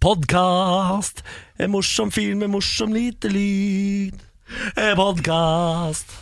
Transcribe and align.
Podkast. 0.00 1.20
En 1.60 1.74
morsom 1.74 2.08
fyr 2.08 2.32
med 2.40 2.48
morsom 2.48 2.94
lite 2.96 3.28
lyd. 3.28 4.16
En 4.72 4.94
podkast. 4.96 6.14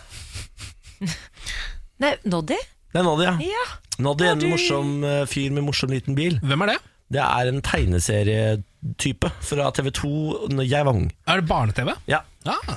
Nei, 2.02 2.16
Noddy? 2.26 2.58
Det 2.90 2.98
er 2.98 3.06
Noddy, 3.06 3.28
ja. 3.28 3.36
Ja. 3.46 3.66
Noddy, 4.02 4.26
en 4.26 4.40
Noddy. 4.40 4.50
morsom 4.50 4.90
eh, 5.06 5.22
fyr 5.30 5.54
med 5.54 5.68
morsom 5.68 5.94
liten 5.94 6.18
bil. 6.18 6.40
Hvem 6.42 6.66
er 6.66 6.72
det? 6.72 6.76
Det 7.14 7.22
er 7.22 7.52
en 7.52 7.62
tegneserietype 7.64 9.30
fra 9.46 9.70
TV2 9.78 10.10
når 10.56 10.66
jeg 10.66 10.88
var 10.90 10.98
ung. 10.98 11.06
Er 11.30 11.38
det 11.38 11.48
barne-TV? 11.48 11.94
Ja. 12.10 12.24
Ah. 12.50 12.76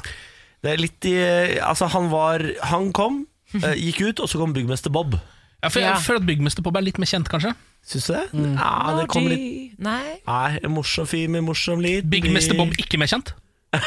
Det 0.62 0.76
er 0.76 0.82
litt 0.86 1.06
i 1.10 1.16
Altså, 1.64 1.88
han 1.90 2.10
var 2.12 2.44
Han 2.70 2.92
kom, 2.94 3.24
eh, 3.58 3.74
gikk 3.88 4.04
ut, 4.06 4.22
og 4.22 4.30
så 4.30 4.38
kom 4.38 4.54
byggmester 4.54 4.94
Bob. 4.94 5.18
Ja, 5.62 5.70
for 5.70 5.80
Ja. 5.80 5.94
Jeg 5.94 6.02
føler 6.06 6.20
at 6.20 6.26
Byggmester 6.26 6.64
Bob 6.66 6.76
er 6.78 6.82
litt 6.82 6.98
mer 7.02 7.06
kjent, 7.10 7.30
kanskje. 7.30 7.54
Syns 7.86 8.06
du 8.08 8.14
det? 8.14 8.24
Ja, 8.58 8.98
det 9.00 9.08
kommer 9.10 9.30
litt 9.34 9.80
Nei. 9.82 10.18
Nei, 10.28 10.60
en 10.64 10.72
morsom 10.76 11.08
fyr 11.10 11.28
med 11.34 11.42
morsom 11.46 11.82
lyd. 11.82 12.10
Byggmester 12.10 12.58
Bob 12.58 12.74
ikke 12.78 13.00
mer 13.02 13.10
kjent? 13.10 13.34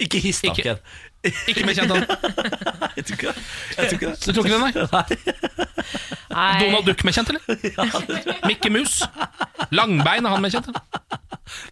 Ikke 0.00 0.20
hiss, 0.20 0.40
da, 0.44 0.52
Ikke. 0.52 0.76
Ikke 1.50 1.64
mer 1.66 1.74
kjent, 1.76 1.90
han. 1.92 2.04
Jeg 2.96 3.04
tror 3.08 3.16
ikke 3.16 3.26
det. 3.26 3.42
Jeg 3.76 3.88
tror 3.88 3.96
ikke 3.96 4.10
det. 4.10 4.16
Du 4.24 4.32
tror 4.32 4.44
ikke 4.44 4.54
det, 4.54 4.60
nei? 4.66 4.72
Nei. 6.30 6.60
Donald 6.62 6.86
Duck 6.86 7.04
mer 7.04 7.16
kjent, 7.16 7.32
eller? 7.32 8.46
Mikke 8.46 8.70
Mus? 8.72 9.00
Langbein, 9.74 10.26
er 10.26 10.34
han 10.36 10.44
mer 10.44 10.52
kjent? 10.54 10.68
eller? 10.70 10.82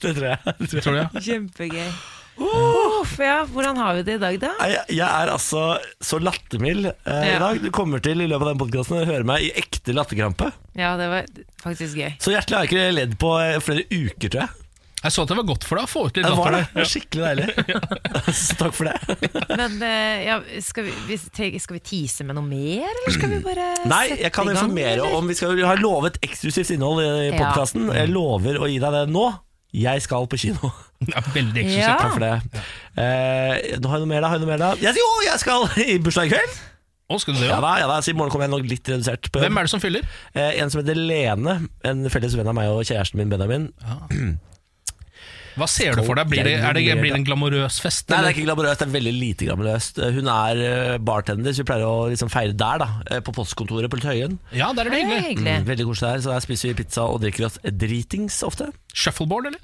Det 0.02 0.14
tror 0.16 0.26
jeg. 0.32 0.54
Det 0.72 0.82
tror 0.82 0.98
jeg. 0.98 1.24
Kjempegøy. 1.28 1.90
Uff, 2.38 3.16
ja, 3.18 3.40
hvordan 3.50 3.76
har 3.82 3.96
vi 3.98 4.04
det 4.06 4.14
i 4.18 4.22
dag, 4.22 4.36
da? 4.42 4.52
Jeg, 4.70 4.84
jeg 5.00 5.08
er 5.08 5.32
altså 5.32 5.62
så 6.04 6.20
lattermild 6.22 6.86
eh, 6.92 7.24
i 7.24 7.32
Ja. 7.34 7.38
dag. 7.42 7.58
Du 7.64 7.70
kommer 7.74 8.02
til 8.04 8.20
i 8.22 8.28
løpet 8.30 8.46
av 8.46 8.52
den 8.54 8.62
podkasten 8.62 9.00
å 9.00 9.08
høre 9.08 9.26
meg 9.26 9.48
i 9.48 9.50
ekte 9.58 9.94
latterkrampe. 9.96 10.52
Ja, 10.78 10.94
det 11.00 11.08
var 11.10 11.26
faktisk 11.64 11.98
gøy. 11.98 12.12
Så 12.22 12.34
hjertelig 12.34 12.56
har 12.60 12.64
jeg 12.66 12.72
ikke 12.72 12.96
ledd 13.00 13.18
på 13.18 13.34
eh, 13.42 13.58
flere 13.64 13.86
uker, 13.90 14.28
tror 14.30 14.42
jeg. 14.46 14.64
Jeg 14.98 15.14
så 15.14 15.22
at 15.22 15.30
det 15.30 15.36
var 15.38 15.44
godt 15.46 15.62
for 15.62 15.78
deg 15.78 15.84
å 15.86 15.90
få 15.92 16.00
ut 16.08 16.16
litt 16.18 16.24
Det 16.26 16.30
var 16.34 16.54
det. 16.56 16.58
latter. 16.58 16.72
det 16.74 16.82
var 16.82 16.88
skikkelig 16.90 17.24
deilig. 17.28 17.44
Så 18.48 18.56
takk 18.58 18.74
for 18.74 18.88
det. 18.88 19.34
Men 19.60 19.76
eh, 19.86 20.24
ja, 20.26 20.38
skal, 20.66 20.88
vi, 21.06 21.18
skal 21.62 21.76
vi 21.78 21.82
tease 21.86 22.26
med 22.26 22.34
noe 22.38 22.46
mer, 22.48 22.86
eller 22.90 23.14
skal 23.14 23.30
vi 23.30 23.38
bare 23.44 23.66
Nei, 23.92 24.00
sette 24.10 24.24
jeg 24.26 24.34
kan 24.34 24.50
i 24.50 24.54
gang? 24.54 24.58
informere 24.58 24.94
eller? 24.96 25.14
om 25.20 25.30
Vi 25.30 25.36
skal, 25.38 25.54
vi 25.58 25.66
har 25.66 25.78
lovet 25.82 26.18
eksklusivt 26.26 26.74
innhold 26.74 27.02
i 27.04 27.10
Ja. 27.28 27.36
podkasten. 27.44 27.86
Jeg 27.94 28.10
lover 28.10 28.58
å 28.58 28.70
gi 28.70 28.80
deg 28.82 28.96
det 28.98 29.04
nå. 29.14 29.26
Jeg 29.76 30.02
skal 30.04 30.28
på 30.30 30.38
kino. 30.40 30.70
Ja, 30.98 31.20
veldig 31.30 31.60
eksklusivt. 31.62 31.78
Ja. 31.78 31.92
Takk 32.00 32.16
for 32.16 32.24
det. 32.24 32.62
Eh, 32.98 33.76
nå 33.78 33.86
har 33.86 34.00
jeg 34.00 34.02
noe 34.02 34.08
mer, 34.10 34.24
da. 34.24 34.30
Har 34.32 34.40
jeg 34.40 34.42
noe 34.42 34.50
mer 34.50 34.58
da? 34.58 34.70
Ja, 34.82 34.90
jo, 34.96 35.04
jeg 35.28 35.38
skal 35.38 35.68
i 35.94 35.94
bursdag 36.02 36.26
i 36.26 36.32
kveld! 36.32 36.56
Å, 37.08 37.16
skal 37.22 37.36
du 37.36 37.38
det, 37.38 37.46
Ja 37.46 37.54
ja? 37.54 37.60
da, 37.62 37.70
ja 37.80 37.86
da, 37.88 38.00
så 38.02 38.10
I 38.10 38.16
morgen 38.18 38.32
kommer 38.34 38.48
jeg 38.48 38.52
nok 38.56 38.66
litt 38.68 38.90
redusert. 38.90 39.30
På 39.32 39.40
Hvem 39.44 39.60
er 39.60 39.68
det 39.68 39.70
som 39.72 39.80
fyller? 39.80 40.08
Eh, 40.34 40.58
en 40.58 40.72
som 40.74 40.82
heter 40.82 40.98
Lene, 40.98 41.54
en 41.86 42.02
felles 42.12 42.34
venn 42.36 42.50
av 42.50 42.56
meg 42.58 42.72
og 42.74 42.82
kjæresten 42.84 43.22
min 43.22 43.30
Benjamin. 43.30 43.70
Hva 45.58 45.66
ser 45.68 45.96
du 45.98 46.02
for 46.06 46.14
deg? 46.20 46.28
Blir 46.30 46.44
det, 46.46 46.52
er 46.62 46.76
det, 46.78 46.84
blir 47.00 47.12
det 47.12 47.18
en 47.18 47.24
glamorøs 47.26 47.78
fest? 47.82 48.08
Nei, 48.12 48.20
det 48.22 48.30
er 48.30 48.36
ikke 48.36 48.46
glamorøst, 48.48 48.80
det 48.82 48.86
er 48.88 48.94
veldig 48.94 49.14
lite 49.18 49.48
glamorøst. 49.48 49.98
Eh, 50.06 50.12
Hun 50.18 50.30
er 50.32 50.62
eh, 50.68 50.98
bartender, 51.10 51.52
så 51.56 51.64
vi 51.64 51.68
pleier 51.72 51.86
å 51.88 52.08
liksom 52.12 52.30
feire 52.32 52.54
der, 52.58 52.78
da. 52.84 52.88
eh, 53.10 53.20
På 53.26 53.34
postkontoret 53.36 53.90
på 53.92 54.00
Tøyen. 54.02 54.38
Ja, 54.54 54.70
der 54.78 54.86
er 54.86 54.94
det 54.94 55.02
hyggelig. 55.04 55.56
Mm, 55.58 55.66
veldig 55.72 55.88
koselig 55.90 56.12
der, 56.14 56.22
så 56.28 56.34
der 56.36 56.46
spiser 56.46 56.70
vi 56.72 56.78
pizza 56.84 57.08
og 57.10 57.20
drikker 57.24 57.48
oss 57.50 57.58
dritings 57.64 58.40
ofte. 58.46 58.70
Shuffleboard, 58.94 59.50
eller? 59.52 59.60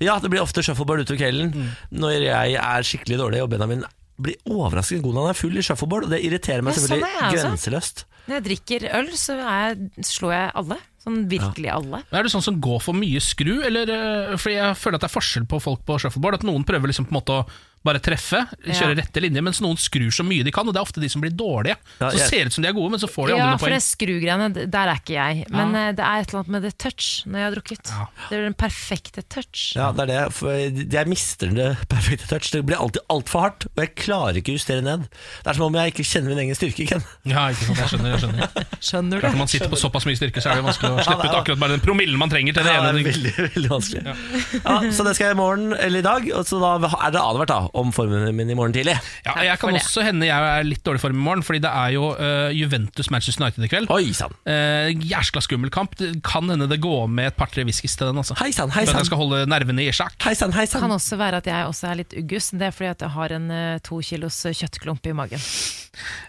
Ja, 0.00 0.14
det 0.18 0.30
blir 0.32 0.40
ofte 0.40 0.62
shuffleboard 0.64 1.02
utover 1.04 1.18
kvelden 1.20 1.50
Mm. 1.54 1.70
når 2.00 2.14
jeg 2.24 2.54
er 2.60 2.86
skikkelig 2.88 3.18
dårlig, 3.20 3.42
og 3.44 3.50
Benjamin 3.52 3.82
blir 4.22 4.36
overraskende 4.50 5.02
god 5.06 5.16
når 5.16 5.26
han 5.26 5.34
er 5.34 5.38
full 5.40 5.56
i 5.56 5.64
shuffleboard, 5.66 6.06
og 6.06 6.14
det 6.14 6.20
irriterer 6.26 6.62
meg 6.66 6.74
Ja, 6.74 6.78
sånn 6.80 6.88
selvfølgelig 6.88 7.10
er 7.10 7.20
jeg 7.20 7.32
også. 7.38 7.48
grenseløst. 7.48 8.04
Når 8.28 8.36
jeg 8.36 8.44
drikker 8.46 8.86
øl, 9.00 9.08
så 9.18 9.36
er 9.40 9.60
jeg, 9.70 10.06
slår 10.06 10.32
jeg 10.36 10.50
alle. 10.62 10.76
Sånn 11.00 11.18
virkelig 11.32 11.70
alle. 11.72 12.02
Er 12.12 12.22
du 12.22 12.28
sånn 12.28 12.44
som 12.44 12.58
går 12.60 12.82
for 12.84 12.92
mye 13.00 13.20
skru, 13.24 13.54
eller 13.64 13.88
eh, 13.88 14.34
Fordi 14.36 14.56
jeg 14.58 14.76
føler 14.76 14.98
at 15.00 15.06
det 15.06 15.08
er 15.08 15.14
forskjell 15.16 15.46
på 15.48 15.60
folk 15.64 15.80
på 15.88 15.96
shuffleboard. 16.02 16.36
At 16.38 16.44
noen 16.44 16.66
prøver 16.68 16.92
liksom 16.92 17.08
på 17.08 17.14
en 17.14 17.18
måte 17.22 17.38
å 17.40 17.46
bare 17.84 17.98
treffe, 18.04 18.42
kjøre 18.66 18.92
Ja. 18.92 19.02
rette 19.02 19.20
linjer, 19.24 19.42
mens 19.42 19.60
noen 19.64 19.76
skrur 19.80 20.10
så 20.12 20.20
mye 20.26 20.44
de 20.44 20.50
kan, 20.52 20.66
og 20.68 20.74
det 20.74 20.80
er 20.80 20.84
ofte 20.84 21.00
de 21.00 21.08
som 21.08 21.22
blir 21.22 21.30
dårlige. 21.32 21.76
Ja, 22.00 22.10
så 22.10 22.18
jeg- 22.18 22.28
ser 22.28 22.36
det 22.44 22.46
ut 22.46 22.52
som 22.52 22.62
de 22.62 22.68
er 22.68 22.72
gode, 22.76 22.90
men 22.90 23.00
så 23.00 23.08
får 23.08 23.26
de 23.28 23.32
aldri 23.32 23.38
Ja, 23.40 23.50
noe 23.50 23.58
for 23.58 23.70
det 23.70 23.80
poeng. 23.80 23.96
skrugreiene, 23.96 24.70
der 24.70 24.86
er 24.88 24.96
ikke 25.00 25.14
jeg. 25.16 25.46
Men 25.50 25.72
Ja. 25.72 25.88
eh, 25.88 25.92
det 25.92 26.04
er 26.04 26.20
et 26.20 26.28
eller 26.28 26.38
annet 26.40 26.48
med 26.48 26.62
det 26.62 26.78
touch 26.78 27.24
når 27.26 27.36
jeg 27.40 27.44
har 27.48 27.54
drukket. 27.56 27.86
Ja. 27.88 28.06
Det 28.28 28.36
er 28.38 28.44
den 28.44 28.54
perfekte 28.54 29.22
touch. 29.28 29.72
Ja, 29.76 29.92
det 29.92 30.00
er 30.00 30.06
det. 30.26 30.32
For 30.34 30.52
jeg 30.52 31.06
mister 31.08 31.46
det 31.54 31.78
perfekte 31.88 32.28
touch. 32.28 32.50
Det 32.52 32.66
blir 32.66 32.76
alltid 32.76 33.00
altfor 33.08 33.40
hardt, 33.40 33.64
og 33.66 33.76
jeg 33.80 33.94
klarer 33.96 34.36
ikke 34.36 34.52
å 34.52 34.58
justere 34.60 34.82
ned. 34.82 35.08
Det 35.42 35.46
er 35.46 35.52
som 35.54 35.64
om 35.64 35.72
jeg 35.72 35.94
ikke 35.94 36.04
kjenner 36.04 36.28
min 36.34 36.38
egen 36.44 36.54
styrke, 36.54 36.86
Ken. 36.86 37.02
Ja, 37.24 37.48
ikke 37.48 37.64
sant, 37.64 37.78
jeg 37.78 37.88
skjønner, 37.88 38.12
jeg 38.12 38.20
skjønner. 38.20 38.66
Skjønner 38.80 39.20
Klart 39.20 39.32
Når 39.32 39.38
man 39.38 39.48
sitter 39.48 39.68
på 39.68 39.76
såpass 39.80 40.04
mye 40.04 40.16
styrke, 40.20 40.40
så 40.42 40.50
er 40.52 40.60
det 40.60 40.64
vanskelig 40.64 41.00
å 41.00 41.04
slippe 41.04 41.24
ut 41.28 41.36
akkurat 41.36 41.58
bare 41.58 41.76
den 41.76 41.80
promillen 41.80 42.18
man 42.18 42.28
trenger 42.30 42.52
til 42.54 42.64
det 42.64 42.72
Ja, 42.74 42.92
det 42.92 43.06
er 43.06 43.12
veldig, 43.12 43.34
veldig 43.54 43.70
vanskelig. 43.70 44.04
Ja. 44.04 44.80
så 44.92 45.04
det 45.04 45.14
skal 45.16 45.28
jeg 45.28 45.36
i 45.36 45.40
morgen, 45.40 45.72
eller 45.72 45.98
i 45.98 46.02
dag. 46.02 46.28
Og 46.36 46.44
så 46.44 46.60
da 46.60 46.76
er 46.76 47.10
det 47.10 47.20
advart 47.20 47.48
da 47.48 47.60
om 47.76 47.92
formen 47.94 48.28
min 48.36 48.50
i 48.50 48.56
morgen 48.58 48.74
tidlig. 48.74 48.96
Ja, 49.26 49.34
jeg 49.46 49.60
kan 49.60 49.76
også 49.76 50.04
hende 50.06 50.28
jeg 50.28 50.50
er 50.60 50.66
litt 50.66 50.82
dårlig 50.86 51.02
form 51.02 51.18
i 51.18 51.24
morgen, 51.24 51.44
Fordi 51.46 51.62
det 51.62 51.70
er 51.70 51.94
jo 51.94 52.10
uh, 52.14 52.50
Juventus-Manchester 52.54 53.44
United 53.44 53.66
i 53.66 53.70
kveld. 53.70 53.90
Oi 53.94 54.12
sann. 54.16 54.34
Uh, 54.48 54.90
Jæskla 55.10 55.42
skummel 55.44 55.72
kamp. 55.74 55.96
Det 56.00 56.12
kan 56.26 56.48
hende 56.50 56.68
det 56.70 56.80
går 56.82 57.06
med 57.10 57.30
et 57.32 57.38
par-tre 57.38 57.64
whiskys 57.68 57.96
til 57.98 58.10
den. 58.10 58.20
Altså. 58.22 58.36
Hei 58.40 58.50
sann, 58.56 58.72
hei 58.74 58.86
For 58.86 58.96
at 58.96 59.04
jeg 59.04 59.10
skal 59.10 59.22
holde 59.22 59.42
nervene 59.50 59.84
i 59.86 59.94
sjakk. 59.94 60.16
Hei 60.24 60.34
sann, 60.38 60.54
hei 60.56 60.66
Det 60.68 60.82
kan 60.82 60.96
også 60.96 61.18
være 61.20 61.42
at 61.42 61.50
jeg 61.50 61.68
også 61.68 61.90
er 61.90 62.00
litt 62.02 62.16
uggus. 62.16 62.50
Det 62.54 62.68
er 62.70 62.74
fordi 62.76 62.90
at 62.92 63.06
jeg 63.06 63.14
har 63.16 63.36
en 63.38 63.50
uh, 63.50 63.78
to 63.86 64.00
kilos 64.04 64.44
eh, 64.48 64.56
kjøttklump 64.56 65.06
i 65.06 65.14
magen. 65.16 65.40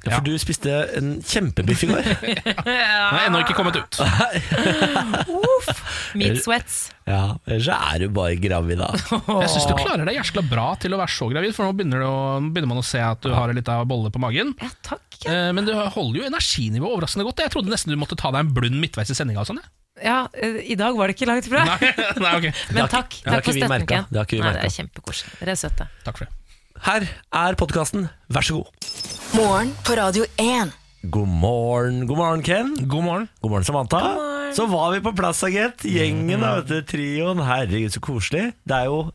Ja, 0.06 0.16
For 0.16 0.26
du 0.26 0.34
spiste 0.42 0.74
en 0.98 1.14
kjempebiff 1.22 1.84
i 1.86 1.92
går. 1.92 2.02
Den 2.66 2.66
har 2.66 3.28
ennå 3.28 3.44
ikke 3.44 3.58
kommet 3.58 3.78
ut. 3.78 4.02
Meat 6.18 6.42
sweats. 6.44 6.90
Ja, 7.12 7.22
Ellers 7.46 7.68
så 7.68 7.76
er 7.92 8.04
du 8.06 8.08
bare 8.16 8.38
gravid, 8.40 8.80
da. 8.80 8.90
Jeg 9.44 9.52
syns 9.52 9.68
du 9.68 9.76
klarer 9.78 10.08
deg 10.08 10.16
jæskla 10.22 10.44
bra 10.48 10.70
til 10.80 10.96
å 10.96 11.00
være 11.02 11.12
så 11.12 11.28
gravid, 11.34 11.54
for 11.58 11.68
nå 11.68 11.76
begynner, 11.76 12.04
det 12.06 12.08
å, 12.10 12.22
nå 12.40 12.54
begynner 12.56 12.72
man 12.72 12.80
å 12.82 12.86
se 12.88 13.02
at 13.04 13.22
du 13.26 13.34
har 13.36 13.52
litt 13.58 13.70
av 13.72 13.84
bolle 13.90 14.14
på 14.14 14.22
magen. 14.24 14.56
Ja, 14.62 14.72
takk. 14.88 15.04
Ja, 15.26 15.32
Eh, 15.32 15.52
men 15.54 15.68
du 15.68 15.76
holder 15.76 16.24
jo 16.24 16.26
energinivået 16.26 16.96
overraskende 16.96 17.28
godt. 17.28 17.44
Jeg 17.46 17.54
trodde 17.54 17.70
nesten 17.70 17.94
du 17.94 17.98
måtte 18.02 18.18
ta 18.18 18.32
deg 18.34 18.42
en 18.42 18.56
blund 18.56 18.80
midtveis 18.82 19.12
i 19.14 19.18
sendinga. 19.18 19.44
Sånn, 19.46 19.60
ja 20.02 20.24
eh, 20.34 20.58
I 20.74 20.78
dag 20.80 20.98
var 20.98 21.12
det 21.12 21.14
ikke 21.14 21.30
langt 21.30 21.46
fra. 21.46 21.62
nei, 21.68 21.92
nei, 22.26 22.34
okay. 22.40 22.56
Men 22.74 22.90
takk, 22.90 23.20
det 23.22 23.30
har 23.30 23.38
takk 23.38 23.52
for 23.52 23.60
støtten. 23.60 24.10
Det 24.10 24.18
har 24.18 24.26
ikke 24.26 24.40
vi 24.40 24.44
merka. 24.48 24.64
det 24.64 24.72
er 24.72 24.78
kjempekoselig. 24.80 25.38
Dere 25.44 25.54
er 25.54 25.62
søte. 25.62 25.90
Takk 26.08 26.24
for 26.24 26.26
det. 26.26 26.60
Her 26.82 27.06
er 27.46 27.62
podkasten, 27.62 28.10
vær 28.34 28.48
så 28.50 28.64
god. 28.64 28.94
Morgen 29.38 29.76
på 29.86 30.02
Radio 30.02 30.26
1. 30.42 30.74
God 31.02 31.28
morgen, 31.28 32.06
god 32.06 32.18
morgen, 32.18 32.44
Ken. 32.44 32.76
God 32.88 33.04
morgen. 33.04 33.28
God 33.42 33.52
morgen, 33.52 33.66
Samantha. 33.66 34.00
morgen. 34.00 34.56
Så 34.56 34.66
var 34.70 34.92
vi 34.92 35.00
på 35.02 35.14
plass, 35.18 35.42
gitt. 35.50 35.82
Gjengen, 35.82 36.44
da, 36.44 36.60
vet 36.60 36.68
du. 36.70 36.84
Trioen. 36.86 37.42
Herregud, 37.42 37.90
så 37.96 38.02
koselig. 38.06 38.52
Det 38.70 38.78
er 38.78 38.86
jo 38.92 39.08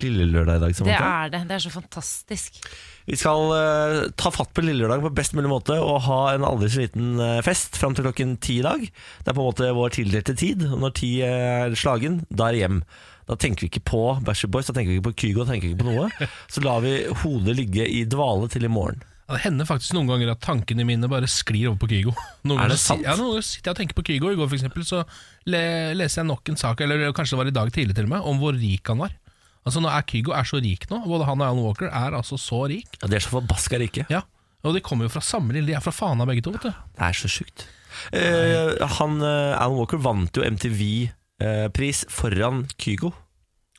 lille 0.00 0.24
lørdag 0.32 0.56
i 0.56 0.62
dag, 0.62 0.78
Samantha. 0.78 1.02
Det 1.02 1.10
er 1.10 1.34
det. 1.34 1.42
Det 1.50 1.58
er 1.58 1.64
så 1.66 1.74
fantastisk. 1.74 2.56
Vi 3.04 3.18
skal 3.20 3.44
uh, 3.52 3.98
ta 4.16 4.32
fatt 4.32 4.54
på 4.56 4.64
lille 4.64 4.86
lørdag 4.86 5.04
på 5.04 5.12
best 5.20 5.36
mulig 5.36 5.52
måte 5.52 5.76
og 5.76 6.00
ha 6.06 6.18
en 6.32 6.48
aldri 6.48 6.72
så 6.72 6.86
liten 6.86 7.20
eh, 7.20 7.42
fest 7.44 7.76
fram 7.76 7.92
til 7.98 8.08
klokken 8.08 8.38
ti 8.40 8.62
i 8.62 8.64
dag. 8.64 8.80
Det 8.88 9.28
er 9.28 9.36
på 9.36 9.42
en 9.42 9.50
måte 9.52 9.70
vår 9.76 9.96
tildelte 9.98 10.38
tid. 10.38 10.64
Og 10.70 10.80
når 10.80 10.96
ti 10.96 11.12
er 11.28 11.76
slagen, 11.76 12.22
da 12.32 12.48
er 12.48 12.56
det 12.56 12.64
hjem. 12.64 12.82
Da 13.28 13.36
tenker 13.36 13.66
vi 13.66 13.74
ikke 13.74 13.84
på 13.92 14.04
Backstreet 14.24 14.56
Boys, 14.56 14.72
da 14.72 14.80
tenker 14.80 14.94
vi 14.94 15.02
ikke 15.02 15.10
på 15.10 15.18
Kygo, 15.26 15.44
da 15.44 15.52
tenker 15.52 15.68
vi 15.68 15.76
ikke 15.76 15.84
på 15.84 15.92
noe. 15.92 16.28
Så 16.52 16.64
lar 16.64 16.80
vi 16.86 17.02
hodet 17.20 17.60
ligge 17.60 17.84
i 17.84 18.06
dvale 18.08 18.48
til 18.48 18.64
i 18.64 18.72
morgen. 18.72 19.04
Det 19.32 19.40
hender 19.46 19.64
faktisk 19.68 19.94
noen 19.96 20.10
ganger 20.10 20.30
at 20.34 20.40
tankene 20.44 20.84
mine 20.86 21.08
bare 21.10 21.28
sklir 21.30 21.70
over 21.70 21.78
på 21.82 21.88
Kygo. 21.90 22.12
Noen 22.48 22.60
Er 22.60 22.72
det 22.74 22.78
sant? 22.82 23.02
Ja, 23.06 23.14
noen 23.16 23.32
ganger 23.34 23.46
sitter 23.48 23.70
jeg 23.70 23.74
og 23.74 23.80
tenker 23.80 23.98
på 23.98 24.04
Kygo. 24.10 24.30
I 24.32 24.38
går 24.38 24.48
for 24.50 24.58
eksempel, 24.58 24.84
så 24.88 25.02
le 25.48 25.62
leser 25.96 26.22
jeg 26.22 26.28
nok 26.30 26.52
en 26.52 26.60
sak, 26.60 26.80
eller 26.84 27.12
kanskje 27.16 27.34
det 27.36 27.40
var 27.42 27.50
i 27.52 27.56
dag 27.58 27.72
tidlig 27.74 27.96
til 27.96 28.08
og 28.08 28.12
med, 28.14 28.26
om 28.28 28.40
hvor 28.42 28.56
rik 28.58 28.92
han 28.92 29.00
var. 29.02 29.14
Altså 29.62 29.78
nå 29.82 29.88
er 29.94 30.02
Kygo 30.10 30.32
er 30.34 30.46
så 30.48 30.58
rik 30.62 30.88
nå. 30.90 31.00
Både 31.06 31.26
han 31.28 31.40
og 31.40 31.46
Alan 31.46 31.62
Walker 31.64 31.86
er 31.88 32.16
altså 32.18 32.36
så 32.40 32.64
rik. 32.72 32.96
Ja, 33.00 33.08
De 33.08 33.16
er 33.18 33.22
så 33.24 33.30
forbaska 33.36 33.78
rike. 33.80 34.04
Ja, 34.10 34.24
Og 34.66 34.74
de 34.76 34.80
kommer 34.84 35.06
jo 35.08 35.12
fra 35.14 35.22
samme 35.26 35.54
lille 35.54 35.66
De 35.70 35.74
er 35.78 35.82
fra 35.82 35.90
Fana 35.94 36.26
begge 36.28 36.42
to. 36.42 36.52
vet 36.54 36.66
du 36.66 36.70
Det 36.70 37.02
er 37.08 37.16
så 37.18 37.30
sjukt. 37.30 37.64
Eh, 38.12 38.78
han, 38.98 39.18
eh, 39.22 39.54
Alan 39.58 39.76
Walker 39.78 40.00
vant 40.02 40.34
jo 40.38 40.42
MTV-pris 40.48 42.04
foran 42.10 42.64
Kygo 42.78 43.12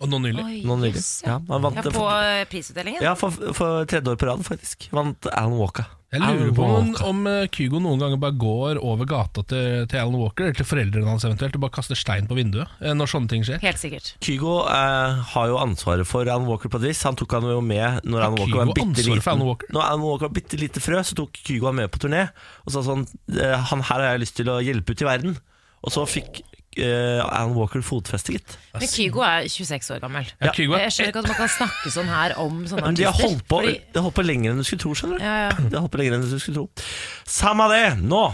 Og 0.04 0.12
nå 0.12 0.20
nylig. 0.20 0.44
Oi, 0.44 0.62
nå 0.68 0.76
nylig. 0.84 1.00
Yes, 1.00 1.10
Ja, 1.24 1.40
Ja, 1.40 1.58
vant 1.64 1.80
Ja, 1.80 1.84
på 1.88 1.96
for, 1.96 2.12
eh, 2.20 2.44
prisutdelingen? 2.52 3.02
ja, 3.02 3.16
for, 3.16 3.32
for 3.56 3.86
tredje 3.88 4.12
år 4.12 4.18
på 4.20 4.28
rad, 4.28 4.44
faktisk. 4.44 4.90
Vant 4.92 5.28
Alan 5.32 5.56
Walker. 5.58 5.86
Jeg 6.14 6.22
lurer 6.22 6.42
Alan 6.44 6.54
på 6.54 6.66
om, 6.78 6.90
om 7.10 7.22
eh, 7.32 7.48
Kygo 7.50 7.80
noen 7.82 7.98
ganger 8.04 8.20
bare 8.22 8.36
går 8.38 8.78
over 8.86 9.08
gata 9.10 9.42
til, 9.50 9.88
til 9.90 9.98
Alan 9.98 10.20
Walker, 10.20 10.46
eller 10.46 10.60
til 10.60 10.68
foreldrene 10.70 11.08
hans 11.10 11.24
eventuelt, 11.26 11.56
og 11.58 11.64
bare 11.64 11.74
kaster 11.80 11.98
stein 11.98 12.28
på 12.30 12.36
vinduet 12.38 12.68
eh, 12.84 12.92
når 12.94 13.10
sånne 13.10 13.32
ting 13.32 13.48
skjer. 13.48 13.64
Helt 13.64 13.82
sikkert. 13.82 14.12
Kygo 14.22 14.60
eh, 14.70 15.24
har 15.32 15.48
jo 15.50 15.58
ansvaret 15.64 16.06
for 16.06 16.28
Alan 16.28 16.46
Walker 16.52 16.70
på 16.70 16.78
et 16.84 16.90
vis. 16.92 17.02
Han 17.08 17.18
tok 17.18 17.34
han 17.40 17.48
jo 17.50 17.64
med 17.66 18.04
når 18.06 18.28
Alan 18.28 18.38
Walker 18.44 18.60
var 18.60 18.68
en 18.68 18.76
bitte 18.78 19.08
liten 19.08 19.26
Alan 19.34 19.48
Walker? 19.48 19.72
Når 19.74 19.88
Alan 19.88 20.06
Walker 20.06 20.28
var 20.30 20.36
bitte 20.38 20.60
lite 20.62 20.84
frø, 20.84 21.00
så 21.02 21.18
tok 21.18 21.40
Kygo 21.48 21.72
han 21.72 21.80
med 21.82 21.90
på 21.96 22.04
turné 22.04 22.28
og 22.68 22.76
sa 22.76 22.84
sånn 22.86 23.08
Han 23.72 23.82
her 23.88 24.04
har 24.04 24.12
jeg 24.14 24.22
lyst 24.28 24.38
til 24.38 24.52
å 24.54 24.60
hjelpe 24.62 24.94
ut 24.94 25.02
i 25.02 25.08
verden. 25.08 25.40
Og 25.82 25.92
så 25.98 26.06
fikk 26.08 26.44
Alan 26.82 27.54
Walker 27.56 27.82
fotfeste, 27.86 28.34
gitt. 28.34 28.58
Men 28.74 28.88
Kygo 28.90 29.22
er 29.22 29.46
26 29.48 29.92
år 29.96 30.00
gammel. 30.02 30.26
Ja, 30.42 30.52
Kygo 30.56 30.74
er 30.74 30.86
Jeg 30.88 30.92
skjønner 30.96 31.14
ikke 31.14 31.20
at 31.24 31.28
man 31.28 31.38
kan 31.38 31.50
snakke 31.50 31.92
sånn 31.94 32.08
her 32.10 32.34
om 32.42 32.64
sånne 32.66 32.84
artister. 32.90 32.96
de 32.96 33.04
har 33.04 33.14
holdt 33.14 33.48
på, 33.48 33.60
fordi- 33.62 33.80
de 33.94 34.00
har 34.00 34.04
holdt 34.08 34.16
på 34.16 34.26
lenger 34.26 34.52
enn 34.52 34.58
du 34.58 34.64
skulle 34.64 34.80
tro, 34.82 34.94
skjønner 34.94 35.18
du. 35.20 35.24
ja, 35.24 35.36
ja. 35.44 35.50
De 35.70 35.76
har 35.76 35.82
holdt 35.86 35.92
på 35.94 36.02
lenger 36.02 36.14
enn 36.18 36.30
du 36.30 36.40
skulle 36.40 36.56
tro. 36.56 36.70
Samme 37.26 37.70
det, 37.70 37.98
nå 38.04 38.34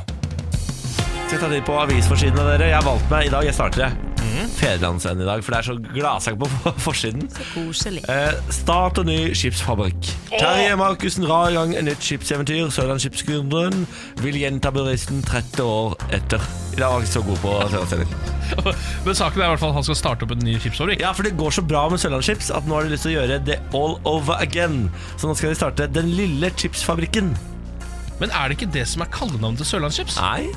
skal 1.29 1.37
jeg 1.37 1.39
ta 1.41 1.49
tid 1.49 1.65
på 1.65 1.75
avisforsidene, 1.77 2.45
dere. 2.57 2.69
Jeg 2.71 2.75
har 2.79 2.83
valgt 2.87 3.09
meg 3.11 3.25
i 3.27 3.29
dag, 3.29 3.43
jeg 3.45 3.53
starter 3.53 3.91
det. 4.39 4.47
Fedrelandsvennen 4.59 5.23
i 5.25 5.27
dag, 5.29 5.43
for 5.45 5.53
det 5.53 5.59
er 5.59 5.67
så 5.67 5.75
gladsak 5.93 6.39
på 6.39 6.49
forsiden. 6.85 7.27
Så 7.33 7.45
Koselig. 7.53 8.03
Eh, 8.09 8.39
start 8.53 9.01
og 9.01 9.09
ny 9.09 9.19
skipsfabrikk. 9.37 10.09
Terje 10.31 10.75
Markussen 10.79 11.27
drar 11.27 11.51
i 11.51 11.57
gang 11.57 11.75
et 11.75 11.85
nytt 11.87 12.03
skipseventyr. 12.05 12.71
Sørlands 12.73 13.05
Skipsgrunn 13.05 13.85
vil 14.23 14.39
gjenta 14.41 14.71
bedriften 14.75 15.21
30 15.25 15.63
år 15.65 15.97
etter. 16.15 16.43
I 16.73 16.79
dag 16.79 16.93
var 16.93 17.01
jeg 17.01 17.09
ikke 17.09 17.15
så 17.17 17.23
god 17.27 17.41
på 17.43 17.55
Sørlandssending. 17.73 18.17
Men 19.05 19.17
saken 19.17 19.41
er 19.41 19.45
i 19.45 19.51
hvert 19.53 19.61
fall 19.61 19.73
at 19.73 19.79
han 19.79 19.87
skal 19.89 19.99
starte 19.99 20.25
opp 20.25 20.33
en 20.35 20.43
ny 20.45 20.55
skipsfabrikk. 20.61 21.03
Ja, 21.03 21.13
for 21.17 21.27
det 21.27 21.35
går 21.39 21.55
så 21.59 21.65
bra 21.65 21.85
med 21.91 22.01
Sørlandschips 22.01 22.51
at 22.55 22.67
nå 22.69 22.77
har 22.77 22.87
de 22.87 22.95
lyst 22.95 23.07
til 23.07 23.13
å 23.13 23.19
gjøre 23.19 23.41
det 23.45 23.59
all 23.77 23.99
over 24.09 24.39
again. 24.39 24.87
Så 25.17 25.29
nå 25.29 25.35
skal 25.37 25.53
de 25.53 25.59
starte 25.59 25.89
Den 25.93 26.11
lille 26.15 26.51
chipsfabrikken. 26.57 27.33
Men 28.19 28.33
er 28.35 28.49
det 28.49 28.59
ikke 28.59 28.73
det 28.73 28.87
som 28.89 29.03
er 29.03 29.11
kallenavnet 29.13 29.61
til 29.63 29.69
Sørlandschips? 29.73 30.17
Nei, 30.19 30.49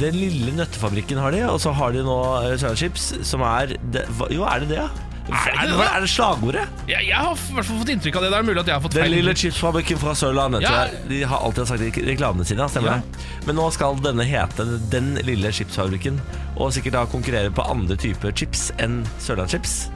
Den 0.00 0.16
lille 0.18 0.52
nøttefabrikken 0.58 1.18
har 1.22 1.30
de, 1.32 1.44
og 1.48 1.60
så 1.62 1.72
har 1.72 1.92
de 1.94 2.02
nå 2.04 2.16
eh, 2.42 2.54
Sørlandschips, 2.58 3.04
som 3.24 3.40
er 3.46 3.76
det, 3.94 4.02
Jo, 4.34 4.42
er 4.44 4.64
det 4.64 4.68
det, 4.74 4.80
ja? 4.82 4.88
Er 5.26 5.66
det 5.66 5.74
det? 5.74 5.86
Er 5.90 6.00
det 6.04 6.08
slagordet? 6.12 6.64
Jeg, 6.86 7.02
jeg 7.08 7.16
har 7.18 7.32
i 7.34 7.54
hvert 7.56 7.66
fall 7.66 7.78
fått 7.80 7.88
inntrykk 7.96 8.18
av 8.20 8.22
det. 8.22 8.28
Det 8.30 8.36
er 8.38 8.44
mulig 8.46 8.60
at 8.62 8.68
jeg 8.70 8.76
har 8.76 8.82
fått 8.84 8.94
feil 8.94 9.08
Den 9.08 9.14
lille 9.16 9.32
chipsfabrikken 9.34 9.98
fra 9.98 10.12
Sørlandet. 10.14 10.62
Ja. 10.62 10.84
De 11.10 11.18
har 11.26 11.42
alltid 11.42 11.66
sagt 11.66 11.82
det 11.82 11.88
i 11.98 12.04
reklamene 12.12 12.46
sine. 12.46 12.68
Stemmer 12.70 12.92
Ja. 12.92 13.00
det? 13.02 13.26
Men 13.48 13.58
nå 13.58 13.64
skal 13.74 13.98
denne 14.04 14.22
hete 14.28 14.66
Den 14.92 15.16
lille 15.26 15.50
chipsfabrikken, 15.50 16.20
og 16.54 16.70
sikkert 16.76 16.94
da 16.94 17.02
konkurrere 17.10 17.50
på 17.50 17.66
andre 17.66 17.96
typer 17.98 18.30
chips 18.38 18.68
enn 18.78 19.00
Sørlandschips. 19.18 19.88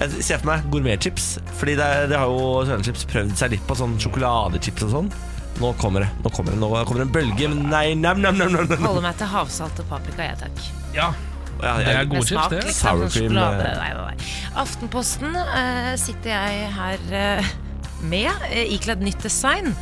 Jeg 0.00 0.22
ser 0.24 0.38
for 0.42 0.50
meg 0.50 0.66
gourmetchips, 0.72 1.36
Fordi 1.60 1.76
det, 1.78 1.88
det 2.10 2.18
har 2.18 2.26
jo 2.26 2.64
Sørlandschips 2.66 3.06
prøvd 3.10 3.36
seg 3.38 3.54
litt 3.54 3.66
på 3.70 3.78
sånn 3.78 3.94
sjokoladechips 4.02 4.88
og 4.88 4.96
sånn. 4.96 5.12
Nå 5.60 5.72
kommer 5.80 6.06
det. 6.06 6.10
Nå 6.24 6.30
kommer 6.32 6.54
det, 6.54 6.58
nå 6.62 6.68
kommer 6.88 7.02
det 7.02 7.06
en 7.08 7.12
bølge. 7.14 7.48
Men 7.52 7.66
nei, 7.70 7.86
nam, 7.94 8.20
nam, 8.24 8.38
nam, 8.40 8.54
nam. 8.56 8.70
Holder 8.86 9.04
meg 9.04 9.18
til 9.20 9.28
havsalt 9.28 9.82
og 9.82 9.90
paprika, 9.90 10.30
jeg 10.30 10.38
takk. 10.46 10.62
Ja, 10.96 11.10
Ja, 11.60 11.74
det 11.76 11.90
er 11.90 11.98
jeg, 11.98 12.08
gode 12.08 12.22
chips, 12.24 12.30
smak, 12.32 12.50
det. 12.54 12.60
liksom. 12.64 13.00
Sour 13.00 13.10
cream, 13.12 13.34
eh. 13.36 13.58
Nei, 13.60 13.74
nei, 13.76 13.90
nei. 14.00 14.28
Aftenposten 14.62 15.34
eh, 15.36 15.90
sitter 16.00 16.30
jeg 16.32 16.70
her 16.78 17.02
eh, 17.18 17.50
med, 18.08 18.46
eh, 18.48 18.72
ikledd 18.78 19.04
nytt 19.04 19.20
design. 19.26 19.74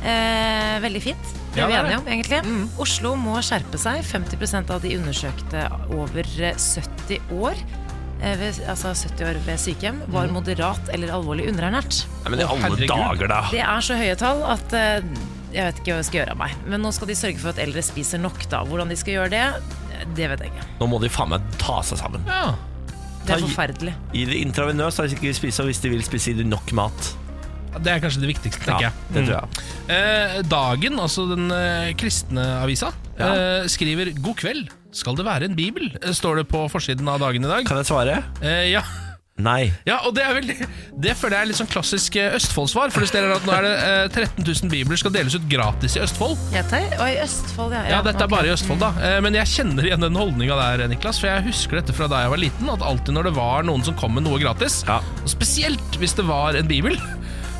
Eh, 0.00 0.78
veldig 0.80 1.02
fint. 1.04 1.34
Det 1.52 1.60
er 1.60 1.68
vi 1.68 1.74
det 1.74 1.80
enige 1.82 1.98
om, 2.00 2.08
egentlig. 2.08 2.40
Oslo 2.80 3.12
må 3.20 3.36
skjerpe 3.44 3.76
seg. 3.82 4.00
50% 4.08 4.70
av 4.72 4.80
de 4.80 4.94
undersøkte 4.96 5.66
over 5.98 6.24
eh, 6.40 6.56
70 6.56 7.20
år, 7.36 7.60
eh, 7.60 7.79
ved, 8.20 8.60
altså 8.68 8.92
70 8.92 9.26
år 9.26 9.40
ved 9.46 9.60
sykehjem, 9.62 10.00
var 10.12 10.30
moderat 10.32 10.90
eller 10.94 11.12
alvorlig 11.16 11.48
underernært. 11.50 12.02
Nei, 12.24 12.32
men 12.34 12.42
i 12.42 12.46
alle 12.46 12.64
herregud. 12.66 12.86
dager, 12.90 13.30
da. 13.32 13.42
Det 13.52 13.62
er 13.64 13.84
så 13.86 13.98
høye 14.00 14.16
tall 14.20 14.42
at 14.44 14.74
eh, 14.76 15.12
jeg 15.50 15.66
vet 15.66 15.80
ikke 15.80 15.92
hva 15.92 16.00
jeg 16.00 16.08
skal 16.10 16.20
gjøre 16.20 16.34
av 16.36 16.40
meg. 16.42 16.56
Men 16.70 16.84
nå 16.84 16.92
skal 16.94 17.10
de 17.10 17.16
sørge 17.18 17.42
for 17.42 17.52
at 17.54 17.62
eldre 17.62 17.82
spiser 17.84 18.22
nok, 18.22 18.42
da. 18.52 18.62
Hvordan 18.68 18.92
de 18.92 18.98
skal 19.00 19.16
gjøre 19.16 19.32
det, 19.32 19.46
det 20.16 20.28
vet 20.32 20.44
jeg 20.44 20.52
ikke. 20.52 20.66
Nå 20.80 20.90
må 20.92 21.00
de 21.02 21.10
faen 21.12 21.32
meg 21.32 21.48
ta 21.60 21.80
seg 21.86 22.02
sammen. 22.02 22.28
Ja. 22.28 22.52
Det 23.26 23.34
er 23.36 23.42
forferdelig. 23.44 23.92
Gi 24.16 24.22
det 24.28 24.38
intravenøst 24.40 25.02
hvis 25.02 25.12
de 25.12 25.18
ikke 25.18 25.28
vil 25.28 25.36
spise, 25.36 25.62
og 25.62 25.70
hvis 25.70 25.82
de 25.82 25.90
vil 25.92 26.04
spise, 26.06 26.32
gir 26.32 26.40
de 26.40 26.48
nok 26.48 26.72
mat. 26.76 27.10
Det 27.78 27.92
er 27.92 28.00
kanskje 28.02 28.20
det 28.24 28.30
viktigste, 28.34 28.64
tenker 28.66 28.88
Ja, 28.88 28.90
jeg. 28.90 29.14
det 29.14 29.26
tror 29.28 29.36
jeg. 29.36 29.48
Mm. 29.50 29.92
Eh, 29.96 30.42
Dagen, 30.50 30.98
altså 30.98 31.28
den 31.30 31.50
eh, 31.54 31.92
kristne 32.00 32.46
avisa, 32.64 32.92
Ja. 33.18 33.34
eh, 33.34 33.68
skriver 33.68 34.10
'God 34.20 34.36
kveld, 34.36 34.68
skal 34.92 35.14
det 35.14 35.24
være 35.26 35.44
en 35.44 35.54
bibel?' 35.56 35.92
eh, 36.02 36.10
står 36.12 36.36
det 36.42 36.48
på 36.48 36.66
forsiden 36.70 37.06
av 37.08 37.20
Dagen 37.20 37.44
i 37.44 37.48
dag. 37.48 37.64
Kan 37.66 37.76
jeg 37.76 37.86
svare? 37.86 38.22
Eh, 38.42 38.70
ja. 38.72 38.82
Nei. 39.40 39.72
ja, 39.86 39.96
og 40.04 40.12
det 40.14 40.20
er 40.22 40.34
veldig 40.36 40.54
Det 41.00 41.14
føler 41.16 41.36
jeg 41.38 41.40
er 41.40 41.48
litt 41.48 41.56
sånn 41.56 41.70
klassisk 41.72 42.16
eh, 42.20 42.34
Østfold-svar. 42.36 42.90
For 42.92 43.00
det 43.00 43.08
står 43.08 43.30
at 43.38 43.46
nå 43.48 43.52
er 43.56 43.62
det 43.64 43.70
eh, 44.20 44.26
13 44.26 44.44
000 44.44 44.68
bibler 44.68 44.96
skal 45.00 45.10
deles 45.14 45.32
ut 45.34 45.46
gratis 45.48 45.96
i 45.96 46.00
Østfold. 46.04 46.36
Jeg 46.52 46.66
tar, 46.68 46.84
og 47.00 47.06
i 47.08 47.16
Østfold, 47.22 47.72
ja. 47.72 47.84
Ja, 47.88 48.02
dette 48.04 48.20
er 48.20 48.28
ok. 48.28 48.34
bare 48.34 48.50
i 48.50 48.52
Østfold, 48.52 48.80
da. 48.80 48.90
Eh, 49.00 49.20
Men 49.24 49.32
jeg 49.32 49.46
kjenner 49.48 49.82
igjen 49.88 50.00
den 50.04 50.14
holdninga 50.14 50.58
der, 50.76 50.88
Niklas. 50.92 51.18
For 51.22 51.28
jeg 51.32 51.46
husker 51.48 51.80
dette 51.80 51.94
fra 51.96 52.06
da 52.12 52.20
jeg 52.26 52.30
var 52.34 52.36
liten. 52.42 52.68
At 52.68 52.82
alltid 52.84 53.14
når 53.16 53.30
det 53.30 53.34
var 53.40 53.62
noen 53.64 53.82
som 53.82 53.94
kom 53.96 54.12
med 54.12 54.24
noe 54.28 54.38
gratis, 54.38 54.84
Ja. 54.86 54.98
og 55.22 55.28
spesielt 55.32 55.96
hvis 55.96 56.12
det 56.16 56.26
var 56.28 56.52
en 56.60 56.68
bibel, 56.68 57.00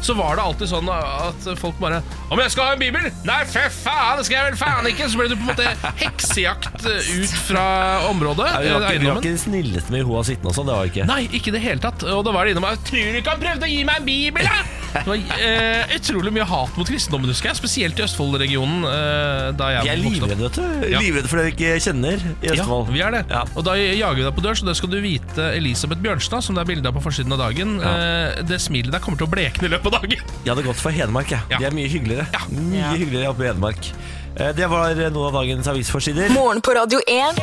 så 0.04 0.16
var 0.16 0.36
det 0.38 0.44
alltid 0.44 0.70
sånn 0.70 0.88
at 0.90 1.48
folk 1.60 1.78
bare 1.80 2.02
'Om 2.30 2.40
jeg 2.40 2.50
skal 2.54 2.64
ha 2.64 2.72
en 2.72 2.78
bibel?' 2.78 3.10
'Nei, 3.24 3.44
for 3.44 3.68
faen, 3.70 4.16
det 4.18 4.26
skal 4.26 4.36
jeg 4.36 4.44
vel 4.50 4.58
faen 4.60 4.86
ikke!' 4.86 5.08
Så 5.10 5.18
ble 5.18 5.28
det 5.28 5.38
på 5.38 5.44
en 5.44 5.52
måte 5.52 5.94
heksejakt 6.00 6.86
eh, 6.86 7.22
ut 7.22 7.34
fra 7.48 7.66
området. 8.08 8.46
Ja, 8.46 8.60
vi 8.60 8.70
var 8.70 8.90
ikke, 8.90 9.00
vi 9.00 9.06
var 9.06 9.16
ikke 9.22 9.36
de 9.36 9.38
snilleste 9.38 9.90
med 9.90 10.04
hoa 10.04 10.22
sittende 10.24 10.52
og 10.52 10.54
sånn, 10.54 10.66
det 10.70 10.76
var 10.76 10.84
ikke. 10.92 11.06
Nei, 11.06 11.22
ikke 11.32 11.52
i 11.52 11.56
det 11.58 11.64
hele 11.64 11.80
tatt. 11.80 12.02
Og 12.04 12.24
da 12.24 12.32
var 12.32 12.44
det 12.44 12.56
innom 12.56 12.68
'Tror 12.70 13.12
du 13.12 13.18
ikke 13.20 13.30
han 13.30 13.40
prøvde 13.40 13.66
å 13.66 13.70
gi 13.70 13.82
meg 13.84 13.96
en 14.00 14.06
bibel?' 14.06 14.44
da?» 14.44 14.79
Det 14.90 15.06
var 15.06 15.16
eh, 15.38 15.92
utrolig 15.96 16.32
mye 16.34 16.46
hat 16.50 16.76
mot 16.78 16.88
kristendommen, 16.88 17.30
husker 17.30 17.50
jeg. 17.52 17.58
Spesielt 17.60 18.00
i 18.00 18.04
Østfold-regionen. 18.06 18.84
Eh, 18.88 19.50
da 19.58 19.68
jeg 19.76 19.84
Vi 19.86 19.90
er 19.92 20.02
vokste 20.04 20.24
opp. 20.24 20.30
livredde, 20.30 20.48
vet 20.48 20.58
du. 20.58 20.88
Ja. 20.90 21.02
Livredde 21.04 21.30
for 21.30 21.40
det 21.40 21.44
vi 21.46 21.52
ikke 21.54 21.76
kjenner 21.86 22.24
i 22.42 22.50
Østfold. 22.54 22.90
Ja, 22.90 22.94
vi 22.96 23.04
er 23.06 23.16
det. 23.16 23.22
Ja. 23.30 23.42
Og 23.54 23.66
da 23.68 23.76
jager 23.78 24.18
vi 24.20 24.26
deg 24.26 24.34
på 24.40 24.44
dør, 24.46 24.58
så 24.60 24.66
det 24.70 24.76
skal 24.80 24.90
du 24.94 24.98
vite, 25.04 25.48
Elisabeth 25.56 26.02
Bjørnstad, 26.04 26.42
som 26.46 26.58
det 26.58 26.64
er 26.64 26.70
bilde 26.74 26.90
av 26.90 26.96
på 26.98 27.04
forsiden 27.06 27.36
av 27.36 27.42
dagen. 27.46 27.76
Eh, 27.80 28.42
det 28.50 28.60
smilet 28.64 28.90
der 28.94 29.02
kommer 29.04 29.20
til 29.22 29.28
å 29.28 29.32
blekne 29.32 29.70
i 29.70 29.74
løpet 29.76 29.92
av 29.94 30.00
dagen. 30.02 30.18
Jeg 30.44 30.54
hadde 30.54 30.66
gått 30.66 30.82
for 30.82 30.90
Hedmark, 30.94 31.30
jeg. 31.36 31.40
Ja. 31.54 31.58
De 31.62 31.70
er 31.70 31.76
mye 31.76 31.90
hyggeligere. 31.92 32.26
Ja. 32.34 32.42
Mye 32.50 32.80
Ja. 32.82 32.92
hyggeligere 32.98 33.30
oppe 33.34 33.46
i 33.46 33.50
Hedmark. 33.52 33.92
Eh, 34.36 34.54
Det 34.56 34.66
var 34.70 34.94
noen 34.94 35.26
av 35.26 35.32
dagens 35.40 35.68
avisforsider. 35.68 36.30
Morgen 36.34 36.60
på 36.62 36.74
Radio 36.76 37.00
1. 37.06 37.40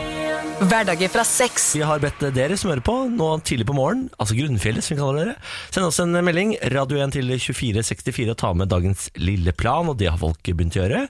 Hverdager 0.58 1.10
fra 1.14 1.22
sex. 1.28 1.76
Vi 1.76 1.84
har 1.86 2.00
bedt 2.02 2.24
dere 2.34 2.56
som 2.58 2.72
hører 2.72 2.82
på, 2.82 2.94
nå 3.14 3.28
tidlig 3.46 3.68
på 3.70 3.76
morgen, 3.78 4.08
altså 4.18 4.34
Grunnfjellet 4.34 4.82
som 4.82 4.96
vi 4.96 5.02
kaller 5.04 5.20
dere, 5.20 5.36
send 5.70 5.86
oss 5.86 6.00
en 6.02 6.18
melding, 6.26 6.56
radio 6.74 6.98
1 7.04 7.14
til 7.14 7.30
2464 7.30 8.32
og 8.34 8.40
ta 8.42 8.50
med 8.58 8.72
dagens 8.72 9.06
lille 9.22 9.54
plan, 9.54 9.86
og 9.92 10.00
det 10.00 10.10
har 10.10 10.18
folk 10.18 10.42
begynt 10.42 10.74
å 10.80 10.82
gjøre. 10.82 11.04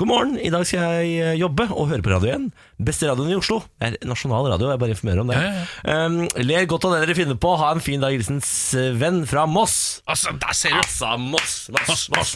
God 0.00 0.08
morgen, 0.08 0.38
i 0.40 0.48
dag 0.54 0.64
skal 0.64 1.02
jeg 1.04 1.18
eh, 1.20 1.34
jobbe 1.36 1.68
og 1.74 1.90
høre 1.92 2.06
på 2.06 2.14
radio 2.14 2.32
1. 2.32 2.48
Beste 2.82 3.06
radioen 3.06 3.30
i 3.30 3.36
Oslo. 3.38 3.60
Det 3.78 3.92
er 3.92 4.08
nasjonal 4.08 4.48
radio, 4.50 4.70
jeg 4.72 4.80
bare 4.82 4.94
informerer 4.96 5.22
om 5.22 5.30
det. 5.30 5.38
Ja, 5.38 5.52
ja, 5.54 5.64
Um, 5.84 6.16
ler 6.40 6.64
godt 6.68 6.84
av 6.88 6.94
det 6.94 7.02
dere 7.04 7.14
finner 7.16 7.36
på, 7.40 7.50
ha 7.60 7.70
en 7.74 7.82
fin 7.84 8.02
dag, 8.02 8.14
hilsen 8.16 8.40
Sven 8.44 8.96
venn 8.98 9.20
fra 9.28 9.44
Moss. 9.50 10.00
Altså, 10.10 10.32
der 10.40 10.56
ser 10.56 10.74
du! 10.74 10.80
Altså, 10.80 11.10
Moss, 11.20 11.56
Moss, 11.74 12.04
Moss. 12.14 12.32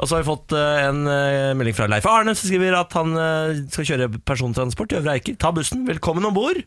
Og 0.00 0.08
så 0.08 0.16
har 0.16 0.24
vi 0.24 0.28
fått 0.30 0.54
uh, 0.56 0.86
en 0.88 1.02
uh, 1.06 1.52
melding 1.58 1.76
fra 1.76 1.88
Leif 1.90 2.08
Arne, 2.10 2.34
som 2.36 2.50
skriver 2.50 2.76
at 2.78 2.96
han 2.98 3.12
uh, 3.16 3.52
skal 3.72 3.90
kjøre 3.92 4.08
persontransport 4.26 4.94
i 4.94 4.98
Øvre 5.00 5.18
Eiker. 5.18 5.36
Ta 5.40 5.52
bussen, 5.54 5.84
velkommen 5.88 6.26
om 6.26 6.34
bord! 6.36 6.62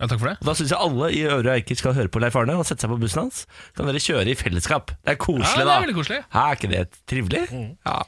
Ja, 0.00 0.08
takk 0.10 0.18
for 0.18 0.32
det. 0.32 0.38
Og 0.42 0.48
Da 0.48 0.56
syns 0.58 0.72
jeg 0.74 0.80
alle 0.82 1.10
i 1.14 1.20
Øvre 1.30 1.52
Eiker 1.54 1.78
skal 1.78 1.94
høre 1.94 2.10
på 2.10 2.22
Leif 2.22 2.34
Arne 2.40 2.56
og 2.58 2.66
sette 2.66 2.84
seg 2.84 2.90
på 2.90 2.98
bussen 3.04 3.22
hans. 3.22 3.44
Kan 3.76 3.86
dere 3.86 4.02
kjøre 4.02 4.26
i 4.32 4.38
fellesskap. 4.38 4.90
Det 5.04 5.14
er 5.14 5.20
koselig, 5.22 5.62
Ja, 5.62 5.68
det 5.68 5.76
er 5.76 5.84
veldig 5.86 5.96
koselig. 6.00 6.18
Hæ, 6.34 6.42
er 6.48 6.58
ikke 6.58 6.72
det 6.72 6.82
trivelig? 7.10 7.44
Ja. 7.86 8.00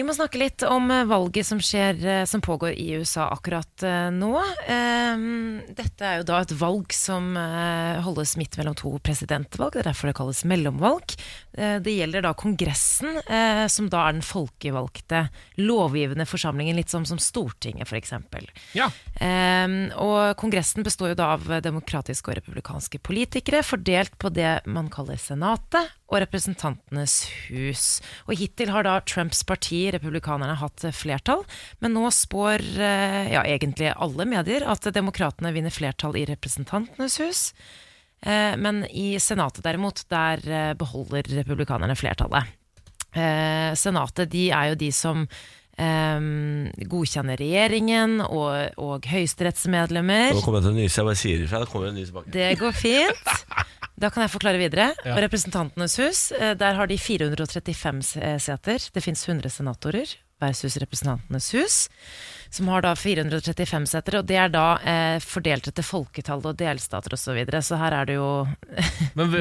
Vi 0.00 0.04
må 0.08 0.14
snakke 0.16 0.38
litt 0.40 0.62
om 0.64 0.86
eh, 0.88 1.02
valget 1.04 1.44
som, 1.44 1.58
skjer, 1.60 1.98
eh, 2.00 2.22
som 2.24 2.40
pågår 2.40 2.72
i 2.72 2.86
USA 2.96 3.26
akkurat 3.34 3.82
eh, 3.84 4.06
nå. 4.16 4.30
Eh, 4.64 5.24
Dette 5.76 6.06
er 6.08 6.22
jo 6.22 6.24
da 6.30 6.38
et 6.40 6.54
valg 6.56 6.94
som 6.96 7.34
holdes 8.06 8.32
midt 8.40 8.56
mellom 8.56 8.78
to 8.80 8.94
presidentvalg. 9.04 9.74
Det 9.74 9.82
er 9.82 9.90
derfor 9.90 10.08
det 10.08 10.16
kalles 10.16 10.40
mellomvalg. 10.48 11.12
Eh, 11.52 11.78
Det 11.82 11.92
gjelder 11.96 12.22
da 12.22 12.32
Kongressen, 12.34 13.16
eh, 13.26 13.66
som 13.66 13.88
da 13.90 14.04
er 14.06 14.16
den 14.16 14.24
folkevalgte 14.24 15.24
lovgivende 15.58 16.26
forsamlingen, 16.28 16.76
litt 16.78 16.92
som, 16.92 17.04
som 17.08 17.18
Stortinget 17.18 17.90
f.eks. 17.90 18.14
Ja. 18.76 18.90
Um, 19.20 19.90
og 19.98 20.36
Kongressen 20.40 20.86
består 20.86 21.12
jo 21.12 21.18
da 21.18 21.32
av 21.34 21.48
demokratiske 21.64 22.30
og 22.30 22.38
republikanske 22.38 23.00
politikere, 23.02 23.64
fordelt 23.66 24.16
på 24.18 24.30
det 24.32 24.60
man 24.70 24.90
kaller 24.92 25.18
Senatet 25.20 25.90
og 26.10 26.20
Representantenes 26.22 27.24
hus. 27.48 27.84
Og 28.28 28.38
Hittil 28.38 28.72
har 28.74 28.86
da 28.86 28.98
Trumps 29.02 29.42
parti, 29.46 29.88
republikanerne, 29.94 30.58
hatt 30.60 30.86
flertall, 30.94 31.44
men 31.82 31.94
nå 31.96 32.06
spår 32.14 32.64
eh, 32.78 33.34
ja, 33.34 33.44
egentlig 33.44 33.92
alle 33.96 34.26
medier 34.28 34.66
at 34.70 34.86
demokratene 34.94 35.54
vinner 35.54 35.74
flertall 35.74 36.18
i 36.18 36.26
Representantenes 36.30 37.20
hus. 37.22 37.46
Eh, 38.22 38.56
Men 38.56 38.84
i 38.90 39.14
Senatet 39.20 39.64
derimot, 39.64 40.04
der 40.12 40.42
eh, 40.44 40.74
beholder 40.78 41.28
republikanerne 41.40 41.96
flertallet. 41.96 42.52
Eh, 43.12 43.72
Senatet 43.78 44.30
de 44.32 44.50
er 44.50 44.72
jo 44.72 44.84
de 44.86 44.92
som 44.94 45.26
Um, 45.80 46.66
godkjenner 46.90 47.38
regjeringen 47.40 48.18
og, 48.20 48.74
og 48.76 49.06
høyesterettsmedlemmer. 49.08 50.34
Nå 50.36 50.42
kommer 50.44 50.58
jeg 50.60 50.66
til 50.66 50.74
å 50.74 50.76
nyse, 50.76 50.98
jeg 50.98 51.06
bare 51.06 51.16
sier 51.16 51.44
ifra. 51.46 51.60
Da 51.62 51.68
kommer 51.70 51.86
det 51.86 51.92
en 51.94 52.00
nys 52.02 52.10
tilbake. 52.10 52.32
Det 52.34 52.48
går 52.60 52.74
fint. 52.76 53.30
Da 53.96 54.10
kan 54.12 54.26
jeg 54.26 54.32
forklare 54.34 54.60
videre. 54.60 54.90
Og 55.14 55.22
Representantenes 55.24 55.96
hus, 56.02 56.20
der 56.36 56.76
har 56.76 56.90
de 56.90 56.98
435 57.00 58.02
eh, 58.20 58.36
seter. 58.44 58.90
Det 58.92 59.04
fins 59.06 59.24
100 59.24 59.54
senatorer 59.56 60.12
versus 60.42 60.76
Representantenes 60.82 61.48
hus, 61.56 61.78
som 62.50 62.68
har 62.68 62.82
da 62.82 62.94
435 62.98 63.86
setere. 63.90 64.20
Og 64.20 64.28
det 64.28 64.38
er 64.42 64.50
da 64.52 64.64
eh, 64.82 65.16
fordelt 65.22 65.70
etter 65.70 65.86
folketall 65.86 66.42
og 66.44 66.58
delstater 66.58 67.14
osv. 67.14 67.30
Så, 67.30 67.34
videre. 67.36 67.60
så 67.62 67.78
her 67.78 67.94
er 67.94 68.08
det 68.08 68.16
jo 68.16 68.28
Men 69.18 69.34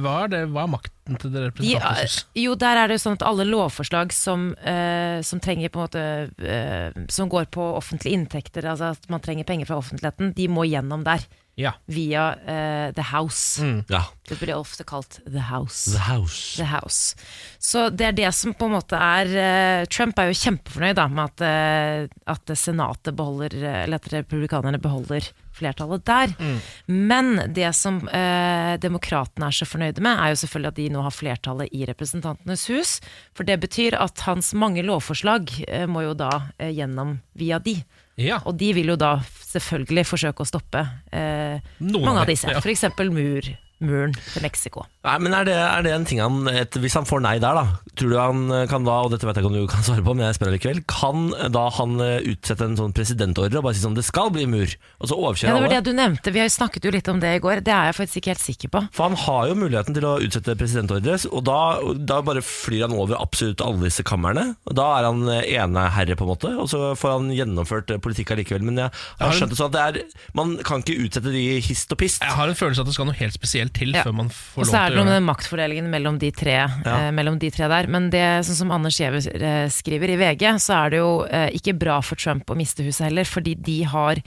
hva 0.00 0.14
er, 0.24 0.30
det, 0.32 0.42
hva 0.54 0.64
er 0.64 0.70
makten 0.72 1.18
til 1.20 1.34
det 1.34 1.42
representanthuset? 1.48 2.30
Jo, 2.40 2.54
der 2.56 2.80
er 2.80 2.88
det 2.88 2.96
jo 2.96 3.04
sånn 3.04 3.18
at 3.18 3.26
alle 3.28 3.44
lovforslag 3.48 4.14
som, 4.16 4.46
eh, 4.64 5.20
som 5.26 5.42
trenger 5.44 5.72
på 5.74 5.82
en 5.82 5.84
måte 5.84 6.04
eh, 6.40 7.04
Som 7.12 7.28
går 7.32 7.50
på 7.52 7.66
offentlige 7.76 8.16
inntekter, 8.16 8.64
altså 8.70 8.94
at 8.94 9.08
man 9.12 9.20
trenger 9.24 9.44
penger 9.48 9.68
fra 9.68 9.80
offentligheten, 9.82 10.32
de 10.38 10.48
må 10.48 10.64
gjennom 10.70 11.04
der. 11.04 11.26
Ja. 11.60 11.74
Via 11.86 12.24
uh, 12.34 12.92
The 12.94 13.04
House. 13.12 13.62
Ja. 13.88 14.02
Det 14.28 14.38
blir 14.40 14.56
ofte 14.56 14.84
kalt 14.88 15.20
The 15.26 15.44
House. 15.50 15.92
The 15.92 16.02
House. 16.08 16.56
The 16.56 16.66
House. 16.66 17.16
Så 17.58 17.88
det 17.94 18.08
er 18.08 18.16
det 18.16 18.32
som 18.34 18.56
på 18.56 18.66
en 18.66 18.74
måte 18.74 18.98
er 18.98 19.30
uh, 19.30 19.86
Trump 19.92 20.18
er 20.18 20.32
jo 20.32 20.40
kjempefornøyd 20.40 20.98
da, 20.98 21.06
med 21.12 21.30
at, 21.30 21.46
uh, 21.46 22.34
at 22.34 22.54
Senatet 22.58 23.14
beholder 23.14 23.54
eh, 23.60 23.80
Eller 23.84 24.00
at 24.00 24.12
republikanerne 24.12 24.80
beholder 24.82 25.30
flertallet 25.54 26.04
der. 26.06 26.34
Men 26.86 27.36
det 27.54 27.70
som 27.78 28.00
eh, 28.08 28.74
demokratene 28.82 29.48
er 29.48 29.54
så 29.54 29.68
fornøyde 29.68 30.02
med, 30.04 30.18
er 30.18 30.32
jo 30.32 30.40
selvfølgelig 30.42 30.72
at 30.72 30.80
de 30.80 30.88
nå 30.94 31.04
har 31.06 31.14
flertallet 31.14 31.74
i 31.74 31.84
Representantenes 31.88 32.66
hus. 32.72 32.96
For 33.36 33.46
det 33.46 33.60
betyr 33.62 33.96
at 34.00 34.24
hans 34.26 34.52
mange 34.58 34.84
lovforslag 34.86 35.52
eh, 35.68 35.86
må 35.90 36.06
jo 36.08 36.16
da 36.18 36.32
eh, 36.58 36.74
gjennom 36.74 37.18
via 37.38 37.60
de. 37.62 37.78
Ja. 38.20 38.40
Og 38.46 38.56
de 38.58 38.70
vil 38.76 38.92
jo 38.92 38.96
da 39.00 39.16
selvfølgelig 39.26 40.06
forsøke 40.06 40.44
å 40.44 40.48
stoppe 40.48 40.82
eh, 41.14 41.58
mange 41.82 42.20
av 42.20 42.28
disse. 42.30 42.50
ja. 42.50 42.62
Eksempel 42.74 43.10
mur, 43.14 43.48
muren 43.86 44.14
til 44.16 44.42
Mexico. 44.44 44.84
Nei, 45.04 45.16
men 45.20 45.34
er 45.36 45.46
det, 45.48 45.54
er 45.56 45.84
det 45.84 45.92
en 45.94 46.04
ting 46.08 46.20
han 46.22 46.48
et, 46.48 46.76
Hvis 46.80 46.94
han 46.96 47.04
får 47.04 47.20
nei 47.24 47.34
der, 47.42 47.58
da 47.58 47.64
Tror 47.94 48.10
du 48.10 48.16
han 48.18 48.68
kan 48.70 48.86
da, 48.86 48.94
og 49.04 49.10
dette 49.12 49.26
vet 49.28 49.36
jeg 49.36 49.44
ikke 49.44 49.50
om 49.52 49.56
du 49.58 49.68
kan 49.70 49.84
svare 49.84 50.02
på, 50.06 50.14
men 50.16 50.24
jeg 50.26 50.38
spør 50.38 50.54
likevel 50.54 50.80
Kan 50.88 51.26
da 51.52 51.66
han 51.76 51.92
eh, 52.00 52.24
utsette 52.32 52.64
en 52.64 52.78
sånn 52.78 52.94
presidentordre 52.96 53.60
og 53.60 53.66
bare 53.66 53.76
si 53.76 53.84
sånn 53.84 53.98
Det 53.98 54.04
skal 54.06 54.32
bli 54.34 54.46
mur, 54.48 54.72
og 54.98 55.10
så 55.10 55.14
Ja, 55.14 55.20
overkjøre 55.28 55.52
det 55.52 55.54
var 55.58 55.68
alle? 55.68 55.82
det 55.82 55.92
du 55.92 55.98
nevnte, 55.98 56.32
vi 56.32 56.40
har 56.40 56.48
jo 56.48 56.54
snakket 56.56 56.88
jo 56.88 56.94
litt 56.94 57.10
om 57.12 57.20
det 57.20 57.34
i 57.36 57.42
går. 57.44 57.60
Det 57.66 57.74
er 57.74 57.90
jeg 57.90 57.96
faktisk 58.00 58.20
ikke 58.22 58.32
helt 58.32 58.44
sikker 58.44 58.72
på. 58.74 58.82
For 58.96 59.10
han 59.10 59.18
har 59.26 59.50
jo 59.50 59.58
muligheten 59.60 59.96
til 59.98 60.06
å 60.08 60.14
utsette 60.24 60.56
presidentordre, 60.58 61.18
og 61.30 61.44
da, 61.46 61.58
da 62.00 62.18
bare 62.24 62.42
flyr 62.44 62.86
han 62.86 62.96
over 62.96 63.20
absolutt 63.20 63.62
alle 63.64 63.84
disse 63.90 64.04
kamrene. 64.06 64.46
Og 64.64 64.76
da 64.80 64.88
er 64.98 65.08
han 65.10 65.22
ene 65.28 65.44
eneherre, 65.68 66.16
på 66.18 66.24
en 66.26 66.32
måte, 66.32 66.50
og 66.60 66.68
så 66.72 66.94
får 66.98 67.14
han 67.18 67.28
gjennomført 67.36 67.92
eh, 67.94 68.00
politikk 68.02 68.32
allikevel. 68.34 68.64
Men 68.66 68.80
jeg 68.86 68.90
har 69.20 69.28
har 69.28 69.36
skjønt 69.38 69.52
det 69.54 69.60
sånn 69.60 69.70
at 69.72 69.76
det 69.76 69.84
er 69.84 70.32
Man 70.38 70.56
kan 70.66 70.82
ikke 70.84 70.96
utsette 71.06 71.32
de 71.34 71.44
hist 71.64 71.92
og 71.94 72.00
pist. 72.00 72.22
Jeg 72.24 72.36
har 72.38 72.50
en 72.50 72.58
følelse 72.58 72.82
at 72.84 72.90
det 72.90 72.96
skal 72.96 73.08
noe 73.10 73.18
helt 73.20 73.36
spesielt 73.36 73.73
til 73.74 73.92
Ja. 73.94 74.02
før 74.06 74.14
man 74.14 74.26
Og 74.30 74.32
får 74.32 74.64
så 74.64 74.70
til 74.70 74.78
er 74.78 74.84
gjøre 74.84 74.90
det 74.90 74.94
å 74.94 75.04
noe 75.04 75.10
med 75.10 75.18
den 75.20 75.28
maktfordelingen 75.28 75.90
mellom 75.90 76.18
de 76.22 76.30
tre, 76.30 76.56
eh, 76.64 77.10
mellom 77.12 77.38
de 77.38 77.50
tre 77.50 77.68
der. 77.68 77.86
Men 77.90 78.08
det, 78.10 78.24
sånn 78.46 78.60
som 78.62 78.70
Anders 78.74 78.98
Giæver 78.98 79.26
eh, 79.34 79.68
skriver 79.68 80.14
i 80.14 80.16
VG, 80.16 80.46
så 80.62 80.84
er 80.86 80.90
det 80.94 80.98
jo 81.02 81.12
eh, 81.28 81.50
ikke 81.58 81.76
bra 81.78 82.00
for 82.00 82.16
Trump 82.16 82.46
å 82.50 82.56
miste 82.56 82.82
huset 82.86 83.08
heller, 83.10 83.24
fordi 83.24 83.54
de 83.60 83.82
har 83.84 84.22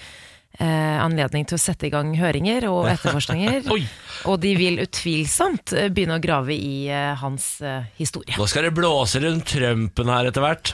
eh, 0.60 0.98
anledning 1.04 1.46
til 1.48 1.58
å 1.58 1.62
sette 1.62 1.88
i 1.88 1.92
gang 1.94 2.14
høringer 2.18 2.68
og 2.70 2.88
etterforskninger. 2.92 3.68
Og 4.30 4.40
de 4.42 4.54
vil 4.58 4.80
utvilsomt 4.82 5.74
eh, 5.78 5.90
begynne 5.94 6.18
å 6.18 6.24
grave 6.24 6.56
i 6.56 6.88
eh, 6.90 7.14
hans 7.22 7.46
eh, 7.62 7.86
historie. 8.00 8.34
Nå 8.40 8.48
skal 8.50 8.66
det 8.68 8.74
blåse 8.78 9.22
rundt 9.24 9.46
Trumpen 9.54 10.10
her 10.14 10.30
etter 10.32 10.44
hvert. 10.44 10.74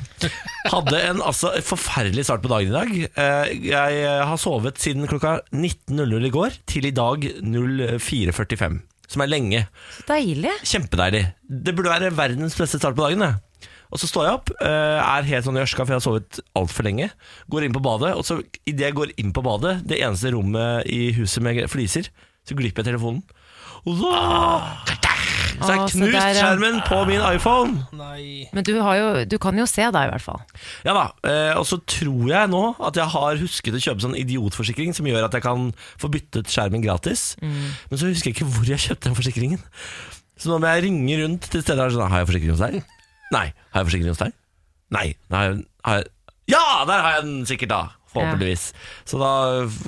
Hadde 0.71 1.01
en 1.09 1.19
altså, 1.23 1.51
forferdelig 1.67 2.25
start 2.29 2.45
på 2.45 2.51
dagen 2.53 2.71
i 2.71 2.77
dag. 2.77 2.95
Eh, 3.13 3.53
Jeg 3.73 4.07
har 4.31 4.39
sovet 4.41 4.79
siden 4.81 5.09
klokka 5.11 5.37
19.00 5.51 6.29
i 6.29 6.33
går 6.33 6.57
til 6.71 6.87
i 6.89 6.95
dag 6.95 7.27
04.45. 7.43 8.81
Som 9.13 9.21
er 9.21 9.29
lenge. 9.29 9.65
Så 9.97 10.07
deilig! 10.09 10.53
Kjempedeilig. 10.65 11.25
Det 11.67 11.73
burde 11.75 11.91
være 11.91 12.13
verdens 12.17 12.55
beste 12.57 12.79
start 12.79 12.95
på 12.97 13.03
dagen. 13.05 13.21
Det. 13.27 13.33
Og 13.93 14.01
så 14.01 14.09
står 14.09 14.25
jeg 14.25 14.37
opp, 14.39 14.51
eh, 14.65 14.97
er 14.97 15.29
helt 15.29 15.45
sånn 15.45 15.59
i 15.59 15.61
ørska, 15.61 15.85
for 15.85 15.93
jeg 15.93 16.01
har 16.01 16.05
sovet 16.07 16.39
altfor 16.57 16.87
lenge. 16.87 17.11
Går 17.53 17.67
inn 17.67 17.75
på 17.75 17.83
badet, 17.85 18.15
og 18.17 18.25
så 18.25 18.39
idet 18.65 18.89
jeg 18.89 18.97
går 18.97 19.13
inn 19.21 19.33
på 19.35 19.45
badet, 19.45 19.83
det 19.85 20.01
eneste 20.01 20.33
rommet 20.33 20.89
i 20.89 21.11
huset 21.13 21.45
med 21.45 21.61
fliser, 21.69 22.09
så 22.43 22.57
glipper 22.57 22.81
jeg 22.81 22.93
telefonen. 22.93 23.21
Og 23.83 23.99
så, 23.99 24.09
så 25.59 25.67
har 25.67 25.75
jeg 25.75 25.91
knust 25.91 26.15
der, 26.15 26.29
ja. 26.31 26.31
skjermen 26.39 26.79
på 26.87 27.01
min 27.05 27.21
iPhone. 27.27 27.83
Nei. 27.99 28.47
Men 28.55 28.65
du, 28.65 28.71
har 28.81 28.97
jo, 28.97 29.07
du 29.29 29.37
kan 29.43 29.59
jo 29.59 29.67
se 29.69 29.85
deg, 29.85 30.07
i 30.07 30.11
hvert 30.13 30.23
fall. 30.23 30.41
Ja 30.87 30.95
da, 30.97 31.05
eh, 31.27 31.51
Og 31.59 31.67
så 31.69 31.77
tror 31.83 32.31
jeg 32.31 32.49
nå 32.49 32.63
at 32.79 32.97
jeg 32.97 33.11
har 33.13 33.43
husket 33.43 33.77
å 33.77 33.83
kjøpe 33.83 34.07
sånn 34.07 34.17
idiotforsikring 34.17 34.95
som 34.95 35.05
gjør 35.11 35.27
at 35.27 35.37
jeg 35.37 35.45
kan 35.45 35.69
få 36.01 36.09
byttet 36.15 36.49
skjermen 36.49 36.81
gratis. 36.85 37.35
Men 37.43 37.99
så 37.99 38.09
husker 38.09 38.31
jeg 38.31 38.39
ikke 38.39 38.49
hvor 38.55 38.71
jeg 38.71 38.81
kjøpte 38.87 39.11
den 39.11 39.19
forsikringen. 39.19 39.63
Så 40.39 40.49
nå 40.49 40.57
må 40.63 40.71
jeg 40.71 40.87
ringe 40.87 41.21
rundt 41.21 41.51
til 41.51 41.61
steder 41.61 41.91
og 41.91 41.93
sånn, 41.93 42.09
Har 42.09 42.23
jeg 42.23 42.31
forsikring 42.31 42.55
hos 42.55 42.63
deg? 42.63 42.81
Nei. 43.33 43.47
Har 43.73 43.81
jeg 43.83 43.89
forsikring 43.91 44.13
hos 44.13 44.21
deg? 44.21 44.33
Nei. 44.93 45.07
Jeg, 45.33 45.59
har 45.87 45.99
jeg, 46.01 46.07
ja, 46.53 46.63
der 46.89 47.01
har 47.05 47.17
jeg 47.17 47.27
den 47.27 47.43
sikkert, 47.49 47.73
da! 47.73 47.81
Forhåpentligvis. 48.13 48.67
Så 49.09 49.17
da 49.17 49.29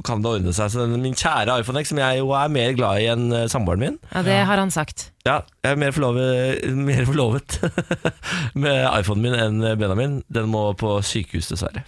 kan 0.07 0.23
det 0.23 0.31
ordne 0.31 0.53
seg. 0.57 0.71
Så 0.73 0.81
den- 0.89 0.97
min 1.03 1.13
kjære 1.13 1.59
iPhone 1.61 1.83
X, 1.83 1.91
som 1.91 1.99
jeg 2.01 2.17
jo 2.23 2.31
er 2.33 2.47
mer 2.49 2.71
glad 2.73 3.03
i 3.03 3.05
enn 3.11 3.27
eh, 3.37 3.43
samboeren 3.53 3.83
min 3.83 3.99
Ja, 4.15 4.23
Det 4.25 4.37
har 4.49 4.57
han 4.57 4.71
sagt. 4.73 5.11
Ja, 5.27 5.35
jeg 5.61 5.75
er 5.75 5.77
mer 5.83 5.93
forlovet, 5.93 6.65
mer 6.73 7.05
forlovet 7.05 7.59
med 8.65 8.81
iPhonen 8.97 9.21
min 9.27 9.37
enn 9.37 9.61
Benjamin. 9.77 10.23
Den 10.33 10.49
må 10.49 10.71
på 10.79 10.95
sykehus, 11.05 11.51
dessverre. 11.53 11.85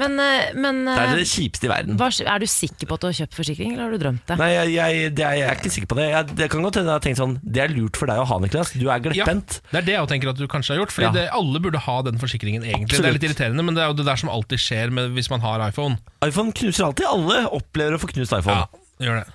Men, 0.00 0.14
eh, 0.16 0.54
men 0.56 0.78
Det 0.86 0.92
eh, 0.96 1.10
er 1.12 1.18
det 1.20 1.26
kjipeste 1.28 1.66
i 1.68 1.68
verden. 1.68 1.96
hva, 2.00 2.06
er 2.08 2.40
du 2.40 2.46
sikker 2.48 2.88
på 2.88 2.96
at 2.96 3.02
du 3.02 3.06
har 3.10 3.16
kjøpt 3.18 3.36
forsikring, 3.36 3.74
eller 3.74 3.84
har 3.84 3.92
du 3.92 4.00
drømt 4.00 4.22
det? 4.30 4.38
Nei, 4.40 4.48
jeg, 4.54 4.70
jeg, 4.72 5.10
det 5.18 5.24
er, 5.26 5.34
jeg 5.36 5.48
er 5.50 5.58
ikke 5.60 5.72
sikker 5.74 5.90
på 5.92 5.98
det. 5.98 6.06
Jeg, 6.14 6.28
det 6.38 6.48
kan 6.54 6.64
godt 6.64 6.78
hende 6.80 6.88
jeg 6.94 6.96
har 6.96 7.04
tenkt 7.04 7.20
sånn 7.20 7.34
Det 7.44 7.60
er 7.60 7.74
lurt 7.76 8.00
for 8.00 8.08
deg 8.08 8.22
å 8.22 8.24
ha, 8.30 8.38
Niklas. 8.40 8.72
Du 8.72 8.86
er 8.88 9.04
Ja, 9.12 9.26
det 9.28 9.82
er 9.82 9.86
det 9.90 9.96
jeg 9.98 10.08
tenker 10.14 10.32
at 10.32 10.40
du 10.40 10.46
kanskje 10.48 10.74
har 10.74 10.80
gjort. 10.80 10.96
Fordi 10.96 11.08
Ja. 11.10 11.12
det, 11.12 11.26
alle 11.36 11.60
burde 11.60 11.84
ha 11.84 11.98
den 12.08 12.16
forsikringen 12.22 12.64
egentlig. 12.64 12.96
Det 12.96 13.04
er 13.12 13.18
litt 13.18 13.28
irriterende, 13.28 13.66
men 13.68 13.76
det 13.76 13.84
er 13.84 13.92
jo 13.92 13.98
det 14.00 14.08
der 14.08 14.16
som 14.16 14.32
alltid 14.32 14.64
skjer 14.64 14.90
med, 14.96 15.12
hvis 15.12 15.28
man 15.28 15.44
har 15.44 15.60
iPhone. 15.68 15.98
iPhone 16.24 16.56
knuser 16.56 16.88
alltid. 16.88 17.06
Alle 17.12 17.44
opplever 17.52 17.98
å 17.98 18.00
få 18.00 18.08
knust 18.16 18.32
iPhone. 18.32 18.64
Ja, 18.64 19.06
gjør 19.06 19.20
det. 19.20 19.28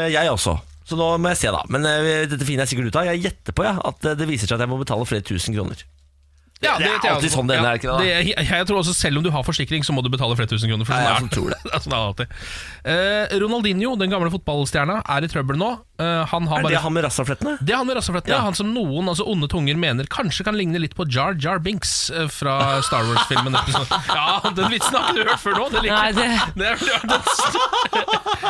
Eh, 0.00 0.08
Jeg 0.16 0.32
også. 0.32 0.56
Så 0.88 0.96
nå 0.98 1.06
må 1.22 1.28
jeg 1.30 1.38
se, 1.44 1.52
da. 1.54 1.60
Men 1.70 1.84
eh, 1.86 2.24
dette 2.26 2.42
finner 2.48 2.64
jeg 2.64 2.72
sikkert 2.72 2.88
ut 2.90 2.96
av. 2.98 3.04
Jeg 3.12 3.22
gjetter 3.28 3.54
på 3.54 3.62
ja, 3.68 3.76
at 3.84 4.04
eh, 4.08 4.16
det 4.18 4.26
viser 4.26 4.48
seg 4.48 4.56
at 4.56 4.64
jeg 4.64 4.72
må 4.72 4.80
betale 4.80 5.04
flere 5.06 5.22
tusen 5.22 5.54
kroner. 5.54 5.84
Ja, 6.60 6.74
Det 6.76 6.90
er 6.92 7.14
alltid 7.14 7.32
sånn 7.32 7.48
det 7.48 7.56
ender, 7.56 7.70
er 7.70 7.78
det 7.78 7.80
ikke 7.80 7.94
det? 7.96 8.08
Jeg, 8.10 8.46
jeg 8.50 8.66
tror 8.68 8.78
også 8.82 8.92
Selv 8.92 9.16
om 9.16 9.24
du 9.24 9.30
har 9.32 9.44
forsikring, 9.46 9.80
så 9.86 9.94
må 9.96 10.02
du 10.04 10.10
betale 10.12 10.36
flere 10.36 10.50
tusen 10.50 10.68
kroner. 10.68 10.84
For 10.84 10.92
Ja, 10.92 11.14
jeg 11.14 11.22
sånn 11.22 11.30
er 11.30 11.36
tror 11.36 11.54
det. 11.54 11.60
det. 11.70 11.80
sånn 11.86 11.94
er 11.94 12.00
det 12.00 12.08
alltid. 12.10 12.34
Eh, 12.92 13.38
Ronaldinho, 13.40 13.94
den 14.00 14.12
gamle 14.12 14.28
fotballstjerna, 14.34 14.98
er 15.08 15.24
i 15.24 15.30
trøbbel 15.32 15.56
nå. 15.60 15.70
Uh, 16.00 16.24
han 16.30 16.46
har 16.48 16.60
Er 16.60 16.64
bare 16.64 16.72
det 16.72 16.80
han 16.80 16.94
med 16.96 17.04
rassaflettene? 17.04 17.58
Det 17.60 17.74
er 17.74 17.80
han 17.82 17.84
med 17.88 17.96
rassaflettene, 17.98 18.32
Ja. 18.32 18.40
han 18.46 18.54
som 18.56 18.70
noen 18.72 19.08
altså 19.12 19.26
onde 19.28 19.48
tunger 19.52 19.76
mener 19.76 20.06
kanskje 20.08 20.46
kan 20.46 20.56
ligne 20.56 20.80
litt 20.80 20.94
på 20.96 21.04
Jar 21.12 21.36
Jar 21.36 21.58
Binks 21.60 22.08
uh, 22.08 22.24
fra 22.32 22.80
Star 22.86 23.04
Wars-filmen. 23.08 23.56
Ja, 24.16 24.40
den 24.56 24.70
vitsen 24.72 24.96
har 24.96 25.10
ikke 25.10 25.24
du 25.24 25.28
hørt 25.28 25.42
før 25.42 25.58
nå. 25.58 25.66
Det 25.74 25.82
Nei, 25.90 26.12
det, 26.16 26.24
det 26.60 26.70
er, 26.70 26.84
ja, 26.88 27.20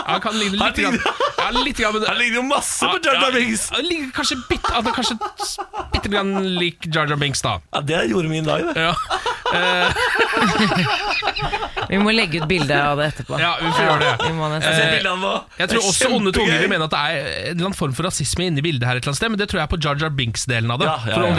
Han 0.06 0.20
kan 0.22 0.38
ligne 0.38 0.58
litt 0.60 0.78
grann, 0.78 0.98
ja, 1.02 1.48
litt 1.58 1.78
grann 1.80 1.94
men, 1.96 2.06
Han 2.08 2.18
ligner 2.20 2.38
jo 2.40 2.44
masse 2.48 2.86
på 2.86 3.00
Jar 3.04 3.18
Jar 3.22 3.34
Binks! 3.34 3.66
Ja, 3.70 3.76
han 3.80 3.88
ligner 3.90 4.14
kanskje 4.16 4.38
bitte, 4.50 4.82
kanskje 4.94 5.18
bitte 5.94 6.12
grann 6.12 6.32
lik 6.58 6.86
Jar 6.86 7.10
Jar 7.10 7.20
Binks, 7.20 7.42
da. 7.44 7.56
Ja, 7.74 7.82
det 7.90 7.99
gjorde 8.08 8.28
min 8.28 8.44
dag, 8.44 8.66
det. 8.66 8.80
Ja, 8.80 8.94
vi 11.90 11.98
må 11.98 12.12
legge 12.14 12.38
ut 12.38 12.46
bilde 12.50 12.76
av 12.78 12.98
det 13.00 13.06
etterpå. 13.10 13.34
ja 13.40 13.56
vi 13.58 13.70
får 13.74 13.84
gjøre 13.86 14.02
det. 14.04 14.12
Vi 14.28 14.32
må 14.36 14.44
nesten. 14.52 14.76
Eh. 14.78 14.82
Jeg 15.58 15.66
tror 15.72 15.82
også 15.88 16.06
onde 16.14 16.30
tunger 16.34 16.58
vil 16.62 16.70
mene 16.70 16.84
at 16.86 16.92
det 16.94 17.00
er 17.00 17.04
en 17.18 17.24
eller 17.56 17.66
annen 17.70 17.78
form 17.78 17.94
for 17.96 18.02
rasisme 18.06 18.42
inni 18.46 18.62
bildet 18.64 18.84
her 18.86 18.94
et 18.98 19.02
eller 19.02 19.10
annet 19.12 19.22
sted, 19.22 19.30
men 19.32 19.38
det 19.40 19.46
tror 19.50 19.58
jeg 19.62 19.66
er 19.66 19.72
på 19.72 19.80
Jar 19.82 19.96
Jar 20.00 20.12
Binks-delen 20.14 20.70
av 20.70 20.78
det. 20.82 20.86
Ja, 20.86 20.92
ja, 21.02 21.06
For 21.16 21.22
ja. 21.26 21.30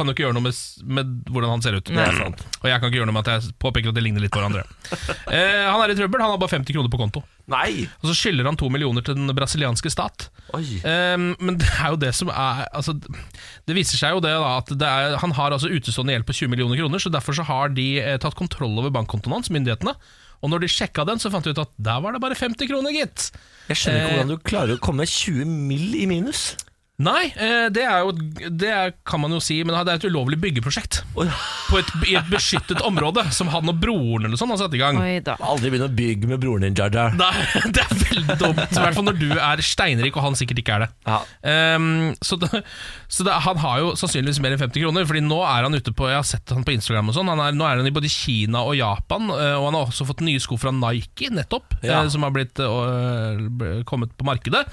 Kan 0.00 0.06
jo 0.08 0.12
ikke 0.14 0.24
gjøre 0.24 0.36
noe 0.38 0.46
med, 0.46 0.54
med 0.86 1.06
hvordan 1.28 1.50
han 1.56 1.62
ser 1.64 1.74
ut. 1.76 1.86
Det 1.90 2.00
er 2.00 2.16
sant. 2.16 2.38
Og 2.62 2.66
jeg 2.70 2.76
kan 2.80 2.86
ikke 2.88 2.98
gjøre 3.02 3.10
noe 3.10 3.18
med 3.18 3.24
at 3.28 3.32
jeg 3.36 3.40
påpeker 3.60 3.88
at 3.92 3.96
de 3.98 4.02
ligner 4.06 4.22
litt 4.24 4.32
på 4.32 4.40
hverandre. 4.40 4.62
eh, 5.36 5.66
han 5.68 5.80
er 5.84 5.88
i 5.92 5.98
trøbbel, 5.98 6.20
han 6.24 6.32
har 6.32 6.40
bare 6.40 6.54
50 6.56 6.72
kroner 6.76 6.90
på 6.92 6.98
konto. 7.00 7.20
Nei! 7.50 7.86
Og 8.00 8.10
så 8.10 8.14
skylder 8.16 8.46
han 8.46 8.56
to 8.58 8.68
millioner 8.72 9.02
til 9.04 9.16
den 9.18 9.28
brasilianske 9.36 9.90
stat. 9.92 10.30
Oi. 10.56 10.64
Eh, 10.80 11.16
men 11.18 11.58
det 11.60 11.68
er 11.76 11.92
jo 11.92 11.98
det 12.00 12.14
som 12.16 12.30
er 12.32 12.64
altså, 12.74 12.94
Det 13.66 13.76
viser 13.76 14.00
seg 14.00 14.16
jo 14.16 14.22
det 14.24 14.32
da 14.32 14.54
at 14.56 14.72
det 14.80 14.88
er, 14.88 15.18
han 15.20 15.34
har 15.36 15.54
altså 15.54 15.68
utestående 15.70 15.99
gjeld 16.08 16.24
på 16.24 16.32
20 16.32 16.48
millioner 16.48 16.76
kroner, 16.80 16.98
så 16.98 17.10
derfor 17.12 17.36
så 17.36 17.44
har 17.44 17.68
de 17.76 18.00
eh, 18.00 18.16
tatt 18.18 18.34
kontroll 18.38 18.78
over 18.80 18.90
bankkontoen 18.90 19.32
hans, 19.36 19.50
myndighetene. 19.52 19.92
Og 20.40 20.48
når 20.48 20.60
de 20.64 20.68
sjekka 20.72 21.04
den, 21.04 21.18
så 21.20 21.28
fant 21.30 21.44
de 21.44 21.52
ut 21.52 21.58
at 21.60 21.68
der 21.76 22.00
var 22.00 22.12
det 22.16 22.20
bare 22.22 22.34
50 22.34 22.64
kroner, 22.70 22.90
gitt. 22.96 23.28
Jeg 23.68 23.76
skjønner 23.76 24.00
ikke 24.00 24.08
Eh, 24.08 24.16
hvordan 24.16 24.32
du 24.32 24.38
klarer 24.48 24.78
å 24.78 24.80
komme 24.80 25.04
20 25.04 25.44
mill. 25.44 25.94
i 26.00 26.06
minus. 26.08 26.56
Nei, 27.00 27.30
eh, 27.32 27.68
det 27.72 27.82
er 27.88 28.02
jo 28.04 28.10
Det 28.60 28.68
er, 28.68 28.90
kan 29.08 29.22
man 29.22 29.32
jo 29.32 29.38
si, 29.40 29.56
men 29.64 29.72
det 29.86 29.94
er 29.94 30.00
et 30.00 30.06
ulovlig 30.10 30.36
byggeprosjekt. 30.42 31.00
Et, 31.16 31.92
I 32.10 32.16
et 32.18 32.28
beskyttet 32.28 32.82
område, 32.84 33.24
som 33.32 33.48
han 33.52 33.70
og 33.72 33.78
broren 33.80 34.26
eller 34.28 34.36
sånn 34.40 34.52
har 34.52 34.60
satt 34.60 34.74
i 34.76 34.80
gang. 34.82 34.98
Oi 35.00 35.20
da. 35.24 35.36
Aldri 35.40 35.70
begynn 35.72 35.86
å 35.86 35.90
bygge 35.96 36.28
med 36.30 36.42
broren 36.42 36.66
din, 36.66 36.76
Jar. 36.76 37.14
Nei, 37.16 37.30
det 37.74 37.84
er 37.86 37.94
veldig 38.04 38.36
dumt. 38.42 38.60
I 38.66 38.82
hvert 38.84 38.98
fall 38.98 39.08
når 39.08 39.20
du 39.20 39.28
er 39.32 39.62
steinrik 39.64 40.18
og 40.18 40.26
han 40.28 40.36
sikkert 40.38 40.60
ikke 40.62 40.76
er 40.76 40.84
det. 40.84 40.90
Ja. 41.08 41.20
Um, 41.76 41.88
så 42.20 42.36
det, 42.40 42.50
så 43.08 43.24
det, 43.26 43.36
han 43.48 43.60
har 43.64 43.80
jo 43.80 43.92
sannsynligvis 44.00 44.42
mer 44.44 44.56
enn 44.56 44.62
50 44.62 44.84
kroner, 44.84 45.06
Fordi 45.08 45.22
nå 45.24 45.40
er 45.46 45.64
han 45.66 45.74
ute 45.76 45.94
på 45.96 46.08
Jeg 46.10 46.18
har 46.20 46.26
sett 46.28 46.52
han 46.52 46.66
på 46.66 46.74
Instagram 46.76 47.10
og 47.12 47.16
sånn. 47.16 47.30
Han 47.32 47.40
er, 47.46 47.56
nå 47.56 47.64
er 47.68 47.80
han 47.80 47.88
i 47.88 47.94
både 47.94 48.10
Kina 48.12 48.64
og 48.66 48.76
Japan, 48.78 49.30
eh, 49.32 49.54
og 49.56 49.70
han 49.70 49.78
har 49.80 49.88
også 49.88 50.06
fått 50.10 50.24
nye 50.26 50.42
sko 50.42 50.58
fra 50.60 50.74
Nike, 50.74 51.30
nettopp. 51.32 51.78
Ja. 51.80 52.02
eh, 52.02 52.10
Som 52.12 52.26
har 52.26 52.34
blitt 52.34 52.60
kommet 53.88 54.12
på 54.18 54.26
markedet. 54.28 54.66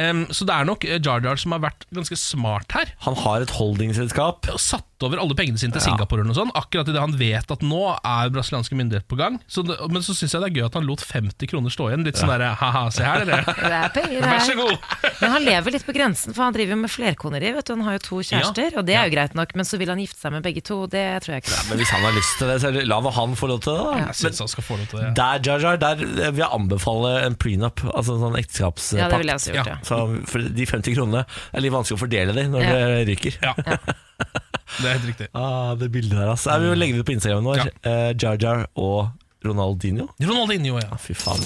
Ehm, 0.00 0.24
så 0.32 0.46
det 0.48 0.54
er 0.54 0.68
nok 0.68 0.86
eh, 0.88 1.00
Jar 1.02 1.24
Jar 1.24 1.40
som 1.40 1.54
har 1.56 1.62
vært 1.64 1.86
ganske 1.94 2.16
smart 2.18 2.72
her. 2.76 2.94
Han 3.06 3.18
har 3.24 3.44
et 3.44 3.54
holdingselskap. 3.58 4.48
Og 4.52 4.60
satt 4.62 4.86
over 5.06 5.20
alle 5.22 5.34
pengene 5.38 5.58
sine 5.60 5.72
til 5.74 5.82
Singapore, 5.84 6.20
eller 6.22 6.32
noe 6.32 6.38
sånt, 6.38 6.54
akkurat 6.58 6.88
idet 6.92 7.00
han 7.02 7.16
vet 7.18 7.50
at 7.54 7.62
nå 7.66 7.82
er 7.98 8.30
brasilianske 8.34 8.76
myndigheter 8.78 9.08
på 9.10 9.18
gang. 9.20 9.38
Så 9.50 9.64
det, 9.66 9.76
men 9.90 10.02
så 10.04 10.14
syns 10.16 10.34
jeg 10.36 10.42
det 10.42 10.50
er 10.50 10.56
gøy 10.60 10.66
at 10.68 10.78
han 10.78 10.86
lot 10.88 11.02
50 11.04 11.50
kroner 11.50 11.72
stå 11.74 11.88
igjen. 11.90 12.04
Litt 12.06 12.20
sånn 12.20 12.30
derre 12.32 12.52
ha-ha, 12.60 12.84
se 12.94 13.04
her, 13.06 13.24
dere. 13.28 13.56
Det 13.72 13.72
er 13.78 13.92
penger 13.94 14.26
Vær 14.26 14.42
så 14.46 14.54
god. 14.58 14.88
Men 15.22 15.30
han 15.36 15.44
lever 15.46 15.74
litt 15.76 15.84
på 15.86 15.92
grensen, 15.94 16.34
for 16.34 16.42
han 16.46 16.54
driver 16.56 16.74
jo 16.74 16.80
med 16.82 16.90
flerkoneri. 16.90 17.52
Vet 17.54 17.68
du. 17.68 17.72
Han 17.76 17.84
har 17.86 17.94
jo 17.98 18.02
to 18.08 18.20
kjærester, 18.26 18.74
og 18.80 18.86
det 18.88 18.96
er 18.98 19.06
jo 19.06 19.12
greit 19.14 19.36
nok, 19.38 19.52
men 19.58 19.66
så 19.68 19.78
vil 19.78 19.90
han 19.92 20.00
gifte 20.02 20.18
seg 20.18 20.32
med 20.34 20.42
begge 20.44 20.62
to. 20.66 20.80
Det 20.90 21.04
tror 21.24 21.36
jeg 21.36 21.44
ikke. 21.44 21.58
Men 21.70 21.78
hvis 21.80 21.92
han 21.94 22.02
har 22.06 22.16
lyst 22.16 22.34
til 22.40 22.50
det, 22.50 22.56
så 22.62 22.72
la 22.90 22.98
han 23.18 23.36
få 23.38 23.50
lov 23.52 23.60
til 23.64 23.76
det. 23.76 23.84
da 23.86 24.00
Jeg 24.02 24.16
synes 24.22 24.42
han 24.44 24.50
skal 24.52 24.66
få 24.66 24.78
lov 24.80 24.86
til 24.90 24.98
det. 24.98 25.04
ja. 25.06 25.12
der, 25.20 25.46
Jar 25.46 25.62
Jar, 25.66 25.80
der 25.82 26.02
vil 26.02 26.42
jeg 26.42 26.50
anbefale 26.58 27.12
en 27.26 27.38
prenup, 27.38 27.84
altså 27.92 28.16
en 28.18 28.24
sånn 28.26 28.38
ekteskapspakt. 28.42 28.98
Ja, 29.00 29.08
det 29.12 29.20
ville 29.22 29.36
jeg 29.36 29.42
også 29.42 29.54
gjort, 29.54 29.70
Ja. 29.72 29.76
ja. 29.78 29.86
Så 29.86 30.30
for 30.32 30.48
de 30.58 30.66
50 30.74 30.96
kronene 30.98 31.24
er 31.52 31.64
litt 31.64 31.74
vanskelig 31.74 31.98
å 32.00 32.02
fordele 32.02 32.34
de 32.36 32.48
når 32.52 32.66
Ja. 32.66 32.72
det 32.72 33.06
ryker. 33.12 33.38
Ja. 33.42 33.54
Det 34.80 34.86
er 34.88 34.96
helt 34.98 35.08
riktig. 35.10 35.28
Ah, 35.36 35.74
det 35.78 35.90
bildet 35.92 36.16
der, 36.18 36.30
altså. 36.32 36.54
Vi 36.62 36.70
må 36.72 36.78
legge 36.78 36.96
det 36.96 37.04
ut 37.04 37.10
på 37.10 37.16
Instagramen 37.18 37.44
vår. 37.50 37.64
Ja. 37.64 37.72
Eh, 37.90 38.12
Jar 38.16 38.38
Jar 38.40 38.66
og 38.80 39.10
Ronaldinho. 39.44 40.06
Ronaldinho, 40.22 40.78
ja. 40.80 40.88
Ah, 40.94 41.00
fy 41.02 41.14
faen. 41.18 41.42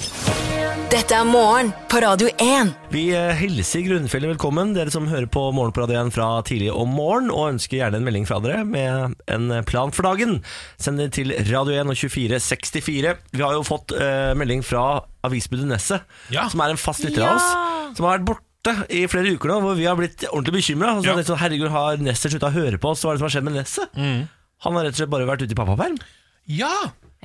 Dette 0.87 1.11
er 1.17 1.25
morgen 1.27 1.73
på 1.91 1.99
Radio 1.99 2.29
1. 2.39 2.69
Vi 2.93 3.01
eh, 3.17 3.33
hilser 3.35 3.81
Grunnfjellet 3.83 4.31
velkommen, 4.31 4.71
dere 4.77 4.93
som 4.93 5.09
hører 5.11 5.27
på 5.33 5.41
Morgen 5.51 5.73
på 5.75 5.81
Radio 5.83 5.97
1 6.05 6.13
fra 6.15 6.27
tidlig 6.47 6.69
om 6.71 6.93
morgen, 6.95 7.27
og 7.33 7.49
ønsker 7.57 7.81
gjerne 7.81 7.99
en 7.99 8.05
melding 8.07 8.27
fra 8.29 8.37
dere 8.45 8.61
med 8.63 9.17
en 9.33 9.51
plan 9.67 9.91
for 9.91 10.07
dagen. 10.07 10.37
Send 10.79 11.01
det 11.03 11.09
til 11.17 11.33
Radio 11.51 11.75
1 11.81 11.91
og 11.91 11.99
2464. 11.99 13.15
Vi 13.35 13.43
har 13.43 13.57
jo 13.57 13.65
fått 13.67 13.91
uh, 13.99 14.31
melding 14.39 14.63
fra 14.63 15.01
avisbudet 15.27 15.67
Nesset, 15.67 16.07
Ja. 16.31 16.47
som 16.53 16.63
er 16.63 16.71
en 16.77 16.79
fast 16.79 17.03
lytter 17.03 17.25
av 17.27 17.35
oss, 17.41 17.49
som 17.97 18.07
har 18.07 18.19
vært 18.21 18.29
borte 18.31 18.46
i 18.89 19.03
flere 19.11 19.33
uker 19.35 19.49
nå, 19.53 19.59
hvor 19.63 19.75
vi 19.79 19.85
har 19.89 19.95
blitt 19.99 20.25
ordentlig 20.31 20.59
bekymra. 20.61 20.95
Ja. 21.05 21.17
Sånn, 21.23 21.39
herregud, 21.41 21.69
har 21.73 21.97
Nesset 22.03 22.31
slutta 22.33 22.51
å 22.51 22.55
høre 22.55 22.77
på 22.81 22.91
oss? 22.93 23.03
Hva 23.05 23.13
er 23.13 23.17
det 23.17 23.23
som 23.23 23.29
har 23.29 23.35
skjedd 23.37 23.47
med 23.49 23.57
Nesset? 23.59 23.97
Mm. 23.97 24.23
Han 24.65 24.73
har 24.79 24.87
rett 24.87 24.95
og 24.97 25.01
slett 25.03 25.11
bare 25.13 25.27
vært 25.29 25.43
ute 25.45 25.53
i 25.53 25.59
pappaperm. 25.59 25.99
Ja! 26.47 26.71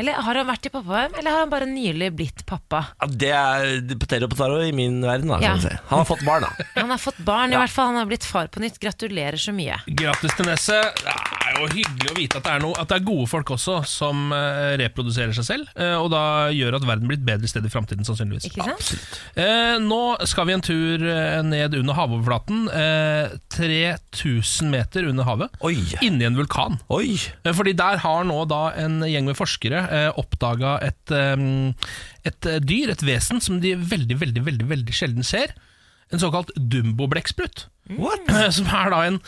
Eller 0.01 0.17
har 0.25 0.39
han 0.41 0.47
vært 0.49 0.65
i 0.67 0.71
pappaperm, 0.73 1.13
eller 1.21 1.31
har 1.35 1.43
han 1.45 1.51
bare 1.53 1.67
nylig 1.69 2.07
blitt 2.17 2.47
pappa? 2.49 2.79
Ja, 3.03 3.07
det 3.23 3.29
er 3.37 3.97
potato 4.01 4.29
potaro 4.33 4.63
i 4.65 4.71
min 4.73 5.03
verden. 5.05 5.29
Da, 5.29 5.39
Ja. 5.45 5.53
si. 5.61 5.69
Han 5.91 5.99
har 6.01 6.07
fått 6.09 6.25
barn, 6.25 6.47
da. 6.47 6.65
Han 6.81 6.91
har 6.95 6.99
fått 6.99 7.19
barn, 7.25 7.53
i 7.53 7.57
hvert 7.61 7.71
fall. 7.71 7.87
Han 7.93 7.97
har 8.01 8.07
blitt 8.09 8.25
far 8.25 8.49
på 8.49 8.61
nytt. 8.65 8.81
Gratulerer 8.81 9.37
så 9.37 9.53
mye. 9.53 9.77
Grattis 9.87 10.33
til 10.39 10.49
Nesset. 10.49 11.03
Det 11.05 11.13
er 11.53 11.61
jo 11.63 11.69
hyggelig 11.73 12.11
å 12.13 12.17
vite 12.17 12.39
at 12.41 12.47
det 12.47 12.53
er, 12.57 12.63
noe, 12.65 12.75
at 12.81 12.89
det 12.91 12.97
er 12.99 13.05
gode 13.07 13.27
folk 13.31 13.51
også 13.55 13.79
som 13.89 14.33
eh, 14.37 14.73
reproduserer 14.81 15.35
seg 15.37 15.47
selv, 15.47 15.71
eh, 15.77 15.95
og 15.99 16.09
da 16.13 16.23
gjør 16.55 16.77
at 16.79 16.87
verden 16.89 17.11
blir 17.11 17.19
et 17.21 17.27
bedre 17.27 17.51
sted 17.51 17.67
i 17.69 17.73
framtiden, 17.73 18.07
sannsynligvis. 18.09 18.49
Ikke 18.51 18.67
sant? 18.67 19.19
Eh, 19.39 19.77
nå 19.83 20.01
skal 20.29 20.49
vi 20.49 20.57
en 20.57 20.65
tur 20.65 21.05
eh, 21.09 21.39
ned 21.47 21.77
under 21.79 21.99
havoverflaten. 21.99 22.65
Eh, 22.73 23.35
3000 23.57 24.71
meter 24.73 25.09
under 25.11 25.29
havet. 25.29 25.59
Oi. 25.67 25.77
Inni 26.05 26.27
en 26.29 26.39
vulkan. 26.39 26.79
Oi. 26.93 27.15
Eh, 27.45 27.53
Fordi 27.57 27.75
der 27.79 28.01
har 28.05 28.25
nå 28.29 28.39
da 28.51 28.63
en 28.83 29.01
gjeng 29.09 29.29
med 29.31 29.39
forskere 29.39 29.85
eh, 29.89 30.09
oppdaga 30.21 30.79
et, 30.87 31.03
eh, 31.15 31.45
et 32.29 32.49
eh, 32.51 32.61
dyr, 32.63 32.95
et 32.95 33.05
vesen, 33.07 33.43
som 33.45 33.61
de 33.63 33.75
veldig, 33.77 34.19
veldig, 34.25 34.47
veldig, 34.49 34.71
veldig 34.73 34.97
sjelden 34.97 35.27
ser. 35.27 35.55
En 36.13 36.21
såkalt 36.21 36.51
dumbobblekksprut. 36.57 37.67
What? 37.99 38.27
Eh, 38.31 38.51
Som 38.55 38.69
er 38.73 38.93
da 38.93 39.05
en 39.09 39.21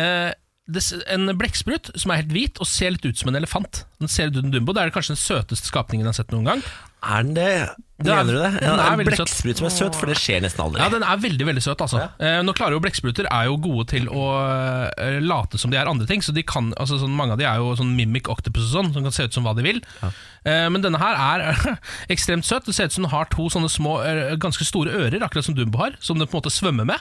eh, 0.00 0.32
en 0.66 1.30
blekksprut 1.38 1.92
som 1.94 2.10
er 2.10 2.22
helt 2.24 2.32
hvit 2.34 2.58
og 2.58 2.66
ser 2.66 2.90
litt 2.96 3.04
ut 3.06 3.16
som 3.20 3.30
en 3.30 3.38
elefant. 3.38 3.84
Den 4.02 4.10
ser 4.10 4.28
ut 4.32 4.40
som 4.40 4.50
dumbo 4.50 4.74
Det 4.74 4.82
er 4.82 4.90
kanskje 4.94 5.14
den 5.14 5.22
søteste 5.22 5.70
skapningen 5.70 6.04
jeg 6.04 6.10
har 6.12 6.16
sett 6.24 6.32
noen 6.34 6.48
gang. 6.50 6.62
Er 7.06 7.22
den 7.22 7.34
det? 7.36 7.44
Er- 7.46 7.74
Mener 8.02 8.34
du 8.34 8.38
det? 8.42 8.48
Ja, 8.66 8.72
en 8.92 8.98
blekksprut 9.06 9.56
som 9.60 9.66
er 9.68 9.72
søt, 9.72 9.94
for 9.96 10.10
det 10.10 10.16
skjer 10.20 10.42
nesten 10.44 10.60
aldri. 10.64 10.82
Ja, 10.82 10.88
Den 10.92 11.04
er 11.06 11.16
veldig 11.22 11.46
veldig 11.48 11.62
søt. 11.64 11.80
altså 11.80 12.02
eh, 12.20 12.42
Nå 12.44 12.52
klarer 12.52 12.74
jo 12.76 12.80
Blekkspruter 12.84 13.28
er 13.30 13.46
jo 13.46 13.54
gode 13.62 13.86
til 13.94 14.08
å 14.10 14.24
eh, 15.00 15.20
late 15.22 15.56
som 15.62 15.70
de 15.72 15.78
er 15.80 15.88
andre 15.88 16.04
ting. 16.10 16.20
Så 16.20 16.34
de 16.36 16.42
kan, 16.42 16.72
altså 16.76 16.98
sånn, 17.00 17.14
Mange 17.16 17.36
av 17.36 17.38
de 17.40 17.46
er 17.48 17.62
jo 17.62 17.70
sånn 17.78 17.94
mimic 17.96 18.28
octopus 18.28 18.66
og 18.66 18.74
sånn, 18.74 18.92
som 18.96 19.06
kan 19.06 19.14
se 19.16 19.24
ut 19.30 19.32
som 19.38 19.46
hva 19.46 19.54
de 19.56 19.64
vil. 19.64 19.80
Eh, 20.02 20.66
men 20.68 20.82
denne 20.84 20.98
her 21.00 21.14
er 21.46 21.78
ekstremt 22.12 22.44
søt. 22.44 22.66
Det 22.66 22.74
ser 22.76 22.90
ut 22.90 22.98
som 22.98 23.06
den 23.06 23.14
har 23.14 23.30
to 23.32 23.46
sånne 23.54 23.70
små, 23.72 24.00
ganske 24.42 24.66
store 24.66 24.92
ører, 25.06 25.22
akkurat 25.24 25.46
som 25.46 25.56
Dumbo 25.56 25.78
har, 25.86 25.96
som 26.00 26.18
den 26.18 26.26
på 26.28 26.36
en 26.36 26.42
måte 26.42 26.52
svømmer 26.52 26.84
med. 26.90 27.00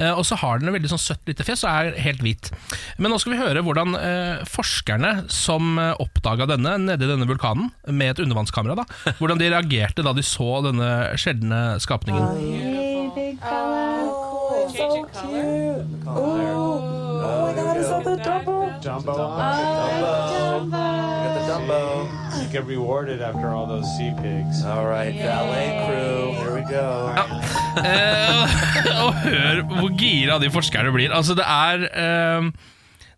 Eh, 0.00 0.12
og 0.12 0.24
så 0.26 0.38
har 0.40 0.60
den 0.60 0.70
et 0.70 0.76
veldig 0.78 0.92
sånn 0.92 1.02
søtt 1.02 1.28
lite 1.28 1.44
fjes 1.46 1.64
og 1.66 1.70
er 1.72 1.98
helt 2.04 2.22
hvit. 2.24 2.50
Men 2.98 3.12
nå 3.12 3.20
skal 3.22 3.34
vi 3.34 3.40
høre 3.42 3.64
hvordan 3.64 3.96
eh, 3.98 4.44
forskerne 4.48 5.12
som 5.32 5.76
eh, 5.80 5.92
oppdaga 6.02 6.48
denne 6.54 6.78
nede 6.82 7.06
i 7.06 7.10
denne 7.10 7.28
vulkanen, 7.28 7.70
med 7.88 8.14
et 8.14 8.22
undervannskamera, 8.24 8.82
da, 8.82 8.86
hvordan 9.20 9.40
de 9.42 9.52
reagerte 9.52 10.06
da 10.06 10.14
de 10.16 10.24
så 10.26 10.62
denne 10.68 10.90
sjeldne 11.20 11.62
skapningen. 11.82 12.24
You 21.72 22.21
get 22.52 22.66
rewarded 22.68 23.22
after 23.22 23.48
all 23.48 23.66
those 23.66 23.88
sea 23.96 24.12
pigs. 24.20 24.64
All 24.64 24.84
right, 24.86 25.16
ballet 25.16 25.72
crew, 25.86 26.32
here 26.36 26.54
we 26.54 26.62
go. 26.68 27.12
Eh, 27.80 28.56
og 29.04 29.14
hør 29.24 29.62
hvor 29.70 29.94
gira 29.98 30.38
de 30.42 30.50
forskerne 30.52 30.92
blir. 30.94 31.14
Altså 31.16 31.36
det 31.38 31.46
er 31.48 31.86
eh, 31.88 32.50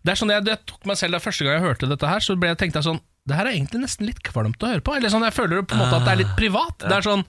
Det 0.05 0.13
er 0.13 0.21
sånn 0.21 0.31
jeg, 0.31 0.45
det 0.47 0.59
tok 0.69 0.87
meg 0.87 0.99
selv 1.01 1.17
da 1.17 1.23
første 1.23 1.45
gang 1.47 1.59
jeg 1.59 1.65
hørte 1.65 1.89
dette 1.91 2.13
her, 2.13 2.23
så 2.23 2.37
ble 2.39 2.53
jeg 2.53 2.61
tenkte 2.61 2.79
jeg 2.79 2.87
sånn 2.87 3.01
Det 3.27 3.35
her 3.35 3.49
er 3.49 3.57
egentlig 3.57 3.83
nesten 3.83 4.07
litt 4.07 4.21
kvalmt 4.23 4.63
å 4.63 4.71
høre 4.71 4.85
på. 4.85 4.95
Eller 4.95 5.11
sånn, 5.11 5.25
Jeg 5.27 5.35
føler 5.35 5.65
på 5.65 5.75
en 5.75 5.83
måte 5.83 5.99
at 5.99 6.07
det 6.07 6.13
er 6.15 6.23
litt 6.23 6.35
privat. 6.39 6.79
Det 6.85 6.95
er 6.95 7.05
sånn 7.09 7.25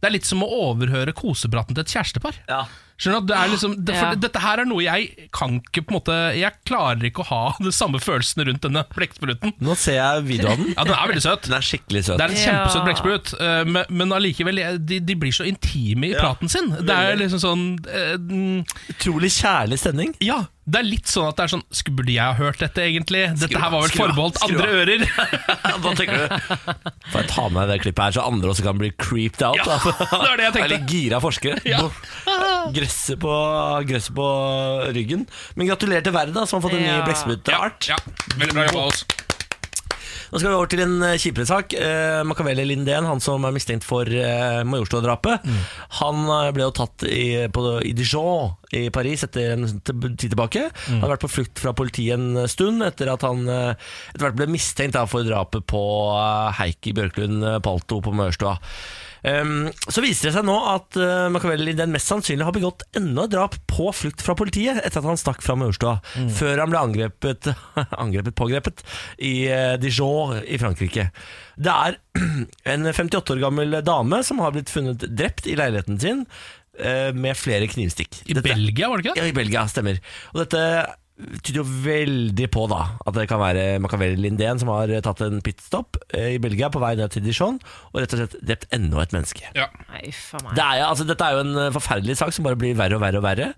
det 0.00 0.08
er 0.08 0.14
litt 0.14 0.24
som 0.24 0.40
å 0.40 0.48
overhøre 0.70 1.12
kosepraten 1.12 1.76
til 1.76 1.84
et 1.84 1.92
kjærestepar. 1.92 2.38
Ja. 2.48 2.62
Skjønner 3.00 3.16
du 3.16 3.20
at 3.24 3.28
det 3.30 3.36
er 3.40 3.48
liksom 3.54 3.74
det, 3.80 3.94
for 3.96 4.10
Ja. 4.10 4.18
Dette 4.20 4.40
her 4.44 4.60
er 4.60 4.68
noe 4.68 4.82
jeg 4.84 5.28
kan 5.32 5.54
ikke 5.60 5.82
på 5.86 5.94
en 5.94 5.96
måte 6.00 6.16
Jeg 6.36 6.52
klarer 6.68 7.06
ikke 7.08 7.24
å 7.24 7.28
ha 7.30 7.42
de 7.64 7.72
samme 7.72 7.96
følelsene 8.02 8.44
rundt 8.50 8.60
denne 8.66 8.82
blekkspruten. 8.92 9.54
Nå 9.64 9.76
ser 9.80 9.96
jeg 9.96 10.26
videoen 10.28 10.52
av 10.52 10.60
den. 10.60 10.74
Ja, 10.76 10.84
den 10.84 10.94
er 10.98 11.08
veldig 11.14 11.24
søt. 11.24 11.48
Den 11.48 11.56
er 11.56 11.64
skikkelig 11.64 12.04
søt. 12.10 12.20
Det 12.20 12.26
er 12.28 12.34
en 12.36 12.42
kjempesøt 12.44 12.84
blekksprut, 12.90 13.32
eh, 13.40 13.64
men- 13.64 13.88
men 13.88 14.12
allikevel 14.18 14.60
de, 14.84 15.00
de 15.00 15.14
blir 15.16 15.32
så 15.32 15.46
intime 15.48 16.10
i 16.10 16.14
Ja. 16.14 16.20
praten 16.28 16.48
sin. 16.52 16.68
Det 16.70 16.90
er 16.94 17.16
liksom 17.16 17.40
sånn 17.40 17.64
mm, 17.80 18.64
Utrolig 18.92 19.30
kjærlig 19.32 19.78
stemning. 19.80 20.14
Ja, 20.20 20.42
det 20.70 20.78
er 20.80 20.86
litt 20.86 21.06
sånn 21.10 21.28
at 21.30 21.36
det 21.40 21.44
er 21.44 21.50
sånn 21.56 21.64
Skulle 21.74 21.96
Burde 22.00 22.12
jeg 22.14 22.22
ha 22.22 22.34
hørt 22.38 22.58
dette, 22.60 22.82
egentlig? 22.84 23.22
Dette 23.40 23.58
her 23.58 23.70
var 23.72 23.82
vel 23.86 23.94
forbeholdt 23.96 24.38
andre 24.44 24.68
ører. 24.82 25.04
Hva 25.82 25.94
tenker 25.96 26.20
du? 26.20 26.36
Får 27.10 27.22
jeg 27.24 27.28
ta 27.32 27.48
med 27.48 27.68
det 27.72 27.80
klippet 27.82 28.04
her, 28.04 28.12
så 28.18 28.26
andre 28.28 28.52
også 28.52 28.62
kan 28.66 28.78
bli 28.78 28.90
creeped 29.00 29.42
out? 29.42 29.56
Ja, 29.56 29.64
da? 29.64 29.78
det 29.98 30.28
var 30.28 30.36
det 30.36 30.44
jeg 30.44 30.52
tenkte. 30.54 30.68
Eller 30.68 30.86
gira 30.92 31.20
forskere. 31.24 31.58
Ja. 31.66 31.88
Gresset 32.90 33.20
på, 33.22 33.30
gresset 33.86 34.14
på 34.16 34.26
ryggen. 34.94 35.26
Men 35.54 35.68
gratulerer 35.70 36.02
til 36.02 36.12
Verda, 36.16 36.42
som 36.46 36.58
har 36.60 36.68
fått 36.68 36.76
en 36.78 36.82
ny 36.82 36.90
Ja. 36.90 37.04
blekksprutart. 37.06 37.88
Ja, 37.88 37.96
veldig 38.36 38.54
bra 38.56 38.64
jobba 38.66 38.80
av 38.80 38.88
oss. 38.90 39.04
Nå 40.30 40.38
skal 40.38 40.50
vi 40.52 40.54
over 40.54 40.68
til 40.70 40.80
en 40.84 41.02
eh, 41.02 41.16
kjipere 41.18 41.46
sak. 41.46 41.72
Eh, 41.74 42.20
Machiavelli 42.22 42.62
Lindén, 42.66 43.02
han 43.06 43.18
som 43.22 43.42
er 43.46 43.50
mistenkt 43.54 43.82
for 43.86 44.06
eh, 44.06 44.60
Majorstua-drapet, 44.62 45.42
han 45.98 46.20
eh, 46.30 46.50
ble 46.54 46.62
jo 46.68 46.74
tatt 46.78 47.02
i, 47.06 47.48
på, 47.50 47.64
i 47.82 47.90
Dijon 47.98 48.52
i 48.70 48.84
Paris 48.94 49.24
etter 49.26 49.56
en 49.56 49.66
t- 49.66 49.94
tid 50.14 50.28
tilbake. 50.30 50.68
Han 50.86 51.00
hadde 51.02 51.12
vært 51.16 51.24
på 51.26 51.32
flukt 51.34 51.58
fra 51.58 51.72
politiet 51.74 52.14
en 52.14 52.46
stund 52.50 52.82
etter 52.86 53.10
at 53.10 53.22
han 53.26 53.42
eh, 53.50 53.74
etter 54.14 54.26
hvert 54.28 54.38
ble 54.38 54.46
mistenkt 54.54 54.94
da, 54.94 55.02
for 55.10 55.26
drapet 55.26 55.66
på 55.70 55.82
eh, 56.14 56.50
Heikki 56.62 56.94
Bjørklund 56.94 57.42
eh, 57.54 57.58
Palto 57.66 57.98
på 58.02 58.14
Majorstua. 58.14 58.54
Um, 59.20 59.68
så 59.88 60.02
viser 60.04 60.30
det 60.30 60.34
seg 60.38 60.46
nå 60.48 60.56
at 60.70 60.96
uh, 60.96 61.28
Machiavelli 61.32 61.74
den 61.76 61.92
mest 61.94 62.08
sannsynlig 62.08 62.46
har 62.46 62.56
begått 62.56 62.86
enda 62.96 63.26
et 63.26 63.34
drap 63.34 63.56
på 63.70 63.90
flukt 63.96 64.24
fra 64.24 64.36
politiet 64.38 64.80
etter 64.80 65.02
at 65.02 65.08
han 65.10 65.20
stakk 65.20 65.44
fra 65.44 65.58
Majorstua, 65.60 65.98
før 66.36 66.62
han 66.62 66.72
ble 66.72 66.80
angrepet, 66.80 67.50
angrepet 68.04 68.38
pågrepet 68.38 68.84
i 69.18 69.34
uh, 69.52 69.74
Dijon 69.80 70.38
i 70.44 70.60
Frankrike. 70.60 71.10
Det 71.60 71.74
er 71.74 71.98
en 72.72 72.88
58 72.92 73.36
år 73.36 73.44
gammel 73.44 73.80
dame 73.84 74.22
som 74.26 74.40
har 74.44 74.54
blitt 74.56 74.72
funnet 74.72 75.04
drept 75.04 75.48
i 75.50 75.56
leiligheten 75.58 76.00
sin 76.00 76.24
eh, 76.78 77.10
med 77.12 77.38
flere 77.38 77.68
knivstikk. 77.70 78.22
I 78.26 78.36
Belgia, 78.40 78.88
var 78.88 79.00
det 79.00 79.08
ikke? 79.08 79.18
Ja, 79.20 79.28
i 79.28 79.36
Belgia, 79.36 79.66
stemmer. 79.70 80.00
Og 80.32 80.42
dette 80.44 80.62
tyder 81.40 81.60
jo 81.60 81.66
veldig 81.84 82.46
på 82.52 82.64
da 82.70 82.80
at 83.06 83.16
det 83.16 83.26
kan 83.30 83.40
være 83.42 83.78
Macavel 83.82 84.16
Lindén 84.20 84.60
som 84.60 84.70
har 84.72 84.92
tatt 85.04 85.22
en 85.24 85.40
pitstop 85.44 85.98
eh, 86.16 86.34
i 86.36 86.40
Belgia 86.42 86.70
på 86.72 86.82
vei 86.82 86.92
ned 86.98 87.12
til 87.14 87.24
Dijon 87.24 87.58
og 87.90 88.00
rett 88.00 88.14
og 88.16 88.22
slett 88.22 88.36
drept 88.46 88.66
enda 88.76 89.02
et 89.02 89.14
menneske. 89.16 89.52
Ja. 89.56 89.68
Nei. 89.90 90.10
Det 90.10 90.64
er, 90.64 90.84
altså, 90.86 91.06
dette 91.08 91.26
er 91.26 91.36
jo 91.36 91.44
en 91.44 91.62
eh, 91.66 91.72
forferdelig 91.74 92.18
sak 92.20 92.34
som 92.36 92.46
bare 92.48 92.58
blir 92.60 92.76
verre 92.78 92.98
og 92.98 93.04
verre 93.04 93.20
og 93.20 93.26
verre. 93.26 93.50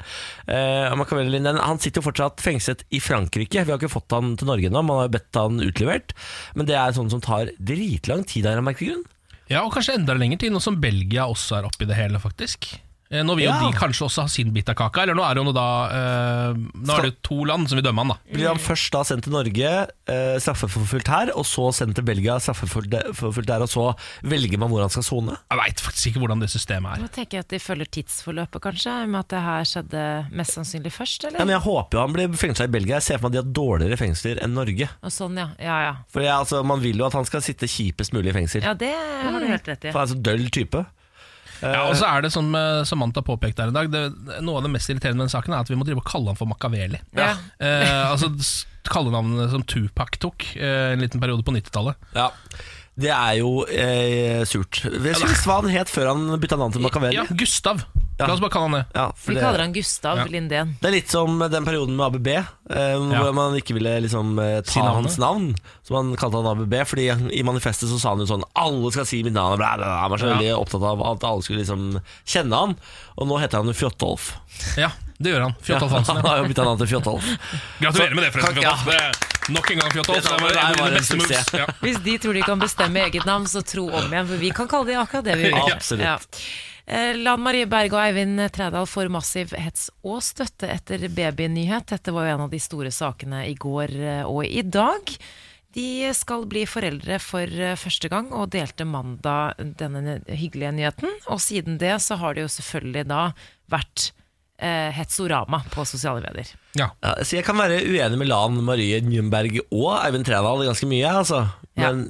Eh, 0.46 0.92
og 0.92 1.16
Lindén 1.22 1.60
han 1.60 1.82
sitter 1.82 2.02
jo 2.02 2.08
fortsatt 2.08 2.42
fengslet 2.44 2.86
i 2.90 3.02
Frankrike. 3.02 3.64
Vi 3.64 3.74
har 3.74 3.80
ikke 3.80 3.92
fått 3.92 4.14
han 4.16 4.36
til 4.40 4.50
Norge 4.50 4.70
ennå, 4.70 4.84
man 4.86 5.02
har 5.02 5.10
jo 5.10 5.16
bedt 5.18 5.40
han 5.40 5.62
utlevert. 5.64 6.16
Men 6.58 6.68
det 6.68 6.78
er 6.78 6.96
sånn 6.96 7.12
som 7.12 7.22
tar 7.24 7.52
dritlang 7.58 8.26
tid 8.28 8.48
av 8.48 8.58
en 8.58 8.68
merkelig 8.68 8.94
grunn. 8.94 9.04
ja, 9.50 9.64
og 9.66 9.74
kanskje 9.74 9.98
enda 9.98 10.16
lenger 10.16 10.44
tid, 10.44 10.54
nå 10.54 10.62
som 10.64 10.80
Belgia 10.80 11.28
også 11.30 11.60
er 11.60 11.68
oppi 11.68 11.88
det 11.88 11.98
hele, 11.98 12.20
faktisk. 12.22 12.72
Eh, 13.12 13.20
Nå 13.22 13.34
vil 13.36 13.44
jo 13.44 13.50
Ja. 13.52 13.58
de 13.60 13.76
kanskje 13.76 14.06
også 14.08 14.22
ha 14.24 14.28
sin 14.32 14.52
bit 14.54 14.70
av 14.72 14.74
kaka, 14.78 15.02
eller 15.04 15.14
nå 15.18 15.22
er 15.28 15.34
det 15.36 15.42
jo 15.42 15.44
noe 15.50 15.56
da 15.56 15.66
eh, 15.92 16.54
Nå 16.56 16.94
er 16.96 17.02
det 17.10 17.22
to 17.26 17.42
land 17.44 17.68
som 17.68 17.76
vil 17.76 17.84
dømme 17.84 18.00
han, 18.06 18.12
da. 18.14 18.16
Blir 18.32 18.48
han 18.48 18.60
først 18.62 18.90
da 18.94 19.02
sendt 19.04 19.26
til 19.26 19.34
Norge, 19.34 19.72
eh, 20.08 20.36
straffeforfulgt 20.40 21.10
her, 21.12 21.32
og 21.36 21.44
så 21.44 21.68
sendt 21.76 21.94
til 21.98 22.06
Belgia, 22.08 22.38
straffeforfulgt 22.40 23.46
der, 23.50 23.60
og 23.60 23.68
så 23.68 23.90
velger 24.24 24.56
man 24.62 24.70
hvor 24.72 24.80
han 24.80 24.90
skal 24.94 25.04
sone? 25.04 25.36
Jeg 25.52 25.60
veit 25.60 25.82
faktisk 25.84 26.06
ikke 26.12 26.22
hvordan 26.24 26.40
det 26.40 26.48
systemet 26.54 26.96
er. 26.96 27.02
Nå 27.04 27.10
tenker 27.12 27.38
jeg 27.38 27.44
at 27.46 27.52
de 27.52 27.60
følger 27.60 27.90
tidsforløpet, 27.98 28.62
kanskje, 28.64 28.96
med 29.12 29.20
at 29.20 29.28
det 29.34 29.42
her 29.44 29.68
skjedde 29.68 30.06
mest 30.32 30.56
sannsynlig 30.56 30.92
først, 30.96 31.28
Ja, 31.32 31.44
men 31.44 31.52
jeg 31.54 31.60
håper 31.68 31.98
jo 31.98 32.06
han 32.06 32.12
blir 32.16 32.32
fengsla 32.40 32.64
i 32.64 32.72
Belgia. 32.72 32.96
Jeg 32.96 33.02
ser 33.10 33.18
for 33.20 33.28
meg 33.28 33.36
at 33.36 33.44
de 33.44 33.44
har 33.44 33.52
dårligere 33.60 33.98
fengsler 34.00 34.40
enn 34.42 34.54
Norge. 34.56 34.88
Og 35.02 35.12
sånn, 35.12 35.36
ja. 35.36 35.50
Ja, 35.60 35.76
ja. 35.84 35.92
For 36.08 36.24
jeg, 36.24 36.32
altså, 36.32 36.64
Man 36.64 36.80
vil 36.80 36.96
jo 36.96 37.04
at 37.06 37.12
han 37.12 37.24
skal 37.28 37.42
sitte 37.44 37.68
kjipest 37.68 38.12
mulig 38.16 38.32
i 38.32 38.36
fengsel. 38.40 38.62
Ja, 38.64 38.72
det 38.74 38.94
har 38.96 39.38
du 39.40 39.46
helt 39.46 39.68
rett 39.68 39.84
i. 39.84 39.92
For 39.92 40.00
han 40.00 40.08
er 40.08 40.14
så 40.14 40.22
døll 40.22 40.48
type. 40.50 40.86
Ja, 41.62 41.86
og 41.86 41.96
så 41.98 42.08
er 42.10 42.24
det 42.26 42.32
som 42.34 42.50
eh, 42.58 42.82
Samantha 42.88 43.22
påpekte 43.26 43.64
her 43.64 43.72
i 43.72 43.76
dag, 43.76 43.90
det, 43.92 44.02
noe 44.42 44.58
av 44.60 44.66
det 44.66 44.72
mest 44.74 44.90
irriterende 44.90 45.22
med 45.22 45.28
den 45.28 45.34
saken 45.36 45.54
er 45.54 45.64
at 45.64 45.70
vi 45.70 45.78
må 45.78 45.86
drive 45.86 46.02
og 46.02 46.08
kalle 46.08 46.32
han 46.32 46.38
for 46.38 46.50
Makaveli. 46.50 47.00
Ja. 47.16 47.32
Eh, 47.62 48.10
altså 48.10 48.32
Kallenavnet 48.88 49.52
som 49.52 49.62
Tupac 49.62 50.18
tok 50.22 50.48
eh, 50.58 50.92
en 50.92 51.02
liten 51.04 51.22
periode 51.22 51.44
på 51.46 51.54
90-tallet. 51.54 52.08
Ja 52.18 52.32
Det 52.98 53.12
er 53.14 53.36
jo 53.38 53.62
eh, 53.70 54.42
surt. 54.48 54.82
Vet 54.84 55.22
du 55.22 55.28
hva 55.46 55.60
han 55.60 55.70
het 55.72 55.92
før 55.92 56.12
han 56.12 56.40
bytta 56.42 56.58
navn 56.60 56.74
til 56.74 56.82
Makaveli. 56.84 57.16
Ja, 57.20 57.26
Gustav. 57.30 57.86
Ja. 58.22 58.26
La 58.30 58.34
oss 58.36 58.40
bare 58.44 58.54
kalle 58.54 58.68
han 58.70 58.76
det. 58.78 58.84
Ja, 58.94 59.06
for 59.16 59.32
Vi 59.32 59.34
det, 59.34 59.42
kaller 59.42 59.58
han 59.66 59.72
Gustav 59.74 60.16
Ja. 60.22 60.24
Lindén. 60.30 60.74
det 60.80 60.88
er 60.88 60.94
litt 60.94 61.10
som 61.10 61.38
den 61.38 61.64
perioden 61.66 61.96
med 61.98 62.06
ABB, 62.06 62.28
eh, 62.36 62.96
hvor 63.02 63.34
man 63.34 63.54
ikke 63.58 63.74
ville 63.74 63.96
liksom 64.06 64.38
eh, 64.38 64.60
ta 64.62 64.70
Si 64.70 64.78
navnet. 64.80 64.94
hans 64.94 65.18
navn. 65.18 65.54
Så 65.86 65.90
man 65.96 66.14
kalte 66.16 66.38
han 66.38 66.46
ABB, 66.54 66.74
fordi 66.86 67.08
i 67.34 67.42
manifestet 67.42 67.88
så 67.90 67.98
sa 68.00 68.10
han 68.14 68.20
jo 68.22 68.26
sånn 68.30 68.44
Alle 68.54 68.92
skal 68.92 69.04
si 69.06 69.22
mitt 69.22 69.34
navn. 69.34 69.58
Bla, 69.58 69.74
bla, 69.76 69.84
bla. 69.86 70.00
Han 70.06 70.10
var 70.10 70.18
så 70.18 70.26
Ja. 70.30 70.34
veldig 70.38 70.52
opptatt 70.56 70.82
av 70.82 71.02
at 71.02 71.24
alle 71.24 71.42
skulle 71.42 71.60
liksom 71.64 72.00
kjenne 72.24 72.54
han. 72.54 72.76
Og 73.18 73.26
nå 73.28 73.40
heter 73.40 73.58
han 73.58 73.66
jo 73.66 73.72
Fjotolf. 73.74 74.32
Ja, 74.78 74.90
det 75.20 75.34
gjør 75.34 75.42
han. 75.42 75.54
Fjotolf 75.60 75.90
Hansen. 75.92 76.16
han 76.20 76.24
Ja. 76.24 76.30
har 76.30 76.38
jo 76.38 76.48
bytta 76.48 76.64
navn 76.64 76.78
til 76.78 76.86
Fjotolf. 76.86 77.24
Gratulerer 77.80 78.14
med 78.14 78.24
det, 78.24 78.32
forresten, 78.32 78.54
Takk, 78.54 78.62
ja. 78.62 78.76
Fjotolf. 78.76 78.86
Det 78.86 79.00
er 79.02 79.28
Nok 79.52 79.70
en 79.72 79.78
gang 79.80 79.90
Fjotolf. 79.90 80.22
Det 80.22 80.22
Det 80.22 80.30
var 80.30 80.38
var- 80.40 80.50
en 80.52 80.66
av 80.66 80.72
det 80.72 80.80
var 80.80 80.86
dine 80.86 80.96
en 80.96 81.02
beste 81.02 81.16
moves. 81.16 81.28
suksess. 81.28 81.58
Ja. 81.58 81.66
Hvis 81.82 81.96
de 82.04 82.18
tror 82.18 82.32
de 82.34 82.42
kan 82.42 82.60
bestemme 82.60 82.96
eget 83.10 83.24
navn, 83.26 83.44
så 83.50 83.60
tro 83.66 83.88
om 83.90 84.04
igjen, 84.12 84.26
for 84.28 84.36
vi 84.38 84.50
kan 84.50 84.68
kalle 84.68 84.86
det 84.86 84.94
akkurat 84.96 85.24
det 85.24 85.36
vi 85.36 85.42
vil. 85.50 85.72
Absolutt. 85.72 86.04
Ja. 86.04 86.18
Eh, 86.86 87.14
Lan 87.22 87.42
Marie 87.44 87.68
Berg 87.70 87.94
og 87.94 88.02
Eivind 88.02 88.42
Trædal 88.54 88.88
får 88.90 89.10
massiv 89.12 89.54
hets 89.54 89.88
og 90.02 90.18
støtte 90.24 90.70
etter 90.72 91.06
babynyhet. 91.14 91.92
Dette 91.94 92.14
var 92.14 92.26
jo 92.26 92.36
en 92.36 92.44
av 92.48 92.52
de 92.52 92.60
store 92.62 92.90
sakene 92.94 93.44
i 93.50 93.54
går 93.54 93.96
eh, 94.00 94.22
og 94.26 94.44
i 94.46 94.64
dag. 94.66 95.14
De 95.72 96.10
skal 96.12 96.44
bli 96.50 96.66
foreldre 96.68 97.16
for 97.22 97.48
eh, 97.48 97.78
første 97.80 98.10
gang 98.12 98.32
og 98.36 98.50
delte 98.52 98.84
mandag 98.88 99.60
denne 99.80 100.18
hyggelige 100.28 100.74
nyheten. 100.76 101.14
Og 101.32 101.40
siden 101.40 101.78
det 101.80 101.94
så 102.04 102.18
har 102.20 102.34
det 102.36 102.44
jo 102.44 102.52
selvfølgelig 102.58 103.06
da 103.08 103.22
vært 103.72 104.10
eh, 104.62 104.90
hetsorama 104.96 105.62
på 105.72 105.86
sosiale 105.88 106.20
medier. 106.26 106.50
Ja. 106.78 106.90
Ja, 107.00 107.14
så 107.22 107.38
jeg 107.38 107.46
kan 107.46 107.58
være 107.60 107.80
uenig 107.86 108.20
med 108.20 108.30
Lan 108.30 108.60
Marie 108.66 109.00
Njumberg 109.04 109.62
og 109.70 109.94
Eivind 110.02 110.28
Trædal 110.28 110.66
ganske 110.68 110.88
mye, 110.90 111.08
altså. 111.22 111.44
Ja. 111.72 111.88
Men 111.88 112.04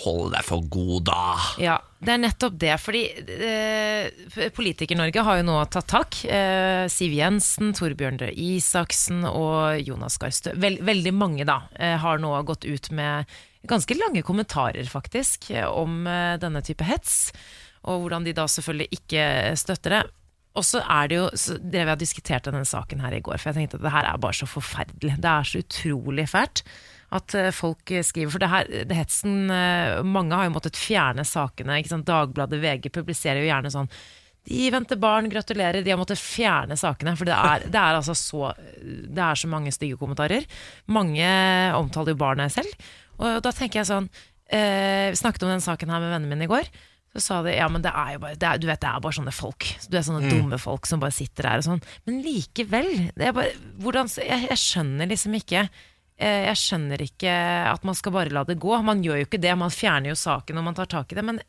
hold 0.00 0.32
deg 0.32 0.46
for 0.46 0.64
god, 0.72 1.04
da. 1.10 1.24
Ja, 1.60 1.76
det 2.04 2.12
er 2.14 2.20
nettopp 2.22 2.56
det. 2.60 2.74
Fordi 2.82 3.02
eh, 3.48 4.50
Politiker-Norge 4.54 5.24
har 5.26 5.40
jo 5.40 5.46
nå 5.48 5.56
tatt 5.72 5.88
tak. 5.90 6.20
Eh, 6.28 6.84
Siv 6.92 7.14
Jensen, 7.16 7.72
Torbjørn 7.76 8.20
Røe 8.22 8.32
Isaksen 8.32 9.24
og 9.28 9.80
Jonas 9.84 10.18
Gahr 10.20 10.34
Støre. 10.34 10.60
Vel, 10.62 10.78
veldig 10.84 11.14
mange 11.16 11.48
da 11.48 11.62
eh, 11.78 11.96
har 12.00 12.22
nå 12.22 12.34
gått 12.48 12.66
ut 12.68 12.90
med 12.94 13.30
ganske 13.64 13.96
lange 13.96 14.20
kommentarer, 14.26 14.84
faktisk, 14.90 15.48
om 15.70 16.04
eh, 16.10 16.34
denne 16.40 16.60
type 16.64 16.84
hets. 16.84 17.32
Og 17.88 18.04
hvordan 18.04 18.26
de 18.28 18.36
da 18.36 18.46
selvfølgelig 18.48 19.00
ikke 19.00 19.24
støtter 19.60 19.98
det. 19.98 20.04
Og 20.54 20.62
så 20.62 20.84
er 20.86 21.08
det 21.10 21.16
jo, 21.18 21.28
så 21.34 21.56
drev 21.58 21.88
jeg 21.88 21.96
og 21.96 22.02
diskuterte 22.02 22.52
denne 22.52 22.68
saken 22.68 23.00
her 23.02 23.16
i 23.16 23.22
går, 23.24 23.40
for 23.40 23.50
jeg 23.50 23.64
tenkte 23.64 23.80
at 23.80 23.86
det 23.88 23.94
her 23.96 24.06
er 24.06 24.20
bare 24.22 24.38
så 24.38 24.46
forferdelig. 24.46 25.16
Det 25.18 25.30
er 25.30 25.48
så 25.50 25.62
utrolig 25.64 26.28
fælt 26.30 26.62
at 27.14 27.36
eh, 27.38 27.52
folk 27.54 27.94
skriver. 28.06 28.32
For 28.32 28.42
det 28.42 28.50
her, 28.50 28.68
det 28.88 28.98
hetsen 28.98 29.48
eh, 29.52 30.02
Mange 30.06 30.36
har 30.36 30.48
jo 30.48 30.56
måttet 30.56 30.80
fjerne 30.80 31.24
sakene. 31.28 31.80
Dagbladet, 32.04 32.60
VG 32.62 32.90
publiserer 32.94 33.42
jo 33.42 33.48
gjerne 33.48 33.72
sånn 33.72 33.90
De 34.48 34.68
venter 34.74 35.00
barn, 35.00 35.30
gratulerer. 35.32 35.84
De 35.84 35.94
har 35.94 36.00
måttet 36.00 36.22
fjerne 36.22 36.76
sakene. 36.80 37.16
For 37.18 37.28
det 37.28 37.36
er, 37.36 37.68
det 37.68 37.80
er 37.80 38.00
altså 38.00 38.16
så 38.18 38.52
Det 38.82 39.22
er 39.22 39.40
så 39.40 39.50
mange 39.50 39.74
stygge 39.74 40.00
kommentarer. 40.00 40.46
Mange 40.86 41.28
omtaler 41.78 42.14
jo 42.14 42.22
barnet 42.24 42.54
selv. 42.54 42.90
Og 43.20 43.38
da 43.44 43.54
tenker 43.54 43.82
jeg 43.82 43.90
sånn 43.92 44.10
eh, 44.50 45.12
Vi 45.14 45.20
snakket 45.22 45.46
om 45.46 45.54
den 45.54 45.64
saken 45.64 45.94
her 45.94 46.02
med 46.02 46.16
vennene 46.16 46.34
mine 46.34 46.48
i 46.48 46.52
går. 46.52 46.68
Så 47.14 47.20
sa 47.22 47.36
de 47.46 47.52
ja, 47.54 47.68
men 47.70 47.82
det 47.84 47.92
er 47.94 48.16
jo 48.16 48.22
bare 48.24 48.34
er, 48.34 48.58
Du 48.58 48.66
vet, 48.66 48.80
det 48.82 48.90
er 48.90 49.02
bare 49.02 49.14
sånne 49.14 49.34
folk. 49.34 49.68
Du 49.86 49.94
er 49.94 50.02
sånne 50.02 50.26
dumme 50.26 50.58
folk 50.58 50.88
som 50.90 51.02
bare 51.02 51.14
sitter 51.14 51.46
der 51.46 51.62
og 51.62 51.68
sånn. 51.68 51.82
Men 52.08 52.22
likevel. 52.24 52.90
Det 53.14 53.34
bare, 53.36 53.52
hvordan, 53.82 54.10
jeg, 54.18 54.48
jeg 54.50 54.58
skjønner 54.58 55.10
liksom 55.12 55.36
ikke 55.38 55.62
eh, 55.62 55.82
Jeg 56.14 56.58
skjønner 56.60 57.02
ikke 57.02 57.32
at 57.72 57.82
man 57.86 57.96
skal 57.98 58.14
bare 58.14 58.32
la 58.32 58.44
det 58.46 58.54
gå. 58.62 58.74
Man 58.86 59.02
gjør 59.04 59.22
jo 59.22 59.26
ikke 59.26 59.40
det. 59.42 59.54
Man 59.58 59.72
fjerner 59.74 60.12
jo 60.12 60.18
saken 60.18 60.60
og 60.60 60.66
man 60.68 60.76
tar 60.78 60.86
tak 60.92 61.10
i 61.10 61.18
det. 61.18 61.24
Men, 61.26 61.40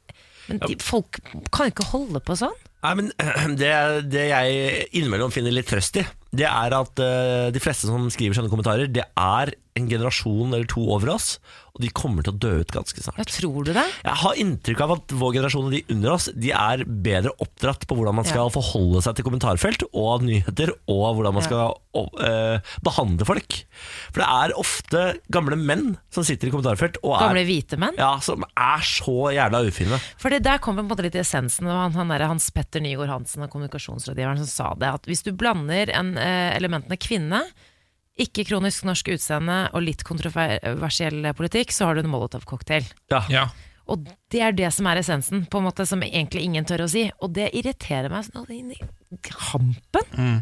men 0.50 0.62
de, 0.64 0.78
folk 0.82 1.20
kan 1.54 1.70
ikke 1.70 1.86
holde 1.92 2.22
på 2.26 2.38
sånn. 2.40 2.56
Nei, 2.86 2.94
men 3.00 3.12
det, 3.62 3.74
det 4.12 4.26
jeg 4.30 4.88
innimellom 4.98 5.34
finner 5.34 5.54
litt 5.54 5.70
trøst 5.70 6.02
i, 6.02 6.06
det 6.36 6.48
er 6.50 6.76
at 6.78 7.02
eh, 7.02 7.48
de 7.56 7.62
fleste 7.64 7.90
som 7.90 8.10
skriver 8.14 8.38
sånne 8.38 8.52
kommentarer, 8.52 8.90
det 8.92 9.06
er 9.06 9.54
en 9.76 9.90
generasjon 9.92 10.54
eller 10.56 10.68
to 10.72 10.80
over 10.96 11.10
oss, 11.18 11.34
og 11.76 11.82
de 11.84 11.90
kommer 11.92 12.24
til 12.24 12.32
å 12.32 12.40
dø 12.40 12.52
ut 12.64 12.70
ganske 12.72 13.02
snart. 13.04 13.18
Ja, 13.20 13.26
tror 13.28 13.66
du 13.68 13.74
det? 13.76 13.84
Jeg 14.06 14.16
har 14.22 14.38
inntrykk 14.40 14.84
av 14.86 14.94
at 14.96 15.12
vår 15.20 15.34
generasjon 15.36 15.66
og 15.68 15.74
de 15.76 15.82
under 15.92 16.14
oss 16.14 16.30
De 16.32 16.54
er 16.56 16.86
bedre 16.88 17.34
oppdratt 17.44 17.84
på 17.90 17.98
hvordan 17.98 18.16
man 18.16 18.24
skal 18.30 18.46
Ja. 18.48 18.54
forholde 18.56 19.02
seg 19.04 19.18
til 19.18 19.26
kommentarfelt 19.28 19.84
og 19.92 20.24
nyheter, 20.24 20.72
og 20.88 21.18
hvordan 21.18 21.36
man 21.36 21.44
Ja. 21.44 21.50
skal 21.50 21.76
eh, 22.24 22.60
behandle 22.88 23.28
folk. 23.28 23.58
For 24.16 24.24
det 24.24 24.30
er 24.32 24.56
ofte 24.60 25.04
gamle 25.30 25.60
menn 25.60 25.98
som 26.10 26.24
sitter 26.24 26.48
i 26.48 26.52
kommentarfelt 26.56 26.96
og 27.04 27.20
Gamle 27.20 27.44
er, 27.44 27.46
hvite 27.52 27.78
menn? 27.78 27.96
ja, 28.00 28.14
som 28.24 28.44
er 28.56 28.80
så 28.80 29.32
jævla 29.36 29.60
ufine. 29.68 30.00
For 30.18 30.30
det 30.32 30.44
der 30.48 30.58
kom 30.64 30.76
på 30.80 30.84
en 30.84 30.88
måte 30.88 31.04
litt 31.04 31.16
i 31.16 31.24
essensen. 31.24 31.68
Det 31.68 31.72
var 31.76 31.90
han, 31.90 32.00
han 32.00 32.08
der, 32.16 32.28
Hans 32.32 32.50
Petter 32.56 32.80
Nygaard 32.80 33.10
Hansen, 33.12 33.44
kommunikasjonsrådgiveren, 33.52 34.38
som 34.38 34.48
sa 34.48 34.74
det. 34.80 34.88
At 34.94 35.04
hvis 35.12 35.24
du 35.28 35.34
blander 35.36 35.92
en, 35.92 36.16
uh, 36.18 36.56
elementene 36.56 36.96
kvinne, 36.98 37.44
ikke 38.16 38.46
kronisk 38.48 38.86
norsk 38.88 39.12
utseende 39.16 39.66
og 39.76 39.84
litt 39.84 40.04
kontroversiell 40.08 41.32
politikk, 41.36 41.74
så 41.76 41.90
har 41.90 41.98
du 41.98 42.06
en 42.06 42.12
Molotov-cocktail. 42.14 42.88
Ja. 43.12 43.24
Ja. 43.32 43.48
Og 43.92 44.08
det 44.34 44.42
er 44.42 44.56
det 44.56 44.72
som 44.74 44.88
er 44.90 44.98
essensen, 44.98 45.44
på 45.52 45.60
en 45.60 45.68
måte 45.68 45.86
som 45.86 46.02
egentlig 46.06 46.46
ingen 46.48 46.66
tør 46.66 46.88
å 46.88 46.90
si. 46.90 47.06
Og 47.22 47.36
det 47.36 47.52
irriterer 47.54 48.10
meg 48.10 48.26
sånn 48.26 48.50
inn 48.56 48.74
i 48.74 48.80
hampen. 49.52 50.42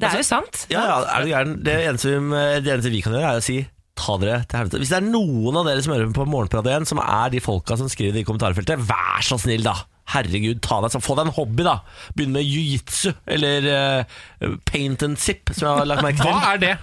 Det 0.00 0.08
er 0.08 0.18
jo 0.22 0.24
sant. 0.26 0.64
Ja, 0.72 0.86
ja, 0.88 0.96
er 1.12 1.26
du 1.26 1.32
gæren? 1.34 1.54
Det 1.66 1.76
eneste, 1.82 2.14
vi, 2.16 2.40
det 2.64 2.72
eneste 2.72 2.94
vi 2.94 3.02
kan 3.04 3.16
gjøre, 3.18 3.34
er 3.34 3.42
å 3.42 3.44
si 3.44 3.60
ta 3.98 4.16
dere 4.18 4.40
til 4.48 4.62
helvete. 4.62 4.80
Hvis 4.80 4.92
det 4.94 4.98
er 5.02 5.10
noen 5.10 5.58
av 5.60 5.68
dere 5.68 5.82
som 5.84 5.92
hører 5.92 6.14
på 6.16 6.24
Morgenprat 6.26 6.70
1 6.78 6.88
som 6.88 7.00
er 7.04 7.32
de 7.34 7.42
folka 7.44 7.76
som 7.78 7.90
skriver 7.92 8.16
det 8.16 8.24
i 8.24 8.28
kommentarfeltet, 8.28 8.80
vær 8.88 9.26
så 9.26 9.36
snill, 9.40 9.66
da. 9.66 9.76
Herregud, 10.12 10.58
ta 10.64 10.80
deg, 10.82 10.92
så 10.92 11.00
få 11.02 11.14
deg 11.18 11.28
en 11.28 11.36
hobby, 11.36 11.62
da. 11.66 11.78
Begynn 12.16 12.34
med 12.34 12.46
jiu-jitsu 12.46 13.12
eller 13.30 13.68
uh, 13.70 14.56
paint 14.68 15.04
and 15.06 15.20
zip, 15.22 15.52
som 15.54 15.68
jeg 15.68 15.78
har 15.84 15.88
lagt 15.88 16.04
merke 16.04 16.24
til. 16.24 16.34
Hva 16.34 16.56
er 16.56 16.62
det? 16.62 16.74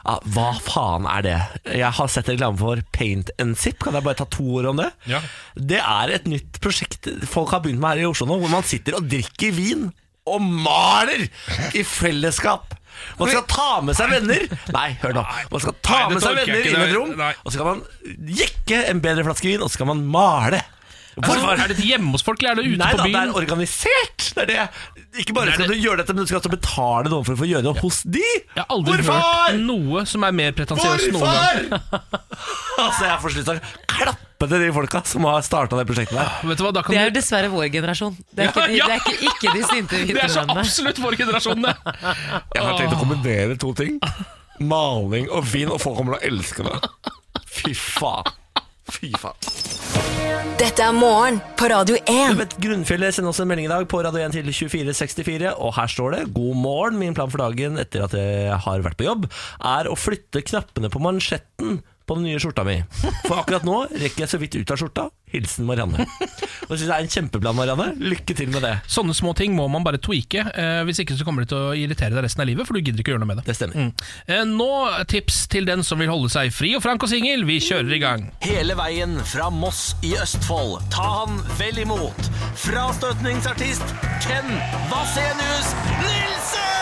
Ja, 0.00 0.16
hva 0.32 0.46
faen 0.64 1.04
er 1.12 1.24
det? 1.26 1.36
Jeg 1.76 1.92
har 1.98 2.08
sett 2.10 2.30
reklame 2.32 2.56
for 2.58 2.80
paint 2.96 3.30
and 3.42 3.58
zip. 3.60 3.78
Kan 3.84 3.98
jeg 3.98 4.06
bare 4.06 4.16
ta 4.22 4.26
to 4.32 4.46
ord 4.56 4.70
om 4.72 4.80
det? 4.80 4.88
Ja. 5.10 5.20
Det 5.54 5.80
er 5.82 6.14
et 6.16 6.28
nytt 6.30 6.60
prosjekt 6.64 7.10
folk 7.28 7.52
har 7.52 7.60
begynt 7.64 7.82
med 7.82 7.92
her 7.98 8.06
i 8.06 8.08
Oslo 8.08 8.30
nå, 8.30 8.40
hvor 8.40 8.52
man 8.52 8.66
sitter 8.66 8.96
og 8.96 9.08
drikker 9.12 9.52
vin 9.54 9.90
og 10.30 10.40
maler 10.40 11.26
i 11.76 11.84
fellesskap. 11.84 12.74
Man 13.20 13.30
skal 13.30 13.44
ta 13.48 13.68
med 13.84 13.96
seg 13.96 14.10
venner. 14.12 14.44
Nei, 14.74 14.88
hør 15.00 15.14
nå. 15.16 15.22
Man 15.52 15.62
skal 15.62 15.76
ta 15.84 16.00
med 16.10 16.20
seg 16.24 16.36
venner 16.36 16.64
inn 16.64 16.76
i 16.76 16.82
et 16.88 16.96
rom, 16.96 17.14
og 17.16 17.48
så 17.48 17.54
skal 17.56 17.68
man 17.70 18.28
jekke 18.40 18.82
en 18.90 19.00
bedre 19.04 19.24
flaske 19.28 19.48
vin, 19.48 19.62
og 19.62 19.70
så 19.70 19.78
skal 19.78 19.88
man 19.92 20.04
male. 20.12 20.60
Altså, 21.18 21.50
er 21.50 21.72
dette 21.72 21.84
hjemme 21.84 22.12
hos 22.14 22.22
folk, 22.24 22.38
eller 22.42 22.52
er 22.52 22.60
det 22.62 22.70
ute 22.70 22.78
Nei 22.80 22.90
på 22.94 22.98
da, 23.00 23.04
det 23.10 23.18
er 23.18 23.32
organisert! 23.40 24.26
Det 24.36 24.42
er 24.44 24.46
det. 24.46 24.66
Ikke 25.24 25.34
bare 25.34 25.50
Det 25.50 25.54
skal 25.56 25.66
det- 25.66 25.76
du 25.76 25.82
gjøre 25.88 25.96
dette, 26.00 26.14
men 26.14 26.22
du 26.22 26.30
skal 26.30 26.38
også 26.40 26.52
betale 26.52 27.10
noen 27.10 27.24
for 27.26 27.34
å 27.34 27.40
få 27.40 27.48
gjøre 27.50 27.64
det 27.66 27.72
hos 27.82 27.98
de. 28.06 28.22
Jeg 28.22 28.60
har 28.62 28.66
aldri 28.70 28.96
Hvorfor? 29.00 29.20
hørt 29.20 29.60
noe 29.66 30.04
som 30.06 30.24
er 30.28 30.32
mer 30.38 30.52
pretensiøst 30.56 31.12
noen 31.12 31.26
gang. 31.26 31.68
Hvorfor?! 31.74 32.20
altså, 32.86 33.02
jeg 33.10 33.18
får 33.24 33.34
slutt 33.36 33.50
å 33.50 33.56
klappe 33.90 34.48
til 34.48 34.64
de 34.64 34.70
folka 34.72 35.02
som 35.10 35.26
har 35.28 35.42
starta 35.44 35.76
det 35.80 35.86
prosjektet 35.90 36.16
der. 36.16 36.30
Vet 36.48 36.62
du 36.62 36.64
hva, 36.64 36.72
da 36.78 36.82
kan 36.86 36.94
Det 36.94 37.00
er 37.02 37.10
jo 37.10 37.16
dessverre 37.18 37.50
vår 37.52 37.68
generasjon. 37.74 38.16
Det 38.32 38.46
er 38.46 38.52
ikke 38.54 38.66
de, 38.70 38.78
Ja, 38.78 38.86
ja. 38.86 38.86
det 38.86 38.94
er 38.94 39.00
ikke, 39.04 39.34
ikke 39.34 39.54
de 39.58 39.62
sinte 39.68 40.02
Det 40.14 40.22
er 40.24 40.32
så 40.32 40.46
absolutt 40.46 41.02
vår 41.02 41.18
generasjon, 41.24 41.66
det. 41.66 41.74
Jeg 42.54 42.62
har 42.64 42.78
tenkt 42.78 42.94
å 42.96 43.00
kombinere 43.02 43.58
to 43.60 43.74
ting. 43.74 43.98
Maling 44.60 45.26
og 45.32 45.44
vin, 45.50 45.68
og 45.72 45.80
folk 45.82 45.98
kommer 45.98 46.16
til 46.16 46.22
å 46.22 46.32
elske 46.32 46.64
det. 46.70 46.78
Fy 47.50 47.74
faen. 47.74 48.36
Fy 48.94 49.12
faen. 49.20 49.36
Dette 50.60 50.84
er 50.84 50.92
morgen 50.92 51.38
på 51.56 51.70
Radio 51.72 51.96
1. 52.02 52.34
Vet, 52.36 52.56
Grunnfjellet 52.60 53.16
sender 53.16 53.32
oss 53.32 53.40
en 53.40 53.48
melding 53.48 53.68
i 53.68 53.72
dag 53.72 53.86
på 53.88 54.02
Radio 54.04 54.20
1 54.20 54.34
til 54.36 54.50
2464, 54.50 55.54
og 55.56 55.72
her 55.78 55.88
står 55.90 56.16
det 56.16 56.24
God 56.36 56.58
morgen, 56.60 56.98
min 57.00 57.16
plan 57.16 57.32
for 57.32 57.40
dagen 57.40 57.80
etter 57.80 58.04
at 58.04 58.16
jeg 58.18 58.58
har 58.66 58.84
vært 58.84 58.98
på 59.00 59.06
jobb, 59.08 59.24
er 59.72 59.88
å 59.88 59.96
flytte 59.96 60.44
knappene 60.44 60.92
på 60.92 61.02
mansjetten 61.02 61.80
på 62.10 62.18
den 62.18 62.26
nye 62.26 62.40
skjorta 62.42 62.64
mi. 62.66 62.80
For 63.28 63.38
akkurat 63.38 63.66
nå 63.66 63.84
rekker 63.94 64.24
jeg 64.24 64.32
så 64.32 64.38
vidt 64.42 64.58
ut 64.58 64.74
av 64.74 64.80
skjorta. 64.80 65.06
Hilsen 65.30 65.66
Marianne. 65.68 66.02
Og 66.66 66.72
synes 66.74 66.88
jeg 66.88 66.94
er 66.96 67.04
en 67.04 67.12
kjempeplan, 67.12 67.54
Marianne. 67.54 67.92
Lykke 68.02 68.34
til 68.34 68.50
med 68.50 68.64
det. 68.66 68.72
Sånne 68.90 69.14
små 69.14 69.30
ting 69.38 69.54
må 69.54 69.68
man 69.70 69.86
bare 69.86 70.00
tweake, 70.02 70.42
eh, 70.42 70.80
hvis 70.88 71.02
ikke 71.04 71.14
så 71.18 71.26
kommer 71.26 71.44
det 71.44 71.52
til 71.52 71.60
å 71.68 71.76
irritere 71.78 72.16
deg 72.16 72.26
resten 72.26 72.42
av 72.42 72.50
livet, 72.50 72.66
for 72.66 72.74
du 72.74 72.82
gidder 72.82 73.04
ikke 73.04 73.12
å 73.12 73.14
gjøre 73.14 73.22
noe 73.22 73.30
med 73.30 73.40
det. 73.42 73.46
Det 73.46 73.56
stemmer. 73.60 73.92
Eh, 74.26 74.42
nå 74.48 74.70
tips 75.10 75.44
til 75.54 75.70
den 75.70 75.86
som 75.86 76.02
vil 76.02 76.10
holde 76.10 76.32
seg 76.34 76.50
fri 76.54 76.74
og 76.78 76.82
frank 76.82 77.06
og 77.06 77.12
singel. 77.12 77.46
Vi 77.46 77.60
kjører 77.62 77.94
i 77.94 78.02
gang. 78.02 78.26
Hele 78.42 78.74
veien 78.78 79.14
fra 79.22 79.46
Moss 79.54 79.92
i 80.02 80.16
Østfold. 80.18 80.80
Ta 80.90 81.06
han 81.20 81.38
vel 81.62 81.78
imot. 81.86 82.30
Frastøtningsartist 82.66 83.86
Ken 84.26 84.54
Vasenius 84.90 85.74
Nilsen! 86.02 86.79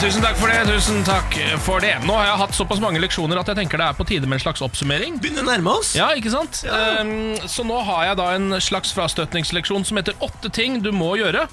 Tusen 0.00 0.22
takk 0.24 0.38
for 0.40 0.48
det. 0.48 0.60
tusen 0.64 1.02
takk 1.04 1.34
for 1.60 1.82
det 1.84 1.90
Nå 2.08 2.14
har 2.16 2.30
jeg 2.30 2.38
hatt 2.40 2.54
såpass 2.56 2.80
mange 2.80 3.02
leksjoner 3.02 3.36
at 3.36 3.50
jeg 3.52 3.58
tenker 3.58 3.76
det 3.82 3.88
er 3.90 3.96
på 3.98 4.06
tide 4.08 4.24
med 4.24 4.38
en 4.38 4.42
slags 4.46 4.62
oppsummering. 4.64 5.18
Begynner 5.20 5.44
å 5.44 5.50
nærme 5.50 5.74
oss. 5.76 5.90
Ja, 5.98 6.06
ikke 6.16 6.32
sant? 6.32 6.62
Ehm, 6.64 7.36
så 7.44 7.66
nå 7.68 7.76
har 7.84 8.06
jeg 8.08 8.16
da 8.16 8.30
en 8.38 8.54
slags 8.64 8.94
frastøtningsleksjon 8.96 9.84
som 9.84 10.00
heter 10.00 10.16
åtte 10.24 10.48
ting 10.56 10.80
du 10.80 10.88
må 10.96 11.12
gjøre 11.20 11.44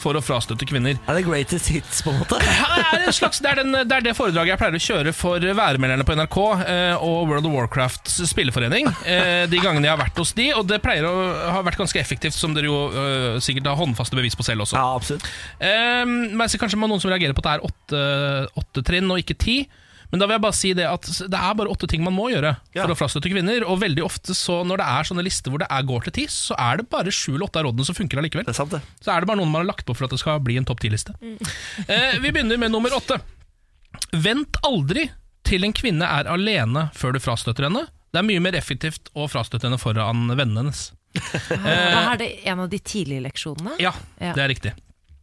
for 0.00 0.18
å 0.18 0.22
frastøtte 0.24 0.66
kvinner. 0.68 0.98
Er 1.08 1.18
det 1.18 1.24
greatest 1.26 1.70
hits, 1.72 2.02
på 2.04 2.12
en 2.12 2.20
måte? 2.22 2.40
Ja, 2.54 2.68
det, 2.76 3.00
er 3.00 3.06
en 3.08 3.16
slags, 3.16 3.40
det, 3.42 3.50
er 3.50 3.60
den, 3.62 3.76
det 3.88 3.96
er 3.96 4.04
det 4.04 4.14
foredraget 4.16 4.54
jeg 4.54 4.60
pleier 4.60 4.78
å 4.78 4.82
kjøre 4.84 5.14
for 5.16 5.46
værmelderne 5.58 6.06
på 6.06 6.16
NRK 6.18 6.38
eh, 6.64 7.04
og 7.04 7.30
World 7.30 7.48
of 7.48 7.54
Warcrafts 7.56 8.18
spilleforening. 8.30 8.88
Eh, 9.08 9.44
de 9.50 9.60
gangene 9.62 9.88
jeg 9.88 9.94
har 9.94 10.00
vært 10.00 10.20
hos 10.20 10.34
de, 10.36 10.50
og 10.56 10.66
det 10.70 10.80
pleier 10.84 11.06
å 11.08 11.14
ha 11.56 11.62
vært 11.66 11.80
ganske 11.80 12.00
effektivt, 12.00 12.36
som 12.36 12.56
dere 12.56 12.70
jo 12.70 12.80
eh, 12.90 13.30
sikkert 13.44 13.70
har 13.72 13.80
håndfaste 13.80 14.18
bevis 14.18 14.38
på 14.38 14.46
selv 14.46 14.66
også. 14.66 14.78
Ja, 14.78 14.94
absolutt. 14.98 15.28
Eh, 15.58 16.04
men 16.06 16.58
kanskje 16.64 16.80
noen 16.80 17.02
som 17.02 17.12
reagerer 17.12 17.36
på 17.36 17.44
at 17.44 17.48
det 17.48 17.56
er 17.56 17.66
åtte, 17.70 18.04
åtte 18.64 18.86
trinn 18.86 19.10
og 19.10 19.22
ikke 19.22 19.38
ti. 19.40 19.58
Men 20.14 20.22
da 20.22 20.28
vil 20.30 20.36
jeg 20.36 20.42
bare 20.44 20.54
si 20.54 20.70
det 20.78 20.84
at 20.86 21.08
det 21.26 21.38
er 21.40 21.54
bare 21.58 21.72
åtte 21.74 21.88
ting 21.90 22.04
man 22.06 22.14
må 22.14 22.28
gjøre 22.30 22.52
Ja. 22.76 22.84
for 22.84 22.94
å 22.94 22.96
frastøtte 23.00 23.32
kvinner. 23.32 23.64
Og 23.66 23.80
veldig 23.82 24.04
ofte 24.06 24.30
så 24.38 24.60
når 24.62 24.78
det 24.78 24.86
er 24.86 25.08
sånne 25.10 25.24
lister 25.26 25.50
hvor 25.50 25.58
det 25.58 25.66
er 25.74 25.82
går 25.88 26.04
til 26.06 26.14
ti, 26.20 26.26
så 26.30 26.54
er 26.54 26.78
det 26.78 26.86
bare 26.94 27.10
sju 27.10 27.32
eller 27.34 27.48
åtte 27.48 27.58
av 27.58 27.66
rådene 27.66 27.88
som 27.88 27.98
funker 27.98 28.22
allikevel. 28.22 28.46
Det 28.46 28.54
er 28.54 28.60
sant, 28.62 28.70
det. 28.76 28.80
Så 29.02 29.10
er 29.10 29.20
det 29.24 29.26
bare 29.32 29.40
noen 29.42 29.50
man 29.50 29.64
har 29.64 29.72
lagt 29.74 29.82
på 29.88 29.96
for 29.98 30.06
at 30.06 30.14
det 30.14 30.20
skal 30.22 30.38
bli 30.46 30.56
en 30.60 30.64
topp 30.70 30.80
ti-liste. 30.86 31.16
Eh, 31.90 32.20
vi 32.22 32.30
begynner 32.30 32.56
med 32.62 32.70
nummer 32.70 32.94
åtte. 32.94 33.18
Vent 34.14 34.56
aldri 34.62 35.08
til 35.44 35.66
en 35.66 35.74
kvinne 35.76 36.06
er 36.06 36.28
alene 36.30 36.86
før 36.96 37.12
du 37.16 37.20
frastøtter 37.22 37.66
henne. 37.68 37.82
Det 38.14 38.20
er 38.22 38.26
mye 38.30 38.40
mer 38.40 38.54
effektivt 38.54 39.10
å 39.18 39.26
frastøtte 39.28 39.66
henne 39.66 39.80
foran 39.82 40.28
vennene 40.38 40.62
hennes. 40.62 40.84
Da 41.50 42.12
er 42.14 42.18
det 42.22 42.28
en 42.50 42.62
av 42.64 42.70
de 42.70 42.78
tidlige 42.78 43.22
leksjonene. 43.26 43.76
Ja, 43.82 43.92
Ja. 44.22 44.32
det 44.34 44.42
er 44.44 44.48
riktig. 44.54 44.72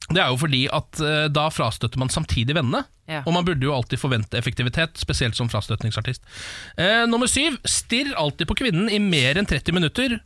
Det 0.09 0.19
er 0.19 0.31
jo 0.31 0.39
fordi 0.41 0.65
at 0.73 1.01
eh, 1.05 1.27
da 1.31 1.45
frastøtter 1.53 2.01
man 2.01 2.11
samtidig 2.11 2.55
vennene. 2.57 2.83
Ja. 3.11 3.21
Og 3.25 3.35
man 3.35 3.45
burde 3.47 3.65
jo 3.65 3.73
alltid 3.75 3.99
forvente 4.01 4.39
effektivitet, 4.39 4.95
spesielt 4.99 5.37
som 5.37 5.49
frastøtningsartist. 5.51 6.23
Eh, 6.79 7.03
nummer 7.09 7.29
syv, 7.31 7.59
stirr 7.67 8.13
alltid 8.19 8.49
på 8.49 8.57
kvinnen 8.63 8.89
i 8.91 8.99
mer 9.03 9.39
enn 9.39 9.49
30 9.49 9.75
minutter 9.75 10.17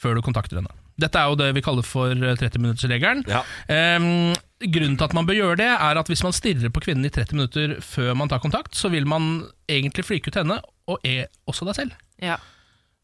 før 0.00 0.16
du 0.16 0.24
kontakter 0.24 0.60
henne. 0.60 0.72
Dette 1.00 1.16
er 1.16 1.30
jo 1.32 1.38
det 1.40 1.50
vi 1.56 1.64
kaller 1.64 1.86
for 1.86 2.12
eh, 2.12 2.36
30-minuttersregelen. 2.40 3.24
Ja. 3.30 3.42
Eh, 3.72 4.36
grunnen 4.60 4.96
til 5.00 5.08
at 5.08 5.16
man 5.16 5.28
bør 5.28 5.38
gjøre 5.38 5.60
det, 5.62 5.70
er 5.72 6.00
at 6.00 6.12
hvis 6.12 6.24
man 6.26 6.36
stirrer 6.36 6.72
på 6.72 6.84
kvinnen 6.84 7.08
i 7.08 7.12
30 7.12 7.36
minutter 7.36 7.76
før 7.84 8.14
man 8.20 8.32
tar 8.32 8.42
kontakt, 8.44 8.76
så 8.76 8.92
vil 8.92 9.08
man 9.08 9.46
egentlig 9.70 10.06
flyke 10.08 10.32
ut 10.32 10.40
henne, 10.40 10.60
og 10.90 11.04
er 11.06 11.28
også 11.48 11.68
deg 11.68 11.78
selv. 11.78 12.00
Ja. 12.20 12.36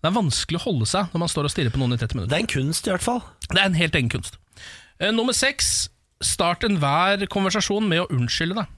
Det 0.03 0.11
er 0.11 0.19
vanskelig 0.19 0.61
å 0.61 0.67
holde 0.67 0.89
seg 0.89 1.13
når 1.13 1.23
man 1.25 1.31
står 1.33 1.49
og 1.49 1.55
stirrer 1.55 1.73
på 1.73 1.81
noen 1.81 1.97
i 1.97 2.01
30 2.01 2.19
minutter. 2.19 2.33
Det 2.35 2.41
er 2.41 2.45
en 2.45 2.53
kunst, 2.53 2.89
i 2.89 2.93
hvert 2.93 3.07
fall. 3.07 3.23
Det 3.49 3.61
er 3.61 3.71
en 3.71 3.81
helt 3.81 3.97
egen 3.97 4.13
kunst. 4.13 4.37
Eh, 5.01 5.13
nummer 5.15 5.37
seks. 5.37 5.89
Start 6.25 6.65
enhver 6.65 7.27
konversasjon 7.33 7.89
med 7.91 8.05
å 8.05 8.09
unnskylde 8.15 8.57
deg. 8.63 8.73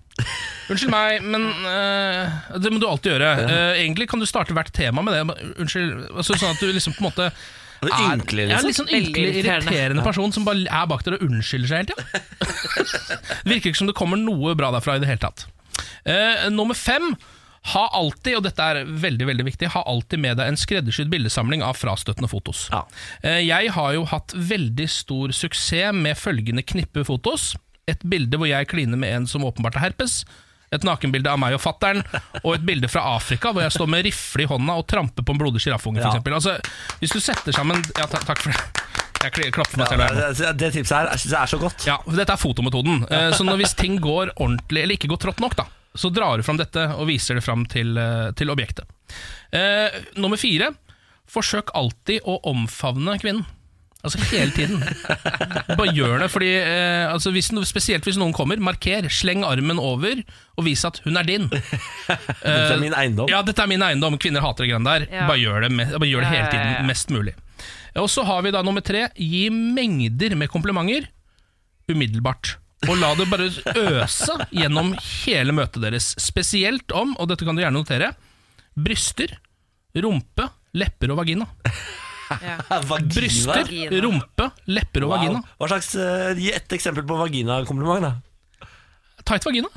Unnskyld 0.69 0.91
meg, 0.91 1.23
men 1.23 1.45
eh, 1.71 2.33
Det 2.59 2.73
må 2.75 2.81
du 2.83 2.89
alltid 2.89 3.15
gjøre. 3.15 3.29
Uh, 3.47 3.79
egentlig 3.79 4.09
kan 4.11 4.21
du 4.21 4.27
starte 4.29 4.57
hvert 4.57 4.73
tema 4.75 5.05
med 5.07 5.15
det. 5.15 5.39
Unnskyld, 5.63 6.09
altså, 6.11 6.35
Sånn 6.35 6.57
at 6.57 6.61
du 6.61 6.73
liksom 6.75 6.97
på 6.97 7.05
en 7.05 7.09
måte 7.13 7.29
er 7.87 7.95
ynkelig, 8.11 8.49
Ja, 8.49 8.59
liksom. 8.59 8.67
litt 8.67 8.81
sånn 8.81 8.91
ynkelig, 8.91 9.29
irriterende. 9.37 9.71
irriterende 9.71 10.03
person 10.03 10.35
som 10.35 10.47
bare 10.49 10.65
er 10.67 10.87
bak 10.91 11.05
der 11.07 11.15
og 11.15 11.23
unnskylder 11.29 11.71
seg 11.71 11.85
hele 11.85 11.93
tida. 11.93 12.03
Virker 13.53 13.71
ikke 13.71 13.79
som 13.85 13.91
det 13.91 13.95
kommer 13.99 14.19
noe 14.19 14.57
bra 14.59 14.73
derfra 14.75 14.99
i 14.99 15.03
det 15.05 15.11
hele 15.13 15.23
tatt. 15.23 15.47
Uh, 16.03 16.49
nummer 16.51 16.75
fem. 16.75 17.13
Ha 17.75 17.85
alltid, 17.99 18.37
og 18.39 18.45
dette 18.47 18.65
er 18.65 18.83
veldig 18.89 19.27
veldig 19.29 19.45
viktig, 19.49 19.69
ha 19.75 19.83
alltid 19.91 20.21
med 20.23 20.39
deg 20.41 20.49
en 20.53 20.57
skreddersydd 20.61 21.11
bildesamling 21.13 21.63
av 21.67 21.77
frastøtende 21.77 22.31
fotos. 22.31 22.67
Ja. 22.73 22.85
Eh, 23.23 23.41
Jeg 23.49 23.73
har 23.77 23.93
jo 23.97 24.05
hatt 24.09 24.33
veldig 24.35 24.89
stor 24.89 25.33
suksess 25.37 25.93
med 25.95 26.17
følgende 26.17 26.63
knippefotos. 26.65 27.57
Et 27.89 28.01
bilde 28.05 28.37
hvor 28.41 28.49
jeg 28.51 28.69
kliner 28.69 28.97
med 29.01 29.15
en 29.15 29.27
som 29.27 29.45
åpenbart 29.45 29.77
har 29.79 29.89
herpes. 29.91 30.23
Et 30.73 30.83
nakenbilde 30.85 31.31
av 31.33 31.39
meg 31.41 31.55
og 31.57 31.63
fattern, 31.65 32.03
og 32.45 32.51
et 32.59 32.65
bilde 32.69 32.89
fra 32.93 33.01
Afrika 33.17 33.55
hvor 33.57 33.65
jeg 33.65 33.73
står 33.73 33.89
med 33.89 34.05
rifle 34.05 34.45
i 34.45 34.49
hånda 34.51 34.75
og 34.77 34.85
tramper 34.91 35.25
på 35.25 35.33
en 35.33 35.41
blodig 35.41 35.63
sjiraffunge. 35.65 36.03
Ja. 36.03 36.11
eksempel. 36.11 36.35
Altså, 36.37 36.59
hvis 37.01 37.15
du 37.17 37.21
setter 37.25 37.57
sammen 37.57 37.81
Ja, 37.97 38.05
ta, 38.05 38.21
takk 38.21 38.43
for 38.45 38.53
det. 38.53 38.85
Jeg 39.19 39.53
klapper 39.53 39.81
meg 39.81 39.89
selv. 39.91 40.05
her. 40.05 40.35
Det, 40.37 40.51
det 40.61 40.69
tipset 40.77 40.95
her 40.95 41.09
jeg 41.11 41.19
synes 41.25 41.33
jeg 41.33 41.41
er 41.43 41.51
så 41.51 41.59
godt. 41.59 41.87
Ja, 41.89 41.97
Dette 42.21 42.37
er 42.37 42.39
fotometoden. 42.39 43.01
Eh, 43.11 43.31
Så 43.35 43.43
når 43.49 43.57
hvis 43.65 43.73
ting 43.75 43.97
går 44.05 44.31
ordentlig, 44.37 44.85
eller 44.85 44.95
ikke 44.95 45.09
går 45.11 45.19
trått 45.25 45.41
nok, 45.43 45.57
da, 45.59 45.65
så 45.99 46.11
drar 46.15 46.39
du 46.39 46.47
fram 46.47 46.59
dette 46.61 46.85
og 46.95 47.09
viser 47.11 47.39
det 47.39 47.45
fram 47.45 47.67
til, 47.69 47.97
eh, 47.99 48.31
til 48.39 48.51
objektet. 48.55 48.87
Eh, 49.53 49.99
nummer 50.21 50.39
fire. 50.41 50.71
Forsøk 51.29 51.75
alltid 51.77 52.23
å 52.25 52.39
omfavne 52.49 53.19
kvinnen. 53.21 53.45
Altså 54.07 54.21
hele 54.31 54.53
tiden. 54.55 54.79
Bare 55.75 55.91
gjør 55.91 56.21
det. 56.23 56.29
fordi 56.31 56.53
eh, 56.63 57.09
altså 57.11 57.33
hvis, 57.35 57.49
no- 57.53 57.65
Spesielt 57.67 58.07
hvis 58.07 58.17
noen 58.21 58.31
kommer. 58.33 58.57
Marker. 58.63 59.09
Sleng 59.11 59.43
armen 59.45 59.81
over 59.83 60.23
og 60.55 60.65
vis 60.69 60.85
at 60.87 61.01
hun 61.05 61.19
er 61.19 61.27
din. 61.27 61.49
Dette 62.07 62.47
er 62.47 62.79
min 62.81 62.95
eiendom. 62.95 63.29
Ja, 63.29 63.43
dette 63.43 63.61
er 63.67 63.69
min 63.69 63.83
eiendom. 63.83 64.15
Kvinner 64.23 64.41
hater 64.47 64.65
det 64.65 64.71
greiene 64.71 64.87
der. 64.87 65.09
Ja. 65.11 65.27
Bare 65.29 65.43
gjør 65.43 65.67
det, 65.67 65.73
me- 65.75 65.91
bare 65.99 66.09
gjør 66.13 66.23
det 66.25 66.31
hele 66.31 66.45
Ja, 66.45 66.47
ja, 66.47 66.53
tiden, 66.55 66.73
ja. 66.79 66.87
mest 66.89 67.11
mulig. 67.13 67.35
Og 67.99 68.07
så 68.15 68.23
har 68.29 68.47
vi 68.47 68.55
da 68.55 68.63
nummer 68.63 68.87
tre. 68.87 69.09
Gi 69.19 69.49
mengder 69.51 70.39
med 70.39 70.49
komplimenter 70.55 71.11
umiddelbart. 71.91 72.55
Og 72.87 72.95
la 73.01 73.09
det 73.19 73.27
bare 73.27 73.49
øse 73.51 74.35
gjennom 74.55 74.93
hele 75.03 75.55
møtet 75.57 75.83
deres. 75.83 76.13
Spesielt 76.23 76.93
om, 76.95 77.17
og 77.19 77.27
dette 77.33 77.45
kan 77.49 77.57
du 77.59 77.63
gjerne 77.65 77.75
notere, 77.81 78.13
bryster, 78.79 79.33
rumpe, 79.99 80.47
lepper 80.79 81.11
og 81.11 81.19
vagina. 81.25 81.49
Ja. 82.45 82.59
Vagina. 82.91 83.09
Bryster, 83.17 83.65
Vagina. 83.65 84.01
rumpe, 84.05 84.51
lepper 84.69 85.07
og 85.07 85.11
Wow. 85.11 85.17
vagina. 85.17 85.43
Hva 85.59 85.69
slags, 85.73 85.95
eh, 85.97 86.35
Gi 86.39 86.51
ett 86.53 86.73
eksempel 86.77 87.07
på 87.09 87.17
vaginakompliment, 87.19 88.05
da. 88.05 88.69
Tight 89.25 89.45
vagina. 89.49 89.69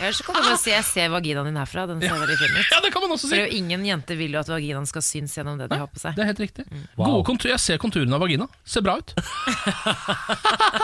Eller 0.00 0.12
så 0.14 0.24
kan 0.24 0.34
du 0.36 0.42
bare 0.46 0.58
si 0.60 0.70
'jeg 0.70 0.84
ser 0.84 1.08
vaginaen 1.10 1.48
din 1.50 1.58
herfra'. 1.58 1.86
Den 1.88 2.00
ser 2.00 2.14
veldig 2.14 2.38
fin 2.38 2.56
ut. 2.56 2.66
Ja, 2.70 2.80
det 2.80 2.92
kan 2.92 3.02
man 3.02 3.10
også 3.10 3.26
For 3.26 3.34
si. 3.34 3.36
det 3.36 3.42
er 3.42 3.50
jo 3.50 3.58
ingen 3.58 3.84
jenter 3.86 4.16
vil 4.16 4.32
jo 4.32 4.38
at 4.38 4.48
vaginaen 4.48 4.86
skal 4.86 5.02
synes 5.02 5.34
gjennom 5.34 5.58
det 5.58 5.68
de 5.70 5.78
har 5.78 5.86
på 5.90 5.98
seg. 5.98 6.14
Det 6.14 6.22
er 6.22 6.30
helt 6.30 6.42
riktig. 6.44 6.64
Wow. 6.96 7.22
Gode 7.22 7.48
jeg 7.50 7.58
ser 7.60 7.78
konturene 7.78 8.14
av 8.14 8.20
vagina. 8.20 8.46
Ser 8.64 8.80
bra 8.86 8.98
ut. 8.98 9.14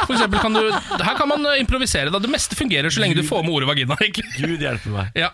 For 0.07 0.15
eksempel 0.15 0.41
kan 0.41 0.53
du 0.53 0.71
Her 0.71 1.17
kan 1.17 1.29
man 1.29 1.47
eh, 1.47 1.61
improvisere. 1.63 2.11
Da. 2.11 2.19
Det 2.19 2.31
meste 2.31 2.57
fungerer 2.59 2.91
så 2.91 3.01
lenge 3.01 3.15
du 3.15 3.23
får 3.27 3.45
med 3.45 3.55
ordet 3.55 3.69
vagina. 3.69 3.97
egentlig 4.01 4.25
Gud 4.39 4.61
hjelpe 4.61 4.91
meg. 4.91 5.13
ja. 5.15 5.31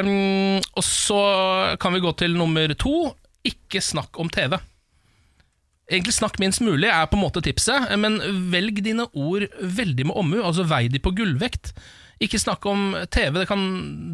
um, 0.00 0.60
Og 0.76 0.84
så 0.84 1.22
kan 1.80 1.94
vi 1.94 2.00
gå 2.04 2.12
til 2.16 2.36
nummer 2.36 2.74
to. 2.74 3.14
Ikke 3.44 3.80
snakk 3.80 4.18
om 4.20 4.28
TV. 4.28 4.58
Egentlig 5.90 6.14
snakk 6.14 6.38
minst 6.38 6.60
mulig 6.62 6.86
er 6.86 7.06
på 7.10 7.16
en 7.18 7.24
måte 7.24 7.42
tipset, 7.42 7.88
men 7.98 8.20
velg 8.52 8.78
dine 8.84 9.08
ord 9.10 9.48
veldig 9.58 10.06
med 10.06 10.14
omhu. 10.20 10.38
Altså 10.44 10.62
vei 10.68 10.86
de 10.88 11.00
på 11.02 11.10
gullvekt. 11.16 11.72
Ikke 12.20 12.36
snakk 12.36 12.66
om 12.68 12.92
TV, 13.08 13.32
det, 13.40 13.46
kan, 13.48 13.60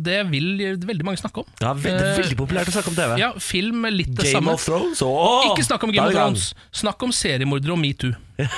det 0.07 0.21
vil 0.31 0.61
veldig 0.87 1.07
mange 1.07 1.19
snakke 1.19 1.42
om. 1.42 1.49
Ja, 1.59 1.73
veldig, 1.75 2.05
er 2.12 2.21
veldig 2.21 2.38
populært 2.38 2.71
å 2.71 2.75
snakke 2.77 2.92
om 2.92 2.99
TV. 2.99 3.14
Ja, 3.19 3.33
film 3.42 3.87
litt 3.90 4.12
det 4.14 4.29
Game 4.29 4.37
samme. 4.38 4.55
of 4.55 4.62
Thrones? 4.62 5.03
oh, 5.03 5.49
Ikke 5.49 5.66
snakk 5.66 5.83
om 5.88 5.95
Game 5.95 6.07
of. 6.07 6.14
Thrones. 6.14 6.53
Snakk 6.71 7.03
om 7.03 7.14
seriemordere 7.14 7.75
og 7.75 7.83
metoo. 7.83 8.14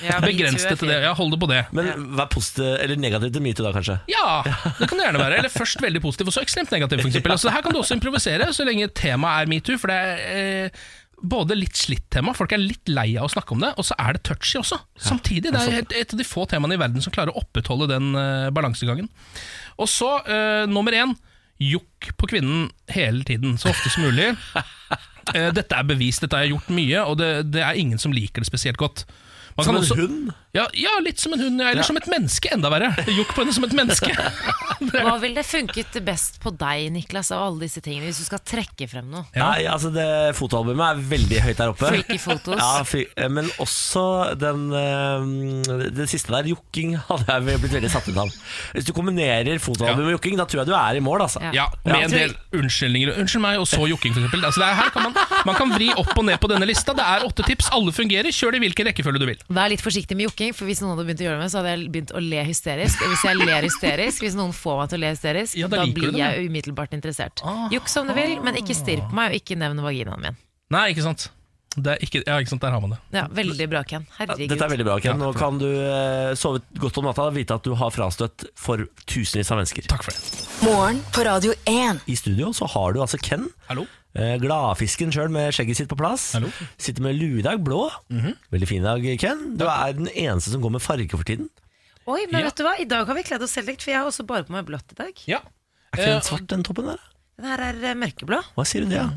Ja, 0.00 0.16
Begrens 0.24 0.62
det 0.64 0.78
til 0.80 0.88
det. 0.88 0.94
Ja, 1.04 1.12
hold 1.16 1.34
det 1.34 1.38
på 1.42 1.48
det. 1.50 1.58
Men 1.76 1.90
vær 2.16 2.28
positiv 2.32 2.64
eller 2.80 2.96
negativ 3.00 3.34
til 3.34 3.44
metoo, 3.44 3.66
da, 3.66 3.72
kanskje? 3.76 3.98
Ja, 4.08 4.40
det 4.78 4.88
kan 4.88 4.96
det 4.96 5.06
gjerne 5.06 5.20
være. 5.20 5.40
Eller 5.42 5.52
først 5.52 5.82
veldig 5.84 6.00
positiv, 6.04 6.30
og 6.30 6.36
så 6.36 6.44
ekstremt 6.44 6.72
negativ. 6.72 7.02
For 7.02 7.10
eksempel. 7.12 7.34
altså, 7.36 7.52
her 7.52 7.64
kan 7.64 7.76
du 7.76 7.82
også 7.82 7.98
improvisere, 7.98 8.48
så 8.56 8.64
lenge 8.64 8.88
temaet 8.96 9.44
er 9.44 9.52
metoo. 9.52 9.76
For 9.80 9.92
det 9.92 9.98
er 10.00 10.24
eh, 10.40 10.86
både 11.20 11.56
litt 11.58 11.76
slitt 11.76 12.06
tema, 12.12 12.32
folk 12.36 12.52
er 12.54 12.62
litt 12.62 12.88
lei 12.90 13.12
av 13.20 13.28
å 13.28 13.32
snakke 13.32 13.54
om 13.54 13.62
det, 13.64 13.72
og 13.78 13.86
så 13.86 13.96
er 14.00 14.16
det 14.16 14.22
touchy 14.26 14.58
også. 14.60 14.78
Samtidig. 15.00 15.52
Det 15.52 15.62
er 15.62 15.84
et 15.84 16.14
av 16.14 16.20
de 16.20 16.26
få 16.26 16.46
temaene 16.50 16.76
i 16.76 16.80
verden 16.80 17.04
som 17.04 17.14
klarer 17.14 17.34
å 17.34 17.42
opprettholde 17.42 17.90
den 17.92 18.12
eh, 18.18 18.48
balansegangen. 18.54 19.10
Og 19.80 19.88
så, 19.88 20.10
uh, 20.26 20.66
nummer 20.68 20.94
én, 20.96 21.14
jokk 21.60 22.10
på 22.20 22.28
kvinnen 22.32 22.68
hele 22.92 23.24
tiden, 23.28 23.56
så 23.60 23.70
ofte 23.72 23.92
som 23.92 24.04
mulig. 24.04 24.32
Uh, 25.32 25.48
dette 25.58 25.76
er 25.76 25.88
bevist, 25.88 26.24
dette 26.24 26.36
har 26.36 26.46
jeg 26.46 26.54
gjort 26.54 26.72
mye, 26.76 27.04
og 27.04 27.20
det, 27.20 27.30
det 27.54 27.64
er 27.64 27.80
ingen 27.80 28.00
som 28.00 28.14
liker 28.16 28.44
det 28.44 28.50
spesielt 28.50 28.80
godt. 28.80 29.06
Som 29.64 29.74
kan 29.74 29.82
en 29.82 29.88
også- 29.88 29.96
hund? 30.00 30.32
Ja, 30.52 30.64
ja, 30.74 30.90
litt 31.04 31.20
som 31.22 31.32
en 31.32 31.38
hund, 31.38 31.60
eller 31.60 31.76
Ja. 31.78 31.82
som 31.86 31.96
et 31.96 32.06
menneske, 32.10 32.48
enda 32.52 32.68
verre. 32.72 32.88
Jokk 33.06 33.28
på 33.36 33.44
henne 33.44 33.52
som 33.54 33.62
et 33.64 33.72
menneske. 33.72 34.10
Hva 34.90 35.12
ville 35.20 35.42
funket 35.46 35.94
best 36.04 36.40
på 36.42 36.50
deg, 36.58 36.88
Niklas, 36.90 37.30
av 37.30 37.44
alle 37.52 37.60
disse 37.68 37.80
tingene, 37.84 38.08
hvis 38.08 38.18
du 38.18 38.24
skal 38.24 38.40
trekke 38.42 38.88
frem 38.90 39.10
noe? 39.12 39.26
Ja. 39.36 39.50
Nei, 39.52 39.66
altså 39.70 39.92
det 39.94 40.34
fotoalbumet 40.34 40.82
er 40.96 41.02
veldig 41.12 41.40
høyt 41.44 41.56
der 41.60 41.70
oppe. 41.70 41.86
Freaky 41.92 42.18
photos. 42.18 42.58
Ja, 42.58 42.82
fri, 42.88 43.04
eh, 43.16 43.28
men 43.28 43.46
også 43.62 44.04
den 44.40 44.72
eh, 44.72 45.90
Det 45.94 46.08
siste 46.10 46.32
der, 46.34 46.48
jokking, 46.50 46.96
hadde 46.96 47.26
jeg 47.30 47.60
blitt 47.60 47.76
veldig 47.76 47.90
satt 47.92 48.08
ut 48.10 48.16
av. 48.24 48.32
Hvis 48.74 48.88
du 48.88 48.92
kombinerer 48.96 49.60
fotoalbum 49.62 50.04
med 50.08 50.16
jokking, 50.16 50.36
da 50.40 50.48
tror 50.50 50.64
jeg 50.64 50.70
du 50.72 50.74
er 50.74 50.98
i 50.98 51.04
mål, 51.04 51.22
altså. 51.28 51.42
Ja. 51.46 51.52
Ja, 51.60 51.66
med 51.84 51.94
Ja. 51.94 52.02
en 52.08 52.10
del 52.10 52.34
unnskyldninger. 52.58 53.14
Unnskyld 53.20 53.42
meg, 53.44 53.58
og 53.60 53.66
så 53.70 53.86
jokking, 53.86 54.14
for 54.16 54.22
eksempel. 54.24 54.44
Altså, 54.48 54.60
det 54.64 54.68
er, 54.70 54.74
her 54.82 54.90
kan 54.90 55.02
man, 55.06 55.14
man 55.46 55.54
kan 55.54 55.70
vri 55.76 55.90
opp 55.94 56.16
og 56.16 56.24
ned 56.24 56.40
på 56.40 56.48
denne 56.50 56.66
lista. 56.66 56.92
Det 56.96 57.04
er 57.04 57.26
åtte 57.28 57.44
tips, 57.46 57.70
alle 57.70 57.92
fungerer. 57.92 58.32
Kjør 58.34 58.52
det 58.56 58.62
i 58.62 58.66
hvilken 58.66 58.86
rekkefølge 58.90 59.20
du 59.20 59.26
vil. 59.30 59.38
Vær 59.50 59.66
litt 59.72 59.82
forsiktig 59.82 60.14
med 60.14 60.28
jokking, 60.28 60.52
for 60.54 60.68
hvis 60.70 60.78
noen 60.78 60.92
hadde 60.94 61.08
begynt 61.08 61.22
å 61.24 61.26
gjøre 61.26 61.38
det 61.40 61.42
med, 61.42 61.50
så 61.50 61.58
hadde 61.58 61.72
jeg 61.72 61.88
begynt 61.90 62.12
å 62.14 62.20
le 62.22 62.44
hysterisk. 62.46 63.00
Og 63.02 63.10
hvis 63.10 63.24
jeg 63.26 63.38
ler 63.40 63.66
hysterisk, 63.66 64.22
hvis 64.22 64.36
noen 64.38 64.52
får 64.54 64.76
meg 64.78 64.92
til 64.92 65.00
å 65.00 65.02
le 65.02 65.10
hysterisk, 65.10 65.58
Ja, 65.58 65.66
da 65.72 65.80
da 65.82 65.88
blir 65.90 66.12
det, 66.14 66.20
jeg 66.22 66.46
umiddelbart 66.52 66.94
interessert. 66.94 67.42
Jukk 67.74 67.90
som 67.90 68.06
du 68.06 68.14
vil, 68.14 68.36
men 68.46 68.60
ikke 68.62 68.76
stirr 68.78 69.02
på 69.10 69.18
meg, 69.18 69.34
og 69.34 69.42
ikke 69.42 69.58
nevn 69.58 69.82
vaginaen 69.82 70.22
min. 70.22 70.38
Nei, 70.70 70.92
ikke 70.94 71.02
sant. 71.08 71.26
Det 71.70 71.92
er 71.92 72.00
ikke, 72.02 72.22
ja, 72.26 72.38
ikke 72.42 72.50
sant, 72.50 72.62
Der 72.62 72.72
har 72.74 72.80
man 72.82 72.94
det. 72.94 72.98
Ja, 73.14 73.26
Veldig 73.30 73.66
bra, 73.70 73.82
Ken. 73.86 74.06
Herregud. 74.16 74.48
Dette 74.50 74.64
er 74.66 74.72
veldig 74.72 74.86
bra, 74.86 74.96
Ken. 75.02 75.18
Nå 75.22 75.30
kan 75.38 75.58
du 75.58 75.68
eh, 75.70 76.32
sove 76.38 76.62
godt 76.82 76.98
om 76.98 77.06
natta 77.06 77.28
og 77.30 77.36
vite 77.36 77.54
at 77.54 77.66
du 77.66 77.74
har 77.78 77.92
frastøtt 77.94 78.46
for 78.58 78.86
tusenvis 79.06 79.50
av 79.54 79.60
mennesker. 79.60 79.86
Takk 79.90 80.06
for 80.06 80.14
det. 80.14 80.46
Morgen 80.66 80.98
på 81.14 81.22
Radio 81.26 81.54
1. 81.70 82.02
I 82.10 82.16
studio 82.18 82.50
så 82.54 82.66
har 82.70 82.94
du 82.94 83.02
altså 83.04 83.18
Ken. 83.22 83.46
Hallo? 83.70 83.86
Eh, 84.18 84.36
Gladfisken 84.42 85.12
sjøl 85.14 85.30
med 85.30 85.52
skjegget 85.54 85.78
sitt 85.78 85.90
på 85.90 85.98
plass. 85.98 86.32
Hallo. 86.34 86.50
Sitter 86.82 87.04
med 87.04 87.14
lue 87.18 87.38
i 87.38 87.44
dag, 87.46 87.60
blå. 87.62 87.84
Veldig 88.50 88.68
fin 88.68 88.82
dag, 88.86 89.04
Ken. 89.22 89.44
Du 89.60 89.66
er 89.70 89.92
den 89.94 90.08
eneste 90.10 90.50
som 90.54 90.62
går 90.64 90.74
med 90.78 90.82
farge 90.82 91.10
for 91.14 91.22
tiden. 91.28 91.48
Oi, 92.10 92.24
men 92.32 92.40
Ja. 92.40 92.46
vet 92.48 92.56
du 92.58 92.64
hva? 92.64 92.74
I 92.80 92.88
dag 92.90 93.06
har 93.06 93.14
vi 93.14 93.22
kledd 93.22 93.42
oss 93.46 93.52
selv 93.54 93.68
likt, 93.70 93.84
for 93.84 93.92
jeg 93.92 94.00
har 94.00 94.08
også 94.08 94.26
bare 94.26 94.42
på 94.42 94.50
meg 94.56 94.66
blått 94.66 94.90
i 94.90 94.98
dag. 94.98 95.12
Ja. 95.30 95.38
Er 95.94 95.98
ikke 95.98 96.08
Eh, 96.08 96.14
den 96.16 96.22
svart, 96.26 96.46
den 96.48 96.62
toppen 96.66 96.86
der? 96.90 96.98
Den 97.38 97.46
her 97.46 97.60
er 97.70 97.84
eh, 97.90 97.94
mørkeblå. 97.94 98.42
Hva 98.56 98.66
sier 98.66 98.82
du 98.82 98.90
det, 98.90 98.98
ja? 98.98 99.10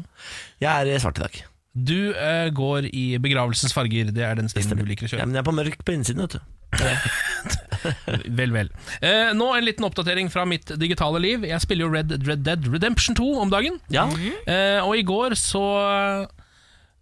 Jeg 0.62 0.70
er 0.70 0.94
eh, 0.94 1.00
svart 1.02 1.18
i 1.18 1.22
dag. 1.26 1.44
Du 1.74 2.14
uh, 2.14 2.50
går 2.54 2.86
i 2.94 3.18
begravelsens 3.18 3.74
farger. 3.74 4.12
Det 4.14 4.22
er 4.22 4.36
den 4.38 4.48
stilen 4.48 4.78
du 4.78 4.86
liker 4.86 5.08
å 5.10 5.18
Ja, 5.18 5.26
men 5.26 5.34
jeg 5.34 5.42
er 5.42 5.48
på 5.50 5.56
mørk 5.58 5.80
på 5.84 5.96
innsiden, 5.96 6.22
vet 6.22 6.38
du. 6.38 6.40
Vel, 8.38 8.54
vel. 8.56 8.70
Eh, 9.04 9.34
nå 9.36 9.50
en 9.58 9.66
liten 9.66 9.84
oppdatering 9.84 10.30
fra 10.32 10.46
mitt 10.48 10.72
digitale 10.80 11.20
liv. 11.20 11.44
Jeg 11.50 11.60
spiller 11.64 11.84
jo 11.88 11.92
Red, 11.92 12.14
Red 12.28 12.46
Dead 12.46 12.70
Redemption 12.72 13.18
2 13.20 13.26
om 13.44 13.52
dagen. 13.52 13.76
Ja? 13.92 14.06
Eh, 14.48 14.80
og 14.86 14.96
i 14.96 15.04
går 15.04 15.36
så 15.40 15.64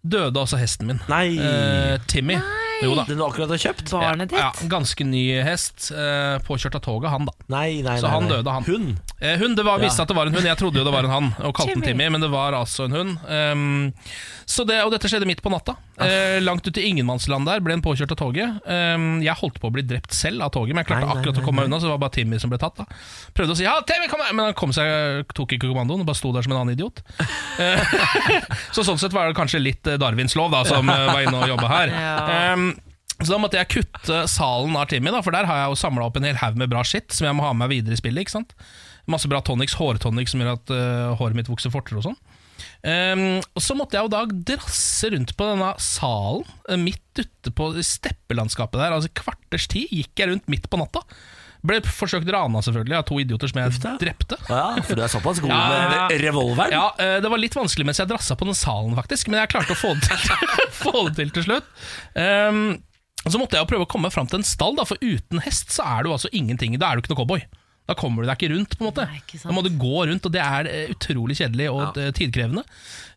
døde 0.02 0.40
altså 0.42 0.58
hesten 0.58 0.90
min. 0.90 0.98
Nei. 1.10 1.36
Eh, 1.38 2.00
Timmy. 2.10 2.40
Jo 2.82 2.96
da. 2.98 3.04
Den 3.06 3.20
du 3.20 3.22
akkurat 3.22 3.52
har 3.54 3.60
kjøpt? 3.62 3.92
Barnet 3.94 4.32
Ja, 4.34 4.48
ja, 4.50 4.66
ganske 4.72 5.04
ny 5.06 5.20
hest. 5.46 5.92
Eh, 5.94 6.40
påkjørt 6.42 6.74
av 6.80 6.82
toget, 6.82 7.12
han 7.12 7.28
da. 7.28 7.34
Nei, 7.54 7.78
nei, 7.86 8.00
Så 8.02 8.08
nei, 8.08 8.14
han 8.16 8.26
nei. 8.26 8.32
døde, 8.32 8.56
han. 8.56 8.66
Hun? 8.66 8.88
Eh, 9.20 9.36
hun, 9.38 9.54
det 9.54 9.62
var, 9.68 9.78
Ja. 9.78 9.84
visste 9.86 10.02
at 10.02 10.10
det 10.10 10.16
var 10.18 10.26
en 10.26 10.34
hund. 10.34 10.48
Jeg 10.50 10.58
trodde 10.58 10.82
jo 10.82 10.84
det 10.88 10.92
var 10.96 11.06
en 11.06 11.14
han, 11.14 11.28
og 11.46 11.54
kalte 11.60 11.76
den 11.76 11.84
Timmy. 11.86 12.02
Timmy, 12.02 12.10
men 12.16 12.26
det 12.26 12.30
var 12.34 12.58
altså 12.58 12.88
en 12.90 12.96
hund. 12.98 13.14
Ehm, 13.30 13.92
så 14.50 14.66
det, 14.66 14.80
og 14.82 14.90
dette 14.90 15.06
skjedde 15.06 15.30
midt 15.30 15.44
på 15.46 15.52
natta. 15.54 15.76
Eh, 16.06 16.38
langt 16.42 16.66
ut 16.66 16.78
i 16.80 16.84
ingenmannsland 16.88 17.48
der 17.48 17.62
ble 17.64 17.76
han 17.76 17.84
påkjørt 17.84 18.14
av 18.14 18.18
toget. 18.20 18.60
Ehm, 18.70 19.22
jeg 19.24 19.38
holdt 19.40 19.58
på 19.62 19.70
å 19.70 19.74
bli 19.74 19.84
drept 19.86 20.14
selv 20.16 20.44
av 20.46 20.52
toget, 20.54 20.74
men 20.74 20.82
jeg 20.82 20.90
klarte 20.92 21.06
Nei, 21.06 21.14
nei, 21.14 21.22
akkurat 21.22 21.38
nei, 21.38 21.42
å 21.42 21.46
komme 21.46 21.62
meg 21.62 21.70
unna, 21.70 21.80
så 21.80 21.88
det 21.88 21.94
var 21.94 22.02
bare 22.04 22.16
Timmy 22.18 22.38
som 22.42 22.52
ble 22.52 22.60
tatt. 22.62 22.78
da 22.80 22.86
Prøvde 23.36 23.56
å 23.56 23.58
si 23.58 23.66
'ja, 23.66 23.74
Timmy, 23.88 24.08
kom 24.12 24.22
her', 24.24 24.34
men 24.36 24.50
han 24.50 24.58
kom 24.58 24.72
seg, 24.74 25.26
tok 25.34 25.56
ikke 25.56 25.70
kommandoen 25.70 26.04
og 26.04 26.08
bare 26.08 26.20
sto 26.20 26.32
der 26.32 26.46
som 26.46 26.54
en 26.54 26.62
annen 26.62 26.76
idiot. 26.76 27.02
Eh, 27.58 27.82
så 28.74 28.84
sånn 28.86 29.00
sett 29.00 29.12
var 29.12 29.28
det 29.28 29.38
kanskje 29.38 29.62
litt 29.62 29.86
eh, 29.86 30.00
Darwins 30.00 30.36
lov 30.38 30.50
da 30.52 30.64
som 30.68 30.88
eh, 30.88 31.06
var 31.10 31.22
inne 31.22 31.42
og 31.42 31.48
jobba 31.56 31.68
her. 31.68 31.92
Ja. 32.02 32.52
Ehm, 32.52 32.72
så 33.22 33.34
da 33.34 33.38
måtte 33.38 33.58
jeg 33.60 33.70
kutte 33.70 34.24
salen 34.30 34.74
av 34.76 34.88
Timmy, 34.90 35.12
da, 35.14 35.20
for 35.22 35.34
der 35.34 35.46
har 35.46 35.60
jeg 35.60 35.72
jo 35.72 35.78
samla 35.78 36.08
opp 36.08 36.16
en 36.18 36.26
hel 36.26 36.40
haug 36.40 36.56
med 36.58 36.70
bra 36.72 36.82
shit 36.86 37.12
som 37.14 37.28
jeg 37.28 37.36
må 37.38 37.44
ha 37.44 37.52
med 37.52 37.68
meg 37.68 37.76
videre 37.76 37.94
i 37.94 38.00
spillet. 38.00 38.24
ikke 38.24 38.34
sant? 38.34 38.54
Masse 39.10 39.30
bra 39.30 39.40
tonics, 39.44 39.76
hårtonics 39.78 40.34
som 40.34 40.42
gjør 40.42 40.56
at 40.56 40.72
uh, 40.74 41.14
håret 41.20 41.38
mitt 41.38 41.50
vokser 41.50 41.72
fortere 41.74 42.00
og 42.00 42.06
sånn. 42.08 42.18
Ehm, 42.82 43.38
og 43.54 43.62
så 43.62 43.76
måtte 43.78 43.94
jeg 43.98 44.08
jo 44.08 44.10
da 44.10 44.24
drasse 44.52 45.12
rundt 45.14 45.36
på 45.38 45.46
denne 45.52 45.68
salen, 45.82 46.42
eh, 46.68 46.80
midt 46.80 47.20
ute 47.22 47.52
på 47.54 47.68
steppelandskapet 47.78 48.80
der. 48.80 48.96
Altså 48.96 49.12
kvarters 49.14 49.68
tid 49.70 49.92
gikk 49.94 50.18
jeg 50.18 50.32
rundt 50.32 50.48
midt 50.50 50.66
på 50.72 50.80
natta. 50.80 51.04
Ble 51.62 51.76
forsøkt 51.86 52.26
rana, 52.34 52.58
selvfølgelig, 52.58 52.96
av 52.98 53.04
to 53.06 53.20
idioter 53.22 53.46
som 53.52 53.60
jeg 53.62 53.76
drepte. 54.02 54.34
Ja, 54.50 54.64
for 54.82 54.98
du 54.98 55.02
er 55.04 55.12
såpass 55.12 55.38
god 55.44 55.50
Ja. 55.54 56.08
med 56.10 56.16
revolveren? 56.24 56.74
Ja, 56.74 56.88
eh, 56.98 57.20
Det 57.22 57.30
var 57.30 57.38
litt 57.38 57.54
vanskelig 57.54 57.86
mens 57.86 58.02
jeg 58.02 58.10
drassa 58.10 58.34
på 58.34 58.48
den 58.48 58.58
salen, 58.58 58.96
faktisk, 58.98 59.30
men 59.30 59.38
jeg 59.44 59.52
klarte 59.54 59.76
å 59.76 59.78
få 59.78 59.94
det 59.94 60.08
til, 60.10 60.48
få 60.82 61.04
det 61.06 61.14
til 61.20 61.30
til 61.38 61.46
slutt. 61.46 61.70
Um, 62.18 62.82
så 63.22 63.38
måtte 63.38 63.54
jeg 63.54 63.62
jo 63.62 63.70
prøve 63.70 63.86
å 63.86 63.90
komme 63.92 64.10
fram 64.10 64.26
til 64.26 64.40
en 64.40 64.48
stall, 64.48 64.74
da, 64.74 64.82
for 64.88 64.98
uten 64.98 65.38
hest 65.44 65.70
så 65.70 65.86
er 65.86 66.02
du 66.02 66.10
altså 66.10 66.26
ingenting. 66.34 66.74
Da 66.82 66.90
er 66.90 66.98
du 66.98 67.04
ikke 67.04 67.14
noe 67.14 67.20
cowboy. 67.22 67.44
Da 67.88 67.96
kommer 67.98 68.22
du 68.22 68.28
deg 68.30 68.38
ikke 68.38 68.52
rundt. 68.54 68.76
på 68.78 68.84
en 68.84 68.90
måte 68.92 69.04
Nei. 69.10 69.20
Da 69.42 69.52
må 69.52 69.62
du 69.66 69.70
gå 69.74 70.04
rundt, 70.06 70.26
og 70.28 70.32
det 70.32 70.40
er 70.40 70.68
eh, 70.70 70.90
utrolig 70.94 71.34
kjedelig 71.40 71.66
og 71.72 71.98
ja. 71.98 72.12
tidkrevende. 72.14 72.62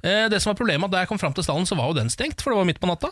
Eh, 0.01 0.25
Det 0.34 0.39
som 0.41 0.49
var 0.51 0.58
problemet 0.58 0.89
Da 0.91 1.04
jeg 1.04 1.10
kom 1.12 1.19
fram 1.21 1.36
til 1.38 1.45
stallen, 1.45 1.67
så 1.69 1.78
var 1.78 1.91
jo 1.91 1.97
den 1.99 2.10
stengt, 2.10 2.41
for 2.41 2.49
det 2.51 2.58
var 2.63 2.65
midt 2.71 2.80
på 2.82 2.89
natta. 2.89 3.12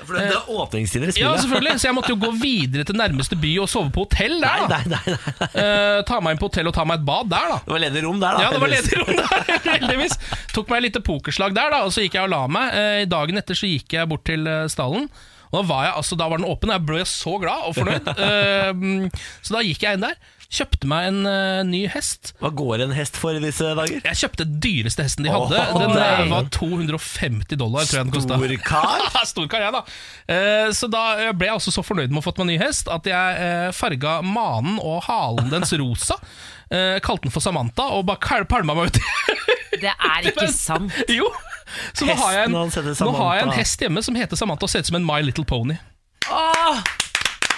For 0.00 0.16
det, 0.16 0.22
det 0.30 0.38
er 0.38 0.48
åpningstider 0.54 1.10
i 1.10 1.12
spillet. 1.12 1.28
Ja, 1.28 1.42
selvfølgelig 1.42 1.74
Så 1.82 1.88
jeg 1.90 1.96
måtte 1.98 2.12
jo 2.14 2.16
gå 2.22 2.30
videre 2.40 2.86
til 2.88 2.96
nærmeste 2.96 3.36
by 3.36 3.50
og 3.60 3.68
sove 3.68 3.92
på 3.92 4.06
hotell 4.06 4.38
der. 4.40 4.64
da 4.64 4.78
nei, 4.80 4.94
nei, 4.94 5.18
nei. 5.18 5.50
Eh, 5.64 5.98
Ta 6.08 6.20
meg 6.24 6.36
inn 6.38 6.40
på 6.40 6.48
hotell 6.48 6.72
og 6.72 6.76
ta 6.78 6.86
meg 6.88 7.02
et 7.02 7.06
bad 7.10 7.28
der, 7.34 7.52
da. 7.52 7.60
Det 7.66 7.74
var 7.76 7.84
ledig 7.84 8.04
rom 8.06 8.22
der, 8.24 8.38
da. 8.38 8.46
Ja, 8.46 8.54
det 8.56 8.62
var 8.64 8.72
ledig 8.72 9.02
rom 9.02 9.12
der, 9.20 9.44
heldigvis. 9.74 10.16
Tok 10.56 10.72
meg 10.72 10.80
et 10.80 10.86
lite 10.88 11.04
pokerslag 11.04 11.54
der, 11.60 11.68
da, 11.76 11.82
og 11.84 11.92
så 11.92 12.06
gikk 12.06 12.16
jeg 12.16 12.24
og 12.30 12.32
la 12.32 12.42
meg. 12.56 12.80
Eh, 12.80 13.04
dagen 13.12 13.42
etter 13.44 13.58
så 13.60 13.68
gikk 13.68 13.98
jeg 13.98 14.08
bort 14.14 14.24
til 14.30 14.48
eh, 14.48 14.64
stallen. 14.72 15.10
Og 15.54 15.60
da 15.60 15.66
var, 15.68 15.82
jeg, 15.86 15.92
altså, 16.00 16.16
da 16.18 16.26
var 16.32 16.40
den 16.40 16.48
åpen, 16.50 16.70
og 16.72 16.74
jeg 16.80 16.86
ble 16.88 17.02
så 17.06 17.36
glad 17.38 17.68
og 17.68 17.76
fornøyd. 17.76 18.08
Eh, 18.24 19.26
så 19.44 19.54
da 19.58 19.60
gikk 19.62 19.84
jeg 19.84 19.98
inn 20.00 20.06
der, 20.06 20.16
kjøpte 20.54 20.88
meg 20.90 21.08
en 21.10 21.20
uh, 21.26 21.60
ny 21.66 21.84
hest. 21.90 22.32
Hva 22.42 22.50
går 22.54 22.84
en 22.86 22.94
hest 22.96 23.18
for 23.18 23.36
i 23.36 23.42
disse 23.42 23.66
dager? 23.78 24.00
Jeg 24.04 24.20
kjøpte 24.20 24.46
dyreste 24.62 25.04
hesten 25.06 25.26
de 25.26 25.32
hadde. 25.34 25.60
Oh, 25.74 25.80
Den 25.82 25.94
eh, 25.94 26.20
nei. 26.22 26.28
var 26.30 26.48
250 26.54 27.58
dollar, 27.60 27.88
tror 27.88 28.00
jeg 28.00 28.08
den 28.08 28.14
kosta. 28.14 28.38
Storkar? 28.44 29.24
Storkar, 29.30 29.64
jeg, 29.66 29.74
da. 29.74 29.82
Uh, 30.30 30.68
så 30.76 30.90
da 30.92 31.04
eh, 31.26 31.32
ble 31.36 31.50
jeg 31.50 31.58
også 31.60 31.74
så 31.74 31.84
fornøyd 31.86 32.12
med 32.12 32.20
å 32.20 32.22
ha 32.22 32.28
fått 32.28 32.42
meg 32.42 32.52
ny 32.52 32.58
hest 32.62 32.90
at 32.92 33.08
jeg 33.10 33.40
uh, 33.40 33.70
farga 33.76 34.18
manen 34.24 34.78
og 34.82 35.02
halen 35.08 35.50
dens 35.52 35.74
rosa. 35.80 36.18
Uh, 36.70 37.00
kalte 37.06 37.28
den 37.28 37.34
for 37.34 37.44
Samantha 37.44 37.90
og 37.96 38.06
bare 38.10 38.22
kal- 38.22 38.48
palma 38.50 38.76
meg 38.78 38.94
ut. 38.94 39.02
Det 39.84 39.90
er 39.90 40.30
ikke 40.30 40.46
sant. 40.54 40.94
jo! 41.10 41.26
Så 41.96 42.06
nå 42.06 42.14
har, 42.14 42.36
jeg 42.36 42.50
en, 42.52 42.54
nå 42.54 43.12
har 43.18 43.40
jeg 43.40 43.46
en 43.48 43.54
hest 43.56 43.80
hjemme 43.82 44.02
som 44.06 44.14
heter 44.14 44.38
Samantha 44.38 44.68
og 44.68 44.70
ser 44.70 44.84
ut 44.84 44.92
som 44.92 45.00
en 45.00 45.06
My 45.08 45.18
Little 45.26 45.42
Pony. 45.48 45.74
Åh, 46.30 46.78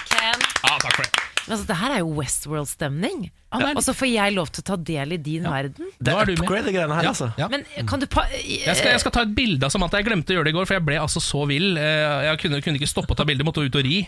Ken. 0.09 0.47
Ja, 0.63 0.77
takk 0.81 0.95
for 0.97 1.05
det. 1.05 1.36
Men 1.47 1.55
Altså, 1.55 1.65
det 1.69 1.77
her 1.79 1.91
er 1.95 1.99
jo 2.03 2.09
Westworld-stemning. 2.17 3.29
Ja, 3.53 3.59
er- 3.69 3.77
Og 3.79 3.83
så 3.85 3.93
får 3.95 4.09
jeg 4.11 4.33
lov 4.35 4.49
til 4.51 4.61
å 4.61 4.65
ta 4.67 4.75
del 4.75 5.13
i 5.13 5.17
din 5.17 5.43
verden. 5.47 5.85
Det 5.99 6.13
er 6.13 6.25
du 6.25 6.31
med. 6.35 6.41
upgrade, 6.43 6.73
greiene 6.75 6.93
her, 6.97 7.03
Ja, 7.03 7.09
altså. 7.13 7.29
ja. 7.39 7.47
Men 7.47 7.63
kan 7.87 7.99
du 7.99 8.05
pa 8.07 8.25
Jeg 8.31 8.75
skal, 8.75 8.91
jeg 8.91 8.99
skal 8.99 9.11
ta 9.11 9.21
et 9.21 9.33
bilde 9.35 9.63
av 9.63 9.71
Samantha. 9.71 9.97
Jeg 10.01 10.05
glemte 10.09 10.33
å 10.33 10.37
gjøre 10.37 10.43
det 10.49 10.53
i 10.53 10.57
går, 10.57 10.65
for 10.67 10.73
jeg 10.75 10.85
ble 10.85 10.95
altså 10.99 11.21
så 11.23 11.47
vill. 11.47 11.77
Eh, 11.77 12.23
Jeg 12.27 12.39
kunne, 12.39 12.61
kunne 12.61 12.75
ikke 12.79 12.91
stoppe 12.91 13.15
å 13.15 13.15
ta 13.15 13.23
bilde, 13.23 13.43
måtte 13.47 13.63
ut 13.63 13.75
og 13.75 13.83
ri 13.83 14.01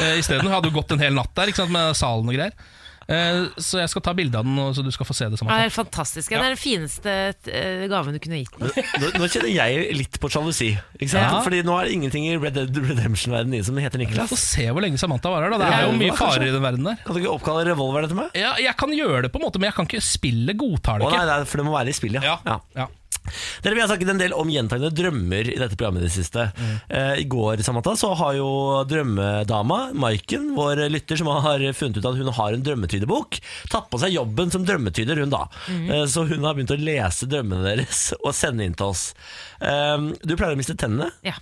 eh, 0.00 0.16
isteden. 0.18 0.48
Hadde 0.48 0.70
jo 0.72 0.80
gått 0.80 0.92
en 0.92 0.98
hel 0.98 1.12
natt 1.12 1.34
der 1.34 1.48
ikke 1.52 1.56
sant, 1.62 1.70
med 1.70 1.94
salen 1.96 2.26
og 2.28 2.34
greier. 2.34 2.52
Eh, 3.10 3.48
Så 3.58 3.80
jeg 3.80 3.90
skal 3.90 4.02
ta 4.06 4.12
bilde 4.14 4.38
av 4.38 4.46
den, 4.46 4.56
så 4.76 4.84
du 4.86 4.90
skal 4.94 5.08
få 5.08 5.14
se 5.16 5.26
det. 5.32 5.40
Ja, 5.42 5.56
det 5.58 5.66
er 5.66 5.74
fantastisk. 5.74 6.30
Ja, 6.30 6.38
Det 6.38 6.46
er 6.46 6.54
den 6.54 6.60
fineste 6.62 7.14
eh, 7.50 7.86
gaven 7.90 8.14
du 8.14 8.20
kunne 8.22 8.38
gitt 8.40 8.54
meg. 8.60 8.70
Nå, 9.02 9.10
nå 9.18 9.28
kjenner 9.32 9.50
jeg 9.50 9.96
litt 9.98 10.18
på 10.22 10.30
sjalusi. 10.30 10.70
Ikke 11.00 11.10
sant? 11.10 11.26
Ja. 11.34 11.40
Fordi 11.42 11.62
nå 11.66 11.74
er 11.80 11.88
det 11.90 11.96
ingenting 11.98 12.28
i 12.30 12.36
Red 12.38 12.54
Dead 12.58 12.70
Redemption-verdenen 12.90 13.66
som 13.66 13.76
heter 13.82 13.98
Få 13.98 14.04
Niklas. 14.04 14.36
se 14.38 14.68
hvor 14.70 14.84
lenge 14.84 15.00
Samantha 15.02 15.32
varer. 15.34 15.50
da 15.50 15.58
Det 15.64 15.72
er 15.74 15.86
jo 15.88 15.96
mye 15.98 16.14
farer 16.16 16.46
i 16.46 16.54
den 16.54 16.62
verden 16.62 16.86
der. 16.86 17.00
Kan 17.04 17.18
du 17.18 17.22
ikke 17.24 17.34
oppkalle 17.34 17.66
revolveren 17.72 18.06
etter 18.06 18.20
meg? 18.22 18.30
Ja, 18.38 18.54
jeg 18.62 18.76
kan 18.78 18.94
gjøre 18.94 19.24
det 19.26 19.32
på 19.34 19.40
en 19.42 19.46
måte, 19.48 19.58
men 19.58 19.70
jeg 19.72 19.78
kan 19.80 19.90
ikke 19.90 20.04
spille 20.06 20.54
godtar 20.54 21.02
det 21.02 21.10
ikke. 21.10 21.18
Å 21.20 21.26
nei, 21.26 21.38
nei, 21.42 21.50
for 21.50 21.62
det 21.62 21.66
må 21.66 21.74
være 21.74 21.90
i 21.90 21.98
spill, 21.98 22.14
ja. 22.20 22.22
Ja, 22.22 22.38
ja. 22.46 22.58
ja. 22.84 22.86
Dere, 23.62 23.74
Vi 23.74 23.80
har 23.82 23.88
snakket 23.90 24.10
en 24.14 24.20
del 24.20 24.34
om 24.36 24.48
gjentagende 24.52 24.90
drømmer 24.94 25.50
i 25.52 25.58
dette 25.60 25.76
programmet 25.76 26.04
det 26.06 26.12
siste. 26.14 26.48
Eh, 26.88 27.20
I 27.22 27.26
går 27.30 27.62
Samantha, 27.66 27.94
så 27.96 28.12
har 28.18 28.34
jo 28.38 28.48
drømmedama, 28.90 29.92
Maiken, 29.94 30.54
vår 30.56 30.84
lytter, 30.90 31.16
som 31.20 31.30
har 31.32 31.62
funnet 31.76 31.98
ut 32.00 32.08
at 32.10 32.18
hun 32.20 32.32
har 32.40 32.56
en 32.56 32.64
drømmetydebok, 32.66 33.40
tatt 33.72 33.90
på 33.92 34.00
seg 34.02 34.14
jobben 34.16 34.50
som 34.52 34.64
drømmetyder, 34.66 35.20
hun 35.24 35.30
da. 35.34 35.44
Eh, 35.70 36.06
så 36.10 36.26
hun 36.28 36.44
har 36.46 36.54
begynt 36.58 36.74
å 36.74 36.80
lese 36.80 37.28
drømmene 37.30 37.64
deres 37.74 38.10
og 38.20 38.34
sende 38.36 38.66
inn 38.66 38.74
til 38.78 38.90
oss. 38.92 39.10
Eh, 39.60 39.96
du 40.24 40.36
pleier 40.36 40.56
å 40.56 40.60
miste 40.60 40.76
tennene 40.78 41.10
Ja. 41.26 41.36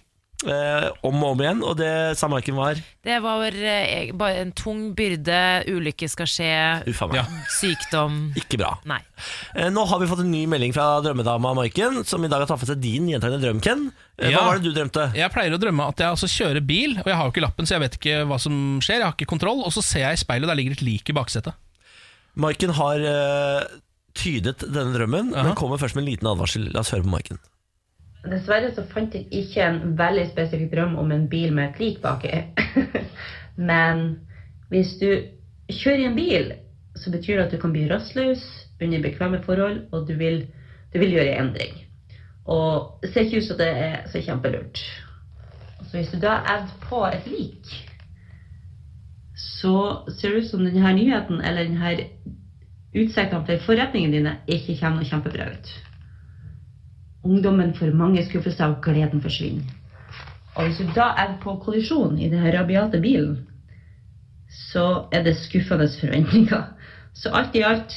Eh, 0.47 0.89
om 1.03 1.17
og 1.25 1.33
om 1.35 1.41
igjen, 1.43 1.63
og 1.67 1.75
det 1.81 1.91
sa 2.21 2.29
Maiken 2.31 2.55
var 2.59 2.79
Det 3.03 3.17
var 3.25 3.55
eh, 3.57 4.13
bare 4.15 4.43
en 4.45 4.53
tung 4.57 4.93
byrde. 4.99 5.39
Ulykke 5.73 6.09
skal 6.13 6.29
skje. 6.31 6.51
Uffa 6.93 7.09
meg. 7.11 7.19
Ja. 7.21 7.25
Sykdom. 7.57 8.19
Ikke 8.39 8.61
bra. 8.61 8.75
Nei. 8.89 9.01
Eh, 9.57 9.71
Nå 9.75 9.85
har 9.91 9.99
vi 10.03 10.09
fått 10.11 10.23
en 10.23 10.31
ny 10.31 10.45
melding 10.51 10.75
fra 10.77 11.01
drømmedama 11.05 11.55
Maiken, 11.59 12.03
som 12.07 12.23
i 12.25 12.31
dag 12.31 12.45
har 12.45 12.51
tatt 12.53 12.63
for 12.63 12.71
seg 12.71 12.79
din 12.85 13.09
gjentagende 13.11 13.43
drøm, 13.43 13.63
Ken. 13.65 13.89
Eh, 14.21 14.31
Hva 14.35 14.45
var 14.47 14.61
det 14.61 14.69
du 14.71 14.77
drømte? 14.77 15.09
Jeg 15.19 15.33
pleier 15.35 15.57
å 15.57 15.61
drømme 15.63 15.89
at 15.91 16.05
jeg 16.05 16.13
altså 16.15 16.31
kjører 16.31 16.65
bil, 16.69 16.99
og 17.03 17.11
jeg 17.11 17.19
har 17.19 17.27
jo 17.27 17.35
ikke 17.35 17.47
lappen, 17.49 17.67
så 17.67 17.77
jeg 17.79 17.87
vet 17.87 17.99
ikke 18.01 18.23
hva 18.31 18.39
som 18.43 18.57
skjer. 18.85 19.01
Jeg 19.03 19.09
har 19.09 19.17
ikke 19.19 19.33
kontroll, 19.35 19.65
og 19.67 19.75
så 19.75 19.83
ser 19.85 20.07
jeg 20.07 20.21
i 20.21 20.25
speilet, 20.25 20.47
og 20.47 20.53
der 20.55 20.61
ligger 20.63 20.79
et 20.79 20.87
lik 20.87 21.11
i 21.11 21.17
baksetet. 21.19 21.57
Maiken 22.39 22.71
har 22.79 23.03
eh, 23.03 23.63
tydet 24.19 24.61
denne 24.63 24.95
drømmen, 24.95 25.33
Aha. 25.35 25.49
men 25.51 25.59
kommer 25.59 25.79
først 25.83 25.97
med 25.99 26.05
en 26.07 26.11
liten 26.13 26.31
advarsel. 26.31 26.69
La 26.75 26.85
oss 26.85 26.95
høre 26.95 27.03
på 27.07 27.11
Maiken. 27.15 27.41
Dessverre 28.31 28.71
så 28.75 28.85
fant 28.91 29.15
jeg 29.15 29.27
ikke 29.33 29.65
en 29.65 29.97
veldig 29.99 30.29
spesifikk 30.31 30.73
drøm 30.75 30.97
om 31.01 31.13
en 31.15 31.27
bil 31.31 31.53
med 31.55 31.71
et 31.71 31.83
lik 31.83 32.01
baki. 32.03 32.31
Men 33.71 34.05
hvis 34.73 34.95
du 35.01 35.09
kjører 35.73 36.05
i 36.05 36.09
en 36.11 36.17
bil, 36.17 36.53
så 36.97 37.13
betyr 37.15 37.39
det 37.39 37.47
at 37.47 37.53
du 37.55 37.61
kan 37.63 37.75
bli 37.75 37.89
rastløs 37.91 38.45
under 38.83 39.03
bekvemme 39.03 39.43
forhold, 39.43 39.83
og 39.93 40.09
du 40.09 40.15
vil, 40.19 40.47
du 40.95 40.99
vil 40.99 41.15
gjøre 41.17 41.35
en 41.35 41.49
endring. 41.49 41.75
Og 42.49 43.03
det 43.03 43.13
ser 43.13 43.27
ikke 43.27 43.43
ut 43.43 43.49
som 43.49 43.59
det 43.59 43.69
er 43.69 43.97
så 44.09 44.23
kjempelurt. 44.25 44.81
Så 45.89 45.97
hvis 45.97 46.11
du 46.13 46.21
da 46.21 46.39
adder 46.47 46.73
på 46.89 47.03
et 47.07 47.27
lik, 47.27 47.75
så 49.39 50.05
ser 50.19 50.33
det 50.33 50.45
ut 50.45 50.51
som 50.51 50.65
denne 50.65 50.95
nyheten 50.97 51.41
eller 51.41 51.69
denne 51.69 51.93
utsiktene 52.95 53.45
til 53.47 53.61
forretningene 53.67 54.17
dine 54.17 54.35
ikke 54.49 54.79
kommer 54.81 55.03
noe 55.03 55.09
kjempebra 55.09 55.51
ut. 55.53 55.71
Ungdommen 57.29 57.75
får 57.77 57.93
mange 57.97 58.23
skuffelser, 58.27 58.73
og 58.73 58.83
gleden 58.85 59.21
forsvinner. 59.25 59.75
Og 60.57 60.67
hvis 60.67 60.81
du 60.81 60.89
da 60.97 61.11
er 61.21 61.37
på 61.43 61.55
kollisjon 61.63 62.17
i 62.19 62.31
denne 62.33 62.51
rabiate 62.57 62.99
bilen, 63.05 63.37
så 64.73 65.05
er 65.15 65.27
det 65.27 65.37
skuffende 65.39 65.87
forventninger. 66.01 66.65
Så 67.19 67.31
alt 67.35 67.55
i 67.59 67.63
alt 67.67 67.95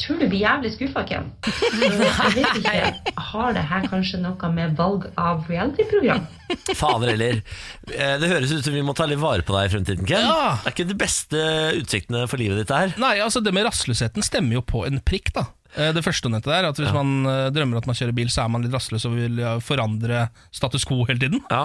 tror 0.00 0.18
du 0.18 0.24
blir 0.26 0.40
jævlig 0.42 0.70
skuffa, 0.74 1.02
Ken. 1.06 1.28
Jeg 1.46 1.92
vet 2.34 2.56
ikke, 2.58 3.12
Har 3.30 3.52
det 3.56 3.62
her 3.70 3.84
kanskje 3.90 4.18
noe 4.22 4.48
med 4.52 4.74
valg 4.78 5.06
av 5.20 5.44
reality-program? 5.50 6.24
Fader 6.74 7.12
heller. 7.12 7.38
Eh, 7.92 8.16
Det 8.20 8.30
høres 8.32 8.52
ut 8.52 8.64
som 8.66 8.74
vi 8.74 8.82
må 8.84 8.94
ta 8.98 9.06
litt 9.10 9.22
vare 9.22 9.44
på 9.46 9.54
deg 9.54 9.68
i 9.68 9.72
fremtiden, 9.76 10.06
Ken. 10.08 10.26
Ja. 10.26 10.56
Det 10.64 10.72
er 10.72 10.76
ikke 10.76 10.88
de 10.90 10.98
beste 11.04 11.44
utsiktene 11.78 12.24
for 12.30 12.42
livet 12.42 12.62
ditt 12.64 12.74
her. 12.74 12.94
Nei, 13.00 13.14
altså 13.24 13.42
det 13.44 13.54
med 13.54 13.68
rastløsheten 13.68 14.26
stemmer 14.26 14.58
jo 14.58 14.64
på 14.66 14.82
en 14.88 14.98
prikk, 15.06 15.30
da. 15.36 15.46
Eh, 15.76 15.90
Det 15.96 16.04
første 16.06 16.30
nettet 16.30 16.50
der, 16.52 16.68
at 16.70 16.78
hvis 16.78 16.92
man 16.94 17.26
eh, 17.26 17.48
drømmer 17.54 17.80
at 17.80 17.86
man 17.90 17.96
kjører 17.98 18.14
bil, 18.16 18.28
så 18.30 18.44
er 18.44 18.52
man 18.54 18.62
litt 18.62 18.74
rastløs 18.74 19.06
og 19.08 19.16
vil 19.18 19.40
forandre 19.64 20.28
status 20.54 20.84
quo 20.86 21.04
hele 21.08 21.18
tiden. 21.22 21.42
Ja. 21.50 21.64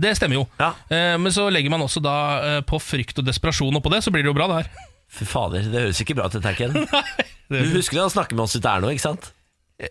Det 0.00 0.14
stemmer 0.16 0.38
jo. 0.40 0.46
Ja. 0.60 0.70
Eh, 0.88 1.16
Men 1.20 1.32
så 1.32 1.48
legger 1.52 1.70
man 1.74 1.82
også 1.84 2.00
da 2.00 2.60
på 2.64 2.78
frykt 2.80 3.18
og 3.20 3.26
desperasjon 3.28 3.76
oppå 3.76 3.92
det, 3.92 4.00
så 4.06 4.10
blir 4.14 4.24
det 4.24 4.32
jo 4.32 4.36
bra, 4.38 4.46
det 4.48 4.62
her. 4.62 4.86
Fy 5.10 5.26
fader, 5.26 5.66
det 5.66 5.80
høres 5.88 6.00
ikke 6.00 6.14
bra 6.16 6.28
ut, 6.30 6.32
dette 6.38 6.48
her, 6.52 6.56
Ken. 6.56 6.86
Du 7.50 7.58
husker 7.74 7.98
å 7.98 8.08
snakke 8.12 8.36
med 8.38 8.44
oss 8.46 8.54
ut 8.54 8.62
der 8.62 8.78
nå, 8.80 8.92
ikke 8.94 9.02
sant? 9.08 9.32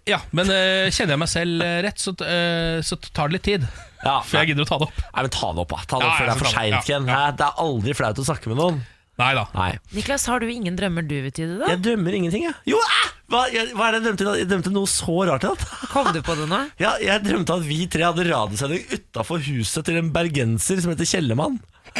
Ja, 0.07 0.20
men 0.38 0.47
uh, 0.47 0.86
kjenner 0.93 1.15
jeg 1.15 1.20
meg 1.20 1.30
selv 1.32 1.63
rett, 1.84 1.97
så, 1.99 2.13
uh, 2.22 2.78
så 2.86 2.95
tar 3.09 3.28
det 3.32 3.39
litt 3.39 3.45
tid 3.47 3.63
Ja, 4.05 4.20
før 4.22 4.43
jeg 4.43 4.51
gidder 4.51 4.63
å 4.63 4.70
ta 4.70 4.78
det 4.80 4.86
opp. 4.86 4.99
Nei, 5.01 5.24
men 5.26 5.32
Ta 5.34 5.49
det 5.57 5.63
opp, 5.65 5.74
da. 5.74 5.80
Ta 5.89 5.97
det 5.99 6.05
Ja, 6.05 6.11
opp 6.13 6.20
før 6.22 6.30
det 6.30 6.34
er 6.36 6.39
for 6.43 6.51
seint, 6.53 6.76
Ja, 6.78 6.82
Ken. 6.88 7.09
ja. 7.09 7.17
Det 7.36 7.47
er 7.49 7.59
aldri 7.65 7.95
flaut 7.97 8.22
å 8.22 8.26
snakke 8.30 8.51
med 8.53 8.61
noen. 8.61 8.78
Nei 9.20 9.34
da. 9.36 9.45
Nei. 9.51 9.72
Niklas, 9.95 10.26
har 10.32 10.39
du 10.39 10.47
ingen 10.51 10.78
drømmer 10.80 11.03
du 11.03 11.17
vil 11.26 11.34
tyde, 11.36 11.57
da? 11.59 11.67
Jeg 11.74 11.82
drømmer 11.84 12.15
ingenting, 12.15 12.45
jeg. 12.47 12.55
Jo, 12.72 12.80
æ! 12.80 12.99
Hva, 13.30 13.43
jeg, 13.53 13.74
hva 13.78 13.89
er 13.89 13.93
det 13.93 13.99
jeg 13.99 14.05
drømte? 14.07 14.26
i? 14.32 14.41
Jeg 14.41 14.49
drømte 14.49 14.72
noe 14.74 14.89
så 14.89 15.17
rart 15.30 15.43
i 15.45 15.49
natt. 15.51 15.65
Kom 15.93 16.07
du 16.15 16.22
på 16.26 16.36
det 16.39 16.47
nå? 16.49 16.61
Ja, 16.82 16.95
jeg 17.03 17.26
drømte 17.28 17.59
at 17.59 17.67
vi 17.67 17.82
tre 17.91 18.07
hadde 18.07 18.26
radiosending 18.30 18.88
utafor 18.95 19.43
huset 19.45 19.86
til 19.89 19.99
en 19.99 20.13
bergenser 20.15 20.82
som 20.82 20.93
heter 20.95 21.09
Kjellemann. 21.11 21.59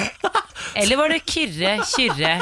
Eller 0.80 0.99
var 0.99 1.09
det 1.09 1.24
Kyrre 1.26 1.80
Kyrre 1.88 2.34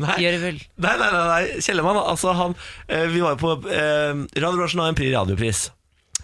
Nei. 0.00 0.14
Gjørvel? 0.22 0.60
Nei, 0.80 0.92
nei, 0.98 1.08
nei, 1.12 1.24
nei. 1.28 1.62
Kjellemann, 1.62 1.98
altså 2.00 2.32
han 2.38 2.54
eh, 2.86 3.04
Vi 3.12 3.20
var 3.20 3.34
jo 3.34 3.40
på 3.42 3.50
eh, 3.68 4.22
Radio 4.40 4.56
Bransjen 4.56 4.82
har 4.82 4.92
en 4.92 4.98
pri 4.98 5.10
radiopris. 5.12 5.66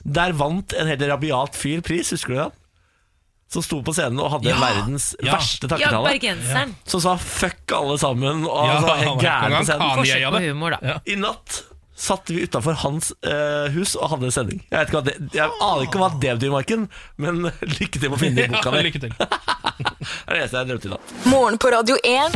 Der 0.04 0.34
vant 0.36 0.74
en 0.76 0.88
helt 0.90 1.04
rabiat 1.08 1.56
fyr 1.56 1.84
pris, 1.84 2.10
husker 2.16 2.34
du 2.34 2.38
det? 2.40 2.48
Som 3.54 3.62
sto 3.62 3.78
på 3.86 3.94
scenen 3.94 4.18
og 4.22 4.32
hadde 4.34 4.50
Ja, 4.50 4.58
verdens 4.58 5.12
ja. 5.22 5.36
verste 5.36 5.70
takketale. 5.70 6.16
Ja, 6.18 6.64
som 6.90 7.00
sa 7.04 7.14
'fuck 7.16 7.70
alle 7.76 7.94
sammen' 8.02 8.42
og 8.48 8.66
Ja, 8.66 8.80
altså, 8.80 8.96
helt 8.98 9.22
gæren 9.22 9.54
på 9.54 9.64
scenen. 9.68 9.94
Forsøk 10.00 10.34
på 10.34 10.42
humor, 10.48 10.70
da. 10.74 10.78
Ja. 10.82 10.96
I 11.06 11.14
natt 11.22 11.62
satt 11.94 12.30
vi 12.32 12.42
utafor 12.42 12.74
hans 12.82 13.12
eh, 13.22 13.68
hus 13.74 13.94
og 13.94 14.10
hadde 14.14 14.30
sending. 14.34 14.62
Jeg, 14.66 14.78
vet 14.80 14.88
ikke 14.90 14.98
hva 14.98 15.04
det, 15.06 15.14
jeg 15.36 15.50
aner 15.62 15.84
ikke 15.86 16.00
hva 16.02 16.08
det 16.18 16.32
betyr, 16.40 16.50
Marken, 16.54 16.88
men 17.22 17.44
lykke 17.78 18.00
til 18.02 18.10
med 18.10 18.18
å 18.18 18.22
finne 18.22 18.40
det 18.40 18.46
i 18.50 18.54
boka 18.56 18.72
Ja, 18.74 18.80
di. 18.80 18.88
lykke 18.90 19.04
til. 19.06 19.14
Det 20.04 20.28
er 20.28 20.36
det 20.36 20.40
eneste 20.44 20.60
jeg 20.60 20.68
drømte 20.68 20.86
i 20.86 20.90
natt. 20.92 21.12
Morgen 21.32 21.56
på 21.58 21.70
Radio 21.72 21.94
1. 22.06 22.34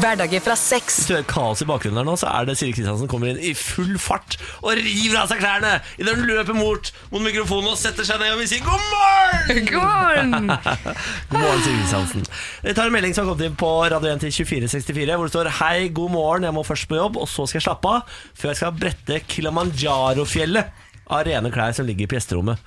Hverdager 0.00 0.40
fra 0.42 0.54
sex. 0.58 0.96
Hvis 0.96 1.08
du 1.08 1.12
hører 1.14 1.26
kaos 1.28 1.60
i 1.62 1.66
bakgrunnen 1.68 2.00
her 2.00 2.06
nå, 2.08 2.14
så 2.18 2.26
er 2.32 2.48
det 2.48 2.56
Siri 2.58 2.72
Kristiansen 2.74 3.10
kommer 3.10 3.30
inn 3.30 3.38
i 3.38 3.52
full 3.58 3.92
fart 4.02 4.34
og 4.64 4.72
river 4.78 5.18
av 5.20 5.28
seg 5.30 5.38
klærne 5.42 5.74
idet 6.00 6.14
hun 6.16 6.24
løper 6.26 6.56
mot, 6.56 6.88
mot 7.12 7.22
mikrofonen 7.22 7.70
og 7.70 7.78
setter 7.78 8.08
seg 8.08 8.18
ned 8.22 8.32
og 8.34 8.40
vil 8.40 8.48
si 8.50 8.58
god 8.64 8.82
morgen! 8.90 10.48
God 10.50 11.38
morgen, 11.38 11.62
Siri 11.62 11.76
Kristiansen. 11.82 12.26
Vi 12.64 12.74
tar 12.80 12.88
en 12.90 12.96
melding 12.96 13.14
som 13.14 13.26
har 13.26 13.30
kommet 13.34 13.46
inn 13.50 13.58
på 13.60 13.70
Radio 13.92 14.10
1 14.16 14.24
til 14.24 14.34
2464, 14.40 15.16
hvor 15.20 15.28
det 15.28 15.34
står 15.36 15.52
Hei, 15.60 15.76
god 16.00 16.12
morgen, 16.16 16.48
jeg 16.48 16.56
må 16.56 16.64
først 16.66 16.88
på 16.90 16.98
jobb, 16.98 17.20
og 17.22 17.30
så 17.30 17.46
skal 17.46 17.60
jeg 17.60 17.66
slappe 17.68 17.92
av 17.98 18.18
før 18.36 18.52
jeg 18.52 18.60
skal 18.62 18.75
brette 18.80 19.20
Kilimanjaro-fjellet 19.30 20.82
av 21.06 21.22
rene 21.26 21.52
klær 21.54 21.74
som 21.76 21.86
ligger 21.86 22.08
på 22.10 22.16
gjesterommet, 22.16 22.58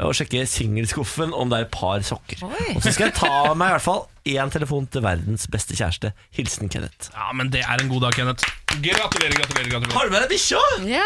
og 0.00 0.14
sjekke 0.16 0.46
singelskuffen 0.48 1.34
om 1.36 1.50
det 1.50 1.58
er 1.58 1.66
et 1.66 1.74
par 1.74 2.00
sokker. 2.06 2.40
Oi. 2.46 2.70
Og 2.72 2.80
så 2.80 2.92
skal 2.94 3.10
jeg 3.10 3.18
ta 3.18 3.52
meg 3.52 3.68
i 3.68 3.74
hvert 3.76 3.84
fall 3.84 4.06
én 4.32 4.52
telefon 4.54 4.86
til 4.88 5.04
verdens 5.04 5.44
beste 5.52 5.76
kjæreste. 5.76 6.12
Hilsen 6.36 6.70
Kenneth. 6.72 7.10
Ja, 7.12 7.28
men 7.36 7.50
det 7.52 7.64
er 7.66 7.82
en 7.82 7.90
god 7.92 8.06
dag, 8.06 8.16
Kenneth. 8.16 8.48
Gratulerer, 8.72 9.34
gratulerer. 9.36 9.68
gratulerer 9.74 9.98
Har 9.98 10.08
du 10.08 10.14
med 10.14 10.24
deg 10.24 10.32
bikkja? 10.32 10.62
Ja. 10.88 11.04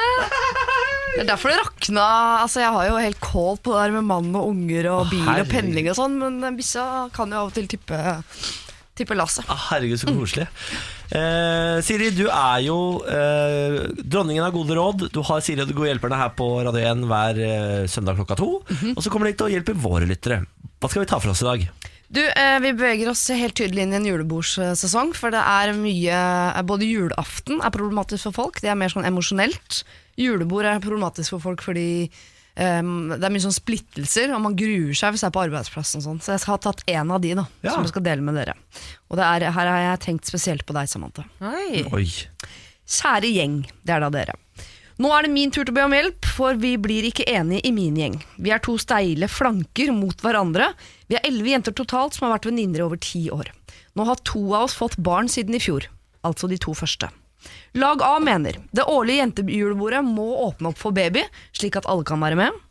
Det 1.16 1.24
er 1.24 1.30
derfor 1.32 1.50
det 1.50 1.58
rakna. 1.62 2.06
Altså, 2.44 2.60
jeg 2.62 2.74
har 2.76 2.90
jo 2.90 3.00
helt 3.00 3.20
kål 3.24 3.58
på 3.64 3.72
det 3.72 3.82
der 3.82 3.96
med 3.96 4.06
mann 4.12 4.30
og 4.36 4.50
unger 4.52 4.90
og 4.92 5.10
bil 5.10 5.24
og 5.24 5.32
herregud. 5.32 5.52
pendling 5.56 5.90
og 5.90 5.98
sånn, 5.98 6.18
men 6.20 6.38
den 6.44 6.58
bikkja 6.60 6.86
kan 7.16 7.32
jo 7.32 7.40
av 7.40 7.50
og 7.50 7.56
til 7.56 7.66
tippe, 7.72 7.98
tippe 8.96 9.16
lasset. 9.18 9.46
Ah, 9.52 9.60
herregud, 9.70 10.00
så 10.00 10.12
koselig. 10.12 10.46
Eh, 11.14 11.76
Siri, 11.86 12.10
du 12.16 12.24
er 12.26 12.62
jo 12.66 12.78
eh, 13.06 13.76
dronningen 14.02 14.46
av 14.46 14.54
gode 14.56 14.76
råd. 14.78 15.06
Du 15.14 15.20
har 15.28 15.42
Siri 15.44 15.62
og 15.62 15.70
de 15.70 15.76
gode 15.76 15.92
hjelperne 15.92 16.18
her 16.20 16.32
på 16.38 16.48
Radio 16.66 16.82
1 16.94 17.04
hver 17.10 17.42
eh, 17.46 17.82
søndag 17.92 18.18
klokka 18.18 18.38
to. 18.40 18.50
Og 18.94 19.02
så 19.04 19.12
kommer 19.12 19.30
de 19.30 19.36
til 19.36 19.48
å 19.48 19.52
hjelpe 19.52 19.76
våre 19.76 20.08
lyttere. 20.08 20.42
Hva 20.80 20.90
skal 20.92 21.04
vi 21.04 21.10
ta 21.12 21.20
for 21.22 21.32
oss 21.32 21.44
i 21.44 21.50
dag? 21.50 21.68
Du, 22.08 22.20
eh, 22.22 22.58
Vi 22.62 22.72
beveger 22.72 23.10
oss 23.10 23.24
helt 23.34 23.56
tydelig 23.58 23.82
inn 23.82 23.94
i 23.94 23.98
en 23.98 24.06
julebordssesong, 24.06 25.12
for 25.18 25.34
det 25.34 25.42
er 25.42 25.72
mye 25.74 26.14
eh, 26.54 26.62
Både 26.66 26.86
julaften 26.86 27.58
er 27.60 27.74
problematisk 27.74 28.28
for 28.28 28.36
folk, 28.44 28.60
det 28.62 28.70
er 28.70 28.78
mer 28.78 28.92
sånn 28.92 29.08
emosjonelt. 29.08 29.82
Julebord 30.16 30.68
er 30.70 30.82
problematisk 30.84 31.34
for 31.34 31.42
folk 31.50 31.64
fordi 31.66 32.08
eh, 32.56 32.82
det 33.16 33.22
er 33.26 33.32
mye 33.34 33.44
sånn 33.46 33.54
splittelser, 33.56 34.32
og 34.36 34.42
man 34.44 34.56
gruer 34.58 34.94
seg 34.96 35.12
hvis 35.14 35.24
det 35.24 35.30
er 35.30 35.36
på 35.36 35.44
arbeidsplassen. 35.46 36.02
Sånn. 36.04 36.20
Så 36.24 36.32
jeg 36.34 36.42
skal 36.44 36.56
ha 36.56 36.62
tatt 36.68 36.82
én 36.90 37.12
av 37.12 37.20
de 37.22 37.34
da, 37.38 37.46
Ja. 37.62 37.72
som 37.74 37.82
jeg 37.84 37.92
skal 37.94 38.02
dele 38.08 38.22
med 38.24 38.34
dere. 38.40 38.54
Og 39.10 39.16
det 39.20 39.24
er, 39.26 39.50
her 39.52 39.66
har 39.72 39.82
jeg 39.90 40.00
tenkt 40.06 40.26
spesielt 40.30 40.66
på 40.66 40.74
deg, 40.76 40.88
Samantha. 40.88 41.24
Oi. 41.40 41.84
Oi. 41.92 42.06
Kjære 42.86 43.30
gjeng, 43.34 43.60
det 43.84 43.94
er 43.96 44.00
da 44.06 44.10
dere. 44.10 44.34
Nå 44.98 45.10
er 45.12 45.26
det 45.26 45.30
min 45.34 45.50
tur 45.52 45.64
til 45.66 45.74
å 45.74 45.76
be 45.76 45.82
om 45.84 45.92
hjelp, 45.92 46.24
for 46.24 46.54
vi 46.56 46.76
blir 46.80 47.04
ikke 47.04 47.26
enige 47.28 47.66
i 47.68 47.72
min 47.76 47.96
gjeng. 48.00 48.14
Vi 48.40 48.50
er 48.54 48.62
to 48.64 48.78
steile 48.80 49.28
flanker 49.28 49.90
mot 49.92 50.16
hverandre. 50.24 50.70
Vi 51.10 51.18
er 51.18 51.26
elleve 51.28 51.52
jenter 51.52 51.74
totalt 51.76 52.14
som 52.16 52.24
har 52.30 52.38
vært 52.38 52.48
venninner 52.48 52.80
i 52.80 52.86
over 52.86 52.96
ti 52.96 53.26
år. 53.28 53.50
Nå 53.94 54.06
har 54.08 54.16
to 54.24 54.40
av 54.54 54.62
oss 54.70 54.74
fått 54.78 54.96
barn 54.96 55.28
siden 55.28 55.54
i 55.54 55.60
fjor, 55.60 55.84
altså 56.24 56.48
de 56.48 56.56
to 56.56 56.72
første. 56.72 57.10
Lag 57.76 58.02
A 58.04 58.16
mener 58.22 58.60
det 58.72 58.86
årlige 58.88 59.22
jentejulebordet 59.22 60.02
må 60.06 60.26
åpne 60.48 60.72
opp 60.72 60.80
for 60.80 60.96
baby, 60.96 61.24
slik 61.56 61.76
at 61.76 61.88
alle 61.90 62.06
kan 62.08 62.22
være 62.22 62.38
med. 62.40 62.62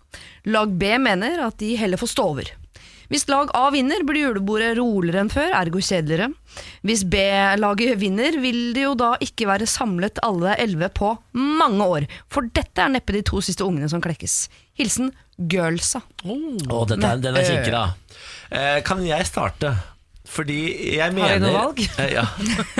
Lag 0.49 0.71
B 0.78 0.95
mener 1.01 1.47
at 1.47 1.57
de 1.61 1.76
heller 1.80 2.01
får 2.01 2.13
stå 2.13 2.30
over. 2.34 2.53
Hvis 3.11 3.28
lag 3.30 3.51
A 3.53 3.67
vinner, 3.73 4.01
blir 4.05 4.23
julebordet 4.32 4.76
roligere 4.80 5.21
enn 5.21 5.30
før, 5.30 5.51
ergo 5.53 5.82
kjedeligere. 5.84 6.32
Hvis 6.86 7.03
B-laget 7.05 7.99
vinner, 8.01 8.38
vil 8.41 8.73
det 8.73 8.86
jo 8.88 8.95
da 8.97 9.11
ikke 9.21 9.45
være 9.49 9.67
samlet 9.69 10.21
alle 10.26 10.55
elleve 10.61 10.89
på 10.89 11.11
mange 11.38 11.86
år. 11.86 12.07
For 12.34 12.49
dette 12.49 12.82
er 12.82 12.95
neppe 12.95 13.13
de 13.13 13.21
to 13.30 13.43
siste 13.45 13.65
ungene 13.65 13.89
som 13.91 14.01
klekkes. 14.01 14.47
Hilsen 14.80 15.13
Girlsa. 15.38 16.01
Oh, 16.26 16.86
dette 16.89 17.05
er, 17.05 17.21
den 17.21 17.38
er 17.38 17.45
kinkig, 17.45 17.76
da. 17.76 17.86
Eh, 18.49 18.80
kan 18.88 19.03
jeg 19.05 19.30
starte? 19.30 19.76
Fordi 20.36 20.60
jeg 20.98 21.16
mener 21.16 21.26
Har 21.26 21.34
jeg 21.38 21.44
noe 21.46 21.56
valg? 21.56 21.82
Eh, 21.98 22.14
ja. 22.14 22.26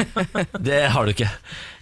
Det 0.70 0.84
har 0.92 1.06
du 1.08 1.16
ikke. 1.16 1.32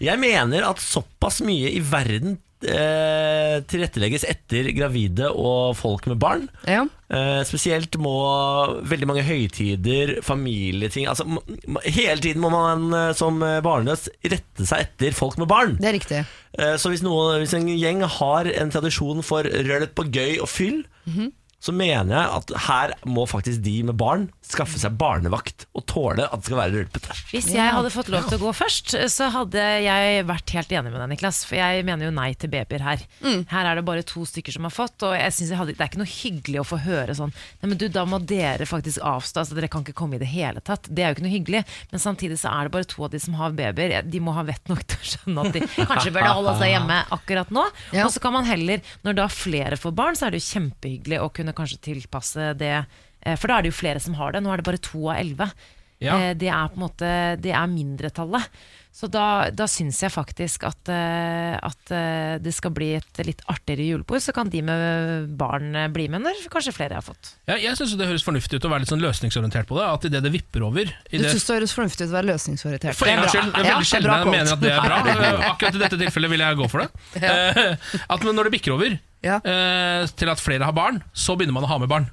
Jeg 0.03 0.21
mener 0.21 0.67
at 0.69 0.81
såpass 0.83 1.41
mye 1.45 1.71
i 1.73 1.81
verden 1.81 2.37
eh, 2.63 3.57
tilrettelegges 3.67 4.23
etter 4.29 4.69
gravide 4.77 5.27
og 5.31 5.73
folk 5.79 6.05
med 6.11 6.19
barn. 6.21 6.45
Ja. 6.69 6.85
Eh, 7.13 7.41
spesielt 7.47 7.97
må 8.01 8.13
veldig 8.89 9.09
mange 9.09 9.25
høytider, 9.27 10.15
familieting 10.25 11.05
altså, 11.11 11.25
Hele 11.85 12.17
tiden 12.23 12.41
må 12.43 12.49
man 12.53 12.87
eh, 12.97 13.11
som 13.17 13.41
barnløs 13.65 14.07
rette 14.23 14.65
seg 14.69 14.87
etter 14.87 15.17
folk 15.17 15.37
med 15.41 15.49
barn. 15.51 15.75
Det 15.81 15.89
er 15.91 15.97
riktig. 15.99 16.23
Eh, 16.57 16.75
Så 16.81 16.93
hvis, 16.93 17.03
noen, 17.05 17.41
hvis 17.43 17.55
en 17.57 17.67
gjeng 17.73 18.05
har 18.19 18.49
en 18.53 18.73
tradisjon 18.73 19.23
for 19.25 19.43
rølet 19.49 19.93
på 19.97 20.07
gøy 20.13 20.37
og 20.43 20.49
fyll, 20.53 20.83
så 21.63 21.71
mener 21.75 22.11
jeg 22.17 22.31
at 22.37 22.53
her 22.65 22.93
må 23.07 23.23
faktisk 23.29 23.61
de 23.63 23.77
med 23.87 23.95
barn 23.99 24.25
skaffe 24.43 24.79
seg 24.81 24.97
barnevakt 24.99 25.63
og 25.71 25.85
tåle 25.87 26.25
at 26.27 26.41
det 26.41 26.49
skal 26.49 26.59
være 26.59 26.75
rølpete. 26.75 27.15
Hvis 27.31 27.47
jeg 27.55 27.71
hadde 27.71 27.91
fått 27.93 28.09
lov 28.11 28.27
til 28.27 28.35
å 28.41 28.43
gå 28.43 28.51
først, 28.57 28.95
så 29.13 29.29
hadde 29.31 29.63
jeg 29.85 30.25
vært 30.27 30.53
helt 30.57 30.73
enig 30.75 30.91
med 30.91 30.99
deg, 30.99 31.13
Niklas. 31.13 31.43
For 31.47 31.55
jeg 31.57 31.85
mener 31.87 32.09
jo 32.09 32.15
nei 32.15 32.33
til 32.35 32.51
babyer 32.51 32.83
her. 32.83 33.05
Her 33.53 33.69
er 33.69 33.79
det 33.79 33.85
bare 33.87 34.03
to 34.07 34.25
stykker 34.27 34.55
som 34.55 34.67
har 34.67 34.75
fått, 34.75 35.05
og 35.07 35.15
jeg 35.15 35.35
synes 35.37 35.53
jeg 35.53 35.61
hadde, 35.61 35.75
det 35.77 35.85
er 35.85 35.91
ikke 35.93 36.01
noe 36.03 36.11
hyggelig 36.11 36.61
å 36.61 36.67
få 36.67 36.81
høre 36.83 37.15
sånn 37.17 37.31
Nei, 37.33 37.69
men 37.71 37.79
du, 37.79 37.85
da 37.91 38.03
må 38.07 38.19
dere 38.19 38.65
faktisk 38.67 39.01
avstå, 39.07 39.43
altså 39.43 39.55
dere 39.55 39.69
kan 39.71 39.85
ikke 39.85 39.95
komme 39.97 40.17
i 40.17 40.21
det 40.21 40.27
hele 40.29 40.59
tatt. 40.65 40.89
Det 40.91 41.03
er 41.03 41.11
jo 41.11 41.17
ikke 41.17 41.25
noe 41.25 41.33
hyggelig. 41.33 41.61
Men 41.93 42.01
samtidig 42.03 42.37
så 42.41 42.51
er 42.51 42.67
det 42.67 42.73
bare 42.75 42.87
to 42.89 43.05
av 43.07 43.13
de 43.13 43.21
som 43.23 43.37
har 43.39 43.55
babyer. 43.55 43.95
De 44.03 44.21
må 44.23 44.35
ha 44.35 44.43
vett 44.47 44.67
nok 44.71 44.83
til 44.83 44.99
å 44.99 45.09
skjønne 45.13 45.45
at 45.47 45.55
de 45.55 45.63
kanskje 45.93 46.11
burde 46.13 46.33
holde 46.35 46.55
seg 46.59 46.73
hjemme 46.73 46.99
akkurat 47.15 47.53
nå. 47.55 47.65
Ja. 47.95 48.07
Og 48.07 48.13
så 48.15 48.21
kan 48.23 48.35
man 48.35 48.47
heller, 48.49 48.83
når 49.07 49.17
da 49.21 49.29
flere 49.31 49.79
får 49.79 49.95
barn, 49.95 50.19
så 50.19 50.27
er 50.27 50.35
det 50.35 50.43
jo 50.43 50.49
kjempehyggelig 50.49 51.21
å 51.23 51.31
kunne 51.33 51.52
kanskje 51.57 51.81
tilpasse 51.81 52.51
det. 52.57 52.85
eh, 53.21 53.35
For 53.35 53.47
da 53.47 53.57
er 53.57 53.63
det 53.63 53.71
jo 53.73 53.79
flere 53.81 53.99
som 54.03 54.13
har 54.19 54.31
det. 54.33 54.43
Nå 54.43 54.51
er 54.53 54.57
det 54.57 54.65
bare 54.65 54.77
to 54.83 55.07
av 55.09 55.17
elleve. 55.17 55.51
Ja. 56.03 56.17
Eh, 56.19 56.33
Det 56.33 56.49
er 56.49 56.67
på 56.69 56.75
en 56.79 56.83
måte 56.89 57.41
Det 57.41 57.51
er 57.53 57.67
mindretallet. 57.67 58.49
Så 58.93 59.07
da, 59.09 59.49
da 59.49 59.65
syns 59.65 59.97
jeg 60.03 60.11
faktisk 60.13 60.67
at, 60.67 60.89
eh, 60.93 61.55
at 61.57 61.91
eh, 61.97 62.35
det 62.37 62.51
skal 62.53 62.69
bli 62.75 62.91
et 62.99 63.21
litt 63.25 63.39
artigere 63.49 63.87
julebord. 63.87 64.21
Så 64.21 64.35
kan 64.35 64.51
de 64.53 64.61
med 64.61 65.31
barn 65.39 65.71
eh, 65.73 65.87
bli 65.89 66.05
med 66.13 66.21
når 66.21 66.43
kanskje 66.53 66.75
flere 66.75 66.99
har 66.99 67.05
fått. 67.05 67.31
Ja, 67.49 67.55
jeg 67.57 67.73
syns 67.79 67.95
det 67.97 68.05
høres 68.05 68.25
fornuftig 68.27 68.59
ut 68.61 68.67
å 68.69 68.71
være 68.71 68.85
litt 68.85 68.91
sånn 68.93 69.01
løsningsorientert 69.01 69.65
på 69.71 69.79
det. 69.79 69.87
At 69.89 70.05
idet 70.11 70.21
det 70.27 70.33
vipper 70.35 70.67
over 70.69 70.85
i 70.85 71.17
Du 71.17 71.23
det, 71.25 71.33
syns 71.33 71.47
det 71.49 71.57
høres 71.57 71.73
fornuftig 71.73 72.05
ut 72.05 72.13
å 72.13 72.17
være 72.19 72.29
løsningsorientert. 72.29 72.99
For 72.99 73.09
en 73.09 73.23
gangs 73.23 73.33
skyld. 73.33 73.49
Det 73.49 73.63
er 73.63 73.65
Ja, 73.65 73.73
veldig 73.79 73.89
sjelden 73.95 74.13
jeg 74.13 74.31
mener 74.37 74.53
at 74.53 74.61
det 74.61 74.75
er 74.77 74.85
bra. 74.85 75.33
Akkurat 75.49 75.81
i 75.81 75.83
dette 75.87 76.01
tilfellet 76.05 76.35
vil 76.35 76.45
jeg 76.45 76.61
gå 76.61 76.69
for 76.69 76.85
det. 76.85 77.09
Eh, 77.23 77.99
At 78.13 78.29
når 78.29 78.45
det 78.51 78.55
bikker 78.59 78.77
over 78.77 78.97
Ja. 79.25 79.39
til 79.41 80.29
at 80.29 80.39
flere 80.43 80.69
har 80.69 80.77
barn, 80.77 81.01
så 81.17 81.33
begynner 81.39 81.57
man 81.57 81.65
å 81.65 81.73
ha 81.73 81.81
med 81.81 81.89
barn. 81.89 82.11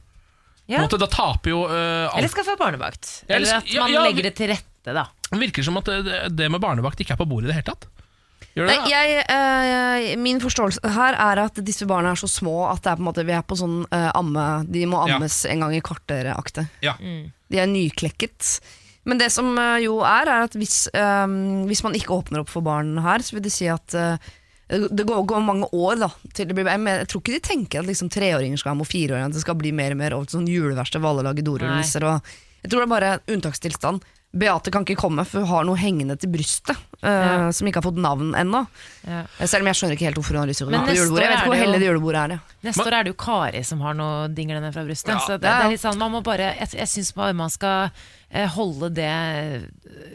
På 0.64 0.72
Ja. 0.72 0.78
en 0.80 0.88
måte, 0.88 0.96
da 1.02 1.08
taper 1.10 1.50
jo 1.50 1.64
uh, 1.66 2.06
alt. 2.08 2.18
Eller 2.22 2.30
skaffe 2.30 2.54
barnevakt. 2.56 3.24
Eller 3.28 3.56
at 3.58 3.66
ja, 3.68 3.82
man 3.82 3.92
ja, 3.92 4.04
legger 4.06 4.30
det 4.30 4.36
til 4.38 4.52
rette, 4.54 4.94
da. 4.94 5.08
Det 5.30 5.38
virker 5.38 5.62
som 5.66 5.78
at 5.78 5.88
det, 6.34 6.50
med 6.50 6.62
barnevakt 6.62 7.00
ikke 7.00 7.14
er 7.14 7.20
på 7.20 7.28
bordet 7.30 7.48
i 7.48 7.52
det 7.52 7.60
hele 7.60 7.70
tatt. 7.70 7.86
Gjør 8.56 8.66
det 8.66 8.74
Nei, 8.80 8.90
jeg, 8.90 9.20
eh, 9.30 10.16
min 10.18 10.40
forståelse 10.42 10.90
her 10.96 11.14
er 11.14 11.44
at 11.44 11.60
disse 11.62 11.86
barna 11.86 12.14
er 12.14 12.18
så 12.18 12.26
små 12.30 12.64
at 12.66 12.82
det 12.82 12.90
er 12.92 12.98
på 12.98 13.04
en 13.04 13.08
måte, 13.10 13.24
vi 13.28 13.36
er 13.36 13.46
på 13.46 13.58
sånn 13.58 13.84
eh, 13.94 14.08
amme 14.18 14.46
De 14.66 14.82
må 14.90 15.04
Ja. 15.06 15.16
ammes 15.20 15.44
en 15.46 15.62
gang 15.62 15.76
i 15.76 15.82
kvarteret-aktig. 15.84 16.66
Ja. 16.82 16.96
De 16.98 17.58
er 17.62 17.70
nyklekket. 17.70 18.58
Men 19.06 19.22
det 19.22 19.30
som 19.32 19.54
eh, 19.54 19.78
jo 19.86 20.00
er, 20.02 20.26
er 20.26 20.48
at 20.48 20.58
hvis, 20.58 20.88
hvis 20.90 21.84
man 21.86 21.94
ikke 21.94 22.16
åpner 22.18 22.42
opp 22.42 22.50
for 22.50 22.66
barn 22.66 22.96
her, 22.98 23.22
så 23.22 23.38
vil 23.38 23.46
det 23.46 23.54
si 23.54 23.70
at 23.70 23.94
Det 24.70 25.02
går, 25.06 25.24
går 25.26 25.40
mange 25.42 25.66
år 25.74 25.98
da 25.98 26.08
til 26.32 26.46
det 26.46 26.54
blir 26.54 26.64
Men 26.78 27.00
jeg 27.00 27.08
tror 27.10 27.22
ikke 27.22 27.38
de 27.38 27.40
tenker 27.42 27.80
at 27.80 27.86
liksom 27.86 28.10
treåringer 28.10 28.58
skal 28.58 28.70
ha 28.74 28.78
med 28.78 28.86
fireåringer, 28.86 29.26
at 29.30 29.34
det 29.34 29.42
skal 29.42 29.58
bli 29.58 29.72
mer 29.72 29.94
og 29.94 29.98
mer 29.98 30.14
over 30.14 30.26
til 30.26 30.38
sånn 30.40 30.50
juleverksted 30.50 31.02
hvor 31.02 31.22
dorullnisser. 31.22 32.02
og 32.06 32.22
Jeg 32.62 32.70
tror 32.70 32.80
det 32.82 32.86
er 32.86 32.96
bare 32.98 33.20
unntakstilstand. 33.30 34.02
Beate 34.30 34.70
kan 34.70 34.84
ikke 34.86 34.94
komme, 35.00 35.24
for 35.26 35.42
hun 35.42 35.48
har 35.50 35.64
noe 35.66 35.78
hengende 35.80 36.14
til 36.20 36.30
brystet 36.30 36.76
eh, 37.02 37.48
som 37.50 37.66
ikke 37.66 37.80
har 37.80 37.86
fått 37.88 37.98
navn 37.98 38.30
ennå. 38.38 38.60
Ja. 39.02 39.24
Selv 39.42 39.64
om 39.64 39.70
jeg 39.72 39.78
skjønner 39.80 39.96
ikke 39.96 40.06
helt 40.06 40.20
hvorfor 40.20 40.38
hun 40.38 40.44
har 40.44 40.50
lyst 40.52 40.62
til 40.62 40.68
å 40.68 40.70
gå 40.70 40.82
på 40.86 40.94
julebordet. 40.94 41.24
Jeg 41.24 41.32
vet 41.32 41.40
ikke 41.40 41.50
hvor 41.50 41.62
heldig 41.64 41.80
det 41.82 41.88
julebordet 41.88 42.20
er. 42.22 42.36
Ja. 42.36 42.54
Neste 42.68 42.86
år 42.86 42.96
er 43.00 43.08
det 43.08 43.10
jo 43.14 43.18
Kari 43.24 43.64
som 43.66 43.82
har 43.82 43.98
noe 43.98 44.28
dinglende 44.30 44.70
fra 44.76 44.84
brystet. 44.86 45.16
så 45.26 45.34
det, 45.34 45.50
Ja, 45.50 45.56
ja. 45.56 45.58
det 45.58 45.66
er 45.66 45.74
litt 45.74 45.82
sånn, 45.82 45.98
man 45.98 46.14
må 46.14 46.22
bare, 46.22 46.52
jeg, 46.60 46.70
jeg 46.78 46.92
syns 46.94 47.10
bare 47.18 47.34
man 47.34 47.50
skal 47.50 47.90
holde 48.54 48.90
det 48.94 49.10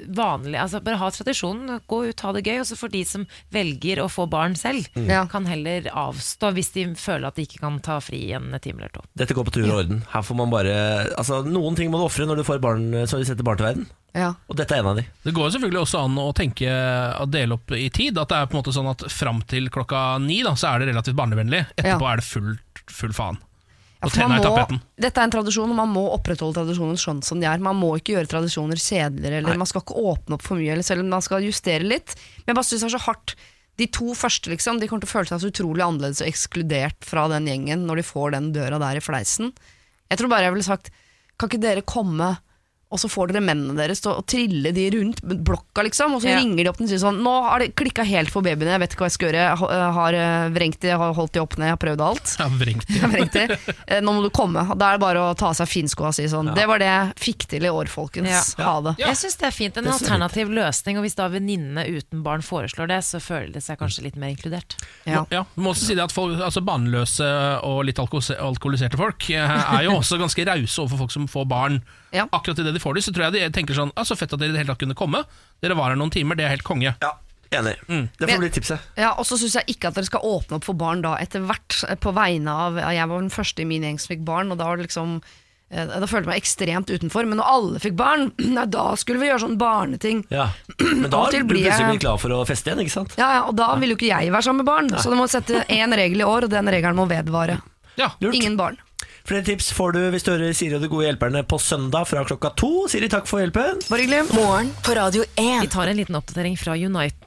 vanlig. 0.08 0.58
Altså 0.62 0.80
Bare 0.84 1.00
ha 1.02 1.10
tradisjonen, 1.12 1.80
gå 1.88 2.02
ut, 2.10 2.24
ha 2.26 2.34
det 2.36 2.46
gøy. 2.46 2.60
Og 2.62 2.70
så 2.70 2.78
for 2.80 2.94
de 2.94 3.04
som 3.08 3.26
velger 3.54 4.02
å 4.04 4.08
få 4.12 4.28
barn 4.32 4.56
selv, 4.60 4.88
mm. 4.96 5.12
kan 5.32 5.50
heller 5.50 5.90
avstå 5.92 6.54
hvis 6.56 6.72
de 6.76 6.88
føler 7.00 7.30
at 7.30 7.40
de 7.40 7.48
ikke 7.48 7.62
kan 7.64 7.80
ta 7.84 8.00
fri 8.04 8.22
en 8.38 8.54
time 8.62 8.82
eller 8.82 8.94
to. 8.96 9.04
Dette 9.18 9.36
går 9.36 9.48
på 9.48 9.56
tur 9.58 9.68
og 9.68 9.84
orden. 9.84 10.04
Her 10.14 10.26
får 10.26 10.40
man 10.40 10.54
bare 10.54 10.74
Altså, 11.16 11.42
Noen 11.46 11.76
ting 11.78 11.92
må 11.92 12.00
du 12.00 12.08
ofre 12.08 12.28
når 12.28 12.42
du 12.42 12.48
får 12.48 12.62
barn 12.64 12.88
så 13.10 13.20
du 13.20 13.28
setter 13.28 13.46
barn 13.46 13.60
til 13.60 13.68
verden. 13.68 13.88
Ja. 14.16 14.32
Og 14.48 14.56
dette 14.56 14.72
er 14.76 14.82
en 14.82 14.94
av 14.94 15.00
de. 15.00 15.04
Det 15.26 15.34
går 15.36 15.52
selvfølgelig 15.52 15.82
også 15.82 16.06
an 16.06 16.20
å 16.22 16.30
tenke 16.36 16.72
å 17.20 17.26
dele 17.28 17.58
opp 17.58 17.74
i 17.76 17.90
tid. 17.94 18.16
At 18.22 18.32
det 18.32 18.38
er 18.40 18.48
på 18.50 18.56
en 18.56 18.62
måte 18.62 18.76
sånn 18.76 18.92
at 18.92 19.04
Fram 19.12 19.42
til 19.48 19.68
klokka 19.74 20.06
ni 20.24 20.42
da, 20.46 20.56
så 20.60 20.72
er 20.72 20.82
det 20.82 20.94
relativt 20.94 21.18
barnevennlig. 21.20 21.66
Etterpå 21.76 22.08
Ja. 22.08 22.14
er 22.14 22.22
det 22.22 22.28
full, 22.28 22.56
full 22.88 23.14
faen. 23.16 23.40
Ja, 24.06 24.12
Og 24.12 24.14
tenna 24.14 24.38
i 24.38 24.44
tapeten. 24.46 24.82
dette 25.02 25.18
er 25.18 25.26
en 25.26 25.34
tradisjon, 25.34 25.72
og 25.74 25.78
man 25.80 25.90
må 25.90 26.04
opprettholde 26.14 26.60
tradisjonen 26.60 27.00
sånn 27.02 27.24
som 27.26 27.40
de 27.42 27.48
er. 27.50 27.58
Man 27.64 27.76
må 27.80 27.96
ikke 27.98 28.14
gjøre 28.14 28.30
tradisjoner 28.30 28.78
kjedeligere, 28.78 29.42
eller 29.42 29.58
man 29.58 29.66
skal 29.70 29.82
ikke 29.82 29.98
åpne 29.98 30.38
opp 30.38 30.46
for 30.46 30.60
mye, 30.62 30.72
eller 30.76 30.86
selv 30.86 31.02
om 31.02 31.10
man 31.10 31.26
skal 31.26 31.42
justere 31.48 31.82
litt. 31.84 32.14
Men 32.46 32.54
jeg 32.54 32.60
bare 32.60 32.70
synes 32.70 32.86
det 32.86 32.90
er 32.92 32.98
så 33.00 33.06
hardt. 33.08 33.36
De 33.82 33.88
to 33.92 34.14
første 34.16 34.48
liksom, 34.54 34.78
de 34.80 34.88
kommer 34.88 35.04
til 35.04 35.10
å 35.10 35.16
føle 35.18 35.28
seg 35.28 35.42
så 35.42 35.50
utrolig 35.52 35.84
annerledes 35.84 36.22
og 36.24 36.30
ekskludert 36.30 37.02
fra 37.04 37.26
den 37.34 37.50
gjengen 37.50 37.84
når 37.90 38.00
de 38.00 38.06
får 38.08 38.32
den 38.38 38.52
døra 38.56 38.78
der 38.80 39.02
i 39.02 39.04
fleisen. 39.04 39.50
Jeg 40.08 40.22
tror 40.22 40.30
bare 40.32 40.46
jeg 40.48 40.54
ville 40.54 40.70
sagt, 40.70 40.92
kan 41.36 41.50
ikke 41.50 41.60
dere 41.66 41.82
komme 41.84 42.38
og 42.94 43.00
så 43.02 43.10
får 43.10 43.32
dere 43.34 43.42
mennene 43.44 43.74
deres 43.76 44.00
til 44.04 44.12
å 44.14 44.22
trille 44.30 44.72
de 44.76 44.84
rundt 44.94 45.22
blokka, 45.26 45.84
liksom. 45.84 46.14
Og 46.16 46.22
så 46.22 46.30
Ja. 46.30 46.38
ringer 46.40 46.64
de 46.64 46.70
opp 46.70 46.80
og 46.80 46.88
sier 46.88 47.00
sånn 47.02 47.18
Nå 47.26 47.32
har 47.50 47.60
det 47.60 47.76
klikka 47.76 48.06
helt 48.06 48.30
for 48.30 48.42
babyene, 48.46 48.72
jeg 48.76 48.80
vet 48.80 48.94
ikke 48.94 49.04
hva 49.04 49.10
jeg 49.10 49.16
skal 49.18 49.28
gjøre. 49.32 49.46
Jeg 49.74 49.94
har 49.98 50.14
eh, 50.14 50.50
vrengt 50.56 50.80
de, 50.80 50.90
har 50.94 51.14
holdt 51.18 51.34
de 51.34 51.42
opp 51.42 51.58
ned, 51.58 51.66
jeg 51.68 51.76
har 51.76 51.82
prøvd 51.82 52.04
alt. 52.06 52.36
Ja, 52.40 52.48
vrengt. 52.50 52.86
Jeg 52.96 53.02
har 53.02 53.10
vrengt 53.12 53.34
de. 53.34 53.74
Eh, 53.88 54.02
Nå 54.06 54.14
må 54.14 54.22
du 54.24 54.30
komme. 54.30 54.62
Da 54.78 54.92
er 54.94 54.98
det 55.00 55.02
bare 55.02 55.24
å 55.26 55.34
ta 55.36 55.50
av 55.50 55.56
seg 55.58 55.68
finskoa 55.68 56.12
og 56.14 56.16
si 56.16 56.28
sånn 56.30 56.54
Det 56.56 56.68
var 56.68 56.80
det 56.80 56.86
jeg 56.92 57.14
fikk 57.26 57.48
til 57.56 57.66
i 57.66 57.72
år, 57.74 57.90
folkens. 57.92 58.54
Ja. 58.60 58.66
Ha 58.70 58.76
det. 58.86 58.96
Jeg 59.02 59.18
syns 59.18 59.38
det 59.42 59.48
er 59.50 59.56
fint. 59.58 59.78
En 59.78 59.84
Det 59.90 59.94
alternativ 59.96 60.50
løsning. 60.54 60.98
Og 61.00 61.04
hvis 61.08 61.16
da 61.18 61.28
venninnene 61.28 61.84
uten 61.90 62.22
barn 62.24 62.42
foreslår 62.46 62.88
det, 62.94 63.02
så 63.04 63.20
føler 63.20 63.52
de 63.54 63.62
seg 63.66 63.80
kanskje 63.82 64.04
litt 64.08 64.16
mer 64.16 64.30
inkludert. 64.36 64.78
Ja. 65.10 65.26
Ja, 65.34 65.44
du 65.56 65.62
må 65.66 65.74
også 65.74 65.90
si 65.90 65.96
det 65.98 66.04
at 66.06 66.14
folk, 66.16 66.38
altså 66.40 66.62
Barnløse 66.64 67.28
og 67.66 67.84
litt 67.90 67.98
alkoholiserte 68.00 68.98
folk 69.00 69.30
eh, 69.34 69.58
er 69.80 69.84
jo 69.88 69.98
også 70.02 70.20
ganske 70.22 70.46
rause 70.48 70.80
overfor 70.86 71.06
folk 71.06 71.12
som 71.16 71.28
får 71.32 71.48
barn. 71.50 71.82
Ja. 72.16 72.28
Akkurat 72.32 72.60
idet 72.62 72.75
de 72.76 72.84
får 72.84 72.98
de, 72.98 73.06
så 73.06 73.14
tror 73.16 73.28
jeg 73.28 73.38
de 73.38 73.46
tenker 73.56 73.78
sånn 73.78 73.94
ah, 73.96 74.06
Så 74.08 74.18
fett 74.20 74.34
at 74.36 74.42
dere 74.42 74.54
i 74.54 74.56
det 74.56 74.64
hele 74.64 74.74
tatt 74.74 74.84
kunne 74.84 74.98
komme. 74.98 75.24
Dere 75.64 75.78
var 75.78 75.94
her 75.94 76.00
noen 76.00 76.14
timer, 76.14 76.38
det 76.38 76.48
er 76.48 76.54
helt 76.56 76.68
konge. 76.68 76.94
Ja, 77.02 77.14
Enig. 77.54 77.76
Det 78.18 78.28
får 78.28 78.42
bli 78.42 78.50
tipset. 78.50 78.92
Ja, 79.00 79.14
og 79.20 79.26
så 79.28 79.38
syns 79.40 79.56
jeg 79.60 79.76
ikke 79.76 79.90
at 79.92 79.98
dere 79.98 80.08
skal 80.08 80.26
åpne 80.26 80.60
opp 80.60 80.68
for 80.68 80.78
barn 80.78 81.04
da 81.06 81.16
etter 81.22 81.44
hvert, 81.46 81.78
eh, 81.88 81.98
på 82.00 82.14
vegne 82.16 82.52
av 82.52 82.80
Jeg 82.82 83.08
var 83.12 83.22
den 83.22 83.34
første 83.34 83.62
i 83.62 83.68
min 83.70 83.86
gjeng 83.86 84.00
som 84.02 84.14
fikk 84.16 84.24
barn, 84.28 84.52
og 84.52 84.60
da 84.60 84.70
var 84.70 84.80
det 84.80 84.88
liksom 84.88 85.20
eh, 85.70 85.86
Da 85.86 86.08
følte 86.10 86.26
jeg 86.26 86.32
meg 86.32 86.42
ekstremt 86.42 86.92
utenfor. 86.92 87.30
Men 87.30 87.40
når 87.40 87.52
alle 87.54 87.84
fikk 87.84 87.98
barn, 88.00 88.32
nei, 88.58 88.66
da 88.66 88.88
skulle 89.00 89.22
vi 89.22 89.30
gjøre 89.30 89.44
sånn 89.46 89.60
barneting. 89.62 90.26
Ja. 90.34 90.50
Men 90.82 91.10
da 91.14 91.28
er 91.30 91.38
du 91.46 91.54
plutselig 91.54 92.02
klar 92.04 92.20
for 92.22 92.36
å 92.36 92.42
feste 92.50 92.72
igjen, 92.72 92.84
ikke 92.86 92.98
sant? 92.98 93.16
Ja, 93.22 93.32
ja, 93.40 93.46
Og 93.46 93.56
da 93.60 93.72
vil 93.82 93.94
jo 93.94 94.00
ikke 94.00 94.12
jeg 94.12 94.34
være 94.34 94.50
sammen 94.50 94.66
med 94.66 94.72
barn, 94.72 94.92
så 94.98 95.14
du 95.14 95.20
må 95.20 95.30
sette 95.32 95.64
én 95.70 95.96
regel 95.96 96.26
i 96.26 96.28
år, 96.28 96.50
og 96.50 96.54
den 96.54 96.74
regelen 96.74 97.00
må 97.00 97.08
vedvare. 97.12 97.62
Ja, 97.96 98.12
Lurt. 98.20 98.36
Ingen 98.36 98.58
barn. 98.60 98.82
Flere 99.26 99.42
tips 99.42 99.72
får 99.74 99.96
du 99.96 100.02
hvis 100.14 100.26
du 100.26 100.30
hører 100.36 100.54
Siri 100.54 100.76
og 100.78 100.84
de 100.84 100.90
gode 100.92 101.08
hjelperne 101.08 101.42
på 101.50 101.58
søndag 101.58 102.06
fra 102.06 102.22
klokka 102.30 102.52
to. 102.62 102.86
Siri, 102.92 103.10
takk 103.10 103.26
for 103.26 103.42
hjelpen. 103.42 103.80
Bare 103.90 104.04
hyggelig. 104.04 104.28
Morgen 104.38 104.70
på 104.86 104.94
Radio 104.94 105.26
1. 105.34 105.64
Vi 105.66 105.72
tar 105.74 105.90
en 105.90 105.98
liten 105.98 106.18
oppdatering 106.20 106.54
fra 106.62 106.76
Unite. 106.78 107.26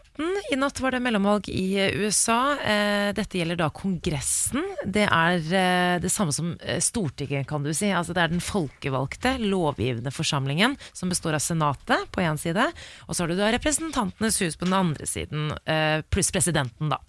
I 0.50 0.56
natt 0.56 0.78
var 0.80 0.94
det 0.94 1.00
mellomvalg 1.02 1.48
i 1.52 1.74
USA. 2.00 2.54
Eh, 2.62 3.10
Dette 3.14 3.38
gjelder 3.38 3.58
da 3.60 3.68
Kongressen. 3.74 4.62
Det 4.86 5.04
er 5.04 5.42
eh, 5.42 5.98
det 6.02 6.10
samme 6.10 6.34
som 6.34 6.54
eh, 6.62 6.78
Stortinget, 6.82 7.46
kan 7.50 7.66
du 7.66 7.70
si. 7.76 7.90
Altså 7.94 8.14
det 8.16 8.24
er 8.24 8.32
den 8.32 8.42
folkevalgte, 8.42 9.34
lovgivende 9.42 10.14
forsamlingen 10.14 10.78
som 10.96 11.12
består 11.12 11.36
av 11.38 11.44
Senatet 11.44 12.08
på 12.14 12.24
én 12.24 12.40
side, 12.40 12.64
og 13.06 13.14
så 13.14 13.24
har 13.26 13.30
du 13.34 13.38
da 13.38 13.52
Representantenes 13.54 14.40
hus 14.42 14.58
på 14.58 14.66
den 14.70 14.78
andre 14.78 15.06
siden, 15.06 15.52
eh, 15.66 16.00
pluss 16.10 16.32
presidenten, 16.34 16.94
da. 16.94 17.02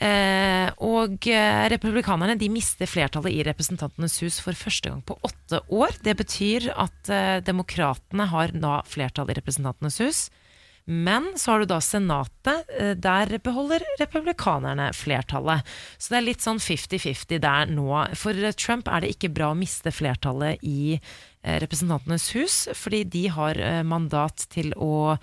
Eh, 0.00 0.70
og 0.80 1.26
eh, 1.28 1.66
republikanerne 1.68 2.38
de 2.40 2.48
mister 2.48 2.88
flertallet 2.88 3.34
i 3.36 3.42
Representantenes 3.44 4.16
hus 4.24 4.38
for 4.40 4.56
første 4.56 4.88
gang 4.88 5.02
på 5.04 5.18
åtte 5.28 5.60
år. 5.68 5.98
Det 6.00 6.14
betyr 6.16 6.70
at 6.72 7.10
eh, 7.12 7.40
demokratene 7.44 8.30
har 8.30 8.54
da 8.56 8.78
flertall 8.88 9.28
i 9.28 9.36
Representantenes 9.36 10.00
hus. 10.00 10.22
Men 10.88 11.28
så 11.36 11.52
har 11.52 11.60
du 11.60 11.68
da 11.68 11.82
Senatet, 11.84 12.72
eh, 12.80 12.94
der 12.96 13.36
beholder 13.44 13.84
republikanerne 14.00 14.88
flertallet. 14.96 15.68
Så 16.00 16.14
det 16.14 16.20
er 16.22 16.28
litt 16.30 16.48
sånn 16.48 16.62
50-50 16.64 17.44
der 17.44 17.68
nå. 17.68 17.92
For 18.16 18.56
Trump 18.56 18.88
er 18.88 19.04
det 19.04 19.12
ikke 19.18 19.34
bra 19.36 19.52
å 19.52 19.58
miste 19.58 19.92
flertallet 19.92 20.64
i 20.64 20.96
Representantenes 21.40 22.26
hus, 22.36 22.56
fordi 22.76 22.98
de 23.08 23.22
har 23.32 23.56
mandat 23.88 24.42
til 24.52 24.74
å 24.76 25.16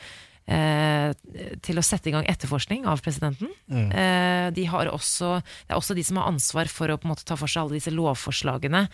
til 0.48 1.80
å 1.80 1.84
sette 1.84 2.08
i 2.08 2.14
gang 2.16 2.28
etterforskning 2.30 2.86
av 2.88 3.02
presidenten. 3.04 3.52
Eh, 3.92 4.48
de 4.56 4.66
har 4.72 4.88
også, 4.92 5.38
det 5.44 5.76
er 5.76 5.80
også 5.80 5.98
de 5.98 6.06
som 6.08 6.22
har 6.22 6.30
ansvar 6.32 6.72
for 6.72 6.94
å 6.94 7.00
ta 7.20 7.36
for 7.36 7.52
seg 7.52 7.66
alle 7.66 7.80
disse 7.80 7.92
lovforslagene. 7.92 8.88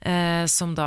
Eh, 0.00 0.46
som 0.48 0.70
da 0.72 0.86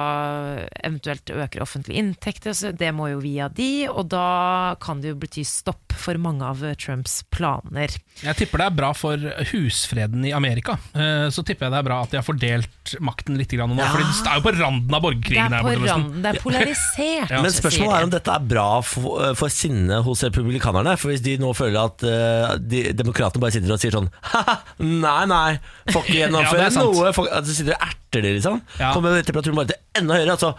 eventuelt 0.82 1.30
øker 1.30 1.61
offentlige 1.61 2.01
inntekter. 2.01 2.55
Så 2.57 2.72
det 2.74 2.89
må 2.97 3.11
jo 3.11 3.20
via 3.22 3.45
de, 3.53 3.86
og 3.91 4.07
da 4.09 4.74
kan 4.82 5.03
det 5.03 5.11
jo 5.14 5.20
bety 5.22 5.43
stopp 5.45 5.93
for 5.93 6.18
mange 6.18 6.41
av 6.41 6.64
Trumps 6.82 7.20
planer. 7.30 7.93
Jeg 8.24 8.36
tipper 8.39 8.64
det 8.64 8.66
er 8.72 8.76
bra 8.80 8.89
for 8.97 9.22
husfreden 9.51 10.26
i 10.26 10.32
Amerika. 10.34 10.80
Eh, 10.97 11.28
Så 11.30 11.43
tipper 11.45 11.68
jeg 11.68 11.76
det 11.76 11.80
er 11.84 11.86
bra 11.86 11.99
at 12.03 12.09
de 12.09 12.18
har 12.18 12.26
fordelt 12.26 12.95
makten 13.05 13.38
litt 13.38 13.53
grann 13.53 13.70
nå. 13.78 13.86
Fordi 13.86 14.09
det 14.09 14.32
er 14.34 14.41
jo 14.41 14.45
på 14.47 14.55
randen 14.57 14.97
av 14.97 14.97
Det 14.97 15.05
borgerkrigen. 15.05 15.53
er 15.53 15.61
her 15.61 15.64
på 15.80 15.88
randen, 15.88 16.22
det 16.26 16.32
er 16.34 16.41
polarisert. 16.41 17.36
Men 17.38 17.53
spørsmålet 17.53 17.95
er 17.99 18.07
om 18.09 18.14
dette 18.18 18.34
er 18.34 18.49
bra 18.49 18.68
for, 18.82 19.30
for 19.39 19.53
sinnet 19.53 20.03
hos 20.09 20.26
republikanerne. 20.26 20.97
For 20.97 21.14
hvis 21.14 21.22
de 21.26 21.38
nå 21.38 21.53
føler 21.57 21.86
at 21.86 22.03
uh, 22.09 22.57
de, 22.57 22.84
demokratene 22.97 23.45
bare 23.45 23.53
sitter 23.59 23.78
og 23.78 23.82
sier 23.82 23.93
sånn 23.93 24.09
Haha, 24.34 24.57
nei, 24.82 25.22
nei, 25.30 25.49
får 25.93 26.01
ikke 26.07 26.20
gjennomføre 26.24 26.66
ja, 26.68 26.74
noe. 26.82 27.14
Folk, 27.16 27.30
at 27.32 27.45
de 27.45 27.53
sitter 27.55 27.78
og 27.78 27.88
erter 27.88 28.26
det, 28.26 28.36
liksom. 28.41 28.59
Ja. 28.82 28.91
Kommer 29.04 29.26
temperaturen 29.28 29.58
bare 29.60 29.74
til 29.74 29.80
enda 29.99 30.16
høyere, 30.18 30.34
altså 30.34 30.49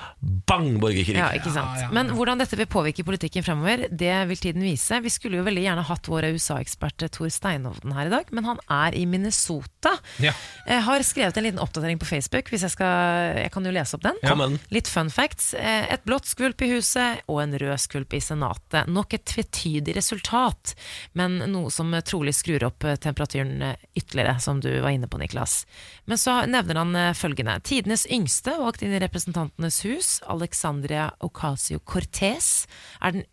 bang, 0.47 0.77
borgerkrig. 0.83 1.17
Ja, 1.19 1.31
ikke 1.35 1.51
sant. 1.51 1.79
Ja, 1.79 1.87
ja. 1.87 1.93
Men 1.95 2.13
hvordan 2.15 2.39
dette 2.39 2.59
vil 2.59 2.69
påvirke 2.71 3.05
politikken 3.07 3.43
fremover, 3.47 3.87
det 3.91 4.13
vil 4.31 4.39
tiden 4.39 4.63
vise. 4.63 5.01
Vi 5.03 5.11
skulle 5.11 5.41
jo 5.41 5.47
veldig 5.47 5.65
gjerne 5.65 5.85
hatt 5.89 6.07
vår 6.11 6.29
USA-ekspert 6.37 7.07
Tor 7.15 7.33
Steinovden 7.33 7.95
her 7.97 8.11
i 8.11 8.13
dag, 8.13 8.31
men 8.37 8.47
han 8.47 8.61
er 8.71 8.95
i 8.95 9.03
Minnesota. 9.11 9.97
Ja. 10.23 10.35
Jeg 10.69 10.85
har 10.87 11.07
skrevet 11.07 11.41
en 11.41 11.47
liten 11.49 11.63
oppdatering 11.63 11.99
på 11.99 12.09
Facebook, 12.09 12.53
hvis 12.53 12.67
jeg 12.67 12.75
skal 12.77 13.41
Jeg 13.41 13.51
kan 13.55 13.67
jo 13.67 13.73
lese 13.75 13.97
opp 13.97 14.05
den. 14.05 14.21
Kom. 14.23 14.59
Litt 14.75 14.91
fun 14.91 15.11
facts. 15.11 15.53
Eh, 15.59 15.89
Et 15.95 16.05
blått 16.07 16.29
skvulp 16.31 16.63
i 16.63 16.71
huset 16.75 17.25
og 17.31 17.41
en 17.43 17.57
rød 17.59 17.81
skvulp 17.81 18.15
i 18.15 18.23
Senatet. 18.23 18.87
Nok 18.91 19.15
et 19.19 19.25
tvetydig 19.25 19.97
resultat, 19.97 20.75
men 21.19 21.41
noe 21.51 21.73
som 21.75 21.91
trolig 22.07 22.35
skrur 22.37 22.69
opp 22.69 22.85
eh, 22.85 22.97
temperaturen 23.01 23.63
eh, 23.63 23.83
ytterligere, 23.99 24.39
som 24.41 24.61
du 24.63 24.71
var 24.85 24.95
inne 24.95 25.09
på, 25.11 25.19
Niklas. 25.19 25.65
Men 26.07 26.21
så 26.21 26.45
nevner 26.51 26.81
han 26.83 26.95
eh, 26.97 27.13
følgende. 27.19 27.59
Tidenes 27.67 28.07
yngste 28.11 28.34
valgt 28.59 28.83
inn 28.83 28.95
i 28.97 28.99
Representantenes 28.99 29.83
hus, 29.87 30.09
Alexandria 30.27 31.11
Ocasio-Cortez, 31.23 32.67
er 33.01 33.15
den 33.15 33.27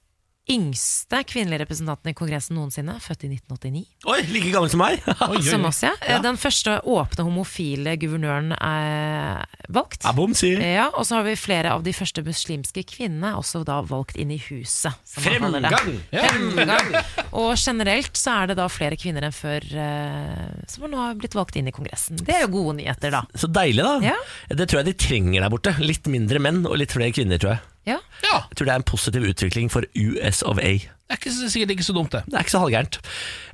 yngste 0.52 1.22
kvinnelige 1.28 1.64
representanten 1.64 2.12
i 2.12 2.16
Kongressen 2.18 2.58
noensinne, 2.60 2.98
født 3.04 3.26
i 3.26 3.30
1989. 3.32 3.84
Oi, 4.12 4.18
like 4.34 4.52
gammel 4.54 4.72
som 4.74 4.82
meg! 4.84 5.00
Oi, 5.28 5.38
oi, 5.38 5.44
Som 5.46 5.66
oss, 5.70 5.82
ja. 5.86 5.94
ja. 6.08 6.20
Den 6.24 6.40
første 6.42 6.78
åpne 6.88 7.26
homofile 7.28 7.96
guvernøren 8.02 8.52
er 8.58 9.46
valgt. 9.72 10.06
Abom 10.10 10.36
sier 10.38 10.62
Ja, 10.66 10.90
og 10.92 11.08
så 11.08 11.20
har 11.20 11.28
vi 11.28 11.38
flere 11.40 11.72
av 11.76 11.86
de 11.86 11.94
første 11.96 12.24
muslimske 12.26 12.84
kvinnene 12.90 13.34
også 13.40 13.64
da 13.68 13.80
valgt 13.88 14.20
inn 14.20 14.34
i 14.36 14.40
huset. 14.50 14.94
som 15.08 15.26
man 15.44 15.58
det. 15.58 15.72
Fremgang! 15.72 15.98
Fremgang. 16.12 16.94
Og 17.32 17.54
generelt 17.56 18.20
så 18.20 18.36
er 18.42 18.52
det 18.52 18.60
da 18.60 18.68
flere 18.72 19.00
kvinner 19.00 19.28
enn 19.28 19.36
før 19.36 19.66
eh, 19.72 20.62
som 20.72 20.88
nå 20.92 21.00
har 21.00 21.18
blitt 21.20 21.38
valgt 21.38 21.58
inn 21.60 21.70
i 21.72 21.76
Kongressen. 21.76 22.20
Det 22.22 22.36
er 22.42 22.46
jo 22.46 22.54
gode 22.60 22.78
nyheter, 22.82 23.14
da. 23.14 23.24
Så 23.38 23.50
deilig, 23.52 23.86
da. 23.88 23.98
Ja. 24.12 24.18
Det 24.52 24.68
tror 24.68 24.82
jeg 24.82 24.92
de 24.92 24.98
trenger 25.08 25.46
der 25.46 25.54
borte. 25.54 25.76
Litt 25.82 26.10
mindre 26.12 26.42
menn 26.44 26.66
og 26.68 26.76
litt 26.82 26.94
flere 26.96 27.14
kvinner, 27.16 27.40
tror 27.42 27.56
jeg. 27.56 27.68
Ja. 27.88 27.98
Ja, 28.22 28.36
Jeg 28.52 28.58
tror 28.58 28.68
det 28.68 28.74
er 28.74 28.82
en 28.82 28.86
positiv 28.86 29.24
utvikling 29.26 29.72
for 29.74 29.86
US 29.98 30.42
of 30.46 30.60
A. 30.62 30.74
det 30.78 30.90
er 31.10 31.18
ikke, 31.18 31.32
sikkert 31.50 31.72
ikke 31.74 31.84
så 31.88 31.94
dumt, 31.98 32.12
det. 32.14 32.22
Det 32.28 32.38
er 32.38 32.46
ikke 32.46 32.54
så 32.54 32.62
halvgærent. 32.62 33.00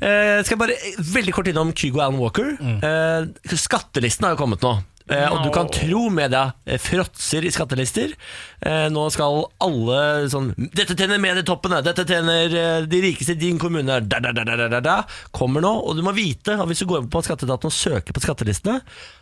Eh, 0.01 0.43
skal 0.43 0.53
jeg 0.55 0.59
bare 0.61 0.75
eh, 0.75 0.99
veldig 1.13 1.34
kort 1.34 1.47
innom 1.47 1.71
Kygo 1.73 2.01
Alan 2.03 2.19
Walker. 2.19 2.51
Eh, 2.59 3.55
skattelisten 3.57 4.28
har 4.28 4.36
jo 4.36 4.41
kommet 4.43 4.61
nå. 4.61 4.75
Eh, 5.08 5.28
og 5.32 5.45
du 5.45 5.51
kan 5.55 5.70
tro 5.72 6.08
media 6.12 6.49
eh, 6.68 6.80
fråtser 6.82 7.45
i 7.47 7.51
skattelister. 7.53 8.12
Eh, 8.60 8.88
nå 8.91 9.05
skal 9.14 9.45
alle 9.64 9.99
sånn 10.32 10.49
'Dette 10.58 10.97
tjener 10.97 11.22
medietoppene! 11.24 11.80
Dette 11.86 12.03
tjener 12.08 12.51
eh, 12.51 12.88
de 12.89 13.01
rikeste 13.05 13.38
i 13.38 13.39
din 13.39 13.60
kommune!' 13.62 14.01
Da, 14.08 14.20
da, 14.20 14.34
da, 14.36 14.43
da, 14.43 14.68
da, 14.68 14.82
da. 14.84 14.97
Kommer 15.32 15.64
nå. 15.64 15.72
Og 15.88 15.95
du 15.95 16.03
må 16.03 16.12
vite 16.18 16.58
at 16.58 16.68
hvis 16.68 16.84
du 16.84 16.89
går 16.89 17.05
inn 17.05 17.12
på 17.14 17.24
Skatteetaten 17.24 17.72
og 17.72 17.76
søker 17.76 18.16
på 18.16 18.24
skattelistene, 18.24 18.82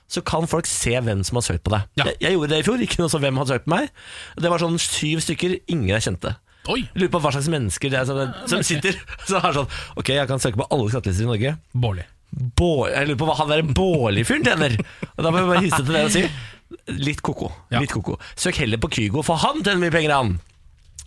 så 0.09 0.21
kan 0.25 0.49
folk 0.49 0.65
se 0.69 0.95
hvem 0.97 1.21
som 1.25 1.37
har 1.37 1.45
søkt 1.45 1.65
på 1.65 1.73
deg. 1.73 1.85
Ja. 2.01 2.09
Jeg, 2.09 2.17
jeg 2.25 2.37
gjorde 2.37 2.53
det 2.53 2.59
i 2.63 2.65
fjor. 2.65 2.81
Ikke 2.81 3.01
noe 3.01 3.13
som 3.13 3.21
hvem 3.21 3.37
har 3.41 3.49
søkt 3.49 3.69
på 3.69 3.75
meg. 3.75 3.93
Det 4.41 4.51
var 4.51 4.61
sånn 4.61 4.81
syv 4.81 5.21
stykker 5.25 5.59
ingen 5.69 5.93
jeg 5.93 6.09
kjente. 6.09 6.35
Oi, 6.65 6.81
lurer 6.97 7.11
på 7.13 7.21
hva 7.21 7.29
slags 7.29 7.49
mennesker 7.53 7.91
det 7.93 7.99
er 7.99 8.07
som, 8.09 8.17
som 8.49 8.63
sitter 8.65 8.95
Så 9.29 9.37
har 9.37 9.53
sånn 9.53 9.67
Ok, 10.01 10.09
jeg 10.15 10.25
kan 10.25 10.41
søke 10.41 10.57
på 10.57 10.65
alle 10.73 10.89
skattelister 10.89 11.27
i 11.27 11.29
Norge. 11.29 11.51
Bårli. 11.77 12.07
Bård, 12.35 12.89
jeg 12.91 13.07
lurer 13.07 13.19
på 13.21 13.29
hva 13.29 13.37
han 13.39 13.51
der 13.53 13.63
Bårli-fyren 13.77 14.43
tjener. 14.43 14.75
Og 15.15 15.23
da 15.23 15.31
må 15.31 15.39
jeg 15.39 15.49
bare 15.51 15.63
hisse 15.63 15.79
til 15.83 15.95
det 15.95 16.03
og 16.07 16.11
si 16.15 16.25
litt 16.99 17.21
koko. 17.23 17.47
Ja. 17.71 17.79
Litt 17.79 17.93
koko. 17.95 18.17
Søk 18.35 18.59
heller 18.59 18.81
på 18.81 18.89
Kygo, 18.91 19.23
for 19.23 19.39
han 19.39 19.61
tjener 19.63 19.79
mye 19.85 19.93
penger, 19.93 20.15
han. 20.17 20.35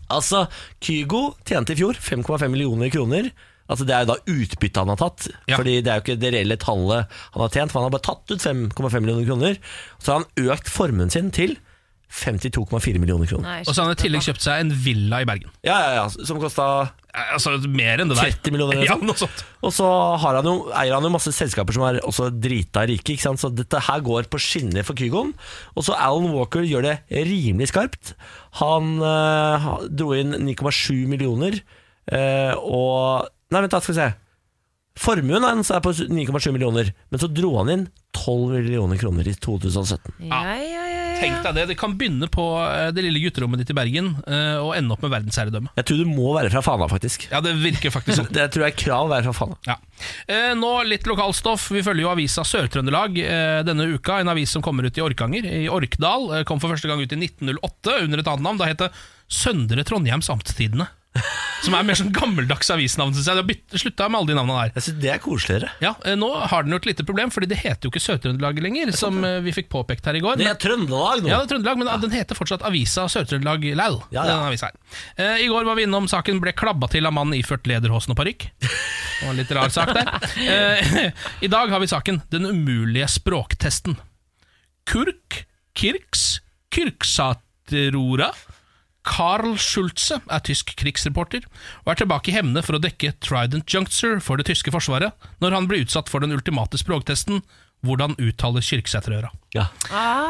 Altså, 0.08 0.46
Kygo 0.80 1.34
tjente 1.46 1.74
i 1.74 1.78
fjor 1.78 1.98
5,5 2.00 2.48
millioner 2.48 2.92
kroner. 2.94 3.28
Altså 3.68 3.84
Det 3.84 3.92
er 3.92 4.04
jo 4.06 4.14
da 4.14 4.16
utbyttet 4.32 4.80
han 4.80 4.92
har 4.94 5.00
tatt. 5.02 5.26
Ja. 5.50 5.58
Fordi 5.58 5.74
det 5.84 5.92
er 5.92 5.98
jo 5.98 6.04
ikke 6.06 6.20
det 6.22 6.32
reelle 6.32 6.56
tallet 6.62 7.18
han 7.34 7.42
har 7.42 7.52
tjent. 7.52 7.72
For 7.74 7.82
han 7.82 7.90
har 7.90 7.96
bare 7.98 8.06
tatt 8.06 8.32
ut 8.32 8.40
5,5 8.40 9.00
millioner 9.04 9.26
kroner. 9.28 9.58
Så 10.00 10.14
har 10.14 10.22
han 10.22 10.48
økt 10.54 10.70
formuen 10.72 11.12
sin 11.12 11.28
til 11.34 11.58
52,4 12.08 12.96
millioner 13.02 13.28
kroner. 13.28 13.44
Nei, 13.44 13.60
Og 13.66 13.74
så 13.74 13.82
har 13.82 13.90
han 13.90 13.98
i 13.98 14.00
tillegg 14.00 14.24
kjøpt 14.24 14.40
seg 14.46 14.62
en 14.64 14.72
villa 14.72 15.20
i 15.20 15.28
Bergen. 15.28 15.52
Ja, 15.66 15.76
ja, 15.76 15.90
ja, 15.98 16.06
Som 16.08 16.40
kosta 16.40 16.88
Altså 17.14 17.54
mer 17.72 18.02
enn 18.02 18.10
det 18.10 18.18
der. 18.18 18.34
30 18.36 18.52
millioner 18.54 18.76
eller 18.76 18.90
sånt. 18.92 19.06
noe 19.08 19.18
sånt. 19.18 19.40
Og 19.64 19.72
så 19.74 19.86
har 20.22 20.38
han 20.38 20.46
jo, 20.46 20.52
eier 20.76 20.92
han 20.94 21.06
jo 21.06 21.12
masse 21.14 21.32
selskaper 21.34 21.74
som 21.74 21.86
er 21.88 22.00
også 22.04 22.28
drita 22.34 22.84
rike. 22.90 23.14
Ikke 23.14 23.24
sant? 23.24 23.40
Så 23.42 23.50
dette 23.54 23.80
her 23.88 24.04
går 24.04 24.28
på 24.30 24.40
skinner 24.42 24.84
for 24.86 24.98
Kygon. 24.98 25.32
Og 25.74 25.86
så 25.88 25.96
Alan 25.96 26.30
Walker 26.36 26.66
gjør 26.68 26.84
det 26.84 26.94
rimelig 27.10 27.70
skarpt. 27.72 28.12
Han 28.60 28.98
eh, 29.00 29.68
dro 29.88 30.12
inn 30.18 30.36
9,7 30.44 31.08
millioner, 31.10 31.58
eh, 32.12 32.54
og 32.60 33.28
Nei, 33.48 33.62
vent, 33.64 33.72
da 33.72 33.78
skal 33.80 33.94
vi 33.94 34.00
se. 34.02 34.08
Formuen 34.98 35.44
hans 35.46 35.70
er 35.72 35.80
på 35.80 35.94
9,7 35.94 36.50
millioner, 36.52 36.90
men 37.08 37.22
så 37.22 37.30
dro 37.32 37.54
han 37.60 37.70
inn 37.72 37.84
12 38.12 38.50
millioner 38.58 38.98
kroner 39.00 39.30
i 39.30 39.32
2017. 39.32 40.18
Ja, 40.26 40.40
ja, 40.44 40.56
ja, 40.58 40.66
ja. 40.74 40.77
Tenk 41.18 41.40
deg 41.42 41.56
det. 41.56 41.64
Det 41.72 41.76
kan 41.78 41.94
begynne 41.98 42.28
på 42.30 42.44
eh, 42.62 42.88
det 42.94 43.02
lille 43.02 43.20
gutterommet 43.22 43.62
ditt 43.62 43.72
i 43.72 43.76
Bergen 43.76 44.12
eh, 44.22 44.58
og 44.62 44.74
ende 44.76 44.94
opp 44.94 45.02
med 45.04 45.12
verdensherredømme. 45.16 45.72
Jeg 45.78 45.88
tror 45.90 46.00
du 46.02 46.10
må 46.12 46.32
være 46.36 46.52
fra 46.52 46.62
Fana, 46.64 46.88
faktisk. 46.90 47.26
Ja, 47.32 47.40
det 47.44 47.56
virker 47.58 47.94
faktisk 47.94 48.20
sånn. 48.20 48.30
Det 48.38 48.46
tror 48.54 48.66
jeg 48.66 48.76
er 48.76 48.78
krav 48.78 49.08
å 49.08 49.12
være 49.12 49.26
fra 49.26 49.34
Fana. 49.40 49.58
Ja. 49.66 49.78
Eh, 50.30 50.52
nå 50.58 50.72
litt 50.86 51.08
lokalstoff. 51.10 51.68
Vi 51.74 51.82
følger 51.86 52.06
jo 52.06 52.12
avisa 52.12 52.44
Sør-Trøndelag 52.46 53.18
denne 53.66 53.88
uka. 53.96 54.20
En 54.22 54.30
avis 54.30 54.52
som 54.54 54.62
kommer 54.64 54.86
ut 54.86 54.98
i 54.98 55.04
Orkanger. 55.04 55.48
I 55.48 55.66
Orkdal. 55.72 56.30
Kom 56.48 56.62
for 56.62 56.70
første 56.74 56.90
gang 56.90 57.02
ut 57.02 57.14
i 57.16 57.18
1908 57.18 57.98
under 58.04 58.22
et 58.22 58.30
annet 58.30 58.46
navn. 58.46 58.62
Da 58.62 58.70
het 58.70 58.84
det 58.84 58.92
Søndre 59.28 59.84
Trondheims 59.88 60.30
Amtstidene. 60.32 60.86
Som 61.64 61.74
er 61.74 61.82
mer 61.82 61.96
sånn 61.98 62.12
gammeldags 62.14 62.68
avisnavn. 62.70 63.10
Synes 63.16 63.26
jeg. 63.26 63.42
Det 63.48 63.74
har 63.74 63.80
slutta 63.82 64.06
med 64.08 64.20
alle 64.20 64.30
de 64.30 64.36
navnene 64.38 64.58
der. 64.68 64.72
Jeg 64.78 64.84
synes 64.86 65.00
Det 65.02 65.10
er 65.10 65.18
koseligere. 65.22 65.70
Ja, 65.82 65.90
eh, 66.06 66.14
Nå 66.18 66.28
har 66.52 66.62
den 66.62 66.72
jo 66.74 66.78
et 66.78 66.86
lite 66.86 67.04
problem, 67.08 67.32
Fordi 67.34 67.48
det 67.50 67.58
heter 67.58 67.88
jo 67.88 67.90
ikke 67.90 68.02
Sør-Trøndelag 68.04 68.60
lenger, 68.62 68.92
som 68.94 69.18
eh, 69.26 69.40
vi 69.42 69.54
fikk 69.56 69.68
påpekt 69.72 70.06
her 70.06 70.14
i 70.14 70.22
går. 70.22 70.38
Det 70.38 70.46
er 70.46 70.54
Trøndelag 70.62 71.24
nå. 71.24 71.30
ja, 71.32 71.40
det 71.40 71.48
er 71.48 71.52
Trøndelag, 71.56 71.80
men 71.80 71.90
den 72.04 72.14
heter 72.14 72.38
fortsatt 72.38 72.62
Avisa 72.68 73.08
Sør-Trøndelag 73.10 73.66
Lal. 73.78 73.98
Ja, 74.14 74.22
ja. 74.22 74.26
denne 74.30 74.46
avisa 74.52 74.70
her. 74.70 74.78
Eh, 75.18 75.44
I 75.44 75.48
går 75.50 75.66
var 75.66 75.78
vi 75.80 75.88
innom 75.88 76.06
saken 76.10 76.38
ble 76.44 76.54
klabba 76.54 76.90
til 76.92 77.08
av 77.10 77.16
mannen 77.16 77.34
iført 77.40 77.66
lederhosen 77.66 78.14
og 78.14 78.20
parykk. 78.22 78.46
Det 78.62 78.70
var 79.24 79.32
en 79.34 79.40
litt 79.42 79.54
rar 79.58 79.74
sak 79.74 79.90
der. 79.98 80.12
Eh, 80.46 81.10
I 81.48 81.50
dag 81.50 81.74
har 81.74 81.82
vi 81.82 81.90
saken 81.90 82.22
Den 82.30 82.46
umulige 82.46 83.08
språktesten. 83.18 83.98
Kurk 84.88 85.42
Kirks 85.74 86.38
Kyrksaterora 86.74 88.30
Carl 89.08 89.54
Schulze 89.60 90.20
er 90.20 90.42
tysk 90.44 90.74
krigsreporter 90.78 91.46
og 91.84 91.92
er 91.92 92.02
tilbake 92.02 92.32
i 92.32 92.36
Hemne 92.36 92.62
for 92.64 92.76
å 92.78 92.82
dekke 92.82 93.14
Trident 93.24 93.72
Juncture 93.72 94.20
for 94.24 94.40
det 94.40 94.48
tyske 94.50 94.74
forsvaret 94.74 95.16
når 95.42 95.56
han 95.56 95.70
blir 95.70 95.86
utsatt 95.86 96.12
for 96.12 96.24
den 96.24 96.36
ultimate 96.36 96.80
språktesten 96.80 97.42
hvordan 97.86 98.16
uttaler 98.18 98.64
Kyrksæterøra. 98.64 99.28
Ja. 99.54 99.68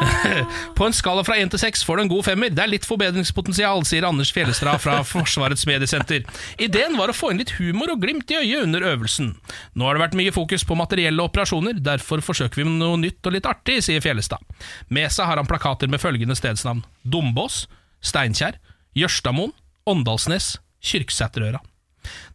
På 0.76 0.84
en 0.84 0.92
skala 0.92 1.22
fra 1.24 1.38
1 1.40 1.54
til 1.54 1.62
6 1.62 1.84
får 1.86 1.96
du 1.96 2.02
en 2.02 2.10
god 2.12 2.26
femmer. 2.26 2.52
Det 2.52 2.60
er 2.60 2.70
litt 2.70 2.86
forbedringspotensial, 2.88 3.86
sier 3.88 4.04
Anders 4.04 4.32
Fjellestad 4.36 4.82
fra 4.82 4.98
Forsvarets 5.12 5.64
mediesenter. 5.68 6.26
Ideen 6.60 6.98
var 7.00 7.08
å 7.08 7.16
få 7.16 7.32
inn 7.32 7.40
litt 7.40 7.54
humor 7.56 7.94
og 7.94 8.04
glimt 8.04 8.30
i 8.34 8.40
øyet 8.42 8.66
under 8.66 8.84
øvelsen. 8.92 9.32
Nå 9.72 9.88
har 9.88 9.96
det 9.96 10.04
vært 10.04 10.18
mye 10.20 10.34
fokus 10.36 10.66
på 10.68 10.76
materielle 10.78 11.24
operasjoner, 11.24 11.80
derfor 11.80 12.22
forsøker 12.24 12.60
vi 12.60 12.68
med 12.68 12.82
noe 12.82 13.00
nytt 13.00 13.24
og 13.24 13.38
litt 13.38 13.48
artig, 13.48 13.80
sier 13.86 14.04
Fjellestad. 14.04 14.44
Med 14.92 15.08
seg 15.14 15.30
har 15.30 15.40
han 15.40 15.48
plakater 15.48 15.88
med 15.88 16.04
følgende 16.04 16.36
stedsnavn. 16.36 16.84
Dombås, 17.08 17.64
Steinkjer, 18.04 18.60
Jørstadmoen, 18.98 19.52
Åndalsnes, 19.88 20.56
Kyrksæterøra. 20.84 21.60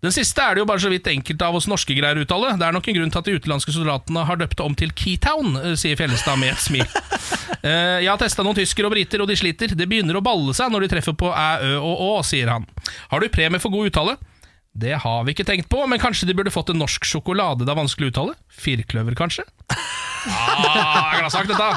Den 0.04 0.12
siste 0.14 0.44
er 0.44 0.54
det 0.54 0.62
jo 0.62 0.68
bare 0.70 0.82
så 0.84 0.90
vidt 0.92 1.08
enkelte 1.10 1.48
av 1.48 1.56
oss 1.58 1.66
norske 1.72 1.96
greier 1.98 2.20
å 2.20 2.26
uttale. 2.26 2.52
Det 2.60 2.66
er 2.68 2.76
nok 2.76 2.88
en 2.92 2.98
grunn 2.98 3.14
til 3.14 3.22
at 3.22 3.30
de 3.30 3.36
utenlandske 3.40 3.74
soldatene 3.74 4.26
har 4.28 4.38
døpt 4.38 4.60
det 4.60 4.66
om 4.68 4.76
til 4.78 4.92
Keytown, 4.94 5.56
eh, 5.64 5.76
sier 5.80 5.98
Fjellestad 5.98 6.38
med 6.42 6.54
et 6.56 6.64
smil. 6.66 6.86
Eh, 7.64 8.02
Jeg 8.04 8.10
har 8.12 8.18
testa 8.20 8.44
noen 8.44 8.58
tyskere 8.58 8.90
og 8.90 8.92
briter, 8.92 9.22
og 9.24 9.30
de 9.30 9.38
sliter. 9.40 9.72
Det 9.72 9.86
begynner 9.88 10.18
å 10.20 10.22
balle 10.26 10.52
seg 10.52 10.68
når 10.74 10.84
de 10.84 10.88
treffer 10.92 11.14
på 11.16 11.30
æ, 11.32 11.46
ø 11.64 11.78
og 11.80 12.02
å, 12.04 12.10
sier 12.28 12.50
han. 12.52 12.66
Har 13.08 13.24
du 13.24 13.30
premie 13.32 13.62
for 13.64 13.72
god 13.72 13.88
uttale? 13.88 14.18
Det 14.74 14.96
har 15.04 15.24
vi 15.26 15.36
ikke 15.36 15.46
tenkt 15.46 15.68
på, 15.70 15.84
men 15.86 16.02
kanskje 16.02 16.26
de 16.26 16.34
burde 16.34 16.50
fått 16.54 16.72
en 16.74 16.80
norsk 16.82 17.06
sjokolade 17.06 17.62
det 17.62 17.70
er 17.70 17.78
vanskelig 17.78 18.10
å 18.10 18.14
uttale? 18.14 18.34
Firkløver, 18.50 19.14
kanskje? 19.20 19.46
Ah, 20.26 21.14
Glassakt, 21.20 21.52
dette! 21.52 21.68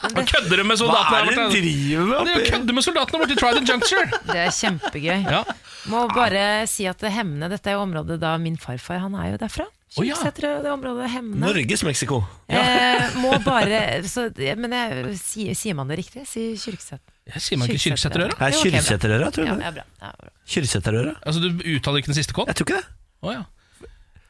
Han 0.00 0.26
kødder 0.28 0.62
med 0.64 0.76
Hva 0.76 0.84
soldatene. 0.84 1.18
er 1.18 1.26
det 1.26 1.34
her 1.34 1.42
borte. 1.42 1.58
driver 1.58 2.06
med? 2.10 2.30
Det 2.30 2.52
kødder 2.52 2.76
med 2.76 2.86
soldatene 2.86 3.20
borti 3.24 3.36
Trident 3.40 3.72
Juncture! 3.72 4.20
Det 4.30 4.38
er 4.44 4.54
kjempegøy. 4.54 5.26
Ja. 5.26 5.42
Må 5.90 6.04
bare 6.14 6.44
si 6.70 6.86
at 6.90 7.02
Hemne, 7.12 7.50
dette 7.50 7.72
er 7.72 7.78
jo 7.78 7.84
området 7.86 8.20
da 8.22 8.36
min 8.38 8.58
farfar 8.60 9.02
han 9.02 9.16
er 9.18 9.32
jo 9.34 9.40
derfra. 9.42 9.66
Oh, 9.98 10.06
ja. 10.06 10.14
Det 10.22 10.70
området 10.70 11.08
Hemne. 11.10 11.40
Norges 11.42 11.82
Mexico. 11.82 12.20
Eh, 12.46 13.16
må 13.18 13.32
bare 13.42 14.04
så, 14.06 14.28
Men 14.60 14.76
jeg, 14.76 15.16
sier, 15.18 15.56
sier 15.58 15.74
man 15.74 15.90
det 15.90 15.98
riktig? 16.04 16.28
Sier 16.30 16.54
Kyrksæter. 16.54 17.02
Jeg 17.34 17.42
sier 17.46 17.58
man 17.60 17.68
ikke 17.70 17.82
Kyrksæterøra? 17.84 18.34
Det 18.34 18.46
er 18.46 18.52
Jo, 18.54 18.60
ok, 18.60 19.00
bra. 19.06 19.30
Tror 19.30 19.46
Ja, 19.46 19.70
bra. 19.70 19.84
Ja, 20.02 20.10
bra. 20.20 21.14
Altså, 21.26 21.40
du 21.40 21.48
uttaler 21.76 22.02
ikke 22.02 22.12
den 22.12 22.18
siste 22.18 22.34
K-en? 22.36 22.50
Jeg 22.50 22.56
tror 22.60 22.66
ikke 22.68 22.80
det. 22.80 22.86
Å 23.22 23.32
ja. 23.36 23.42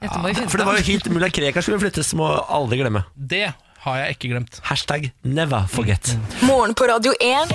Dette 0.00 0.16
må 0.20 0.30
vi 0.30 0.36
finne 0.38 0.48
For 0.52 0.56
det 0.62 0.66
var 0.66 0.78
jo 0.80 0.96
ut 0.96 1.08
av. 1.10 1.22
at 1.26 1.34
Krekar 1.36 1.64
skulle 1.66 1.80
flyttes, 1.82 2.14
må 2.16 2.28
aldri 2.48 2.78
glemme. 2.80 3.04
Det 3.16 3.46
har 3.84 3.98
jeg 4.02 4.16
ikke 4.16 4.30
glemt. 4.32 4.60
Hashtag 4.68 5.10
never 5.24 5.66
forget. 5.68 6.14
Morgen 6.44 6.72
på 6.76 6.88
Radio 6.88 7.12
1. 7.20 7.52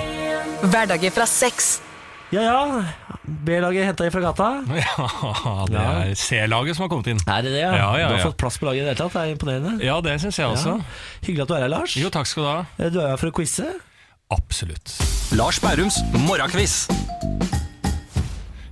Hverdager 0.70 1.10
fra 1.14 1.26
seks. 1.26 1.76
Ja 2.34 2.42
ja, 2.42 2.84
B-laget 3.46 3.86
henta 3.86 4.06
i 4.06 4.10
fra 4.10 4.20
gata. 4.24 4.46
Ja, 4.66 5.52
det 5.70 5.78
er 5.82 6.14
C-laget 6.18 6.74
som 6.74 6.86
har 6.86 6.90
kommet 6.90 7.06
inn. 7.12 7.20
Er 7.30 7.42
det 7.46 7.52
det, 7.54 7.60
ja? 7.62 7.70
Ja, 7.78 7.90
ja, 8.00 8.08
Du 8.08 8.14
har 8.16 8.18
ja. 8.18 8.26
fått 8.26 8.38
plass 8.40 8.58
på 8.58 8.66
laget 8.66 8.82
i 8.82 8.84
det 8.86 8.94
hele 8.94 8.98
tatt, 8.98 9.14
det 9.14 9.22
er 9.22 9.34
imponerende. 9.36 9.74
Ja, 9.86 10.00
det 10.02 10.16
syns 10.22 10.38
jeg 10.40 10.50
også. 10.50 10.74
Ja. 10.80 11.20
Hyggelig 11.26 11.44
at 11.46 11.48
du 11.52 11.54
er 11.54 11.62
her, 11.66 11.70
Lars. 11.70 11.94
Jo, 11.98 12.10
takk 12.14 12.26
skal 12.30 12.42
du 12.42 12.48
ha. 12.50 12.58
Eh, 12.82 12.90
Du 12.90 12.98
er 13.02 13.12
her 13.12 13.20
for 13.22 13.30
å 13.30 13.34
quize. 13.38 13.68
Absolutt. 14.34 14.90
Lars 15.38 15.58
Bærums 15.62 16.00
morgenkviss. 16.26 16.86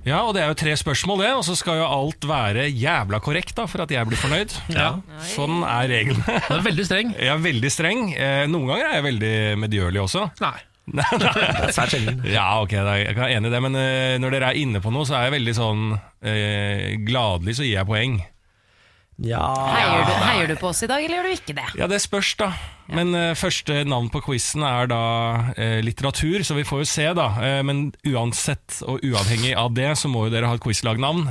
Ja, 0.05 0.19
og 0.27 0.35
det 0.35 0.43
er 0.43 0.51
jo 0.51 0.57
tre 0.59 0.73
spørsmål, 0.77 1.23
det, 1.23 1.29
og 1.33 1.41
så 1.47 1.55
skal 1.57 1.79
jo 1.79 1.85
alt 1.87 2.27
være 2.29 2.67
jævla 2.69 3.17
korrekt 3.25 3.55
da, 3.57 3.63
for 3.65 3.81
at 3.81 3.93
jeg 3.93 4.05
blir 4.05 4.19
fornøyd. 4.21 4.53
Ja, 4.75 4.91
Sånn 5.31 5.63
er 5.65 5.87
reglene. 5.89 6.35
Du 6.45 6.53
er 6.59 6.65
veldig 6.67 6.85
streng. 6.85 7.15
Jeg 7.23 7.31
er 7.33 7.41
veldig 7.41 7.71
streng. 7.73 8.03
Eh, 8.13 8.43
Noen 8.51 8.69
ganger 8.69 8.85
er 8.91 8.99
jeg 8.99 9.05
veldig 9.07 9.33
medgjørlig 9.63 10.03
også. 10.03 10.27
Nei. 10.43 10.57
Svært 11.73 11.95
sjelden. 11.95 12.19
Ja, 12.29 12.45
ok, 12.61 12.75
jeg 12.77 13.07
jeg 13.07 13.15
er 13.17 13.31
enig 13.39 13.49
i 13.49 13.55
det, 13.55 13.61
men 13.65 13.79
eh, 13.81 14.13
når 14.21 14.35
dere 14.35 14.51
er 14.53 14.59
inne 14.61 14.83
på 14.83 14.91
noe, 14.93 15.07
så 15.09 15.17
er 15.17 15.25
jeg 15.31 15.37
veldig 15.39 15.55
sånn 15.57 15.81
eh, 16.21 16.91
Gladelig 17.07 17.57
så 17.57 17.65
gir 17.65 17.79
jeg 17.79 17.89
poeng. 17.89 18.19
Ja 19.23 19.39
Heier 19.71 20.01
du, 20.03 20.13
heier 20.25 20.49
du 20.51 20.55
på 20.59 20.67
oss 20.73 20.81
i 20.83 20.89
dag, 20.91 21.03
eller 21.03 21.21
gjør 21.21 21.27
du 21.29 21.35
ikke 21.37 21.55
det? 21.55 21.67
Ja, 21.79 21.87
det 21.87 22.01
spørs, 22.03 22.33
da. 22.39 22.49
Men 22.91 23.15
uh, 23.15 23.31
første 23.37 23.85
navn 23.87 24.09
på 24.11 24.19
quizen 24.25 24.65
er 24.67 24.89
da 24.91 25.01
uh, 25.55 25.79
litteratur, 25.85 26.43
så 26.43 26.57
vi 26.57 26.65
får 26.67 26.83
jo 26.83 26.89
se, 26.91 27.05
da. 27.15 27.29
Uh, 27.39 27.61
men 27.65 27.87
uansett 28.11 28.81
og 28.83 29.05
uavhengig 29.07 29.55
av 29.55 29.71
det, 29.77 29.93
så 30.01 30.11
må 30.11 30.27
jo 30.27 30.35
dere 30.35 30.51
ha 30.51 30.59
et 30.59 30.65
quizlagnavn. 30.65 31.29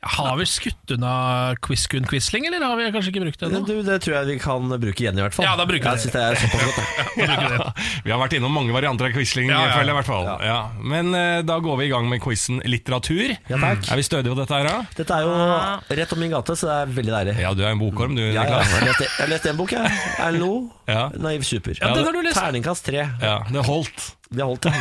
Har 0.00 0.36
vi 0.40 0.46
skutt 0.48 0.92
unna 0.94 1.54
Quizkun 1.60 2.06
Quisling, 2.08 2.46
eller 2.48 2.62
har 2.64 2.76
vi 2.78 2.86
kanskje 2.94 3.10
ikke 3.12 3.20
brukt 3.26 3.42
det 3.42 3.48
ennå? 3.50 3.60
du, 3.68 3.82
det 3.84 3.98
tror 4.00 4.14
jeg 4.16 4.28
vi 4.30 4.36
kan 4.40 4.70
bruke 4.80 5.02
igjen, 5.04 5.18
i 5.18 5.24
hvert 5.26 5.34
fall. 5.36 5.44
Ja, 5.44 5.52
da 5.60 5.66
bruker 5.68 5.90
vi 5.92 6.06
jeg 6.06 6.08
det. 6.08 6.12
det 6.14 6.22
er 6.24 6.38
såpass 6.40 6.62
godt. 6.64 7.18
ja, 7.20 7.48
det. 7.52 7.84
Vi 8.06 8.12
har 8.14 8.20
vært 8.22 8.36
innom 8.38 8.54
mange 8.56 8.72
varianter 8.72 9.10
av 9.10 9.12
quisling, 9.12 9.50
Ja, 9.52 9.58
ja, 9.66 9.74
føler 9.74 9.90
jeg 9.90 9.92
i 9.92 9.98
hvert 9.98 10.08
fall. 10.08 10.30
Ja. 10.46 10.56
Men 10.94 11.12
uh, 11.12 11.42
da 11.44 11.58
går 11.60 11.76
vi 11.82 11.88
i 11.90 11.92
gang 11.92 12.08
med 12.08 12.22
quizen 12.24 12.62
litteratur. 12.64 13.34
Ja, 13.50 13.58
takk. 13.60 13.90
Er 13.92 14.00
vi 14.00 14.06
stødige 14.08 14.32
på 14.32 14.38
dette 14.40 14.56
her, 14.56 14.70
da? 14.70 14.78
Dette 14.96 15.18
er 15.18 15.28
jo 15.28 15.98
rett 16.00 16.14
om 16.16 16.22
min 16.24 16.32
gate, 16.32 16.56
så 16.56 16.70
det 16.70 16.78
er 16.78 16.94
veldig 17.00 17.14
deilig. 17.18 17.34
Ja, 17.44 17.52
du 17.56 17.60
er 17.66 17.74
en 17.74 17.82
bokorm, 17.82 18.16
du, 18.16 18.24
Ja, 18.24 18.46
ja, 18.46 18.62
jeg 18.62 18.80
har 19.18 19.28
lest- 19.34 19.50
én 19.50 19.52
en 19.52 19.60
bok, 19.60 19.76
jeg. 19.76 20.00
Erlend 20.16 20.40
Loe. 20.40 20.62
Ja. 20.88 21.10
Naiv 21.20 21.44
super. 21.44 21.76
Ja, 21.76 21.92
den 21.92 22.08
har 22.08 22.16
du 22.16 22.22
lest. 22.24 22.40
Terningkast 22.40 22.88
tre. 22.88 23.04
Ja, 23.20 23.36
det 23.52 23.66
holdt. 23.68 24.14
Det 24.30 24.44
holdt, 24.46 24.62
det. 24.62 24.72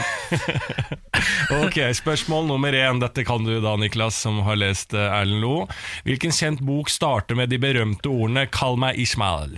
Ok, 1.65 1.77
Spørsmål 1.97 2.45
nummer 2.47 2.73
én. 2.77 2.99
Dette 3.01 3.23
kan 3.25 3.41
du 3.43 3.55
da, 3.63 3.71
Niklas, 3.81 4.19
som 4.21 4.37
har 4.45 4.59
lest 4.61 4.93
eh, 4.93 5.07
Erlend 5.09 5.41
Loe. 5.41 5.65
Hvilken 6.05 6.31
kjent 6.35 6.61
bok 6.61 6.91
starter 6.93 7.35
med 7.39 7.49
de 7.49 7.57
berømte 7.61 8.11
ordene 8.11 8.45
'Kall 8.45 8.77
meg 8.77 8.99
Ishmael'? 9.01 9.57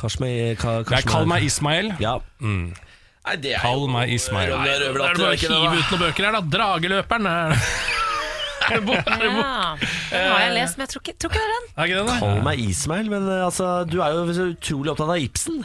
Kashmir, 0.00 0.56
ka, 0.58 0.80
Det 0.82 0.98
er 0.98 1.06
Kall 1.06 1.28
meg 1.30 1.44
Ismail'. 1.46 1.92
Ja. 2.02 2.16
Mm. 2.40 2.72
Nei, 3.26 3.36
det 3.36 3.54
er 3.54 3.62
Kall 3.62 3.86
meg 3.92 4.10
Ismail. 4.16 4.50
Nei, 4.56 4.66
Da 4.66 4.74
er 4.74 4.82
det 4.82 4.92
bare 4.98 5.14
å 5.14 5.32
hive 5.36 5.72
ut 5.76 5.90
noen 5.94 6.02
bøker 6.06 6.26
her, 6.26 6.38
da. 6.38 6.42
Drageløperen. 6.56 7.26
Er 7.30 7.54
det, 7.56 8.78
er 8.78 8.86
bok? 8.86 8.96
er 9.04 9.20
det, 9.26 9.32
bok? 9.36 9.44
Ja, 9.44 9.76
den 10.10 10.32
har 10.32 10.40
jeg 10.46 10.54
lest, 10.58 10.78
men 10.78 10.86
jeg 10.86 10.92
tror 10.94 11.04
ikke, 11.04 11.16
tror 11.22 11.30
ikke 11.34 11.42
det 11.42 11.46
er 11.46 11.54
den. 11.54 11.68
Er 11.76 11.90
ikke 11.92 12.06
det. 12.10 12.18
Kall 12.24 12.42
meg 12.50 12.64
Ismail, 12.66 13.12
men 13.12 13.28
eh, 13.28 13.44
altså, 13.46 13.70
du 13.86 14.00
er 14.02 14.16
jo 14.16 14.46
utrolig 14.50 14.94
opptatt 14.96 15.12
av 15.14 15.20
Ibsen. 15.28 15.62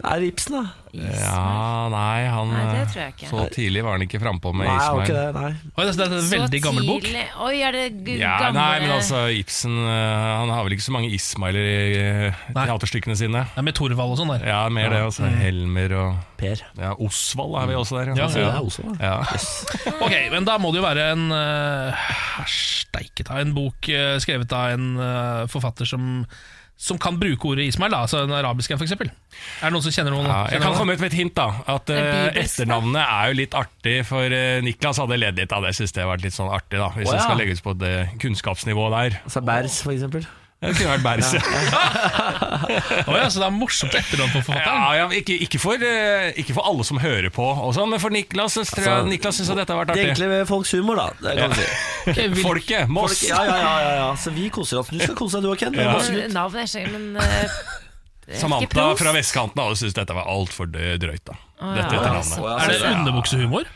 Er 0.00 0.22
det 0.22 0.32
Ibsen, 0.32 0.56
da? 0.62 0.81
Ja, 0.92 1.88
nei, 1.88 2.26
han 2.28 2.50
Nei, 2.52 2.64
det 2.76 2.82
tror 2.92 3.00
jeg 3.00 3.12
ikke. 3.14 3.28
Så 3.30 3.44
tidlig 3.54 3.80
var 3.86 3.94
han 3.96 4.02
ikke 4.04 4.18
frampå 4.20 4.50
med 4.52 4.68
Nei, 4.68 4.74
var 4.92 5.06
ikke 5.06 5.14
det, 5.16 5.28
nei. 5.38 5.52
Oi, 5.72 5.84
det, 5.88 5.94
det 5.96 6.04
er 6.04 6.12
en 6.18 6.26
veldig 6.34 6.60
Så 6.60 6.66
gammel 6.66 6.88
bok. 6.90 7.06
Oi, 7.46 7.54
er 7.64 7.72
det 7.78 7.84
g- 8.04 8.16
Ja, 8.20 8.32
gamle 8.42 8.58
nei, 8.60 8.74
men 8.84 8.92
altså, 8.98 9.22
Ibsen 9.32 9.78
eh, 9.88 10.26
Han 10.42 10.52
har 10.52 10.66
vel 10.66 10.76
ikke 10.76 10.84
så 10.84 10.94
mange 10.98 11.08
Ismailer 11.16 11.64
i 11.70 11.78
eh, 12.02 12.42
Nei. 12.52 12.66
teaterstykkene 12.68 13.16
sine. 13.16 13.46
Er 13.56 13.64
med 13.64 13.76
Thorvald 13.78 14.12
og 14.12 14.20
sånn 14.20 14.34
der. 14.34 14.44
Ja, 14.52 14.60
mer 14.68 14.92
det. 14.92 15.00
Altså, 15.08 15.30
Helmer 15.40 15.96
og 16.02 16.20
Per. 16.42 16.60
ja, 16.76 16.92
Osvald 17.00 17.56
er 17.62 17.68
vi 17.72 17.78
også 17.78 18.00
der. 18.00 18.12
Ja, 18.18 18.28
Det 18.28 18.44
ja. 18.44 18.52
også, 18.60 18.84
da. 18.92 18.96
Ja. 19.00 19.16
Ok, 20.04 20.14
men 20.34 20.44
da 20.48 20.58
må 20.60 20.72
det 20.74 20.82
jo 20.82 20.86
være 20.90 21.08
en 21.14 21.28
uh, 21.32 22.08
Steike 22.50 23.24
ta 23.26 23.38
en 23.40 23.52
bok 23.56 23.88
uh, 23.94 24.16
skrevet 24.22 24.52
av 24.56 24.74
en 24.74 24.88
uh, 24.98 25.44
forfatter 25.50 25.88
som 25.88 26.26
som 26.82 26.98
kan 26.98 27.14
bruke 27.20 27.46
ordet 27.52 27.68
Ismail, 27.70 27.92
da, 27.94 28.02
altså 28.08 28.24
den 28.26 28.34
arabiske 28.34 28.74
f.eks. 28.74 28.94
Er 28.98 29.06
det 29.06 29.70
noen 29.70 29.84
som 29.84 29.94
kjenner 29.94 30.16
noen? 30.16 30.26
Ja, 30.26 30.40
jeg 30.50 30.64
kan 30.64 30.74
komme 30.74 30.96
ut 30.96 31.02
med 31.04 31.12
et 31.12 31.18
hint. 31.20 31.34
da 31.38 31.62
At 31.70 31.86
da. 31.86 32.00
Etternavnet 32.42 33.02
er 33.04 33.30
jo 33.30 33.38
litt 33.38 33.54
artig, 33.54 33.96
for 34.08 34.34
uh, 34.34 34.58
Niklas 34.66 34.98
hadde 34.98 35.20
ledd 35.20 35.38
litt 35.38 35.54
av 35.54 35.62
det. 35.62 35.76
Synes 35.78 35.94
det 35.94 36.02
har 36.02 36.10
vært 36.10 36.26
litt 36.26 36.34
sånn 36.34 36.50
artig 36.50 36.82
da 36.82 36.90
Hvis 36.96 37.06
Å, 37.06 37.14
det 37.14 37.22
skal 37.22 37.38
legges 37.38 37.62
på 37.62 37.76
det 37.78 37.96
kunnskapsnivået 38.24 38.96
der. 38.98 39.20
Altså 39.22 39.44
Bers 39.46 39.78
for 39.86 39.94
eksempel. 39.94 40.26
Det 40.62 40.76
kunne 40.78 40.94
vært. 41.02 41.24
Ja. 41.26 41.40
Å 43.10 43.16
ja, 43.18 43.24
så 43.32 43.40
det 43.42 43.46
er 43.48 43.54
morsomt 43.54 43.94
etternavn 43.98 44.30
på 44.30 44.42
forfatteren? 44.46 44.76
Ja, 44.78 44.92
ja, 45.00 45.06
ikke, 45.18 45.34
ikke, 45.46 45.58
for, 45.58 45.82
eh, 45.82 46.28
ikke 46.38 46.54
for 46.54 46.68
alle 46.70 46.86
som 46.86 47.00
hører 47.02 47.32
på, 47.34 47.42
og 47.42 47.72
sånn, 47.74 47.90
men 47.90 48.02
for 48.02 48.14
Niklas 48.14 48.54
så 48.54 48.62
tror 48.68 48.84
jeg 48.86 48.92
Altså, 48.92 49.10
Niklas 49.10 49.40
at 49.42 49.58
dette 49.58 49.74
har 49.74 49.80
vært 49.82 49.92
artig. 49.94 49.98
Det 49.98 50.06
er 50.06 50.12
egentlig 50.12 50.30
med 50.30 50.46
folks 50.52 50.74
humor, 50.78 51.00
da. 51.00 51.08
Det 51.18 51.34
kan 51.40 51.50
ja. 51.50 51.58
si. 51.58 51.68
Okay, 52.12 52.30
vil- 52.30 52.46
Folket, 52.46 52.92
Moss. 52.94 53.18
Folk, 53.18 53.28
ja, 53.32 53.42
ja, 53.48 53.58
ja, 53.58 53.74
ja, 53.82 53.92
ja. 54.04 54.08
Så 54.22 54.34
vi 54.36 54.46
koser 54.54 54.82
oss. 54.84 54.92
Du 54.94 55.02
skal 55.02 55.18
kose 55.18 55.40
deg, 55.40 55.48
du 55.48 55.54
og 55.56 55.58
Ken. 55.58 55.74
Er 55.74 55.90
Ja. 55.90 56.28
Navnet 56.30 56.62
er 56.62 56.84
ikke 56.86 56.94
men 56.94 57.16
uh, 57.18 57.62
Samantha 58.38 58.84
fra 59.02 59.14
vestkanten 59.18 59.58
hadde 59.64 59.80
syntes 59.80 59.98
dette 59.98 60.14
var 60.14 60.30
altfor 60.30 60.70
drøyt. 60.70 61.24
da 61.26 61.34
Å, 61.34 61.72
Dette 61.74 61.98
etternavnet. 61.98 62.38
Er 62.54 62.76
det 62.76 62.92
underbuksehumor? 62.92 63.66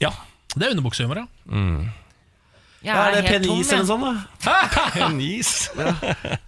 Ja. 0.00 0.14
Det 0.54 0.68
er 0.68 0.76
underbuksehumor, 0.76 1.24
ja. 1.24 1.98
Jeg 2.80 2.94
Ja, 2.96 3.00
er 3.10 3.10
det 3.12 3.28
helt 3.28 3.44
tom, 3.44 3.56
penis 3.58 3.70
eller 3.72 3.84
noe 3.84 3.88
sånt, 3.90 4.44
da? 4.44 4.52
Penis. 4.94 5.48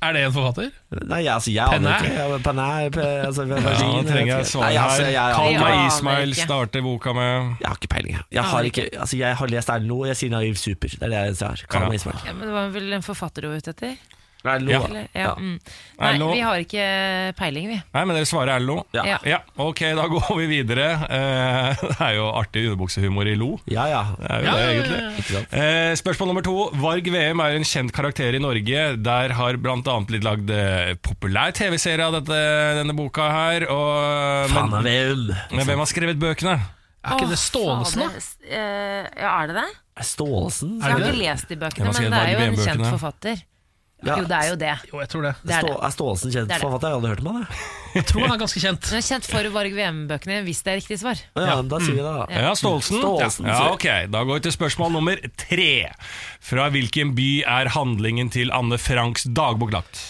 Er 0.00 0.14
det 0.16 0.22
en 0.24 0.32
forfatter? 0.32 0.70
Nei, 1.10 1.18
altså, 1.28 1.50
jeg 1.52 1.66
aner 1.76 1.98
ikke. 1.98 2.12
Jeg- 2.16 2.40
Penæ, 2.46 2.68
pe- 2.94 3.04
altså, 3.26 3.44
Ja, 3.50 3.58
vagin, 3.66 3.90
nå 3.92 4.02
trenger 4.08 4.32
jeg 4.38 4.46
svar 4.48 4.64
altså, 4.70 5.04
her. 5.10 5.34
Kall 5.36 5.58
meg 5.60 5.82
Ismail 5.90 6.32
starte 6.38 6.82
boka 6.82 7.12
med 7.12 7.60
jeg 7.60 7.68
har 7.68 7.76
ikke 7.76 7.90
peiling. 7.92 8.16
jeg. 8.32 8.44
Har, 8.54 8.62
ikke, 8.70 8.86
altså, 8.96 9.16
jeg 9.20 9.36
har 9.36 9.46
lest 9.52 9.68
Erlend 9.76 9.88
Loe, 9.92 10.06
jeg 10.08 10.16
sier 10.22 10.30
Naiv 10.32 10.56
Super. 10.56 10.88
Det 10.88 11.02
er 11.02 11.12
det 11.12 11.20
jeg 11.40 11.48
har. 11.48 11.64
Kall 11.68 11.82
Ja. 11.82 11.88
meg 11.92 12.00
Ismail. 12.00 12.24
Ja, 12.24 12.32
men 12.32 12.48
det 12.48 12.54
var 12.56 12.68
vel 12.78 12.92
en 12.96 13.02
forfatter 13.02 13.42
du 13.44 13.48
var 13.52 13.56
ute 13.60 13.70
etter? 13.76 13.96
Erlend 14.42 14.70
Ja. 14.72 14.80
Eller? 14.88 15.08
Ja. 15.14 15.32
Mm. 15.38 15.58
Nei, 15.98 16.12
LO. 16.18 16.30
vi 16.32 16.40
har 16.42 16.62
ikke 16.64 16.86
peiling, 17.38 17.68
vi. 17.70 17.78
Nei, 17.94 18.04
men 18.08 18.16
dere 18.16 18.28
svarer 18.28 18.62
LO? 18.62 18.80
Ja. 18.96 19.04
Ja. 19.06 19.18
Ja, 19.28 19.38
ok, 19.62 19.82
da 19.98 20.06
går 20.10 20.32
vi 20.40 20.48
videre. 20.50 20.88
Eh, 21.06 21.82
det 21.92 21.98
er 22.08 22.16
jo 22.16 22.26
artig 22.34 22.64
underbuksehumor 22.66 23.30
i 23.30 23.36
Lo. 23.38 23.52
Ja, 23.70 23.86
ja. 23.90 24.02
Det 24.18 24.30
er 24.30 24.42
jo 24.42 24.48
Ja, 24.48 24.56
det, 24.56 24.64
ja, 24.64 24.74
ja, 24.74 25.12
egentlig. 25.12 25.44
Eh, 25.62 25.92
spørsmål 26.02 26.32
nummer 26.32 26.46
to. 26.46 26.56
Varg 26.82 27.12
VM 27.14 27.44
er 27.44 27.58
en 27.60 27.68
kjent 27.68 27.94
karakter 27.94 28.34
i 28.34 28.42
Norge. 28.42 28.84
Der 28.98 29.36
har 29.38 29.60
annet 29.62 30.10
blitt 30.10 30.26
lagd 30.26 30.50
eh, 30.50 30.94
populær 31.02 31.54
TV-serie 31.56 32.06
av 32.08 32.18
dette, 32.18 32.42
denne 32.80 32.96
boka 32.98 33.30
her. 33.30 33.68
Og, 33.70 34.50
av 34.50 34.70
men, 34.72 34.88
veum. 34.88 35.28
men 35.52 35.68
hvem 35.68 35.84
har 35.84 35.90
skrevet 35.90 36.20
bøkene? 36.22 36.58
Er 37.02 37.16
ikke 37.18 37.32
det 37.32 37.38
Staalesen, 37.42 38.04
da? 38.04 38.26
Eh, 38.46 39.06
ja, 39.18 39.30
er 39.42 39.50
det 39.50 39.56
det? 39.58 39.70
Stålsen? 40.00 40.78
Jeg 40.80 40.88
har 40.88 41.02
ikke 41.02 41.18
lest 41.20 41.50
de 41.50 41.56
bøkene, 41.60 41.92
men 41.92 42.14
det 42.14 42.20
er 42.20 42.30
jo 42.32 42.44
en 42.46 42.60
kjent 42.62 42.86
forfatter. 42.86 43.42
Ja. 44.02 44.16
Jo, 44.18 44.24
det 44.26 44.34
er 44.38 44.48
jo 44.50 44.56
det. 44.58 44.70
Jo, 44.90 44.98
jeg 44.98 45.08
tror 45.12 45.22
det. 45.28 45.32
det, 45.46 45.54
er, 45.54 45.62
Stå, 45.66 45.74
er 45.86 45.92
Stålsen 45.94 46.32
kjent 46.34 46.48
Det 46.48 46.56
er 46.56 46.58
det. 46.58 46.64
forfatter? 46.64 46.88
Jeg 46.90 46.96
hadde 46.98 47.10
hørt 47.12 47.20
om 47.22 47.28
han. 47.32 47.44
jeg. 47.46 47.58
Jeg 47.92 48.06
tror 48.08 48.22
han 48.24 48.32
er 48.32 48.38
ganske 48.40 48.60
kjent. 48.62 48.80
Den 48.88 48.96
er 48.98 49.04
kjent 49.04 49.26
for 49.28 49.46
Varg 49.52 49.74
VM-bøkene, 49.76 50.38
hvis 50.46 50.62
det 50.64 50.70
er 50.72 50.78
riktig 50.80 50.96
svar. 51.02 51.18
Ja, 51.36 51.42
Ja. 51.44 51.56
Da 51.62 51.78
sier 51.84 51.92
vi 51.98 52.00
det, 52.00 52.14
da. 52.16 52.24
Ja, 52.32 52.54
Staalesen. 52.56 53.02
Ja, 53.04 53.28
sier 53.58 53.74
ok, 53.76 53.86
Da 54.14 54.22
går 54.24 54.38
vi 54.40 54.44
til 54.48 54.54
spørsmål 54.56 54.94
nummer 54.96 55.20
tre. 55.36 55.68
Fra 56.40 56.70
hvilken 56.72 57.12
by 57.18 57.28
er 57.44 57.68
handlingen 57.76 58.32
til 58.32 58.50
Anne 58.56 58.78
Franks 58.80 59.28
dagbok 59.28 59.74
lagt? 59.76 60.00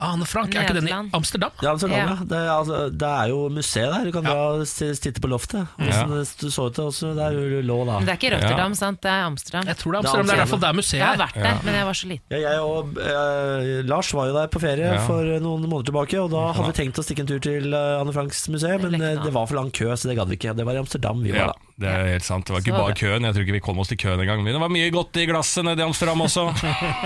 Ane 0.00 0.24
Frank, 0.24 0.54
er 0.56 0.64
ikke 0.64 0.76
den 0.80 0.88
i 0.88 0.94
Amsterdam? 1.12 1.50
Ja, 1.60 1.70
Amsterdam, 1.74 1.98
Ja. 1.98 2.06
ja. 2.08 2.24
Det, 2.30 2.38
er, 2.38 2.50
altså, 2.54 2.76
det 2.90 3.08
er 3.10 3.28
jo 3.32 3.40
museet 3.52 3.90
der. 3.92 4.04
Du 4.08 4.12
kan 4.16 4.24
dra 4.24 4.64
titte 4.64 5.20
på 5.20 5.28
loftet. 5.28 5.66
Ja. 5.78 6.04
Hvordan 6.06 6.24
det 6.40 6.52
så 6.54 6.66
ut 6.70 6.78
også 6.80 7.12
der 7.18 7.36
du 7.36 7.60
lå 7.68 7.76
da. 7.84 7.98
Men 8.00 8.08
det 8.08 8.14
er 8.14 8.20
ikke 8.20 8.32
Rotterdam, 8.36 8.74
sant? 8.78 9.00
Det 9.04 9.10
er 9.12 9.26
Amsterdam. 9.28 9.68
Jeg 9.68 9.76
tror 9.82 9.92
det 9.92 9.98
er 9.98 10.02
Det 10.02 10.10
er 10.10 10.20
Amsterdam. 10.20 10.26
Det 10.26 10.34
er 10.36 10.42
derfor 10.44 10.62
det 10.64 10.68
er 10.70 10.78
museet 10.80 11.00
Jeg 11.00 11.06
har 11.10 11.20
vært 11.20 11.38
der, 11.40 11.60
men 11.68 11.74
jeg 11.80 11.88
var 11.90 11.98
så 12.00 12.10
liten. 12.12 12.26
Ja, 12.32 12.40
jeg 12.46 12.60
og 12.60 13.00
eh, 13.04 13.82
Lars 13.90 14.12
var 14.16 14.30
jo 14.30 14.36
der 14.40 14.50
på 14.56 14.62
ferie 14.62 14.90
Ja. 14.90 15.00
for 15.06 15.22
noen 15.44 15.68
måneder 15.68 15.90
tilbake, 15.92 16.20
og 16.24 16.30
da 16.32 16.46
hadde 16.56 16.70
vi 16.72 16.78
tenkt 16.80 16.98
å 17.00 17.04
stikke 17.04 17.24
en 17.26 17.30
tur 17.30 17.40
til 17.44 17.72
eh, 17.74 18.00
Anne 18.00 18.12
Franks 18.16 18.46
museum, 18.48 18.80
men 18.88 19.00
eh, 19.00 19.18
det 19.24 19.32
var 19.36 19.46
for 19.50 19.60
lang 19.60 19.70
kø, 19.70 19.92
så 19.96 20.08
det 20.10 20.16
gadd 20.18 20.28
vi 20.32 20.40
ikke. 20.40 20.56
Det 20.56 20.64
var 20.66 20.74
i 20.78 20.82
Amsterdam 20.82 21.20
vi 21.22 21.34
Ja, 21.34 21.46
var 21.46 21.54
da. 21.54 21.66
Det 21.80 21.88
er 21.88 22.08
helt 22.12 22.24
sant. 22.26 22.44
Det 22.44 22.52
var 22.52 22.60
ikke 22.60 22.76
bare 22.76 22.94
køen. 22.98 23.24
Jeg 23.24 23.32
tror 23.34 23.44
ikke 23.46 23.54
vi 23.56 23.60
kom 23.64 23.78
oss 23.80 23.88
til 23.88 23.96
køen 24.00 24.20
engang. 24.20 24.42
Men 24.44 24.52
det 24.56 24.60
var 24.60 24.68
mye 24.72 24.90
godt 24.92 25.16
i 25.16 25.24
glasset 25.30 25.64
nede 25.64 25.80
i 25.80 25.86
Amsterdam 25.86 26.20
også. 26.26 26.44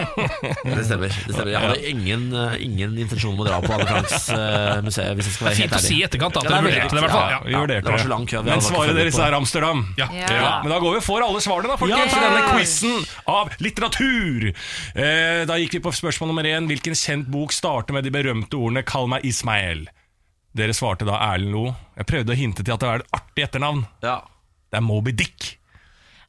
Det 0.65 0.85
stemmer. 0.89 1.13
det 1.15 1.35
stemmer 1.35 1.51
Jeg 1.53 1.61
hadde 1.63 1.91
ingen, 1.91 2.25
eh, 2.35 2.57
ingen 2.65 2.97
intensjon 2.99 3.35
om 3.37 3.43
å 3.45 3.47
dra 3.47 3.61
på 3.63 3.71
Anne 3.77 3.87
Franks 3.89 4.27
eh, 4.35 4.81
museum, 4.85 5.15
hvis 5.19 5.29
jeg 5.31 5.37
skal 5.37 5.47
Det 5.47 5.53
være 5.53 5.61
helt 5.61 5.75
fint 5.75 5.79
å 5.79 5.83
si 5.85 5.99
i 6.01 6.05
etterkant 6.07 6.39
at 6.41 6.49
Ja, 6.49 6.51
dere 6.51 6.57
det 6.57 6.59
er 6.59 6.69
vurderte 6.69 6.91
det, 6.91 6.99
i 6.99 7.05
hvert 7.05 7.15
fall. 7.15 7.31
Ja, 7.31 7.41
Ja. 7.55 7.65
det 7.71 7.93
var 7.95 8.03
så 8.05 8.13
lang 8.15 8.27
kø, 8.31 8.43
Men 8.49 8.65
svaret 8.65 8.99
deres 8.99 9.19
er 9.29 9.39
Amsterdam. 9.39 9.85
Ja. 10.01 10.09
Ja. 10.19 10.53
Men 10.65 10.75
da 10.75 10.81
går 10.83 10.99
vi 10.99 11.05
for 11.07 11.23
alle 11.27 11.43
svarene, 11.45 11.71
da, 11.71 11.79
folkens, 11.81 12.13
Ja! 12.13 12.19
i 12.19 12.27
denne 12.29 12.45
quizen 12.51 13.07
av 13.31 13.55
litteratur. 13.63 14.49
Eh, 14.51 15.45
da 15.49 15.59
gikk 15.61 15.79
vi 15.79 15.85
på 15.87 15.95
spørsmål 15.95 16.33
nummer 16.35 16.45
én. 16.51 16.67
Hvilken 16.71 16.99
kjent 16.99 17.31
bok 17.31 17.53
starter 17.55 17.95
med 17.95 18.05
de 18.05 18.11
berømte 18.15 18.59
ordene 18.59 18.83
'Kall 18.85 19.07
meg 19.09 19.23
Ismael'? 19.23 19.87
Dere 20.55 20.71
svarte 20.77 21.07
da 21.07 21.17
Erlend 21.33 21.51
Lo. 21.51 21.65
Jeg 21.99 22.07
prøvde 22.07 22.31
å 22.31 22.39
hinte 22.39 22.63
til 22.63 22.75
at 22.75 22.81
det 22.81 22.87
var 22.89 23.03
et 23.03 23.11
artig 23.17 23.43
etternavn. 23.49 23.87
Ja. 24.03 24.21
Det 24.75 24.81
er 24.81 24.87
Moby 24.91 25.13
Dick. 25.15 25.53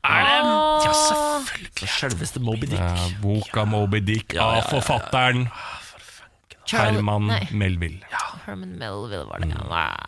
Er 0.05 0.21
det 0.21 0.51
Ja, 0.85 0.91
selvfølgelig. 0.93 1.89
Selveste 1.89 2.39
Moby 2.39 2.67
Dick. 2.69 3.15
Boka 3.23 3.63
Moby 3.65 4.03
Dick 4.05 4.35
av 4.37 4.67
forfatteren 4.69 5.47
Charles- 6.65 6.95
Herman 6.97 7.27
nei, 7.29 7.41
Melville. 7.51 8.01
Herman 8.45 8.71
Melville 8.79 9.23
var 9.29 9.39
det. 9.43 9.49
Ja. 9.53 9.65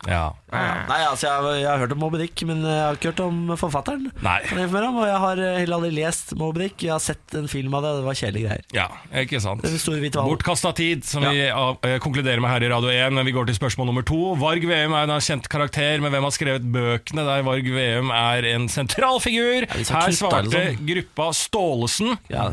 Ja. 0.08 0.22
Ja. 0.52 0.60
Nei, 0.88 0.98
altså 1.06 1.26
jeg, 1.28 1.60
jeg 1.62 1.68
har 1.70 1.78
hørt 1.82 1.92
om 1.94 1.98
Moby 2.02 2.18
Dick, 2.22 2.42
men 2.48 2.62
jeg 2.66 2.80
har 2.82 2.96
ikke 2.98 3.10
hørt 3.12 3.20
om 3.24 3.40
forfatteren. 3.60 4.08
Nei. 4.24 4.38
Om, 4.52 4.98
Og 4.98 5.06
jeg 5.06 5.18
har 5.24 5.42
eh, 5.42 5.58
heller 5.62 5.76
aldri 5.78 5.90
lest 5.96 6.34
Moby 6.38 6.64
Dick. 6.66 6.82
Jeg 6.86 6.92
har 6.94 7.02
sett 7.04 7.34
en 7.38 7.48
film 7.50 7.74
av 7.78 7.82
det, 7.86 7.92
det 7.98 8.04
var 8.08 8.18
kjedelige 8.20 8.48
greier. 8.48 8.64
ja, 8.74 8.86
ikke 9.24 9.40
sant. 9.42 9.64
Er. 9.64 10.12
Bortkasta 10.22 10.72
tid, 10.78 11.04
som 11.04 11.22
vi 11.26 11.48
av- 11.50 11.78
eh, 11.84 11.98
konkluderer 12.02 12.40
med 12.40 12.50
her 12.50 12.62
i 12.66 12.70
Radio 12.72 12.90
1. 12.94 13.12
Men 13.18 13.26
vi 13.26 13.32
går 13.36 13.46
til 13.50 13.58
spørsmål 13.58 13.86
nummer 13.90 14.06
to. 14.06 14.34
Varg 14.38 14.64
Veum 14.68 14.92
er 14.94 15.08
en 15.08 15.20
kjent 15.24 15.48
karakter, 15.48 16.00
men 16.00 16.12
hvem 16.14 16.22
har 16.28 16.34
skrevet 16.34 16.66
bøkene 16.72 17.24
der 17.26 17.42
Varg 17.46 17.66
Veum 17.74 18.10
er 18.14 18.44
en 18.54 18.68
sentral 18.68 19.20
figur? 19.20 19.66
Her 19.70 20.14
svarte 20.14 20.76
gruppa 20.84 21.30
Stålesen. 21.34 22.16
Ja. 22.30 22.50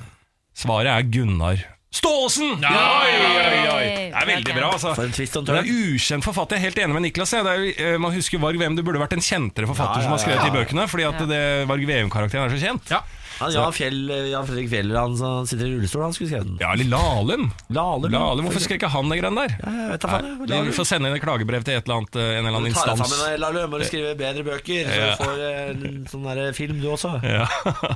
Svaret 0.55 0.87
er 0.93 1.03
Gunnar 1.11 1.63
Staalesen! 1.95 2.57
Det 2.61 2.69
er 4.11 4.27
veldig 4.29 4.55
bra, 4.57 4.69
altså. 4.75 4.93
For 4.97 5.07
en 5.07 5.13
twist 5.15 5.37
on 5.39 5.45
Det 5.47 5.55
er 5.61 5.69
ukjent 5.69 6.25
forfatter. 6.25 6.57
Jeg 6.57 6.63
er 6.63 6.67
helt 6.69 6.81
enig 6.83 6.97
med 6.97 7.05
Niklas. 7.07 7.31
jeg. 7.35 7.43
Det 7.45 7.51
er, 7.53 7.61
jo- 7.63 7.93
eh, 7.93 7.97
man 8.03 8.11
husker 8.15 8.39
Varg 8.43 8.59
Veum. 8.59 8.75
Det 8.75 8.83
burde 8.85 8.99
vært 8.99 9.13
en 9.15 9.23
kjentere 9.23 9.67
forfatter 9.69 10.01
Ja, 10.01 10.03
ja, 10.03 10.07
som 10.09 10.15
har 10.15 10.23
skrevet 10.23 10.43
de 10.43 10.55
bøkene, 10.59 10.87
fordi 10.91 11.03
at 11.07 11.19
det, 11.29 11.41
Varg 11.69 11.85
Veum-karakteren 11.87 12.49
er 12.49 12.55
så 12.55 12.59
kjent. 12.61 12.91
Ja. 12.91 13.01
Han, 13.39 13.51
Jan, 13.51 13.73
Fjell, 13.75 13.97
eh, 14.11 14.29
Jan 14.31 14.45
Fredrik 14.47 14.69
Fjeller, 14.71 14.95
han 14.99 15.15
som 15.19 15.45
sitter 15.49 15.67
i 15.67 15.73
rullestol, 15.75 16.03
han 16.05 16.13
skulle 16.15 16.29
skrevet 16.31 16.47
den. 16.47 16.57
Ja, 16.61 16.71
eller 16.73 16.87
Lahlum. 16.91 17.49
Lahlum. 17.75 18.11
Lahlum, 18.13 18.45
Hvorfor 18.47 18.63
skrev 18.63 18.79
ikke 18.79 18.89
han 18.93 19.09
de 19.11 19.17
greiene 19.19 19.43
der? 19.47 19.55
Ja, 19.59 19.73
jeg 19.81 19.89
vet 19.95 20.05
da 20.05 20.11
faen. 20.13 20.25
jeg. 20.29 20.49
Nei, 20.53 20.61
Vi 20.69 20.75
får 20.77 20.87
sende 20.91 21.09
inn 21.11 21.15
et 21.17 21.23
klagebrev 21.25 21.65
til 21.67 21.75
et 21.75 21.83
eller 21.89 21.97
annet, 21.99 22.15
eh, 22.15 22.29
en 22.39 22.45
eller 22.45 22.57
annen 22.59 22.71
instans. 22.71 22.85
Du 22.85 22.85
tar 22.85 22.95
deg 22.95 23.03
instans. 23.03 23.19
sammen, 23.19 23.41
Lahlum, 23.43 23.73
og 23.75 23.79
du 23.79 23.85
skriver 23.89 24.15
bedre 24.21 24.43
bøker, 24.47 24.83
så 24.87 24.95
Ja. 24.95 25.09
du 25.11 25.23
får 25.23 25.43
eh, 25.45 25.69
en 25.73 26.07
sånn 26.11 26.23
der 26.29 26.53
film 26.53 26.79
du 26.81 26.87
også. 26.93 27.13
Ja. 27.23 27.47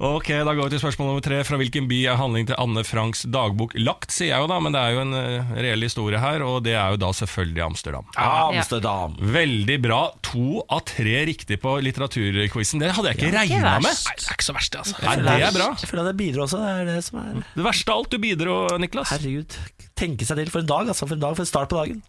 Ok, 0.00 0.28
Da 0.28 0.52
går 0.54 0.68
vi 0.68 0.70
til 0.76 0.82
spørsmål 0.84 1.08
nummer 1.10 1.24
tre. 1.24 1.42
Fra 1.46 1.56
hvilken 1.60 1.88
by 1.90 1.98
er 2.12 2.16
handling 2.20 2.46
til 2.46 2.56
Anne 2.58 2.82
Franks 2.86 3.24
dagbok 3.26 3.72
lagt, 3.80 4.10
sier 4.14 4.32
jeg 4.34 4.44
jo 4.44 4.46
da, 4.50 4.58
men 4.62 4.72
det 4.76 4.80
er 4.82 4.94
jo 4.94 5.00
en 5.02 5.14
reell 5.56 5.82
historie 5.82 6.18
her, 6.20 6.42
og 6.46 6.62
det 6.66 6.74
er 6.78 6.94
jo 6.94 7.00
da 7.02 7.10
selvfølgelig 7.16 7.62
Amsterdam. 7.66 8.06
Amsterdam. 8.16 9.16
Veldig 9.20 9.78
bra. 9.82 10.00
To 10.30 10.62
av 10.70 10.84
tre 10.88 11.24
riktig 11.26 11.58
på 11.62 11.76
litteraturquizen. 11.82 12.80
Det 12.82 12.92
hadde 12.96 13.12
jeg 13.12 13.18
ikke 13.20 13.32
regna 13.34 13.76
med. 13.80 13.90
Nei, 13.90 14.16
det 14.20 14.28
er 14.30 14.36
ikke 14.38 14.48
så 14.50 14.56
verst, 14.56 14.75
det, 14.76 14.82
altså. 14.84 14.96
Nei, 15.02 15.14
det 15.24 15.46
er 15.48 15.54
bra. 15.56 15.68
Jeg 15.80 15.90
føler 15.90 16.04
at 16.04 16.10
det 16.12 16.18
bidro 16.20 16.44
også. 16.46 16.60
Det 16.62 16.74
er 16.74 16.90
det 16.92 16.98
som 17.06 17.18
er 17.22 17.40
Det 17.56 17.64
verste 17.66 17.94
av 17.94 18.02
alt 18.02 18.12
du 18.12 18.18
bidro, 18.22 18.58
Niklas. 18.82 19.14
Herregud. 19.16 19.56
Tenke 19.96 20.28
seg 20.28 20.38
til 20.42 20.52
for 20.52 20.62
en 20.62 20.68
dag, 20.70 20.92
altså. 20.92 21.08
For 21.08 21.16
en 21.16 21.24
dag, 21.24 21.34
for 21.38 21.46
en 21.46 21.50
start 21.50 21.72
på 21.72 21.80
dagen. 21.80 22.04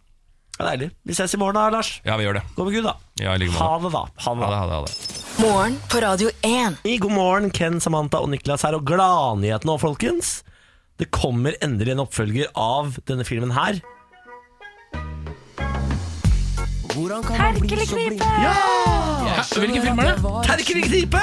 Det 0.58 0.66
er 0.66 0.70
deilig. 0.72 0.90
Vi 1.06 1.14
ses 1.14 1.36
i 1.38 1.38
morgen 1.38 1.58
da, 1.58 1.68
Lars. 1.70 1.92
Ja, 2.06 2.16
vi 2.18 2.26
gjør 2.26 2.40
det. 2.40 2.44
Gå 2.58 2.66
med 2.66 2.74
Gud, 2.74 2.88
da. 2.90 2.96
Ja, 3.22 3.36
i 3.38 3.42
like 3.44 3.54
måte. 3.54 3.62
Ha 3.62 3.78
det, 3.84 3.92
da. 3.94 4.04
Ha 4.26 4.34
det, 4.34 4.42
Ha 4.42 4.50
da. 4.50 4.50
det, 4.50 4.58
ha 4.58 4.66
det, 4.66 4.78
ha 4.78 4.86
det. 4.88 5.24
Morgen 5.38 5.76
på 5.92 6.00
Radio 6.02 6.32
1. 6.42 6.80
I 6.90 6.96
God 7.04 7.14
morgen, 7.14 7.52
Ken, 7.54 7.78
Samantha 7.84 8.24
og 8.26 8.32
Niklas 8.34 8.66
her, 8.66 8.74
og 8.80 8.88
gladnyheten 8.90 9.70
nå, 9.70 9.76
folkens. 9.82 10.40
Det 10.98 11.12
kommer 11.14 11.54
endelig 11.62 11.94
en 11.94 12.02
oppfølger 12.08 12.50
av 12.58 12.96
denne 13.06 13.26
filmen 13.28 13.54
her. 13.54 13.78
Terkelknipe! 16.98 18.26
Ja! 18.42 18.54
Hvilken 19.54 19.82
film 19.84 20.00
er 20.02 20.08
det? 20.10 20.16
Terkelknipe! 20.48 21.22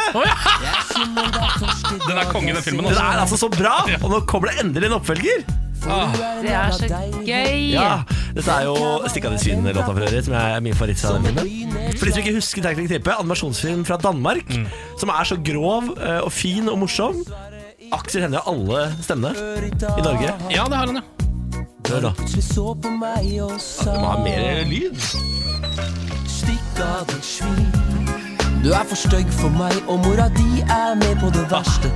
Den 2.05 2.19
er 2.21 2.29
konge, 2.31 2.55
den 2.55 2.63
filmen. 2.63 2.85
Den 2.85 2.93
Altså. 2.95 3.03
er 3.03 3.21
altså 3.25 3.37
så 3.41 3.49
bra, 3.51 3.75
og 4.03 4.11
nå 4.13 4.21
kommer 4.31 4.51
det 4.53 4.61
endelig 4.65 4.87
en 4.91 4.97
oppfølger. 5.01 5.43
Det 5.85 6.51
er 6.55 6.71
så 6.73 6.87
gøy! 7.27 7.73
Ja, 7.75 7.89
Dette 8.35 8.51
er 8.55 8.65
jo 8.65 8.77
Stikk 9.11 9.27
av 9.29 9.35
de 9.35 9.41
svin-låta 9.43 9.85
for 9.91 10.01
øvrig, 10.01 10.23
som 10.25 10.35
er 10.39 10.61
min 10.65 10.75
favoritt 10.79 11.03
av 11.05 11.19
den. 11.27 11.35
For 11.99 12.07
de 12.07 12.13
som 12.15 12.23
ikke 12.23 12.37
husker 12.39 12.65
Terkelknipe, 12.65 13.13
animasjonsfilm 13.19 13.83
fra 13.89 13.99
Danmark, 14.01 14.47
som 15.01 15.13
er 15.13 15.25
så 15.29 15.37
grov 15.45 15.91
eh, 15.99 16.21
og 16.25 16.31
fin 16.33 16.71
og 16.73 16.79
morsom. 16.87 17.21
Aksel 17.93 18.25
Hennie 18.25 18.41
har 18.41 18.49
alle 18.49 18.87
stemmene 19.05 19.35
i 19.61 20.03
Norge. 20.07 20.31
Ja, 20.55 20.65
det 20.71 20.79
har 20.79 20.87
han, 20.87 21.03
ja. 21.03 21.05
Hør 21.85 22.01
da. 22.01 22.13
Du 22.17 22.31
må 22.97 24.07
ha 24.09 24.17
mer 24.25 24.65
lyd. 24.71 24.97
Du 28.65 28.71
er 28.73 28.85
for 28.85 28.97
stygg 28.97 29.31
for 29.33 29.53
meg, 29.57 29.73
og 29.89 30.03
mora 30.05 30.27
di 30.35 30.61
er 30.63 30.93
med 31.01 31.15
på 31.23 31.31
det 31.33 31.45
verste. 31.49 31.89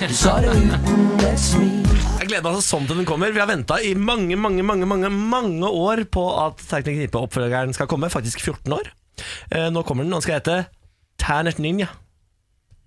Du 0.00 0.14
sa 0.16 0.38
det 0.40 0.54
uten 0.56 1.20
et 1.28 1.40
smil. 1.40 1.84
Jeg 2.22 2.30
gleder 2.30 2.46
meg 2.46 2.64
sånn 2.64 2.86
til 2.88 3.02
den 3.02 3.08
kommer. 3.08 3.34
Vi 3.36 3.40
har 3.42 3.50
venta 3.50 3.76
i 3.84 3.90
mange 4.00 4.38
mange, 4.40 4.64
mange, 4.64 4.88
mange, 4.88 5.10
mange 5.12 5.68
år 5.68 6.06
på 6.12 6.24
at 6.46 6.60
Terkelknipe-oppfølgeren 6.70 7.76
skal 7.76 7.88
komme. 7.90 8.08
Faktisk 8.12 8.40
14 8.40 8.72
år. 8.78 8.88
Eh, 9.52 9.68
Nå 9.74 9.84
kommer 9.84 10.08
den, 10.08 10.16
og 10.16 10.22
den 10.22 10.28
skal 10.30 10.38
hete 10.38 10.58
Ternet 11.20 11.60
Ninja. 11.60 11.90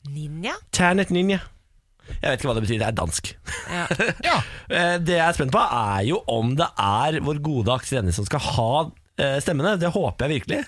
Ninja? 0.09 0.57
Ternet 0.73 1.13
Ninja. 1.13 1.43
Jeg 2.17 2.25
vet 2.33 2.39
ikke 2.41 2.49
hva 2.49 2.57
det 2.57 2.65
betyr, 2.65 2.81
det 2.81 2.89
er 2.89 2.97
dansk. 2.97 3.33
Ja. 3.69 3.85
ja. 4.31 4.37
Eh, 4.73 4.95
Det 5.05 5.19
jeg 5.19 5.25
er 5.29 5.37
spent 5.37 5.53
på, 5.53 5.61
er 5.61 6.01
jo 6.09 6.23
om 6.33 6.55
det 6.57 6.71
er 6.81 7.21
vår 7.21 7.45
gode 7.45 7.77
Aksel 7.77 8.01
Hennie 8.01 8.17
som 8.17 8.25
skal 8.25 8.41
ha 8.55 8.71
eh, 9.21 9.37
stemmene. 9.45 9.77
Det 9.81 9.93
håper 9.93 10.25
jeg 10.25 10.41
virkelig. 10.41 10.63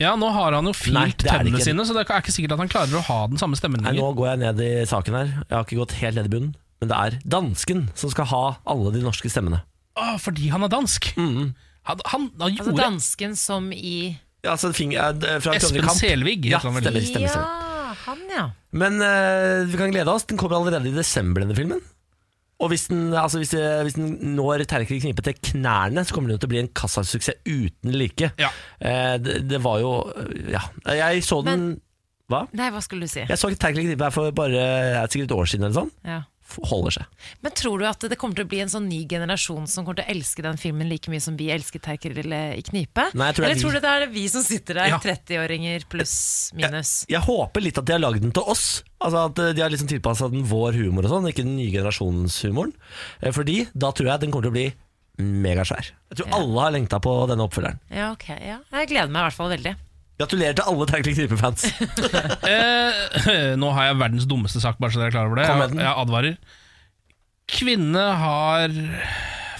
Ja, 0.00 0.14
nå 0.16 0.30
har 0.32 0.56
han 0.56 0.64
jo 0.64 0.72
filt 0.72 0.96
Nei, 0.96 1.10
tennene 1.20 1.60
sine, 1.60 1.84
så 1.84 1.92
det 1.92 2.06
er 2.06 2.22
ikke 2.22 2.32
sikkert 2.32 2.54
at 2.56 2.62
han 2.62 2.70
klarer 2.72 2.96
å 2.96 3.02
ha 3.04 3.18
den 3.28 3.40
samme 3.40 3.58
stemmen 3.60 3.82
Nei, 3.84 3.92
lenger. 3.92 4.06
nå 4.06 4.16
går 4.16 4.30
jeg 4.30 4.40
ned 4.42 4.62
i 4.64 4.70
saken 4.88 5.18
her. 5.18 5.32
Jeg 5.42 5.52
har 5.52 5.66
ikke 5.66 5.80
gått 5.82 5.96
helt 6.00 6.16
ned 6.16 6.30
i 6.30 6.32
bunnen. 6.32 6.54
Men 6.80 6.88
det 6.88 6.96
er 6.96 7.16
dansken 7.28 7.82
som 8.00 8.12
skal 8.12 8.30
ha 8.30 8.44
alle 8.72 8.94
de 8.94 9.02
norske 9.04 9.28
stemmene. 9.28 9.60
Å, 10.00 10.14
fordi 10.22 10.48
han 10.48 10.64
er 10.64 10.72
dansk. 10.72 11.10
Han, 11.18 11.52
han, 11.90 12.00
han 12.14 12.26
Altså 12.46 12.72
dansken 12.76 13.36
som 13.36 13.68
i 13.76 14.14
Ja, 14.40 14.54
altså, 14.54 14.72
fing, 14.72 14.94
fra 14.96 15.56
Espen 15.58 15.92
Selvig, 15.98 16.38
Ja, 16.48 16.62
han 16.64 16.78
stemmer, 16.80 17.04
stemmer, 17.04 17.28
stemmer. 17.28 17.44
Ja, 17.44 17.92
han, 18.06 18.24
ja. 18.32 18.46
Men 18.72 18.96
uh, 19.04 19.68
vi 19.68 19.76
kan 19.76 19.92
glede 19.92 20.12
oss. 20.14 20.24
Den 20.30 20.40
kommer 20.40 20.56
allerede 20.62 20.88
i 20.88 20.96
desember, 20.96 21.44
denne 21.44 21.58
filmen. 21.58 21.84
Og 22.60 22.68
hvis 22.72 22.88
den, 22.90 23.14
altså 23.16 23.38
hvis, 23.40 23.54
det, 23.56 23.60
hvis 23.86 23.94
den 23.96 24.34
når 24.36 24.66
Terkel 24.68 25.00
Knipe 25.00 25.22
til 25.24 25.38
knærne, 25.52 26.02
så 26.04 26.12
kommer 26.12 26.28
den 26.28 26.36
jo 26.36 26.42
til 26.42 26.50
å 26.50 26.52
bli 26.52 26.60
en 26.60 26.68
kassasuksess 26.76 27.40
uten 27.48 27.94
like. 27.96 28.28
Ja. 28.40 28.50
Eh, 28.80 29.14
det, 29.22 29.38
det 29.48 29.62
var 29.64 29.78
jo 29.80 29.94
Ja. 30.52 30.60
Jeg 30.84 31.22
så 31.24 31.40
den 31.46 31.64
Men- 31.70 31.80
Hva? 32.30 32.44
Nei, 32.54 32.68
hva 32.70 32.78
skulle 32.84 33.08
du 33.08 33.10
si? 33.10 33.24
Jeg 33.26 33.38
så 33.40 33.48
Terkel 33.58 33.82
Knipe 33.88 34.04
her 34.06 34.12
for 34.14 34.30
bare 34.36 34.60
ja, 34.94 35.00
sikkert 35.10 35.32
et 35.32 35.38
år 35.40 35.48
siden 35.50 35.64
eller 35.66 35.80
sånn. 35.80 35.90
Ja. 36.06 36.20
Holder 36.70 36.90
seg. 36.90 37.04
Men 37.42 37.52
tror 37.52 37.78
du 37.78 37.84
at 37.86 38.00
det 38.10 38.16
kommer 38.18 38.34
til 38.34 38.44
å 38.44 38.48
bli 38.50 38.60
en 38.64 38.68
sånn 38.72 38.88
ny 38.90 39.04
generasjon 39.08 39.68
som 39.70 39.84
kommer 39.86 40.00
til 40.02 40.06
å 40.08 40.14
elske 40.16 40.42
den 40.42 40.56
filmen 40.58 40.88
like 40.90 41.10
mye 41.12 41.20
som 41.22 41.36
vi 41.38 41.50
elsker 41.54 41.78
Terkel 41.84 42.16
i 42.32 42.62
knipe? 42.66 43.06
Nei, 43.14 43.28
jeg 43.30 43.36
tror 43.36 43.44
er 43.44 43.48
Eller 43.50 43.54
vi. 43.54 43.60
tror 43.62 43.72
du 43.72 43.80
det 43.80 43.92
er 43.94 44.06
vi 44.10 44.24
som 44.28 44.42
sitter 44.42 44.74
der, 44.74 44.88
Ja. 44.88 44.98
30-åringer 44.98 45.86
pluss 45.88 46.16
minus? 46.54 47.06
Jeg 47.08 47.20
håper 47.22 47.60
litt 47.62 47.78
at 47.78 47.84
de 47.86 47.92
har 47.92 48.00
lagd 48.02 48.20
den 48.22 48.32
til 48.32 48.42
oss. 48.42 48.82
Altså 49.00 49.26
At 49.30 49.38
eh, 49.38 49.52
de 49.56 49.62
har 49.62 49.70
liksom 49.70 49.88
tilpassa 49.88 50.28
den 50.30 50.42
vår 50.44 50.72
humor 50.76 51.04
og 51.06 51.10
sånn, 51.10 51.28
ikke 51.30 51.44
den 51.46 51.56
nye 51.56 51.70
generasjonens 51.70 52.40
humoren. 52.44 52.72
Eh, 53.22 53.30
Fordi 53.32 53.68
da 53.74 53.92
tror 53.92 54.10
jeg 54.12 54.20
den 54.20 54.30
kommer 54.32 54.50
til 54.50 54.52
å 54.52 54.58
bli 54.58 54.68
megasvær. 55.20 55.90
Jeg 56.10 56.16
tror 56.18 56.28
Ja. 56.28 56.36
alle 56.40 56.60
har 56.60 56.70
lengta 56.72 56.98
på 57.00 57.12
denne 57.28 57.44
oppfølgeren. 57.46 57.78
Ja, 57.90 58.12
ok. 58.12 58.28
Ja. 58.40 58.58
Jeg 58.72 58.88
gleder 58.88 59.08
meg 59.10 59.20
i 59.20 59.24
hvert 59.28 59.36
fall 59.36 59.50
veldig. 59.50 59.76
Gratulerer 60.20 60.56
til 60.58 60.66
alle 60.68 60.86
Terkel 60.90 61.14
Knipe-fans. 61.16 61.66
Eh, 62.50 63.54
nå 63.60 63.68
har 63.76 63.90
jeg 63.90 63.98
verdens 64.00 64.26
dummeste 64.28 64.60
sak, 64.62 64.78
bare 64.80 64.92
så 64.94 65.00
dere 65.00 65.10
er 65.10 65.14
klar 65.14 65.28
over 65.28 65.40
det. 65.40 65.46
Jeg, 65.48 65.76
jeg 65.80 65.92
advarer. 66.02 66.36
Kvinne 67.50 68.02
har 68.20 68.74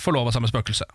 forlova 0.01 0.33
seg 0.35 0.45
med 0.45 0.53
spøkelse. 0.53 0.87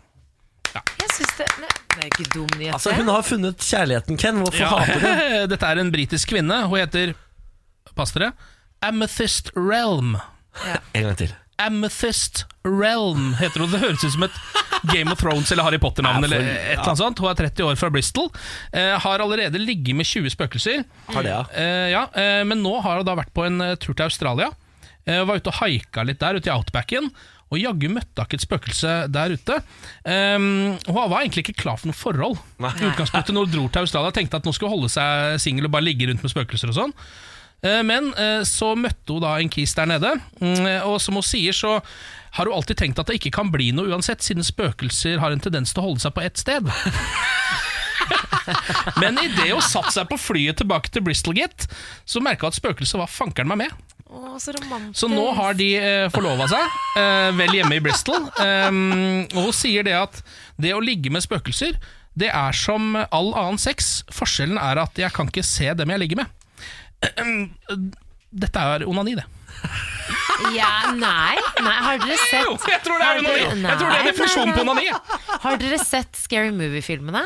Jeg 0.76 1.10
synes 1.14 1.34
det, 1.40 1.48
men, 1.62 1.70
det 1.96 2.02
er 2.04 2.10
ikke 2.10 2.26
dum 2.34 2.50
nyhet. 2.60 2.74
Altså. 2.78 2.94
Hun 2.98 3.10
har 3.14 3.24
funnet 3.24 3.64
kjærligheten, 3.64 4.18
Ken. 4.20 4.42
Hvorfor 4.44 4.60
Ja. 4.66 4.72
hater 4.74 5.00
du? 5.04 5.48
Dette 5.54 5.70
er 5.72 5.82
en 5.84 5.92
britisk 5.94 6.34
kvinne. 6.34 6.62
Hun 6.68 6.80
heter 6.82 7.14
Pass 7.96 8.12
dere. 8.16 8.34
Amethyst 8.84 9.54
Realm. 9.56 10.18
En 10.96 11.06
gang 11.10 11.16
til. 11.22 11.32
Amethyst 11.62 12.46
Realm 12.66 13.34
heter 13.40 13.64
hun. 13.64 13.72
Det 13.72 13.80
høres 13.84 14.04
ut 14.04 14.16
som 14.16 14.26
et 14.28 14.40
Game 14.92 15.12
of 15.14 15.22
Thrones 15.22 15.52
eller 15.54 15.66
Harry 15.68 15.80
Potter-navn. 15.82 16.26
Eller 16.28 16.44
et 16.44 16.58
eller 16.76 16.84
annet 16.84 17.02
sånt 17.02 17.22
Hun 17.24 17.32
er 17.32 17.40
30 17.40 17.70
år 17.70 17.80
fra 17.80 17.92
Bristol. 17.94 18.30
Eh, 18.76 18.94
har 19.02 19.24
allerede 19.24 19.62
ligget 19.62 19.96
med 19.98 20.08
20 20.10 20.34
spøkelser. 20.36 20.84
Har 21.14 21.26
det, 21.26 21.32
ja. 21.32 21.44
Eh, 21.56 21.88
ja, 21.94 22.04
eh, 22.14 22.42
men 22.48 22.64
nå 22.66 22.76
har 22.84 23.00
hun 23.00 23.08
da 23.08 23.16
vært 23.18 23.34
på 23.36 23.46
en 23.48 23.62
eh, 23.64 23.78
tur 23.80 23.94
til 23.94 24.08
Australia. 24.10 24.52
Eh, 25.06 25.24
var 25.26 25.40
ute 25.40 25.54
og 25.54 25.60
haika 25.62 26.04
litt 26.06 26.20
der, 26.22 26.42
ute 26.42 26.52
i 26.52 26.54
outbacken. 26.54 27.10
Og 27.54 27.60
jaggu 27.62 27.88
møtte 27.94 28.18
hun 28.18 28.26
ikke 28.26 28.40
et 28.40 28.46
spøkelse 28.48 28.94
der 29.14 29.36
ute. 29.38 29.60
Um, 30.02 30.74
hun 30.90 30.98
var 30.98 31.20
egentlig 31.22 31.44
ikke 31.46 31.60
klar 31.62 31.78
for 31.78 31.92
noe 31.92 31.98
forhold. 31.98 32.40
I 32.58 32.88
utgangspunktet 32.90 33.36
når 33.38 33.46
hun 33.46 33.54
dro 33.54 33.68
til 33.70 33.86
Australia 33.86 34.14
Tenkte 34.16 34.40
at 34.42 34.48
nå 34.50 34.54
skulle 34.56 34.74
hun 34.74 34.80
holde 34.82 34.90
seg 34.92 35.38
singel 35.44 35.70
og 35.70 35.76
bare 35.76 35.86
ligge 35.86 36.10
rundt 36.10 36.26
med 36.26 36.34
spøkelser 36.34 36.74
og 36.74 36.78
sånn. 36.80 36.96
Eh, 37.64 37.82
Men 37.84 38.12
eh, 38.14 38.42
så 38.48 38.74
møtte 38.76 39.14
hun 39.16 39.22
da 39.24 39.38
en 39.40 39.50
kis 39.50 39.76
der 39.78 39.86
nede, 39.90 40.16
Mm, 40.42 40.68
og 40.90 41.00
som 41.02 41.16
hun 41.16 41.24
sier, 41.26 41.54
så 41.56 41.80
har 42.36 42.46
hun 42.50 42.56
alltid 42.58 42.78
tenkt 42.78 43.00
at 43.00 43.08
det 43.08 43.20
ikke 43.20 43.32
kan 43.38 43.52
bli 43.52 43.72
noe 43.72 43.88
uansett, 43.88 44.22
siden 44.22 44.44
spøkelser 44.44 45.22
har 45.24 45.32
en 45.32 45.40
tendens 45.40 45.72
til 45.74 45.82
å 45.82 45.88
holde 45.88 46.04
seg 46.04 46.14
på 46.16 46.26
ett 46.26 46.38
sted. 46.42 46.68
Men 49.02 49.18
idet 49.24 49.50
hun 49.54 49.64
satte 49.64 49.94
seg 49.96 50.08
på 50.12 50.18
flyet 50.20 50.60
tilbake 50.62 50.92
til 50.94 51.04
Bristol, 51.06 51.38
gitt, 51.40 51.68
så 52.06 52.22
merka 52.24 52.46
hun 52.46 52.54
at 52.54 52.60
spøkelset 52.60 53.00
var 53.02 53.12
fankeren 53.12 53.50
meg 53.50 53.64
med. 53.64 53.84
Å, 54.06 54.36
så. 54.40 54.54
Så 54.94 55.10
nå 55.10 55.26
har 55.36 55.58
de 55.58 55.70
eh, 55.80 56.06
forlova 56.14 56.46
seg, 56.52 56.76
eh, 57.00 57.32
vel 57.40 57.56
hjemme 57.58 57.80
i 57.80 57.84
Bristol. 57.84 58.28
Um, 58.38 59.26
og 59.34 59.48
hun 59.50 59.56
sier 59.56 59.88
det 59.88 59.96
at 59.98 60.22
det 60.62 60.76
å 60.76 60.84
ligge 60.84 61.12
med 61.12 61.26
spøkelser, 61.26 61.80
det 62.16 62.30
er 62.32 62.56
som 62.56 62.94
all 62.96 63.34
annen 63.36 63.60
sex. 63.60 64.04
Forskjellen 64.14 64.60
er 64.62 64.80
at 64.86 65.00
jeg 65.02 65.12
kan 65.16 65.28
ikke 65.32 65.44
se 65.44 65.74
dem 65.76 65.92
jeg 65.92 66.04
ligger 66.06 66.22
med. 66.22 66.45
Ehm, 67.18 67.92
Dette 68.36 68.60
er 68.76 68.84
onani, 68.90 69.16
det. 69.16 69.26
Ja, 70.56 70.92
nei, 70.92 71.38
nei, 71.64 71.76
har 71.86 72.02
dere 72.02 72.18
sett 72.28 72.44
Jo, 72.44 72.58
jeg 72.68 72.82
tror 72.84 73.00
det 73.00 73.06
er 73.08 73.14
Har 73.14 73.24
dere- 73.24 73.48
onani! 73.54 73.70
Jeg 73.72 73.80
tror 73.80 73.88
det 73.88 73.96
er 73.96 74.04
Nei, 74.04 74.12
definisjonen 74.12 74.54
på 74.58 74.66
nei, 74.68 74.76
onani. 74.76 75.40
Har 75.46 75.58
dere 75.64 75.80
sett 75.80 76.20
Scary 76.20 76.52
Movie-filmene? 76.52 77.22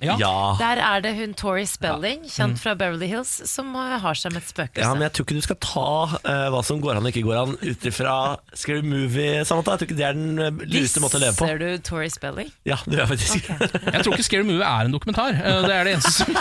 Ja. 0.00 0.14
Ja. 0.16 0.32
Der 0.56 0.78
er 0.80 1.02
det 1.04 1.10
hun 1.18 1.34
Tori 1.36 1.66
Spelling, 1.68 2.22
kjent 2.24 2.56
fra 2.62 2.72
Beverly 2.74 3.04
Hills, 3.10 3.32
som 3.50 3.74
eh, 3.76 3.98
har 4.00 4.16
seg 4.16 4.32
med 4.32 4.40
et 4.40 4.48
spøkelse. 4.48 4.80
ja, 4.86 4.92
men 4.96 5.04
jeg 5.04 5.12
tror 5.12 5.26
ikke 5.26 5.36
du 5.36 5.44
skal 5.44 5.58
ta 5.60 5.82
eh, 6.22 6.46
hva 6.54 6.62
som 6.64 6.80
går 6.80 6.96
an 6.96 7.04
og 7.04 7.10
ikke 7.12 7.24
går 7.26 7.36
an 7.42 7.52
ut 7.60 7.84
ifra 7.90 8.14
Scary 8.56 8.80
Movie. 8.80 9.42
Samantha. 9.44 9.74
Jeg 9.76 9.82
tror 9.82 9.90
ikke 9.90 9.98
det 10.00 10.06
er 10.08 10.16
den 10.16 10.38
eh, 10.40 10.64
lureste 10.72 11.02
måten 11.04 11.20
å 11.20 11.24
leve 11.26 11.36
på. 11.36 11.48
Ser 11.50 11.60
du 11.60 11.84
Tori 11.84 12.08
Spelling? 12.12 12.48
Ja, 12.64 12.78
det 12.86 12.96
gjør 12.96 13.04
jeg 13.04 13.12
faktisk. 13.12 13.50
Jeg 13.98 14.04
tror 14.06 14.16
ikke 14.16 14.28
Scary 14.30 14.48
Movie 14.48 14.64
er 14.72 14.88
en 14.88 14.96
dokumentar. 14.96 15.36
Eh, 15.36 15.60
Det 15.68 15.74
er 15.76 15.84
det 15.90 15.96
eneste 15.98 16.16
som 16.16 16.32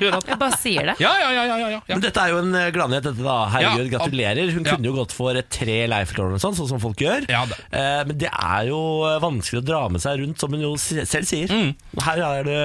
Jeg 0.00 0.38
bare 0.40 0.56
sier 0.60 0.86
det. 0.90 0.94
Ja, 1.02 1.10
ja, 1.20 1.30
ja. 1.34 1.44
ja, 1.50 1.68
ja. 1.76 1.80
Men 1.88 2.02
dette 2.04 2.22
er 2.24 2.32
jo 2.34 2.38
en 2.42 2.54
eh, 2.58 2.68
gladnyhet, 2.74 3.04
dette 3.06 3.24
da. 3.24 3.36
Herregud, 3.52 3.86
Ja, 3.86 3.98
gratulerer. 3.98 4.50
Hun 4.54 4.64
ja. 4.66 4.74
kunne 4.76 4.90
jo 4.90 4.94
gått 4.98 5.14
for 5.16 5.36
et 5.38 5.48
tre 5.54 5.78
Leif-lån 5.90 6.34
og 6.36 6.42
sånn, 6.42 6.56
sånn 6.58 6.68
som 6.74 6.82
folk 6.82 7.00
gjør. 7.04 7.28
Ja, 7.30 7.44
det- 7.50 7.58
Eh, 7.70 8.02
men 8.08 8.18
det 8.18 8.28
er 8.32 8.64
jo 8.68 8.80
eh, 9.06 9.18
vanskelig 9.22 9.60
å 9.62 9.64
dra 9.66 9.80
med 9.88 10.02
seg 10.02 10.18
rundt, 10.20 10.40
som 10.42 10.52
hun 10.52 10.60
jo 10.64 10.72
se- 10.80 11.04
selv 11.06 11.28
sier. 11.28 11.48
Mm. 11.48 11.74
Her 12.02 12.18
er 12.26 12.44
det 12.44 12.60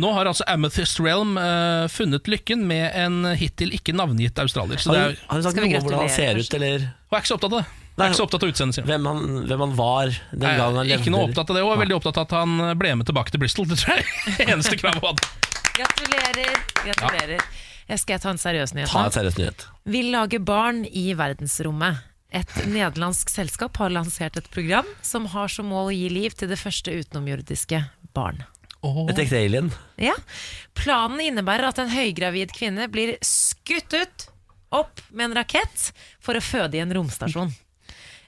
Nå 0.00 0.12
har 0.14 0.26
altså 0.30 0.44
Amethyst 0.50 1.00
Realm 1.00 1.36
eh, 1.40 1.86
funnet 1.88 2.28
lykken 2.28 2.66
med 2.68 2.90
en 2.94 3.24
hittil 3.40 3.72
ikke 3.76 3.94
navngitt 3.96 4.38
australier. 4.38 4.78
Så 4.78 4.90
Har 4.92 4.96
det 4.96 5.04
hun, 5.04 5.12
er, 5.16 5.26
har 5.28 5.34
hun 5.40 5.42
sagt 5.46 5.56
Skal 5.56 5.64
vi 5.64 5.72
noe 5.72 5.80
om 5.80 5.86
hvordan 5.88 6.00
han 6.04 6.08
gratulere 6.08 6.42
ser 6.44 6.44
ut, 6.44 6.54
eller 6.60 6.78
hun 6.84 7.16
er 7.16 7.22
ikke 7.24 7.32
så 7.32 7.38
opptatt 7.40 7.52
av 7.56 7.62
det. 7.62 7.68
Er 7.98 8.06
ikke 8.08 8.16
så 8.20 8.24
opptatt 8.28 8.44
av 8.46 8.52
utseendet 8.52 8.78
sitt. 8.78 8.86
hvem 8.88 9.06
han, 9.10 9.24
hvem 9.50 9.60
han 9.66 9.72
var 9.76 10.08
den 10.12 10.44
Nei, 10.44 10.52
gangen 10.56 10.78
han 10.80 10.86
levde? 10.88 11.02
Ikke 11.02 11.12
noe 11.12 11.26
opptatt 11.28 11.50
av 11.52 11.56
det, 11.58 11.64
og 11.66 11.72
er 11.74 11.80
veldig 11.82 11.96
opptatt 11.98 12.20
av 12.22 12.28
at 12.28 12.36
han 12.38 12.78
ble 12.80 12.92
med 13.00 13.08
tilbake 13.10 13.34
til 13.34 13.42
Bristol. 13.42 13.66
Det 13.70 13.76
tror 13.82 13.98
jeg 14.00 14.06
er 14.46 14.52
eneste 14.54 14.78
krav 14.80 14.96
hun 15.00 15.08
hadde. 15.10 15.32
Gratulerer. 15.80 16.54
Gratulerer. 16.84 17.42
Jeg 17.90 17.98
skal 18.04 18.14
jeg 18.14 18.22
ta 18.22 18.30
en 18.30 18.38
seriøs 18.40 18.72
nyhet 18.76 18.92
Ta 18.92 19.02
nå? 19.04 19.12
seriøs 19.16 19.36
nyhet. 19.40 19.66
Vil 19.90 20.10
lage 20.14 20.38
barn 20.46 20.84
i 20.86 21.10
verdensrommet. 21.18 22.06
Et 22.30 22.52
nederlandsk 22.70 23.28
selskap 23.32 23.76
har 23.82 23.90
lansert 23.90 24.36
et 24.38 24.46
program 24.54 24.86
som 25.02 25.26
har 25.32 25.50
som 25.50 25.66
mål 25.66 25.90
å 25.90 25.94
gi 25.96 26.06
liv 26.14 26.36
til 26.38 26.48
det 26.52 26.60
første 26.60 26.94
utenomjordiske 26.94 27.80
barn. 28.14 28.44
Et 29.10 29.18
ekte 29.20 29.36
alien. 29.42 29.72
Ja. 30.00 30.14
Planen 30.78 31.20
innebærer 31.20 31.68
at 31.72 31.80
en 31.82 31.90
høygravid 31.92 32.54
kvinne 32.56 32.86
blir 32.88 33.16
skutt 33.26 33.92
ut 33.98 34.28
opp 34.72 35.02
med 35.10 35.32
en 35.32 35.34
rakett 35.42 35.90
for 36.22 36.38
å 36.38 36.44
føde 36.44 36.78
i 36.78 36.84
en 36.84 36.94
romstasjon. 36.94 37.50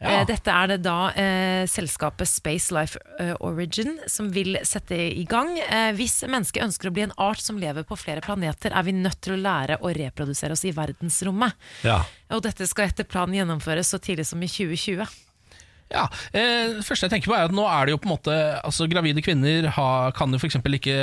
Eh, 0.02 0.24
Dette 0.26 0.50
er 0.50 0.70
det 0.72 0.78
da 0.82 0.96
eh, 1.14 1.62
selskapet 1.70 2.28
Space 2.28 2.74
Life 2.74 2.98
eh, 3.22 3.34
Origin 3.40 3.96
som 4.10 4.30
vil 4.34 4.58
sette 4.66 4.98
i 4.98 5.24
gang. 5.28 5.54
Eh, 5.62 5.92
hvis 5.98 6.20
mennesket 6.26 6.64
ønsker 6.66 6.90
å 6.90 6.94
bli 6.94 7.06
en 7.06 7.16
art 7.22 7.42
som 7.42 7.60
lever 7.60 7.86
på 7.86 7.98
flere 8.00 8.24
planeter, 8.24 8.74
er 8.74 8.86
vi 8.88 8.96
nødt 8.96 9.20
til 9.22 9.36
å 9.36 9.42
lære 9.42 9.78
å 9.80 9.92
reprodusere 9.94 10.56
oss 10.56 10.64
i 10.66 10.74
verdensrommet. 10.74 11.54
Ja. 11.86 12.00
Og 12.34 12.42
dette 12.46 12.66
skal 12.66 12.90
etter 12.90 13.06
planen 13.06 13.38
gjennomføres 13.38 13.92
så 13.94 14.00
tidlig 14.02 14.26
som 14.28 14.42
i 14.42 14.50
2020. 14.50 15.06
Ja, 15.92 16.06
eh, 16.32 16.72
Det 16.78 16.84
første 16.86 17.06
jeg 17.06 17.12
tenker 17.12 17.32
på 17.32 17.36
er 17.36 17.50
at 17.50 17.54
nå 17.54 17.66
er 17.68 17.84
det 17.86 17.92
jo 17.92 17.98
på 18.00 18.08
en 18.08 18.14
måte 18.14 18.36
Altså 18.64 18.86
Gravide 18.88 19.20
kvinner 19.24 19.66
har, 19.76 20.14
kan 20.16 20.32
jo 20.32 20.40
f.eks. 20.40 20.56
ikke 20.64 20.96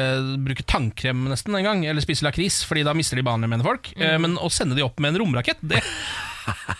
bruke 0.47 0.65
tannkrem 0.65 1.27
nesten 1.29 1.55
engang, 1.59 1.85
eller 1.85 2.01
spise 2.01 2.25
lakris, 2.25 2.63
fordi 2.65 2.83
da 2.87 2.95
mister 2.97 3.19
de 3.19 3.25
barnet, 3.27 3.51
mener 3.51 3.65
folk. 3.67 3.91
Eh, 3.99 4.17
men 4.21 4.37
å 4.41 4.49
sende 4.53 4.77
de 4.77 4.85
opp 4.85 4.99
med 4.99 5.13
en 5.13 5.21
romrakett, 5.23 5.61
det, 5.61 5.83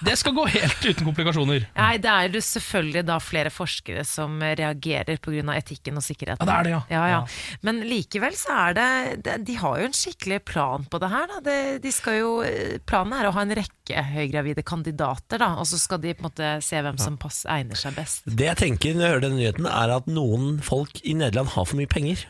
det 0.05 0.15
skal 0.19 0.35
gå 0.37 0.45
helt 0.53 0.85
uten 0.85 1.07
komplikasjoner. 1.07 1.65
Nei, 1.77 1.91
det 2.01 2.11
er 2.11 2.29
jo 2.33 2.41
selvfølgelig 2.45 3.03
da 3.09 3.17
flere 3.23 3.51
forskere 3.53 4.05
som 4.07 4.39
reagerer 4.41 5.19
pga. 5.21 5.43
etikken 5.57 5.99
og 5.99 6.05
sikkerheten. 6.05 6.45
Ja, 6.45 6.49
det 6.49 6.57
er 6.59 6.67
det, 6.67 6.73
ja. 6.75 6.81
Ja, 6.89 7.03
ja. 7.09 7.19
Ja. 7.19 7.57
Men 7.65 7.81
likevel 7.87 8.35
så 8.37 8.53
er 8.69 8.77
det, 8.77 9.37
De 9.47 9.55
har 9.59 9.79
jo 9.79 9.89
en 9.89 9.95
skikkelig 9.95 10.41
plan 10.45 10.85
på 10.89 10.99
det 11.01 11.09
her. 11.11 11.27
Da. 11.39 11.57
De 11.83 11.91
skal 11.93 12.19
jo, 12.19 12.31
planen 12.89 13.17
er 13.17 13.29
å 13.29 13.33
ha 13.35 13.43
en 13.45 13.55
rekke 13.57 14.03
høygravide 14.13 14.63
kandidater, 14.67 15.41
da, 15.41 15.53
og 15.59 15.67
så 15.69 15.79
skal 15.81 16.01
de 16.03 16.13
på 16.13 16.23
en 16.23 16.29
måte 16.29 16.51
se 16.65 16.81
hvem 16.85 16.99
som 17.01 17.17
pass, 17.19 17.41
egner 17.49 17.79
seg 17.79 17.97
best. 17.97 18.23
Det 18.29 18.47
jeg 18.51 18.59
tenker 18.61 18.95
når 18.95 19.05
jeg 19.05 19.13
hører 19.15 19.25
denne 19.25 19.39
nyheten, 19.41 19.69
er 19.69 19.95
at 19.97 20.09
noen 20.11 20.59
folk 20.63 21.01
i 21.03 21.15
Nederland 21.17 21.51
har 21.55 21.65
for 21.69 21.79
mye 21.79 21.89
penger. 21.89 22.25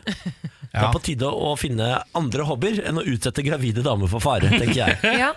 Det 0.70 0.78
er 0.78 0.92
på 0.94 1.00
tide 1.02 1.26
å 1.26 1.56
finne 1.58 1.86
andre 2.14 2.44
hobbyer 2.46 2.84
enn 2.86 3.00
å 3.00 3.02
utsette 3.02 3.42
gravide 3.42 3.82
damer 3.82 4.06
for 4.10 4.22
fare, 4.22 4.52
tenker 4.54 4.76
jeg. 4.78 4.98
Ja, 5.18 5.32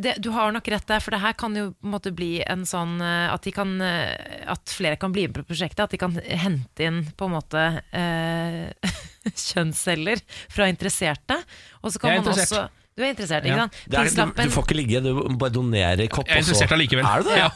det, 0.00 0.16
du 0.22 0.30
har 0.34 0.52
nok 0.52 0.66
rett 0.72 0.86
der, 0.88 1.00
for 1.02 1.14
det 1.14 1.20
her 1.22 1.34
kan 1.38 1.54
jo 1.56 1.68
måte 1.86 2.12
bli 2.16 2.40
en 2.42 2.64
sånn 2.68 2.96
eh, 3.04 3.28
at, 3.32 3.42
de 3.46 3.52
kan, 3.54 3.72
eh, 3.84 4.42
at 4.50 4.72
flere 4.74 4.98
kan 5.00 5.12
bli 5.14 5.26
med 5.28 5.40
på 5.40 5.46
prosjektet. 5.52 5.84
At 5.86 5.94
de 5.94 6.00
kan 6.00 6.16
hente 6.18 6.86
inn 6.86 7.02
på 7.16 7.28
en 7.28 7.34
måte 7.36 7.62
eh, 7.94 8.90
kjønnsceller 9.48 10.22
fra 10.52 10.68
interesserte. 10.70 11.38
Og 11.84 11.94
så 11.94 12.02
kan 12.02 12.18
man 12.18 12.32
også 12.34 12.66
Du 12.98 13.04
er 13.04 13.12
interessert, 13.14 13.46
Ja. 13.46 13.66
ikke 13.66 14.12
sant? 14.14 14.34
Det 14.36 14.44
er, 14.44 14.48
du, 14.48 14.50
du 14.50 14.56
får 14.56 14.66
ikke 14.68 14.78
ligge, 14.80 15.04
du 15.04 15.12
må 15.14 15.38
bare 15.40 15.54
donere 15.54 16.08
kopp. 16.12 16.28
Jeg 16.28 16.40
er 16.40 16.44
interessert 16.44 16.74
allikevel. 16.76 17.06
Er 17.06 17.22
du 17.24 17.30
det? 17.30 17.38
Ja. 17.40 17.50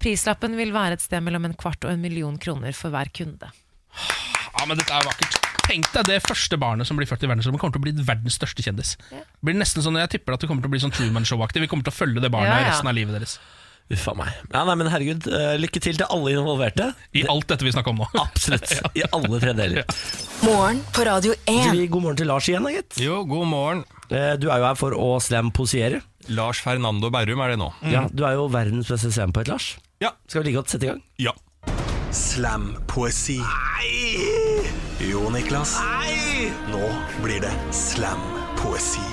Prislappen 0.00 0.56
vil 0.56 0.72
være 0.72 0.96
et 0.96 1.04
sted 1.04 1.20
mellom 1.24 1.44
en 1.48 1.56
kvart 1.60 1.84
og 1.84 1.92
en 1.92 2.00
million 2.00 2.36
kroner 2.40 2.72
for 2.76 2.92
hver 2.92 3.12
kunde. 3.16 3.50
Ja, 3.50 4.66
men 4.66 4.80
dette 4.80 4.92
er 4.96 5.04
vakkert. 5.06 5.49
Tenk 5.70 5.86
deg 5.94 6.08
det 6.10 6.18
første 6.26 6.58
barnet 6.58 6.88
som 6.88 6.98
blir 6.98 7.06
født 7.06 7.22
i 7.22 7.30
verdensrommet, 7.30 7.60
kommer 7.62 7.76
til 7.78 7.82
å 7.84 7.86
bli 7.86 7.94
verdens 8.02 8.36
største 8.40 8.64
kjendis. 8.66 8.96
Det 9.10 9.22
blir 9.46 9.54
nesten 9.60 9.84
sånn, 9.86 9.98
Jeg 10.02 10.16
tipper 10.18 10.34
at 10.34 10.42
det 10.42 10.50
kommer 10.50 10.64
til 10.64 10.70
å 10.70 10.74
bli 10.74 10.82
sånn 10.82 10.94
Truman 10.96 11.26
Show-aktig. 11.28 11.62
Vi 11.62 11.70
kommer 11.70 11.86
til 11.86 11.94
å 11.94 11.98
følge 12.00 12.22
det 12.24 12.30
barnet 12.34 12.50
Ja, 12.50 12.60
ja. 12.64 12.70
resten 12.72 12.90
av 12.90 12.96
livet 12.98 13.14
deres. 13.16 13.38
Uff 13.90 14.04
a 14.06 14.14
meg. 14.14 14.28
Ja, 14.52 14.60
nei, 14.68 14.74
men 14.78 14.86
herregud, 14.90 15.24
eh, 15.34 15.56
lykke 15.58 15.80
til 15.82 15.96
til 15.98 16.06
alle 16.14 16.30
involverte. 16.36 16.92
I 17.18 17.24
alt 17.30 17.48
dette 17.50 17.66
vi 17.66 17.72
snakker 17.74 17.90
om 17.90 18.02
nå. 18.04 18.06
Absolutt. 18.22 18.70
I 18.98 19.02
alle 19.10 19.40
tre 19.42 19.54
deler. 19.58 19.82
Morgen 20.46 20.78
på 20.94 21.06
Radio 21.08 21.34
Så 21.34 21.56
1. 21.56 21.72
vi 21.74 21.88
God 21.90 22.04
morgen 22.04 22.20
til 22.20 22.30
Lars 22.30 22.46
igjen, 22.50 22.66
da, 22.66 22.70
gitt. 22.76 23.00
Jo, 23.02 23.24
god 23.26 23.48
morgen. 23.50 23.82
Eh, 24.10 24.36
Du 24.38 24.46
er 24.50 24.62
jo 24.62 24.68
her 24.70 24.78
for 24.78 24.94
å 24.94 25.10
slamposiere. 25.22 26.02
Lars 26.30 26.60
Fernando 26.62 27.10
Berrum 27.10 27.42
er 27.42 27.54
det 27.54 27.58
nå. 27.62 27.70
Ja, 27.90 28.04
du 28.10 28.22
er 28.28 28.38
jo 28.38 28.46
verdens 28.52 28.90
beste 28.90 29.10
slampoet, 29.10 29.50
Lars. 29.50 29.72
Ja. 30.02 30.12
Skal 30.30 30.42
vi 30.44 30.50
like 30.50 30.62
godt 30.62 30.70
sette 30.74 30.86
i 30.86 30.92
gang? 30.92 31.02
Ja. 31.18 31.34
Slampoesi. 32.12 33.38
Jo, 34.98 35.30
Niklas. 35.30 35.76
Nå 36.66 36.80
blir 37.22 37.38
det 37.44 37.52
slampoesi. 37.70 39.04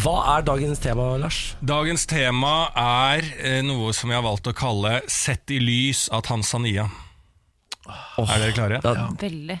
Hva 0.00 0.14
er 0.38 0.46
dagens 0.48 0.80
tema, 0.80 1.10
Lars? 1.20 1.40
Dagens 1.60 2.06
tema 2.08 2.70
er 2.80 3.28
eh, 3.36 3.60
noe 3.60 3.92
som 3.92 4.08
jeg 4.08 4.16
har 4.16 4.24
valgt 4.24 4.48
å 4.48 4.56
kalle 4.56 5.02
'Sett 5.04 5.52
i 5.52 5.60
lys 5.60 6.06
av 6.08 6.24
Tanzania'. 6.24 6.88
er 8.24 8.40
dere 8.40 8.56
klare? 8.56 8.80
Da, 8.80 9.10
Veldig. 9.20 9.60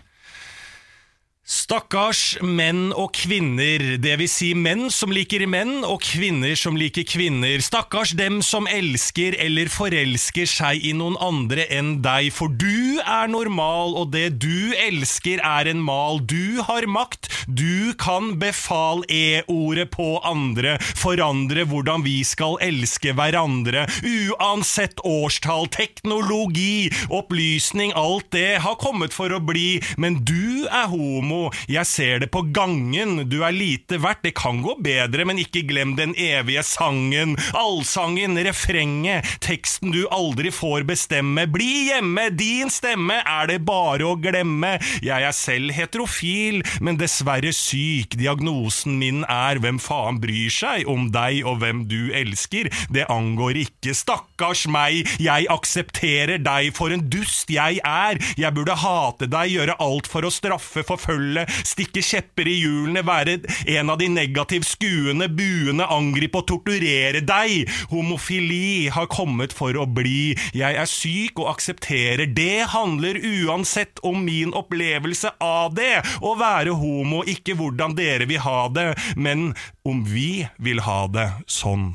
Stakkars 1.44 2.38
menn 2.40 2.86
og 2.96 3.10
kvinner, 3.12 3.82
det 4.00 4.14
vil 4.16 4.28
si 4.32 4.54
menn 4.56 4.86
som 4.88 5.10
liker 5.12 5.42
menn 5.44 5.82
og 5.84 6.00
kvinner 6.00 6.54
som 6.56 6.72
liker 6.80 7.04
kvinner. 7.04 7.60
Stakkars 7.60 8.14
dem 8.16 8.38
som 8.40 8.64
elsker 8.64 9.36
eller 9.44 9.68
forelsker 9.68 10.48
seg 10.48 10.80
i 10.88 10.94
noen 10.96 11.18
andre 11.20 11.66
enn 11.68 11.98
deg, 12.00 12.30
for 12.32 12.48
du 12.48 12.96
er 13.04 13.28
normal, 13.28 13.92
og 13.92 14.14
det 14.14 14.38
du 14.40 14.72
elsker 14.86 15.42
er 15.44 15.68
en 15.68 15.82
mal. 15.84 16.22
Du 16.24 16.64
har 16.64 16.88
makt, 16.88 17.28
du 17.44 17.92
kan 18.00 18.38
befal 18.40 19.04
e-ordet 19.12 19.90
på 19.92 20.08
andre, 20.24 20.78
forandre 20.80 21.68
hvordan 21.68 22.06
vi 22.08 22.22
skal 22.24 22.56
elske 22.64 23.12
hverandre, 23.20 23.84
uansett 24.00 25.04
årstall, 25.04 25.68
teknologi, 25.76 26.88
opplysning, 27.12 27.92
alt 27.92 28.32
det 28.32 28.62
har 28.64 28.80
kommet 28.80 29.12
for 29.12 29.28
å 29.28 29.44
bli, 29.44 29.82
men 30.00 30.22
du 30.24 30.64
er 30.72 30.88
homo, 30.88 31.33
jeg 31.70 31.88
ser 31.88 32.22
det 32.24 32.30
på 32.34 32.44
gangen, 32.54 33.24
du 33.30 33.40
er 33.46 33.54
lite 33.54 33.98
verdt, 34.02 34.24
det 34.24 34.34
kan 34.38 34.60
gå 34.64 34.76
bedre, 34.84 35.26
men 35.28 35.40
ikke 35.42 35.64
glem 35.68 35.94
den 35.98 36.14
evige 36.20 36.64
sangen, 36.66 37.36
allsangen, 37.56 38.38
refrenget, 38.46 39.26
teksten 39.44 39.92
du 39.94 40.04
aldri 40.14 40.52
får 40.54 40.86
bestemme, 40.88 41.46
bli 41.50 41.88
hjemme, 41.90 42.28
din 42.34 42.72
stemme 42.72 43.20
er 43.20 43.50
det 43.50 43.60
bare 43.66 44.06
å 44.08 44.16
glemme, 44.20 44.76
jeg 45.04 45.28
er 45.28 45.36
selv 45.36 45.74
heterofil, 45.76 46.62
men 46.84 46.98
dessverre 47.00 47.52
syk, 47.54 48.16
diagnosen 48.20 48.98
min 49.00 49.24
er 49.30 49.60
hvem 49.62 49.80
faen 49.82 50.20
bryr 50.22 50.52
seg 50.52 50.88
om 50.90 51.08
deg 51.14 51.42
og 51.44 51.60
hvem 51.62 51.84
du 51.90 52.12
elsker, 52.16 52.70
det 52.94 53.06
angår 53.12 53.60
ikke, 53.64 53.94
stakkars 53.96 54.66
meg, 54.70 55.04
jeg 55.22 55.48
aksepterer 55.52 56.42
deg 56.42 56.72
for 56.76 56.94
en 56.94 57.04
dust 57.10 57.50
jeg 57.52 57.80
er, 57.84 58.20
jeg 58.40 58.54
burde 58.56 58.76
hate 58.80 59.28
deg, 59.30 59.52
gjøre 59.54 59.78
alt 59.84 60.08
for 60.10 60.26
å 60.26 60.32
straffe, 60.32 60.84
forfølge, 60.86 61.23
stikke 61.66 62.02
kjepper 62.04 62.48
i 62.50 62.56
hjulene, 62.62 63.04
være 63.06 63.38
en 63.76 63.92
av 63.92 64.00
de 64.00 64.08
negativt 64.12 64.68
skuende, 64.68 65.28
buende, 65.32 65.86
angripe 65.90 66.40
og 66.40 66.48
torturere 66.50 67.22
deg. 67.24 67.70
Homofili 67.92 68.90
har 68.94 69.10
kommet 69.12 69.54
for 69.56 69.76
å 69.80 69.86
bli. 69.86 70.34
Jeg 70.56 70.78
er 70.80 70.90
syk 70.90 71.40
og 71.42 71.54
aksepterer. 71.54 72.26
Det 72.34 72.66
handler 72.74 73.20
uansett 73.20 74.02
om 74.06 74.24
min 74.26 74.54
opplevelse 74.56 75.34
av 75.42 75.74
det. 75.78 76.02
Å 76.24 76.34
være 76.40 76.76
homo, 76.78 77.22
ikke 77.28 77.56
hvordan 77.58 77.96
dere 77.98 78.28
vil 78.30 78.42
ha 78.44 78.68
det, 78.72 78.90
men 79.16 79.52
om 79.84 80.04
vi 80.08 80.46
vil 80.62 80.82
ha 80.84 81.04
det 81.12 81.28
sånn. 81.50 81.94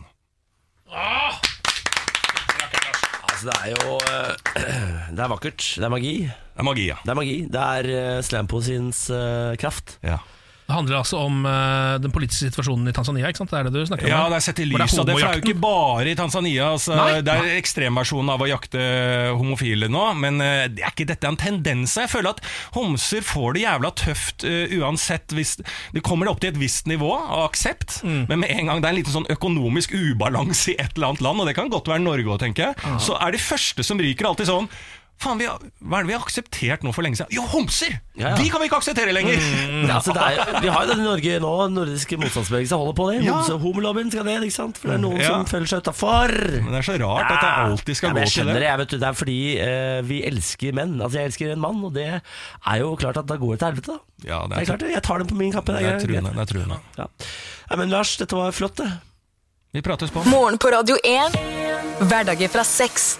altså, 3.29 3.49
det 3.49 3.55
er 3.63 3.69
jo 3.75 3.97
eh, 4.09 5.09
Det 5.15 5.23
er 5.23 5.31
vakkert. 5.31 5.65
Det 5.77 5.85
er 5.85 5.93
magi. 5.93 6.13
Det 6.59 6.65
er 6.65 6.67
magi, 6.67 6.89
ja. 6.91 6.99
Det 7.05 7.13
er 7.15 7.19
magi. 7.23 7.37
Det 7.47 7.63
er 7.79 7.87
uh, 7.95 8.19
slampoesiens 8.27 9.05
uh, 9.15 9.55
kraft. 9.61 9.95
ja. 10.03 10.19
Det 10.69 10.75
handler 10.77 10.99
altså 10.99 11.17
om 11.25 11.37
uh, 11.49 11.95
den 11.97 12.11
politiske 12.13 12.51
situasjonen 12.51 12.85
i 12.85 12.91
Tanzania, 12.93 13.25
ikke 13.31 13.39
sant? 13.41 13.49
Det 13.49 13.57
er 13.57 13.69
det 13.73 13.79
du 13.81 13.87
snakker 13.89 14.05
om? 14.05 14.11
Ja, 14.11 14.19
det 14.29 14.35
er 14.37 14.43
sett 14.45 14.59
i 14.61 14.67
lys 14.69 14.93
av 15.01 15.07
det, 15.07 15.15
for 15.15 15.23
det 15.23 15.29
er 15.31 15.39
jo 15.39 15.41
ikke 15.47 15.61
bare 15.63 16.11
i 16.11 16.13
Tanzania. 16.19 16.67
Altså, 16.75 16.93
Nei. 16.93 17.23
det 17.25 17.33
er 17.33 17.47
ekstremversjonen 17.57 18.29
av 18.35 18.43
å 18.45 18.49
jakte 18.51 18.83
homofile 19.39 19.89
nå, 19.89 20.03
men 20.21 20.37
uh, 20.37 20.67
det 20.69 20.83
er 20.85 20.93
ikke 20.93 21.07
dette 21.09 21.25
en 21.25 21.39
tendens. 21.41 21.95
Jeg 21.97 22.11
føler 22.13 22.35
at 22.37 22.43
homser 22.75 23.25
får 23.25 23.57
det 23.57 23.63
jævla 23.63 23.91
tøft 24.03 24.45
uh, 24.45 24.75
uansett. 24.83 25.33
Hvis 25.39 25.55
det 25.97 26.05
kommer 26.05 26.29
opp 26.29 26.43
til 26.45 26.53
et 26.53 26.61
visst 26.61 26.85
nivå 26.91 27.15
av 27.17 27.47
aksept, 27.47 28.03
Mm. 28.05 28.27
men 28.29 28.39
med 28.45 28.51
en 28.53 28.69
gang 28.69 28.83
det 28.83 28.87
er 28.91 28.93
en 28.93 28.99
liten 28.99 29.15
sånn 29.15 29.27
økonomisk 29.33 29.97
ubalanse 29.97 30.75
i 30.75 30.77
et 30.77 30.93
eller 30.93 31.09
annet 31.15 31.25
land, 31.25 31.41
og 31.41 31.49
det 31.49 31.55
kan 31.57 31.73
godt 31.73 31.89
være 31.89 32.05
Norge 32.05 32.29
òg, 32.29 32.37
tenker 32.45 32.69
jeg, 32.69 32.93
så 33.01 33.17
er 33.17 33.33
de 33.33 33.41
første 33.41 33.81
som 33.89 33.97
ryker 33.97 34.29
alltid 34.29 34.47
sånn 34.53 34.69
Faen, 35.19 35.35
vi 35.41 35.47
har, 35.49 35.59
Hva 35.83 35.97
er 35.99 36.05
det 36.05 36.09
vi 36.09 36.13
har 36.15 36.21
akseptert 36.23 36.83
nå 36.87 36.93
for 36.95 37.03
lenge 37.03 37.17
siden? 37.19 37.33
Jo, 37.35 37.41
homser! 37.51 37.97
Ja, 38.15 38.29
ja. 38.29 38.35
De 38.39 38.45
kan 38.51 38.61
vi 38.61 38.69
ikke 38.69 38.77
akseptere 38.79 39.11
lenger! 39.11 39.35
Mm, 39.35 39.89
altså, 39.97 40.13
det 40.15 40.23
er, 40.23 40.51
vi 40.63 40.69
har 40.71 40.85
jo 40.85 40.93
det 40.93 40.95
i 40.95 41.03
Norge 41.03 41.33
nå. 41.43 41.49
Nordiske 41.75 42.19
motstandsbevegelse 42.21 42.79
holder 42.79 42.95
på 42.95 43.07
det. 43.09 43.17
Ja. 43.27 43.35
Homolobbyen 43.59 44.11
skal 44.13 44.29
det, 44.29 44.37
ikke 44.47 44.55
sant? 44.55 44.79
For 44.79 44.91
det 44.93 44.95
er 44.95 45.03
noen 45.03 45.19
Ja. 45.19 45.33
som 45.33 45.43
føler 45.51 45.67
seg 45.73 45.83
utafor. 45.83 46.33
Men 46.63 46.71
det 46.71 46.79
er 46.79 46.87
så 46.87 46.95
rart 47.03 47.27
at 47.35 47.43
det 47.43 47.51
alltid 47.65 47.99
skal 47.99 48.09
ja, 48.09 48.13
men 48.13 48.19
gå 48.21 48.23
jeg 48.23 48.31
til 48.31 48.37
skjønner 48.39 48.59
det. 48.59 48.63
det. 48.63 48.71
Vet, 48.83 48.93
du, 48.95 48.97
det 49.03 49.09
er 49.11 49.19
fordi 49.25 49.37
uh, 49.59 49.99
vi 50.13 50.21
elsker 50.31 50.79
menn. 50.79 50.95
Altså 51.03 51.19
Jeg 51.19 51.31
elsker 51.33 51.53
en 51.57 51.63
mann, 51.67 51.83
og 51.89 51.93
det 51.99 52.07
er 52.15 52.79
jo 52.85 52.95
klart 53.03 53.19
at 53.19 53.27
da 53.27 53.39
går 53.43 53.55
det 53.57 53.59
til 53.65 53.71
helvete. 53.73 53.99
da 53.99 54.31
Ja, 54.31 54.41
Det 54.47 54.61
er 54.63 54.71
klart 54.71 54.85
det, 54.87 54.93
Jeg 54.95 55.03
tar 55.11 55.19
den 55.25 55.27
på 55.35 55.39
min 55.43 55.51
kappe. 55.55 55.75
Det 55.75 55.83
Det 55.83 55.91
er 55.91 55.99
er 55.99 56.05
truende. 56.07 56.35
Det 56.39 56.45
er 56.47 56.51
truende. 56.55 56.79
Ja. 56.97 57.09
Nei, 57.69 57.81
men 57.83 57.91
Lars, 57.91 58.15
dette 58.23 58.39
var 58.39 58.55
flott, 58.55 58.79
det. 58.79 58.87
Vi 59.75 59.83
prates 59.85 60.09
på. 60.15 60.23
Morgen 60.31 60.57
på 60.57 60.71
Radio 60.73 60.95
1. 61.03 61.35
Hverdager 62.07 62.49
fra 62.55 62.63
seks. 62.65 63.17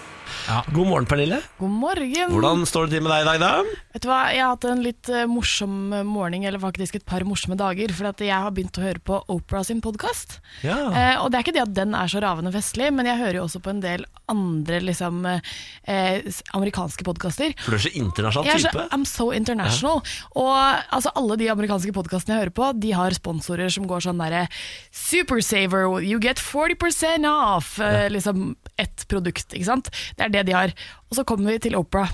God 0.48 0.86
morgen, 0.86 1.06
Pernille. 1.06 1.40
God 1.58 1.70
morgen. 1.70 2.32
Hvordan 2.32 2.64
står 2.68 2.88
det 2.88 2.96
til 2.96 3.04
med 3.04 3.12
deg 3.12 3.24
i 3.24 3.28
dag, 3.28 3.40
da? 3.42 3.80
Vet 3.94 4.04
du 4.04 4.08
hva, 4.10 4.18
Jeg 4.32 4.42
har 4.42 4.54
hatt 4.54 4.66
en 4.70 4.82
litt 4.84 5.10
eh, 5.12 5.26
morsom 5.30 5.74
morgen, 6.08 6.44
eller 6.46 6.62
faktisk 6.62 6.98
et 6.98 7.06
par 7.06 7.24
morsomme 7.28 7.58
dager. 7.58 7.92
For 7.94 8.08
jeg 8.24 8.32
har 8.32 8.54
begynt 8.54 8.78
å 8.80 8.84
høre 8.84 9.02
på 9.04 9.18
Opera 9.32 9.62
sin 9.66 9.82
podkast. 9.84 10.38
Ja. 10.66 10.78
Eh, 10.90 11.16
og 11.22 11.30
det 11.30 11.40
er 11.40 11.46
ikke 11.46 11.56
det 11.58 11.64
at 11.66 11.74
den 11.76 11.94
er 11.98 12.10
så 12.10 12.22
ravende 12.22 12.52
festlig, 12.54 12.90
men 12.94 13.08
jeg 13.10 13.20
hører 13.20 13.40
jo 13.40 13.46
også 13.48 13.62
på 13.64 13.72
en 13.74 13.82
del 13.84 14.06
andre 14.30 14.80
liksom, 14.84 15.24
eh, 15.26 16.30
amerikanske 16.56 17.06
podkaster. 17.06 17.54
For 17.64 17.74
du 17.74 17.80
er 17.80 17.84
så 17.86 17.94
internasjonal 17.98 18.46
Jeg 18.48 18.54
er 18.54 18.64
så, 18.64 18.72
type. 18.74 18.86
I'm 18.94 19.06
so 19.08 19.30
international. 19.34 20.02
Og 20.38 20.56
altså, 20.94 21.12
alle 21.18 21.38
de 21.40 21.50
amerikanske 21.52 21.94
podkastene 21.96 22.36
jeg 22.36 22.46
hører 22.46 22.56
på, 22.60 22.70
de 22.80 22.94
har 22.96 23.16
sponsorer 23.16 23.72
som 23.74 23.88
går 23.90 24.06
sånn 24.06 24.22
derre 24.22 24.46
Supersaver, 24.94 26.00
you 26.02 26.20
get 26.22 26.38
40% 26.38 27.26
off. 27.28 27.78
Eh, 27.82 28.08
liksom 28.10 28.54
ett 28.80 29.04
produkt, 29.10 29.52
ikke 29.52 29.66
sant. 29.66 29.90
Det 30.16 30.29
er 30.30 30.38
det 30.38 30.48
de 30.50 30.56
har. 30.56 30.74
Og 31.10 31.18
så 31.18 31.26
kommer 31.26 31.52
vi 31.52 31.60
til 31.66 31.78
Opera. 31.78 32.08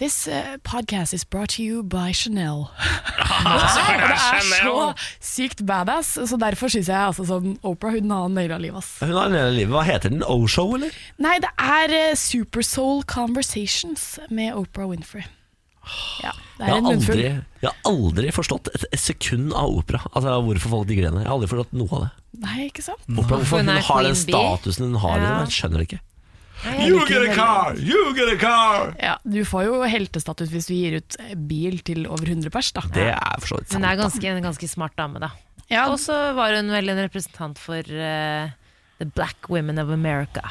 This 0.00 0.26
uh, 0.26 0.56
podcast 0.64 1.12
is 1.12 1.24
brought 1.24 1.50
to 1.56 1.62
you 1.62 1.82
by 1.82 2.14
Chanel. 2.16 2.70
Ah, 3.20 3.76
det 4.00 4.14
er 4.16 4.46
så 4.48 4.76
sykt 5.20 5.60
badass, 5.68 6.14
så 6.16 6.38
derfor 6.40 6.72
syns 6.72 6.88
jeg 6.88 6.96
altså 6.96 7.26
sånn 7.28 7.58
Oprah 7.68 7.98
hun 7.98 8.14
har 8.14 8.30
naila 8.32 8.56
livet. 8.62 8.88
Hun 9.04 9.12
har 9.12 9.28
av 9.28 9.52
livet. 9.52 9.74
Hva 9.74 9.84
heter 9.84 10.14
den? 10.14 10.24
O-show, 10.24 10.72
eller? 10.78 10.96
Nei, 11.20 11.36
det 11.44 11.52
er 11.60 11.92
uh, 11.92 12.16
Super 12.16 12.64
Soul 12.64 13.04
Conversations 13.04 14.14
med 14.32 14.56
Oprah 14.56 14.88
Winfrey. 14.88 15.28
Ja, 16.24 16.32
det 16.56 16.64
Jeg 16.64 16.72
har, 16.72 16.80
en 16.80 16.90
aldri, 16.94 17.22
jeg 17.60 17.68
har 17.68 17.76
aldri 17.88 18.32
forstått 18.32 18.68
et, 18.72 18.84
et 18.92 19.00
sekund 19.00 19.52
av 19.52 19.72
opera. 19.82 20.00
Altså 20.14 20.40
Hvorfor 20.48 20.78
folk 20.78 20.88
digger 20.88 21.10
henne. 21.10 21.26
Jeg 21.26 21.28
har 21.28 21.36
aldri 21.36 21.52
forstått 21.52 21.76
noe 21.76 21.92
av 21.98 22.06
det. 22.06 22.12
Nei, 22.40 22.58
ikke 22.68 22.84
sant? 22.88 23.04
Opera, 23.04 23.40
hvorfor 23.40 23.60
Hun 23.60 23.68
hun 23.68 23.88
har 23.90 24.06
den 24.08 24.16
statusen 24.16 24.88
hun 24.88 25.02
har. 25.04 25.18
Ja. 25.18 25.24
Liksom. 25.24 25.44
Jeg 25.44 25.60
skjønner 25.60 25.82
det 25.82 25.88
ikke. 25.90 26.06
You 26.60 27.00
get 27.08 27.22
a 27.24 27.34
car! 27.34 27.74
You 27.80 28.12
get 28.16 28.28
a 28.28 28.36
car! 28.40 28.90
Ja, 29.00 29.14
Du 29.24 29.40
får 29.48 29.64
jo 29.68 29.78
heltestatus 29.88 30.50
hvis 30.52 30.66
du 30.68 30.74
gir 30.76 30.98
ut 31.00 31.16
bil 31.48 31.78
til 31.86 32.04
over 32.10 32.28
100 32.28 32.50
pers, 32.52 32.72
da. 32.76 32.82
Det 32.92 33.06
er 33.14 33.36
for 33.40 33.54
så 33.54 33.60
vidt 33.62 33.72
Hun 33.72 33.80
sant. 33.80 33.88
er 33.88 34.00
ganske, 34.02 34.26
en 34.34 34.44
ganske 34.44 34.68
smart 34.68 34.96
dame, 35.00 35.22
da. 35.22 35.30
Ja. 35.70 35.86
Og 35.88 35.96
så 36.02 36.16
var 36.36 36.52
hun 36.58 36.68
vel 36.74 36.92
en 36.92 37.00
representant 37.00 37.58
for 37.62 37.80
uh, 37.80 38.50
The 39.00 39.08
Black 39.14 39.48
Women 39.48 39.78
of 39.80 39.88
America. 39.94 40.42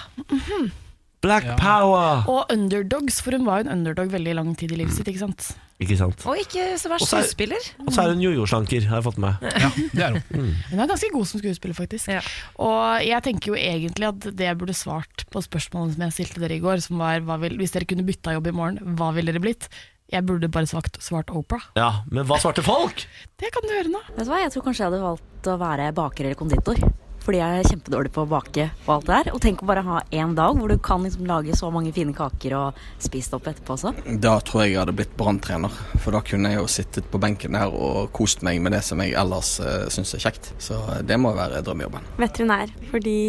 Black 1.22 1.44
power! 1.60 2.24
Og 2.32 2.46
underdogs, 2.54 3.18
for 3.22 3.36
hun 3.36 3.44
var 3.48 3.60
jo 3.60 3.68
en 3.68 3.74
underdog 3.80 4.08
veldig 4.14 4.36
lang 4.38 4.54
tid 4.56 4.72
i 4.72 4.78
livet 4.80 4.94
sitt. 4.96 5.08
ikke 5.12 5.20
sant? 5.20 5.50
Ikke 5.80 5.96
sant. 6.00 6.24
Og 6.28 6.36
ikke 6.40 6.64
så 6.80 6.90
verst 6.92 7.08
er- 7.12 7.24
skuespiller. 7.24 7.66
Og 7.86 7.92
så 7.96 8.04
er 8.06 8.14
hun 8.14 8.22
jojo-slanker, 8.24 8.88
har 8.88 9.00
jeg 9.02 9.06
fått 9.10 9.20
med. 9.24 9.36
Ja, 9.44 9.70
det 9.96 10.04
er 10.06 10.16
hun. 10.16 10.50
Hun 10.72 10.80
er 10.84 10.88
ganske 10.92 11.12
god 11.12 11.28
som 11.28 11.40
skuespiller, 11.44 11.76
faktisk. 11.76 12.08
Ja. 12.12 12.22
Og 12.60 13.04
jeg 13.08 13.24
tenker 13.28 13.52
jo 13.54 13.60
egentlig 13.60 14.08
at 14.10 14.20
det 14.32 14.48
jeg 14.48 14.58
burde 14.60 14.76
svart 14.76 15.26
på 15.32 15.44
spørsmålet 15.44 15.96
som 15.96 16.04
jeg 16.08 16.16
stilte 16.18 16.44
dere 16.44 16.56
i 16.60 16.64
går, 16.64 16.80
som 16.88 17.00
var 17.04 17.20
hva 17.28 17.40
vil, 17.44 17.56
hvis 17.60 17.76
dere 17.76 17.88
kunne 17.88 18.08
bytta 18.08 18.36
jobb 18.36 18.48
i 18.52 18.56
morgen, 18.56 18.96
hva 19.00 19.12
ville 19.16 19.32
dere 19.36 19.44
blitt? 19.44 19.68
Jeg 20.10 20.26
burde 20.26 20.48
bare 20.50 20.66
svart, 20.72 20.96
svart 21.04 21.30
Oprah. 21.36 21.68
Ja, 21.78 22.02
Men 22.10 22.26
hva 22.26 22.40
svarte 22.42 22.64
folk? 22.66 23.04
Det 23.38 23.52
kan 23.54 23.62
du 23.68 23.76
høre 23.76 23.92
nå. 23.94 24.00
Vet 24.16 24.26
du 24.26 24.32
hva, 24.32 24.40
Jeg 24.42 24.52
tror 24.56 24.64
kanskje 24.66 24.84
jeg 24.88 24.92
hadde 24.92 25.04
valgt 25.04 25.52
å 25.52 25.58
være 25.62 25.92
baker 26.00 26.26
eller 26.32 26.40
konditor. 26.40 26.80
Fordi 27.24 27.42
jeg 27.42 27.60
er 27.60 27.70
kjempedårlig 27.70 28.12
på 28.16 28.24
å 28.24 28.30
bake 28.30 28.70
og 28.86 28.94
alt 28.96 29.08
det 29.08 29.16
der. 29.16 29.32
Og 29.36 29.42
tenk 29.44 29.64
å 29.64 29.70
bare 29.70 29.84
ha 29.86 30.00
én 30.16 30.36
dag 30.38 30.58
hvor 30.58 30.72
du 30.72 30.78
kan 30.84 31.04
liksom 31.06 31.28
lage 31.30 31.58
så 31.58 31.70
mange 31.74 31.94
fine 31.96 32.16
kaker 32.16 32.56
og 32.58 32.80
spise 33.02 33.34
det 33.34 33.40
opp 33.40 33.52
etterpå 33.52 33.76
også. 33.76 33.94
Da 34.24 34.38
tror 34.46 34.64
jeg 34.64 34.74
jeg 34.74 34.82
hadde 34.82 34.96
blitt 34.98 35.14
branntrener, 35.20 35.76
for 36.00 36.16
da 36.16 36.24
kunne 36.26 36.54
jeg 36.54 36.62
jo 36.62 36.72
sittet 36.72 37.12
på 37.12 37.22
benken 37.22 37.58
der 37.58 37.76
og 37.76 38.10
kost 38.16 38.44
meg 38.46 38.62
med 38.64 38.76
det 38.78 38.82
som 38.88 39.02
jeg 39.04 39.16
ellers 39.20 39.58
uh, 39.64 39.86
syns 39.92 40.16
er 40.18 40.26
kjekt. 40.26 40.52
Så 40.62 40.80
det 41.06 41.20
må 41.22 41.36
være 41.38 41.64
drømmejobben. 41.66 42.16
Veterinær, 42.22 42.74
fordi 42.92 43.20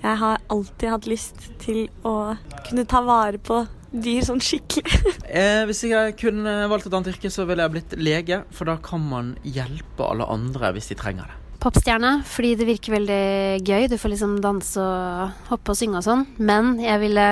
jeg 0.00 0.16
har 0.22 0.40
alltid 0.48 0.88
hatt 0.94 1.10
lyst 1.10 1.50
til 1.60 1.84
å 2.08 2.34
kunne 2.68 2.86
ta 2.88 3.02
vare 3.04 3.40
på 3.42 3.64
dyr 3.90 4.26
sånn 4.26 4.42
skikkelig. 4.42 5.00
Eh, 5.30 5.62
hvis 5.68 5.84
jeg 5.86 6.16
kunne 6.18 6.64
valgt 6.66 6.88
et 6.88 6.94
annet 6.96 7.12
yrke, 7.12 7.30
så 7.30 7.44
ville 7.46 7.62
jeg 7.62 7.70
blitt 7.70 7.92
lege. 8.02 8.40
For 8.50 8.66
da 8.66 8.74
kan 8.82 9.04
man 9.06 9.28
hjelpe 9.46 10.02
alle 10.02 10.26
andre 10.26 10.72
hvis 10.74 10.90
de 10.90 10.96
trenger 10.98 11.30
det. 11.30 11.36
Popstjerne, 11.60 12.12
fordi 12.24 12.54
det 12.56 12.66
virker 12.68 12.94
veldig 12.96 13.24
gøy. 13.66 13.88
Du 13.92 13.96
får 14.00 14.14
liksom 14.14 14.38
danse 14.40 14.80
og 14.80 15.48
hoppe 15.50 15.74
og 15.74 15.76
synge 15.78 16.00
og 16.00 16.06
sånn. 16.06 16.22
Men 16.40 16.78
jeg 16.80 17.02
ville 17.02 17.26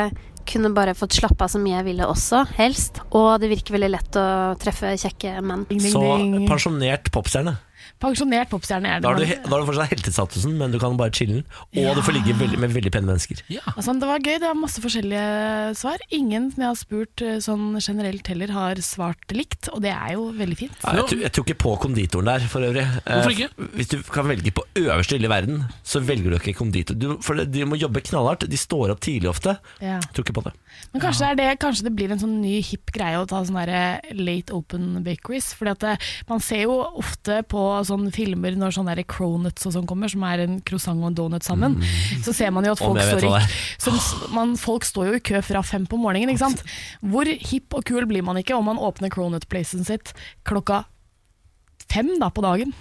kunne 0.48 0.72
bare 0.72 0.94
fått 0.96 1.16
slappe 1.18 1.44
av 1.44 1.52
så 1.52 1.60
mye 1.60 1.78
jeg 1.78 1.86
ville 1.90 2.08
også, 2.08 2.42
helst. 2.56 3.02
Og 3.16 3.30
det 3.42 3.50
virker 3.52 3.76
veldig 3.76 3.90
lett 3.92 4.18
å 4.20 4.26
treffe 4.60 4.94
kjekke 5.00 5.38
menn. 5.44 5.66
Så 5.84 6.04
pensjonert 6.48 7.10
popstjerne. 7.14 7.58
Pensjonert 7.98 8.50
popstjerne 8.52 8.90
er 8.94 9.00
det. 9.00 9.04
Da 9.06 9.10
har 9.10 9.18
du, 9.18 9.26
da 9.48 9.50
har 9.56 9.62
du 9.64 9.68
fortsatt 9.68 9.90
heltestatusen, 9.92 10.52
men 10.60 10.70
du 10.74 10.78
kan 10.82 10.94
bare 10.98 11.10
chille'n. 11.14 11.40
Og 11.82 11.96
du 11.98 12.02
får 12.06 12.14
ligge 12.14 12.36
veldig, 12.38 12.60
med 12.62 12.74
veldig 12.76 12.92
pene 12.94 13.10
mennesker. 13.10 13.40
Altså, 13.74 13.94
det 13.98 14.08
var 14.10 14.22
gøy, 14.22 14.36
det 14.38 14.46
var 14.46 14.58
masse 14.58 14.82
forskjellige 14.84 15.24
svar. 15.80 16.04
Ingen 16.14 16.50
som 16.54 16.62
jeg 16.62 16.70
har 16.70 16.78
spurt 16.78 17.24
eh, 17.26 17.38
sånn 17.42 17.64
generelt 17.82 18.30
heller, 18.30 18.52
har 18.54 18.82
svart 18.86 19.34
likt, 19.34 19.70
og 19.74 19.82
det 19.82 19.90
er 19.94 20.14
jo 20.14 20.28
veldig 20.38 20.58
fint. 20.60 20.78
Ja, 20.84 20.94
jeg, 21.00 21.08
tror, 21.10 21.22
jeg 21.26 21.34
tror 21.34 21.48
ikke 21.48 21.58
på 21.64 21.74
konditoren 21.82 22.30
der, 22.30 22.46
for 22.52 22.68
øvrig. 22.68 22.84
Eh, 22.86 23.08
Hvorfor 23.18 23.34
ikke? 23.34 23.68
Hvis 23.80 23.90
du 23.92 23.96
kan 24.14 24.30
velge 24.30 24.54
på 24.54 24.66
øverste 24.84 25.18
hylle 25.18 25.28
i 25.30 25.32
verden, 25.34 25.64
så 25.82 26.02
velger 26.04 26.30
du 26.30 26.38
ikke 26.38 26.56
konditor. 26.60 26.98
Du, 26.98 27.08
for 27.24 27.42
de 27.42 27.66
må 27.68 27.80
jobbe 27.80 28.04
knallhardt. 28.06 28.46
De 28.50 28.60
står 28.60 28.94
opp 28.94 29.02
tidlig 29.04 29.30
ofte. 29.32 29.56
Ja. 29.82 29.98
Jeg 29.98 30.14
tror 30.14 30.26
ikke 30.28 30.38
på 30.38 30.46
det. 30.46 30.54
Men 30.92 31.02
kanskje, 31.02 31.32
det 31.34 31.44
er 31.48 31.52
det, 31.54 31.60
kanskje 31.64 31.88
det 31.88 31.94
blir 31.98 32.12
en 32.14 32.20
sånn 32.22 32.38
ny 32.44 32.60
hipp 32.62 32.92
greie 32.94 33.18
å 33.18 33.26
ta 33.28 33.42
sånne 33.46 33.66
der 33.66 34.14
late 34.18 34.54
open 34.54 35.00
bakeries. 35.06 35.50
Fordi 35.58 35.74
at 35.74 35.82
det, 35.84 35.94
man 36.30 36.42
ser 36.44 36.64
jo 36.68 36.78
ofte 37.02 37.40
på 37.50 37.66
sånne 37.88 38.12
filmer 38.14 38.56
når 38.58 38.74
sånne 38.76 38.94
der 38.98 39.06
cronuts 39.08 39.66
og 39.68 39.74
sånn 39.74 39.88
kommer, 39.88 40.10
som 40.12 40.24
er 40.28 40.44
en 40.44 40.58
croissant 40.68 41.00
og 41.02 41.10
en 41.10 41.16
donut 41.18 41.46
sammen, 41.46 41.78
så 42.24 42.34
ser 42.36 42.52
man 42.54 42.68
jo 42.68 42.74
at 42.76 42.82
folk 42.82 43.00
står, 43.02 43.26
i, 43.28 43.46
som, 43.82 43.98
man, 44.36 44.54
folk 44.60 44.86
står 44.88 45.10
jo 45.12 45.18
i 45.18 45.24
kø 45.30 45.42
fra 45.44 45.64
fem 45.66 45.88
på 45.88 46.00
morgenen. 46.00 46.32
Ikke 46.34 46.44
sant? 46.46 46.62
Hvor 47.02 47.28
hipp 47.28 47.74
og 47.78 47.86
kul 47.88 48.06
blir 48.10 48.26
man 48.26 48.40
ikke 48.40 48.56
om 48.56 48.68
man 48.70 48.80
åpner 48.80 49.12
cronut-placen 49.12 49.88
sitt 49.88 50.14
klokka 50.48 50.84
fem 51.88 52.14
da 52.20 52.30
på 52.34 52.44
dagen? 52.44 52.76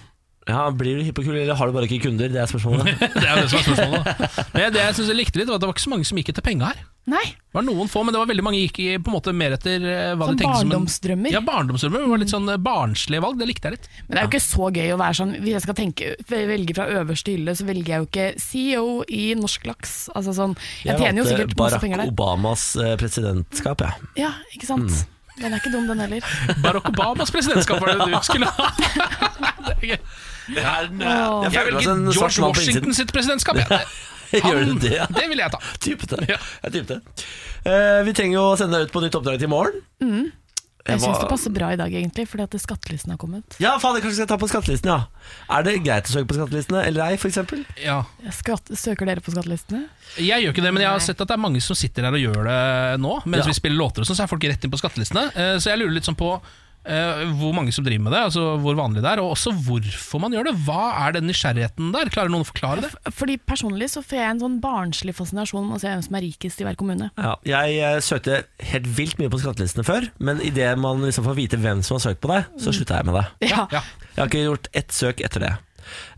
Ja, 0.47 0.70
Blir 0.72 0.99
du 0.99 1.03
hipp 1.03 1.18
og 1.20 1.26
kul, 1.28 1.36
eller 1.36 1.58
har 1.60 1.68
du 1.68 1.76
bare 1.76 1.88
ikke 1.89 2.05
kunder? 2.08 2.32
Det 2.32 2.39
er 2.39 2.47
spørsmålet. 2.47 2.93
Det 3.20 3.26
er 3.28 3.41
det 3.41 3.49
som 3.51 3.60
er 3.60 3.66
spørsmålet. 3.66 4.53
Men 4.53 4.76
det 4.76 4.84
jeg 4.86 4.95
synes 4.95 5.10
jeg 5.12 5.20
likte 5.20 5.41
litt, 5.41 5.49
var 5.49 5.60
at 5.60 5.64
det 5.66 5.68
var 5.68 5.76
ikke 5.76 5.84
så 5.88 5.91
mange 5.91 6.08
som 6.08 6.20
gikk 6.22 6.32
etter 6.32 6.45
penga 6.45 6.70
her. 6.72 6.86
Nei. 7.08 7.24
Det 7.24 7.55
var 7.55 7.64
noen 7.64 7.88
få, 7.88 8.01
men 8.03 8.12
det 8.12 8.20
var 8.20 8.28
veldig 8.28 8.43
mange 8.43 8.60
gikk 8.60 8.80
i, 8.84 8.88
på 8.99 9.08
en 9.08 9.16
måte 9.16 9.32
mer 9.32 9.53
etter 9.55 9.80
eh, 9.88 10.10
hva 10.20 10.28
Sånn 10.28 10.36
de 10.36 10.43
tenkte 10.43 10.58
som 10.60 10.66
en- 10.68 10.74
barndomsdrømmer. 10.74 11.32
Ja, 11.32 11.39
barndomsdrømmer. 11.47 12.03
Det 12.03 12.12
var 12.12 12.22
litt 12.22 12.34
sånn 12.34 12.49
eh, 12.51 12.60
barnslige 12.68 13.24
valg. 13.24 13.38
Det 13.39 13.47
likte 13.47 13.70
jeg 13.72 13.78
litt. 13.78 13.88
Men 14.01 14.12
det 14.12 14.20
er 14.20 14.26
jo 14.28 14.32
ikke 14.34 14.43
så 14.43 14.68
gøy 14.76 14.91
å 14.91 14.97
være 14.99 15.18
sånn 15.22 15.32
Hvis 15.39 15.55
jeg 15.55 15.64
skal 15.64 15.78
tenke, 15.80 16.10
velge 16.28 16.76
fra 16.76 16.88
øverste 16.99 17.32
hylle, 17.32 17.55
så 17.55 17.68
velger 17.70 17.93
jeg 17.93 18.03
jo 18.03 18.10
ikke 18.10 18.28
CEO 18.43 18.89
i 19.08 19.24
Norsk 19.39 19.70
Laks. 19.72 19.93
Altså 20.20 20.36
sånn, 20.36 20.58
jeg, 20.84 20.99
tjener 20.99 21.24
jo 21.24 21.28
sikkert 21.32 21.55
masse 21.62 21.80
penger 21.86 22.03
der. 22.03 22.12
Barack 22.12 22.36
Obamas 22.36 22.66
eh, 22.84 22.95
presidentskap, 22.99 23.86
jeg. 23.88 24.12
Ja, 24.26 24.34
ikke 24.58 24.68
sant? 24.70 24.91
Mm. 24.91 25.14
Den 25.38 25.53
er 25.53 25.62
ikke 25.62 25.72
dum, 25.72 25.88
den 25.88 25.99
heller. 26.03 26.28
Barack 26.66 26.91
Obamas 26.91 27.32
presidentskap 27.32 27.80
var 27.80 27.93
det 27.95 28.10
du 28.12 28.20
skulle 28.28 28.51
ha. 28.51 28.68
Det 29.68 29.74
er 29.78 29.88
gøy. 29.93 29.99
Det 30.47 30.64
er 30.64 30.86
en, 30.88 31.01
jeg, 31.03 31.51
Jeg 31.53 31.66
velger 31.68 31.82
George 32.16 32.43
Washington 32.43 32.93
sitt 32.95 33.12
presidentskap. 33.14 33.60
Ja. 33.64 33.80
Gjør 34.48 34.66
du 34.66 34.74
det? 34.84 34.96
Ja? 34.98 35.06
Det 35.12 35.28
vil 35.32 35.40
jeg 35.44 35.52
ta. 35.54 35.60
Typete. 35.84 36.20
Jeg 36.28 36.74
typte. 36.80 37.02
Eh, 37.68 38.02
vi 38.08 38.14
trenger 38.18 38.40
jo 38.40 38.44
å 38.52 38.58
sende 38.60 38.78
deg 38.82 38.90
ut 38.90 38.94
på 38.96 39.02
nytt 39.06 39.16
oppdrag 39.20 39.40
til 39.40 39.48
i 39.50 39.54
morgen. 39.54 39.82
Mm. 40.04 40.28
Jeg 40.88 40.96
Jeg 40.96 41.02
syns 41.04 41.20
det 41.20 41.28
passer 41.28 41.52
bra 41.52 41.68
i 41.74 41.76
dag, 41.76 41.92
egentlig, 42.00 42.24
fordi 42.32 42.46
at 42.46 42.54
skattelisten 42.64 43.12
har 43.12 43.18
kommet. 43.20 43.58
Ja, 43.60 43.74
faen, 43.84 43.98
jeg 43.98 44.06
kanskje 44.06 44.22
skal 44.22 44.30
ta 44.32 44.38
på 44.40 44.48
skattelisten, 44.48 44.88
ja. 44.88 45.34
Er 45.52 45.66
det 45.68 45.74
greit 45.84 46.08
å 46.08 46.14
søke 46.14 46.30
på 46.32 46.38
skattelistene 46.38 46.86
eller 46.88 47.10
ei, 47.10 47.18
f.eks.? 47.20 47.42
Ja. 47.84 47.98
Skatt, 48.32 48.72
søker 48.80 49.10
dere 49.10 49.20
på 49.26 49.34
skattelistene? 49.36 49.82
Jeg 50.16 50.46
gjør 50.46 50.56
ikke 50.56 50.64
det, 50.64 50.72
men 50.78 50.86
jeg 50.86 50.94
har 50.94 51.04
sett 51.04 51.20
at 51.20 51.28
det 51.28 51.36
er 51.36 51.44
mange 51.44 51.60
som 51.66 51.76
sitter 51.76 52.08
her 52.08 52.16
og 52.16 52.24
gjør 52.24 52.48
det 52.48 52.62
nå. 53.04 53.18
Mens 53.28 53.44
Ja. 53.44 53.50
vi 53.52 53.58
spiller 53.60 53.82
låter 53.84 54.06
og 54.06 54.08
sånn, 54.08 54.16
så 54.22 54.24
er 54.24 54.32
folk 54.32 54.48
rett 54.48 54.64
inn 54.64 54.72
på 54.72 54.80
skattelistene. 54.80 55.26
Eh, 55.36 55.58
Så 55.60 55.74
jeg 55.74 55.80
lurer 55.84 55.92
litt 55.98 56.08
sånn 56.08 56.16
på 56.16 56.32
eh, 56.40 56.48
hvor 57.40 57.54
mange 57.56 57.74
som 57.76 57.86
driver 57.86 58.06
med 58.08 58.16
det, 58.16 58.22
altså 58.30 58.46
hvor 58.64 58.78
vanlig 58.80 59.04
det 59.04 59.12
er, 59.12 59.22
og 59.24 59.34
også 59.36 59.54
hvorfor 59.66 60.22
man 60.24 60.36
gjør 60.36 60.50
det. 60.50 60.56
Hva 60.68 60.92
er 61.06 61.18
den 61.18 61.28
nysgjerrigheten 61.30 61.92
der? 61.96 62.12
Klarer 62.14 62.32
noen 62.34 62.46
å 62.46 62.50
forklare 62.50 62.86
det? 62.86 62.92
Fordi 63.16 63.38
Personlig 63.48 63.90
så 63.94 64.04
får 64.06 64.20
jeg 64.20 64.34
en 64.36 64.42
sånn 64.44 64.58
barnslig 64.64 65.16
fascinasjon 65.18 65.68
med 65.68 65.78
å 65.78 65.82
se 65.82 65.92
hvem 65.92 66.04
som 66.06 66.18
er 66.20 66.26
rikest 66.28 66.62
i 66.62 66.68
hver 66.68 66.78
kommune. 66.80 67.10
Ja, 67.18 67.36
jeg 67.48 67.78
eh, 67.84 68.00
søkte 68.04 68.42
helt 68.72 68.90
vilt 68.98 69.22
mye 69.22 69.32
på 69.34 69.40
skattelistene 69.42 69.86
før, 69.88 70.10
men 70.20 70.42
idet 70.46 70.74
man 70.80 71.04
liksom 71.06 71.28
får 71.28 71.38
vite 71.40 71.62
hvem 71.62 71.84
som 71.86 71.98
har 71.98 72.06
søkt 72.10 72.24
på 72.24 72.32
deg, 72.34 72.50
så 72.62 72.76
slutta 72.76 73.00
jeg 73.00 73.10
med 73.10 73.20
det. 73.20 73.26
Ja. 73.54 73.68
Jeg 73.72 74.22
har 74.22 74.30
ikke 74.30 74.46
gjort 74.48 74.70
ett 74.78 74.94
søk 74.96 75.24
etter 75.26 75.44
det. 75.44 75.54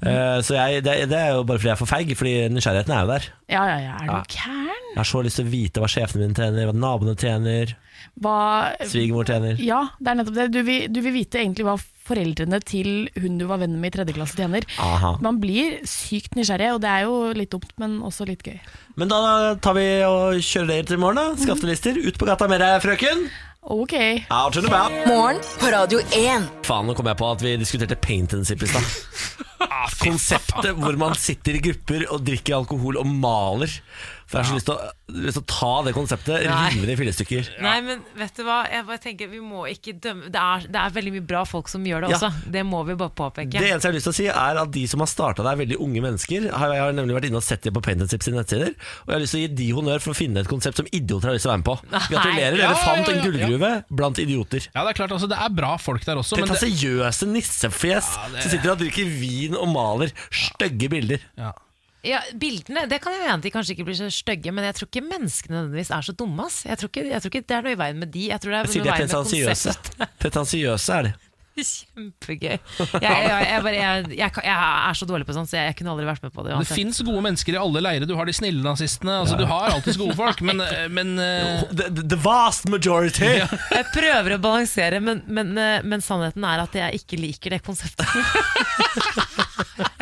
Eh, 0.01 0.39
så 0.45 0.55
jeg, 0.57 0.83
det, 0.85 0.95
det 1.11 1.19
er 1.19 1.35
jo 1.37 1.43
bare 1.43 1.59
fordi 1.59 1.69
jeg 1.71 1.75
er 1.77 1.81
for 1.83 1.91
feig, 1.93 2.15
fordi 2.17 2.35
nysgjerrigheten 2.55 2.95
er 2.95 3.03
jo 3.05 3.11
der. 3.13 3.27
Ja, 3.49 3.63
ja, 3.69 3.77
ja, 3.83 3.93
er 3.99 4.07
du 4.07 4.15
Ja. 4.17 4.23
gæren? 4.35 4.87
Jeg 4.89 4.97
har 5.03 5.09
så 5.11 5.21
lyst 5.25 5.37
til 5.39 5.45
å 5.45 5.53
vite 5.53 5.81
hva 5.83 5.87
sjefene 5.91 6.25
mine 6.25 6.35
tjener, 6.37 6.65
hva 6.71 6.75
naboene 6.75 7.15
tjener, 7.19 7.75
Hva 8.19 8.75
svigermor 8.87 9.27
tjener. 9.27 9.59
Ja, 9.63 9.81
det 9.99 10.07
er 10.11 10.15
nettopp 10.19 10.35
det. 10.37 10.45
Du 10.51 10.61
vil, 10.63 10.85
du 10.91 10.99
vil 11.03 11.13
vite 11.13 11.39
egentlig 11.39 11.65
hva 11.67 11.75
foreldrene 12.09 12.57
til 12.65 13.09
hun 13.19 13.35
du 13.37 13.43
var 13.47 13.59
venn 13.61 13.75
med 13.79 13.91
i 13.91 13.97
tredje 13.97 14.15
klasse 14.15 14.35
tjener. 14.39 14.65
Aha. 14.81 15.11
Man 15.23 15.37
blir 15.39 15.77
sykt 15.87 16.35
nysgjerrig, 16.39 16.71
og 16.75 16.81
det 16.83 16.89
er 16.89 17.05
jo 17.05 17.17
litt 17.37 17.51
dumt, 17.53 17.69
men 17.79 17.99
også 18.07 18.25
litt 18.27 18.43
gøy. 18.47 18.57
Men 18.99 19.11
da 19.11 19.19
tar 19.61 19.75
vi 19.77 19.85
og 20.07 20.39
kjører 20.39 20.71
dere 20.73 20.87
til 20.89 20.97
i 20.97 21.03
morgen, 21.03 21.21
da. 21.21 21.43
Skattelister. 21.43 21.99
Ut 22.07 22.17
på 22.19 22.27
gata 22.27 22.47
med 22.51 22.63
deg, 22.63 22.79
frøken. 22.83 23.27
Ok. 23.69 23.93
Out 24.31 24.57
and 24.57 24.67
about. 24.71 24.95
Morgen 25.07 25.43
på 25.59 25.71
Radio 25.75 25.99
1. 26.15 26.49
Faen, 26.65 26.87
nå 26.89 26.95
kom 26.97 27.11
jeg 27.11 27.19
på 27.19 27.31
at 27.35 27.43
vi 27.45 27.55
diskuterte 27.61 27.99
paint 27.99 28.33
and 28.33 28.47
sip 28.47 28.63
i 28.63 28.71
stad. 28.71 28.83
Konseptet 29.99 30.77
hvor 30.79 30.95
man 30.99 31.17
sitter 31.19 31.57
i 31.57 31.63
grupper 31.63 32.05
og 32.13 32.23
drikker 32.27 32.55
alkohol 32.59 32.99
og 33.01 33.07
maler. 33.09 33.73
For 34.29 34.37
jeg 34.37 34.45
har 34.45 34.51
så 34.51 34.57
lyst 34.59 34.67
til 34.69 34.75
å, 34.75 34.89
lyst 35.25 35.37
til 35.39 35.41
å 35.41 35.47
ta 35.49 35.69
det 35.87 35.91
konseptet, 35.95 36.43
Nei. 36.45 36.69
rive 36.75 36.85
det 36.85 36.93
i 36.93 36.97
fillestykker. 36.99 37.47
Nei, 37.65 37.75
men 37.81 38.03
vet 38.15 38.35
du 38.37 38.43
hva? 38.45 38.59
Jeg 38.69 38.85
bare 38.85 39.01
tenker 39.01 39.27
Vi 39.31 39.39
må 39.41 39.63
ikke 39.65 39.95
dømme 39.99 40.29
Det 40.29 40.37
er, 40.37 40.67
det 40.69 40.75
er 40.83 40.93
veldig 40.93 41.13
mye 41.15 41.25
bra 41.31 41.41
folk 41.49 41.67
som 41.71 41.81
gjør 41.83 42.05
det 42.05 42.11
Ja. 42.11 42.17
også. 42.19 42.51
Det 42.53 42.61
må 42.69 42.83
vi 42.85 42.93
bare 42.99 43.09
påpeke. 43.09 43.49
Det 43.57 43.65
eneste 43.71 43.89
jeg 43.89 43.89
har 43.89 43.97
lyst 43.97 44.05
til 44.05 44.13
å 44.13 44.17
si 44.19 44.27
er 44.29 44.59
at 44.61 44.69
De 44.71 44.83
som 44.87 44.99
har 45.01 45.09
starta 45.09 45.41
det, 45.41 45.49
er 45.55 45.61
veldig 45.65 45.79
unge 45.81 46.01
mennesker. 46.05 46.49
Har- 46.53 46.73
Jeg 46.73 46.81
har 46.85 46.91
nemlig 46.93 47.15
vært 47.17 47.25
inne 47.31 47.41
og 47.41 47.43
sett 47.43 47.61
det 47.65 47.73
på 47.73 47.81
Paint 47.81 48.01
and 48.05 48.09
Sip 48.13 48.21
sine 48.21 48.37
nettsider. 48.37 48.69
Og 48.69 49.07
jeg 49.09 49.15
har 49.17 49.23
lyst 49.25 49.31
til 49.33 49.39
å 49.39 49.43
gi 49.49 49.55
de 49.55 49.69
honnør 49.73 49.99
for 50.05 50.11
å 50.13 50.15
finne 50.21 50.37
et 50.45 50.47
konsept 50.47 50.77
som 50.77 50.85
idioter 50.93 51.25
har 51.29 51.33
lyst 51.33 51.47
til 51.47 51.49
å 51.49 51.55
være 51.57 51.63
med 51.63 51.69
på. 51.71 51.77
Gratulerer, 52.13 52.53
Ja, 52.53 52.69
dere 52.69 52.77
ja, 52.77 52.83
fant 52.85 53.07
ja, 53.07 53.13
en 53.13 53.17
ja. 53.17 53.23
gullgruve 53.25 53.71
blant 53.89 54.19
idioter. 54.21 54.67
Ja, 54.75 54.83
det 54.85 54.93
er 54.93 54.99
klart, 55.01 55.11
altså, 55.17 55.27
det 55.27 55.39
er 55.41 55.49
bra 55.49 55.75
folk 55.77 56.05
der 56.05 56.15
også. 56.21 56.37
Men 56.37 56.45
det, 56.45 56.53
Pretasiøse 56.59 57.25
nissefjes 57.33 58.05
det- 58.31 58.43
som 58.43 58.51
sitter 58.51 58.71
og 58.71 58.77
drikker 58.79 59.09
vin 59.19 59.55
og 59.57 59.67
maler 59.73 60.11
stygge 60.29 60.87
bilder. 60.89 61.19
ja. 61.35 61.51
Ja, 62.07 62.21
Bildene 62.39 62.85
det 62.87 63.01
kan 63.03 63.11
jeg 63.11 63.25
mene 63.25 63.37
at 63.39 63.43
de 63.43 63.51
kanskje 63.51 63.73
ikke 63.75 63.85
blir 63.89 63.97
så 63.99 64.07
stygge, 64.13 64.53
men 64.55 64.63
jeg 64.69 64.77
tror 64.79 64.87
ikke 64.91 65.03
menneskene 65.09 65.57
nødvendigvis 65.57 65.89
er 65.97 66.05
så 66.07 66.13
dumme. 66.15 66.45
ass. 66.47 66.61
Jeg 66.65 66.79
tror 66.79 66.91
ikke, 66.93 67.07
jeg 67.11 67.21
tror 67.25 67.33
ikke 67.33 67.47
det 67.51 67.57
er 67.57 67.65
noe 67.67 67.73
i 67.75 67.81
veien 67.83 67.99
med 68.05 68.13
de. 68.13 68.27
Jeg 68.31 68.39
tror 68.39 68.53
det 68.55 68.59
er 68.59 68.69
Jeg 68.69 68.69
noe 68.69 68.73
de 68.73 68.79
i 68.79 68.79
er 68.79 68.93
veien 68.93 69.09
med 69.09 69.15
pretensiøse. 69.17 69.73
konseptet. 69.73 70.13
Pretensiøse 70.23 70.93
er 70.99 71.09
de. 71.09 71.15
Kjempegøy. 71.59 72.53
Jeg, 72.55 73.01
jeg, 73.03 73.47
jeg, 73.49 73.63
bare, 73.65 73.73
jeg, 73.75 74.05
jeg, 74.15 74.31
jeg 74.45 74.59
er 74.87 74.95
så 74.95 75.07
dårlig 75.09 75.25
på 75.27 75.33
sånt, 75.35 75.49
så 75.51 75.57
jeg 75.59 75.75
kunne 75.75 75.91
aldri 75.91 76.05
vært 76.07 76.23
med 76.23 76.31
på 76.31 76.45
det. 76.45 76.53
Det 76.53 76.59
uansett. 76.61 76.77
fins 76.79 77.01
gode 77.03 77.23
mennesker 77.25 77.57
i 77.57 77.59
alle 77.59 77.81
leirer. 77.83 78.07
Du 78.07 78.13
har 78.15 78.29
de 78.29 78.35
snille 78.37 78.63
nazistene. 78.63 79.17
Altså, 79.25 79.35
Du 79.35 79.43
har 79.49 79.73
alltid 79.75 79.99
gode 79.99 80.15
folk, 80.15 80.39
men, 80.47 80.63
men 80.95 81.11
uh... 81.19 81.65
the, 81.75 81.89
the 82.15 82.19
vast 82.23 82.69
majority! 82.71 83.33
Jeg 83.43 83.85
prøver 83.91 84.37
å 84.37 84.39
balansere, 84.39 85.03
men, 85.03 85.19
men, 85.27 85.51
eh, 85.59 85.83
men 85.83 85.99
sannheten 86.05 86.47
er 86.47 86.63
at 86.63 86.79
jeg 86.79 87.01
ikke 87.03 87.19
liker 87.27 87.57
det 87.57 87.63
konseptet. 87.67 88.07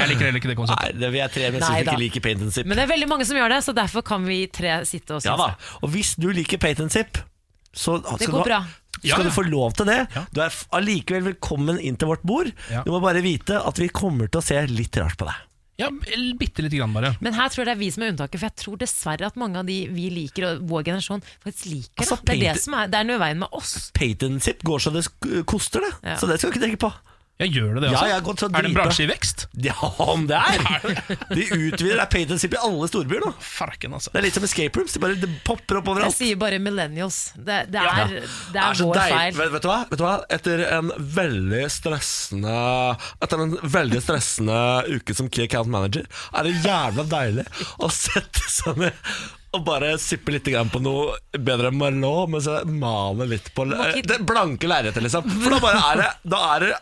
Jeg 0.08 0.16
liker 0.16 0.26
heller 0.30 0.40
ikke 0.42 0.52
det 0.54 0.58
konseptet. 0.58 0.96
Nei, 0.96 1.02
det 1.04 1.12
vi 1.14 1.20
er 1.24 1.28
tre 1.36 1.46
mennesker 1.52 1.74
Nei 1.76 1.84
som 1.84 1.86
da. 1.86 1.92
ikke 1.92 2.04
liker 2.06 2.24
paint 2.28 2.42
and 2.48 2.54
sip. 2.56 2.66
Men 2.66 2.80
det 2.80 2.84
er 2.88 2.92
veldig 2.96 3.08
mange 3.12 3.26
som 3.30 3.38
gjør 3.38 3.50
det, 3.56 3.60
så 3.68 3.76
derfor 3.76 4.06
kan 4.08 4.26
vi 4.26 4.40
tre 4.48 4.78
sitte 4.88 5.18
og 5.18 5.22
Ja 5.24 5.36
synes 5.36 5.44
da, 5.44 5.48
det. 5.54 5.72
og 5.84 5.90
hvis 5.96 6.16
du 6.18 6.28
liker 6.32 6.58
paint 6.64 6.80
and 6.86 6.92
sip, 6.96 7.18
så 7.78 8.00
skal, 8.02 8.18
Det 8.18 8.28
går 8.34 8.44
du, 8.44 8.50
bra. 8.50 8.62
skal 8.98 9.10
Ja, 9.12 9.18
ja. 9.18 9.24
du 9.24 9.30
få 9.36 9.44
lov 9.46 9.74
til 9.78 9.86
det. 9.86 10.00
Du 10.34 10.42
er 10.42 10.48
f- 10.50 10.66
allikevel 10.74 11.28
velkommen 11.34 11.78
inn 11.80 11.96
til 12.00 12.08
vårt 12.10 12.24
bord. 12.24 12.50
Ja. 12.72 12.82
Du 12.84 12.90
må 12.96 13.02
bare 13.04 13.22
vite 13.22 13.60
at 13.62 13.78
vi 13.78 13.90
kommer 13.90 14.28
til 14.32 14.40
å 14.42 14.44
se 14.44 14.64
litt 14.72 14.98
rart 14.98 15.18
på 15.20 15.28
deg. 15.30 15.44
Ja, 15.78 15.92
bitte 15.92 16.64
lite 16.66 16.80
grann, 16.80 16.90
bare. 16.96 17.12
Men 17.22 17.36
her 17.38 17.50
tror 17.54 17.62
jeg 17.62 17.68
det 17.68 17.74
er 17.76 17.80
vi 17.84 17.92
som 17.94 18.02
er 18.02 18.10
unntaket, 18.10 18.40
for 18.42 18.48
jeg 18.50 18.56
tror 18.58 18.78
dessverre 18.82 19.28
at 19.28 19.36
mange 19.38 19.60
av 19.62 19.68
de 19.68 19.76
vi 19.94 20.08
liker, 20.10 20.48
og 20.56 20.64
vår 20.72 20.88
generasjon, 20.88 21.22
faktisk 21.46 21.68
liker 21.70 22.02
Altså, 22.02 22.16
det. 22.18 22.26
Det 22.26 22.34
er, 22.34 22.42
paint- 22.42 22.56
det, 22.58 22.64
som 22.64 22.74
er, 22.74 22.88
det 22.88 22.98
er 22.98 23.04
noe 23.06 23.20
i 23.20 23.22
veien 23.22 23.38
med 23.44 23.50
oss. 23.54 23.92
Paint 23.94 24.24
and 24.26 24.42
sip 24.42 24.64
går 24.66 24.80
så 24.82 24.92
det 24.96 25.04
sk- 25.06 25.44
koster, 25.46 25.86
det. 25.86 25.92
Ja. 26.02 26.16
Så 26.18 26.26
det 26.26 26.40
skal 26.40 26.50
du 26.50 26.58
ikke 26.58 26.66
tenke 26.66 26.82
på. 26.82 26.92
Ja, 27.38 27.46
Gjør 27.46 27.76
det 27.78 27.82
det 27.84 27.90
Ja, 27.92 27.98
også? 28.00 28.08
jeg 28.10 28.16
har 28.16 28.24
gått 28.26 28.42
så 28.42 28.48
er 28.50 28.64
det 28.66 28.70
en 28.72 28.74
bransje 28.74 29.04
i 29.04 29.10
vekst? 29.12 29.44
Ja, 29.62 29.76
om 30.02 30.24
det 30.30 30.38
er! 30.42 30.88
De 31.38 31.44
utvider 31.54 32.00
det 32.02 32.08
pay-to-sip 32.10 32.56
i 32.58 32.60
alle 32.66 32.88
storbyer 32.90 33.22
nå. 33.28 33.30
Farken, 33.46 33.94
altså. 33.94 34.10
Det 34.14 34.22
er 34.24 34.26
litt 34.26 34.40
som 34.40 34.48
escape 34.48 34.80
rooms. 34.82 34.96
Det 34.98 35.02
bare 35.04 35.20
det 35.22 35.30
popper 35.46 35.78
opp 35.82 35.92
overalt. 35.94 36.16
Jeg 36.18 36.32
sier 36.32 36.40
bare 36.42 36.58
millennials. 36.64 37.20
Det, 37.38 37.60
det 37.70 37.84
Ja. 37.86 37.94
er, 38.08 38.16
det 38.56 38.64
er 38.64 38.82
vår 38.82 38.98
feil. 39.04 39.38
Vet, 39.38 39.54
vet, 39.54 39.68
du 39.68 39.70
hva? 39.70 39.78
vet 39.92 40.02
du 40.02 40.06
hva? 40.08 40.16
Etter 40.34 40.66
en 40.80 40.90
veldig 40.98 41.64
stressende 41.78 42.58
Etter 43.22 43.46
en 43.46 43.54
veldig 43.78 44.02
stressende 44.02 44.58
uke 44.98 45.14
som 45.18 45.30
key 45.30 45.46
account 45.46 45.70
manager, 45.70 46.10
er 46.34 46.48
det 46.50 46.58
jævla 46.66 47.06
deilig 47.12 47.46
å 47.86 47.92
sette 47.94 48.50
seg 48.50 48.82
ned 48.82 49.04
og 49.56 49.64
bare 49.66 49.94
sippe 50.02 50.34
litt 50.36 50.46
på 50.74 50.80
noe 50.84 51.16
bedre 51.40 51.70
enn 51.72 51.78
Marlot, 51.80 52.28
men 52.30 52.42
så 52.44 52.58
male 52.68 53.26
litt 53.32 53.48
på 53.56 53.64
det 53.72 54.18
blanke 54.28 54.68
lerretet, 54.70 55.00
liksom. 55.02 55.24
For 55.40 55.56
da 55.56 55.60
bare 55.64 55.80
er 55.94 56.02
det 56.02 56.10
Da 56.30 56.42
er 56.56 56.66
det 56.66 56.74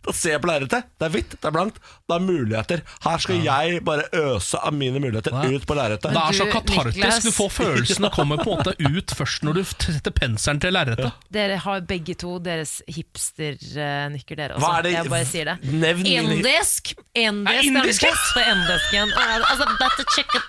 da 0.00 0.12
ser 0.16 0.32
jeg 0.32 0.40
på 0.40 0.48
lerretet. 0.48 0.86
Det 0.96 1.06
er 1.06 1.12
hvitt, 1.12 1.34
det 1.36 1.44
er 1.44 1.52
blankt. 1.52 1.76
Det 2.08 2.14
er 2.16 2.22
muligheter. 2.24 2.80
Her 3.04 3.18
skal 3.20 3.42
jeg 3.44 3.80
bare 3.84 4.06
øse 4.16 4.56
av 4.64 4.72
mine 4.72 5.00
muligheter 5.02 5.34
ut 5.52 5.66
på 5.68 5.76
lerretet. 5.76 6.14
Det 6.14 6.22
er 6.22 6.38
så 6.38 6.46
katartisk. 6.48 7.26
Du 7.26 7.34
får 7.36 7.50
følelsene 7.58 8.10
kommer 8.14 8.40
på 8.40 8.54
en 8.54 8.62
måte 8.62 8.74
ut 8.80 9.12
først 9.16 9.44
når 9.44 9.58
du 9.60 9.62
setter 9.68 10.14
penselen 10.16 10.62
til 10.64 10.72
lerretet. 10.72 11.12
Dere 11.32 11.58
har 11.60 11.84
begge 11.90 12.16
to 12.20 12.38
deres 12.40 12.78
hipster-nykker, 12.88 14.40
dere 14.40 14.56
også. 14.56 14.64
Hva 14.64 14.78
er 14.78 14.82
det- 14.88 14.92
Jeg 14.96 15.10
bare 15.10 15.28
sier 15.28 15.44
det. 15.52 15.56
Nevn 15.68 16.06
Endesk! 16.06 16.94
Endesk, 17.14 17.68
er 17.68 17.76
ja. 17.76 17.82
beste 17.84 18.40
indisken. 18.54 19.12
Altså, 19.20 19.64
butter 19.76 20.04
chicken, 20.14 20.40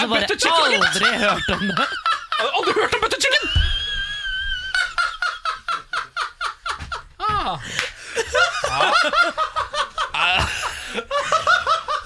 Så 0.00 0.08
bare 0.08 0.26
aldri 0.26 1.14
hørt 1.22 1.48
om 1.54 1.68
det. 1.68 1.88
Aldri 2.42 2.72
hørt 2.80 2.94
om 2.94 3.00
butter 3.06 3.20
chicken? 3.20 3.48
Ah. 7.46 7.58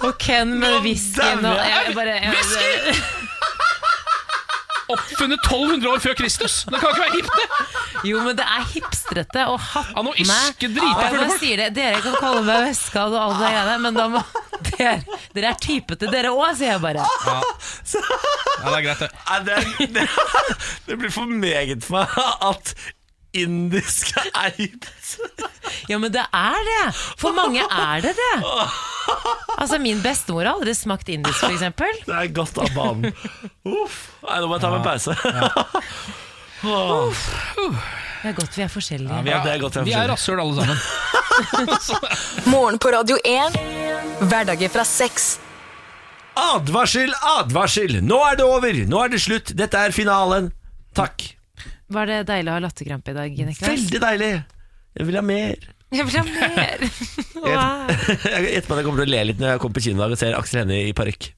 Og 0.07 0.13
Ken 0.23 0.55
med 0.61 0.81
whiskyen 0.85 1.45
og 1.45 1.57
jeg 1.59 1.95
bare 1.97 2.19
jeg, 2.19 2.35
Whisky! 2.35 2.95
Oppfunnet 4.95 5.43
1200 5.45 5.91
år 5.91 5.99
før 6.01 6.15
Kristus! 6.17 6.63
Det 6.65 6.79
kan 6.81 6.89
ikke 6.95 7.03
være 7.03 7.17
hipt, 7.19 7.35
det! 7.37 7.49
Jo, 8.09 8.23
men 8.25 8.37
det 8.39 8.47
er 8.47 8.63
hipstrete 8.73 9.45
å 9.51 9.57
hatt 9.61 9.91
Ja, 9.93 10.05
nå 10.07 10.15
drita 10.17 11.09
fulle 11.11 11.27
folk. 11.27 11.41
sier 11.43 11.61
det, 11.61 11.69
Dere 11.77 11.99
kan 12.05 12.17
kalle 12.23 12.45
meg 12.47 12.69
vestkall 12.71 13.13
og 13.13 13.21
alle 13.21 13.37
de 13.43 13.51
greiene, 13.53 13.75
men 13.85 13.99
da 13.99 14.07
må 14.15 14.23
dere, 14.71 15.19
dere 15.37 15.51
er 15.53 15.59
typete, 15.61 16.09
dere 16.11 16.33
òg, 16.33 16.55
sier 16.57 16.73
jeg 16.73 16.83
bare. 16.83 17.05
Ja. 17.05 17.37
ja, 17.99 18.65
det 18.65 18.79
er 18.79 18.87
greit, 18.87 19.03
det. 19.05 19.11
Nei, 19.29 19.39
det, 19.45 19.59
det, 19.99 20.07
det 20.89 20.99
blir 21.03 21.13
for 21.15 21.37
meget 21.45 21.85
for 21.85 22.01
meg 22.01 22.09
at 22.49 22.73
indisk 23.37 24.15
eid. 24.35 24.87
Ja, 25.89 25.99
men 26.01 26.13
det 26.13 26.25
er 26.35 26.59
det! 26.69 26.85
For 27.21 27.37
mange 27.37 27.65
er 27.65 28.01
det 28.05 28.15
det. 28.19 28.35
Altså, 29.59 29.79
Min 29.83 30.01
bestemor 30.05 30.45
har 30.47 30.55
aldri 30.57 30.75
smakt 30.77 31.09
indisk, 31.13 31.45
f.eks. 31.45 31.61
Det 32.07 32.15
er 32.15 32.33
godt 32.35 32.59
av 32.63 32.73
banen. 32.77 33.13
Uff. 33.69 33.99
Nei, 34.25 34.41
nå 34.41 34.49
må 34.51 34.57
jeg 34.59 34.65
ta 34.65 34.73
meg 34.73 34.81
en 34.81 34.89
pause. 34.89 35.13
Det 38.19 38.31
er 38.33 38.35
godt 38.35 38.57
vi 38.59 38.65
er 38.65 38.73
forskjellige. 38.73 39.15
Ja, 39.15 39.23
vi 39.23 39.31
Ja, 39.31 39.39
er, 39.39 39.49
er 39.55 39.59
vi 39.61 39.67
er 39.81 39.85
vi 39.87 39.95
er 39.95 40.09
rasshøl 40.11 40.41
alle 40.43 40.55
sammen. 40.59 40.79
Morgen 42.53 42.81
på 42.83 42.91
Radio 42.91 43.19
1. 43.23 43.59
Hverdager 44.27 44.73
fra 44.75 44.85
sex. 44.89 45.37
Advarsel, 46.39 47.11
advarsel! 47.39 47.99
Nå 48.07 48.19
er 48.29 48.39
det 48.39 48.47
over! 48.47 48.83
Nå 48.91 49.01
er 49.05 49.15
det 49.15 49.23
slutt! 49.23 49.55
Dette 49.59 49.79
er 49.89 49.95
finalen. 49.95 50.53
Takk. 50.95 51.38
Var 51.95 52.11
det 52.11 52.21
deilig 52.29 52.53
å 52.53 52.57
ha 52.59 52.63
latterkrampe 52.67 53.13
i 53.15 53.17
dag, 53.17 53.43
Niklas? 53.49 53.71
Veldig 53.73 54.01
deilig. 54.05 54.31
Jeg 54.99 55.09
vil 55.09 55.19
ha 55.19 55.25
mer. 55.25 55.69
Jeg 55.95 56.05
vil 56.09 56.21
ha 56.21 56.27
mer! 56.29 56.87
Wow. 57.39 57.87
Jeg 58.35 58.49
gjetter 58.51 58.67
på 58.67 58.75
at 58.75 58.81
jeg 58.81 58.85
kommer 58.89 58.99
til 58.99 59.07
å 59.07 59.13
le 59.13 59.21
litt 59.29 59.39
når 59.39 59.53
jeg 59.53 59.61
kommer 59.63 59.79
på 59.79 59.83
kino 59.85 60.03
og 60.05 60.17
ser 60.19 60.35
Aksel 60.37 60.59
Hennie 60.65 60.89
i 60.89 60.95
parykk. 60.97 61.29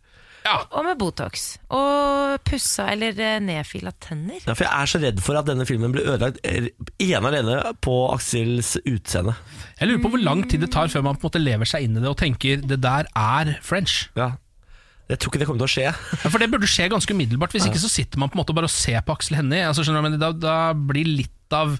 Og 0.48 0.85
med 0.86 0.98
Botox. 0.98 1.44
Og 1.77 2.40
pussa 2.48 2.86
eller 2.90 3.18
eh, 3.20 3.36
nedfila 3.44 3.93
tenner. 4.01 4.40
Ja, 4.40 4.55
for 4.55 4.64
jeg 4.64 4.72
er 4.72 4.90
så 4.90 5.01
redd 5.02 5.20
for 5.22 5.39
at 5.39 5.48
denne 5.51 5.66
filmen 5.68 5.93
blir 5.94 6.09
ødelagt 6.09 6.40
eh, 6.47 6.70
ene 7.05 7.31
alene 7.31 7.59
på 7.85 7.97
Aksels 8.14 8.74
utseende. 8.81 9.36
Jeg 9.78 9.90
lurer 9.90 10.02
på 10.06 10.12
hvor 10.14 10.24
lang 10.24 10.44
tid 10.51 10.64
det 10.64 10.72
tar 10.74 10.90
før 10.93 11.05
man 11.06 11.18
på 11.20 11.27
en 11.27 11.31
måte 11.31 11.43
lever 11.44 11.68
seg 11.68 11.86
inn 11.86 11.98
i 11.98 12.02
det 12.02 12.10
og 12.10 12.18
tenker 12.20 12.64
det 12.64 12.81
der 12.82 13.10
er 13.12 13.52
French. 13.66 14.06
Ja. 14.18 14.32
Jeg 15.11 15.19
tror 15.19 15.32
ikke 15.32 15.41
det 15.43 15.49
kommer 15.49 15.65
til 15.65 15.69
å 15.69 15.74
skje. 15.74 15.89
Ja, 15.91 16.31
for 16.31 16.39
det 16.43 16.49
burde 16.53 16.69
skje 16.70 16.87
ganske 16.93 17.15
umiddelbart. 17.16 17.55
Hvis 17.57 17.66
ikke 17.66 17.82
så 17.82 17.91
sitter 17.91 18.20
man 18.23 18.31
på 18.31 18.39
en 18.39 18.43
måte 18.45 18.55
bare 18.57 18.69
og 18.70 18.74
ser 18.74 19.03
på 19.07 19.16
Aksel 19.16 19.41
Hennie. 19.41 19.65
Altså, 19.66 19.82
skjønner 19.87 20.05
du, 20.05 20.09
men 20.09 20.20
da, 20.23 20.31
da 20.37 20.57
blir 20.74 21.09
litt 21.09 21.37
av 21.57 21.73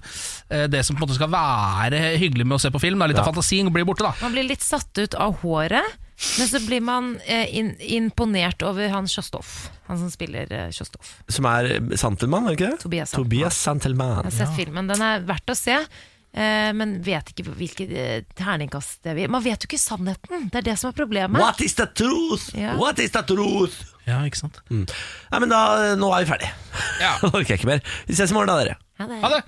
eh, 0.51 0.67
det 0.67 0.81
som 0.83 0.97
på 0.97 0.99
en 0.99 1.07
måte 1.07 1.15
skal 1.15 1.31
være 1.31 2.01
hyggelig 2.19 2.43
med 2.43 2.57
å 2.57 2.61
se 2.61 2.71
på 2.73 2.81
film, 2.83 2.99
da, 2.99 3.07
litt 3.07 3.21
av 3.21 3.29
fantasien 3.31 3.71
blir 3.71 3.87
borte. 3.87 4.03
da 4.03 4.11
Man 4.19 4.35
blir 4.35 4.49
litt 4.49 4.65
satt 4.65 4.91
ut 4.99 5.15
av 5.15 5.37
håret, 5.45 5.95
men 6.37 6.49
så 6.51 6.59
blir 6.65 6.83
man 6.83 7.13
eh, 7.23 7.47
in 7.57 7.71
imponert 7.79 8.61
over 8.67 8.91
han 8.91 9.07
Sjostov. 9.09 9.47
Han 9.87 10.01
som 10.03 10.11
spiller 10.11 10.51
eh, 10.51 10.67
Kjostolf. 10.75 11.15
Som 11.31 11.47
er 11.49 11.71
Santelmann, 11.97 12.49
er 12.49 12.53
det 12.55 12.59
ikke 12.59 12.73
det? 12.73 12.81
Tobias 12.83 13.15
Santelmann. 13.15 13.31
Tobias 13.31 13.63
Santelmann. 13.63 14.17
Jeg 14.27 14.35
har 14.35 14.39
sett 14.43 14.59
filmen. 14.59 14.91
Den 14.91 15.07
er 15.07 15.23
verdt 15.31 15.55
å 15.55 15.57
se. 15.57 15.79
Eh, 16.33 16.71
Men 16.77 16.97
vet 17.05 17.31
ikke 17.33 17.45
hvilket 17.51 17.91
eh, 17.91 18.23
terningkast 18.37 19.01
det 19.03 19.15
vil 19.17 19.31
Man 19.31 19.43
vet 19.45 19.63
jo 19.63 19.69
ikke 19.71 19.81
sannheten! 19.81 20.49
Det 20.51 20.61
er 20.61 20.67
det 20.71 20.77
som 20.79 20.91
er 20.91 20.97
problemet. 20.97 21.39
What 21.41 21.61
is 21.61 21.75
the 21.79 21.87
truth? 21.87 22.49
Ja. 22.57 22.75
What 22.79 22.99
is 23.03 23.11
the 23.15 23.23
truth? 23.27 23.81
Ja, 24.07 24.19
ikke 24.25 24.39
sant 24.41 24.61
Mm. 24.71 24.85
Nei, 25.31 25.39
men 25.43 25.49
da, 25.51 25.61
nå 25.99 26.09
er 26.15 26.23
vi 26.25 26.31
ferdige. 26.31 26.53
Ja. 27.01 27.15
Nå 27.23 27.29
orker 27.33 27.53
jeg 27.55 27.61
ikke 27.61 27.69
mer. 27.73 27.83
Vi 28.07 28.15
ses 28.17 28.31
i 28.31 28.37
morgen, 28.37 28.49
da, 28.51 28.57
dere. 28.63 28.77
Ha 29.01 29.07
det. 29.09 29.19
Ha 29.23 29.33
det! 29.35 29.41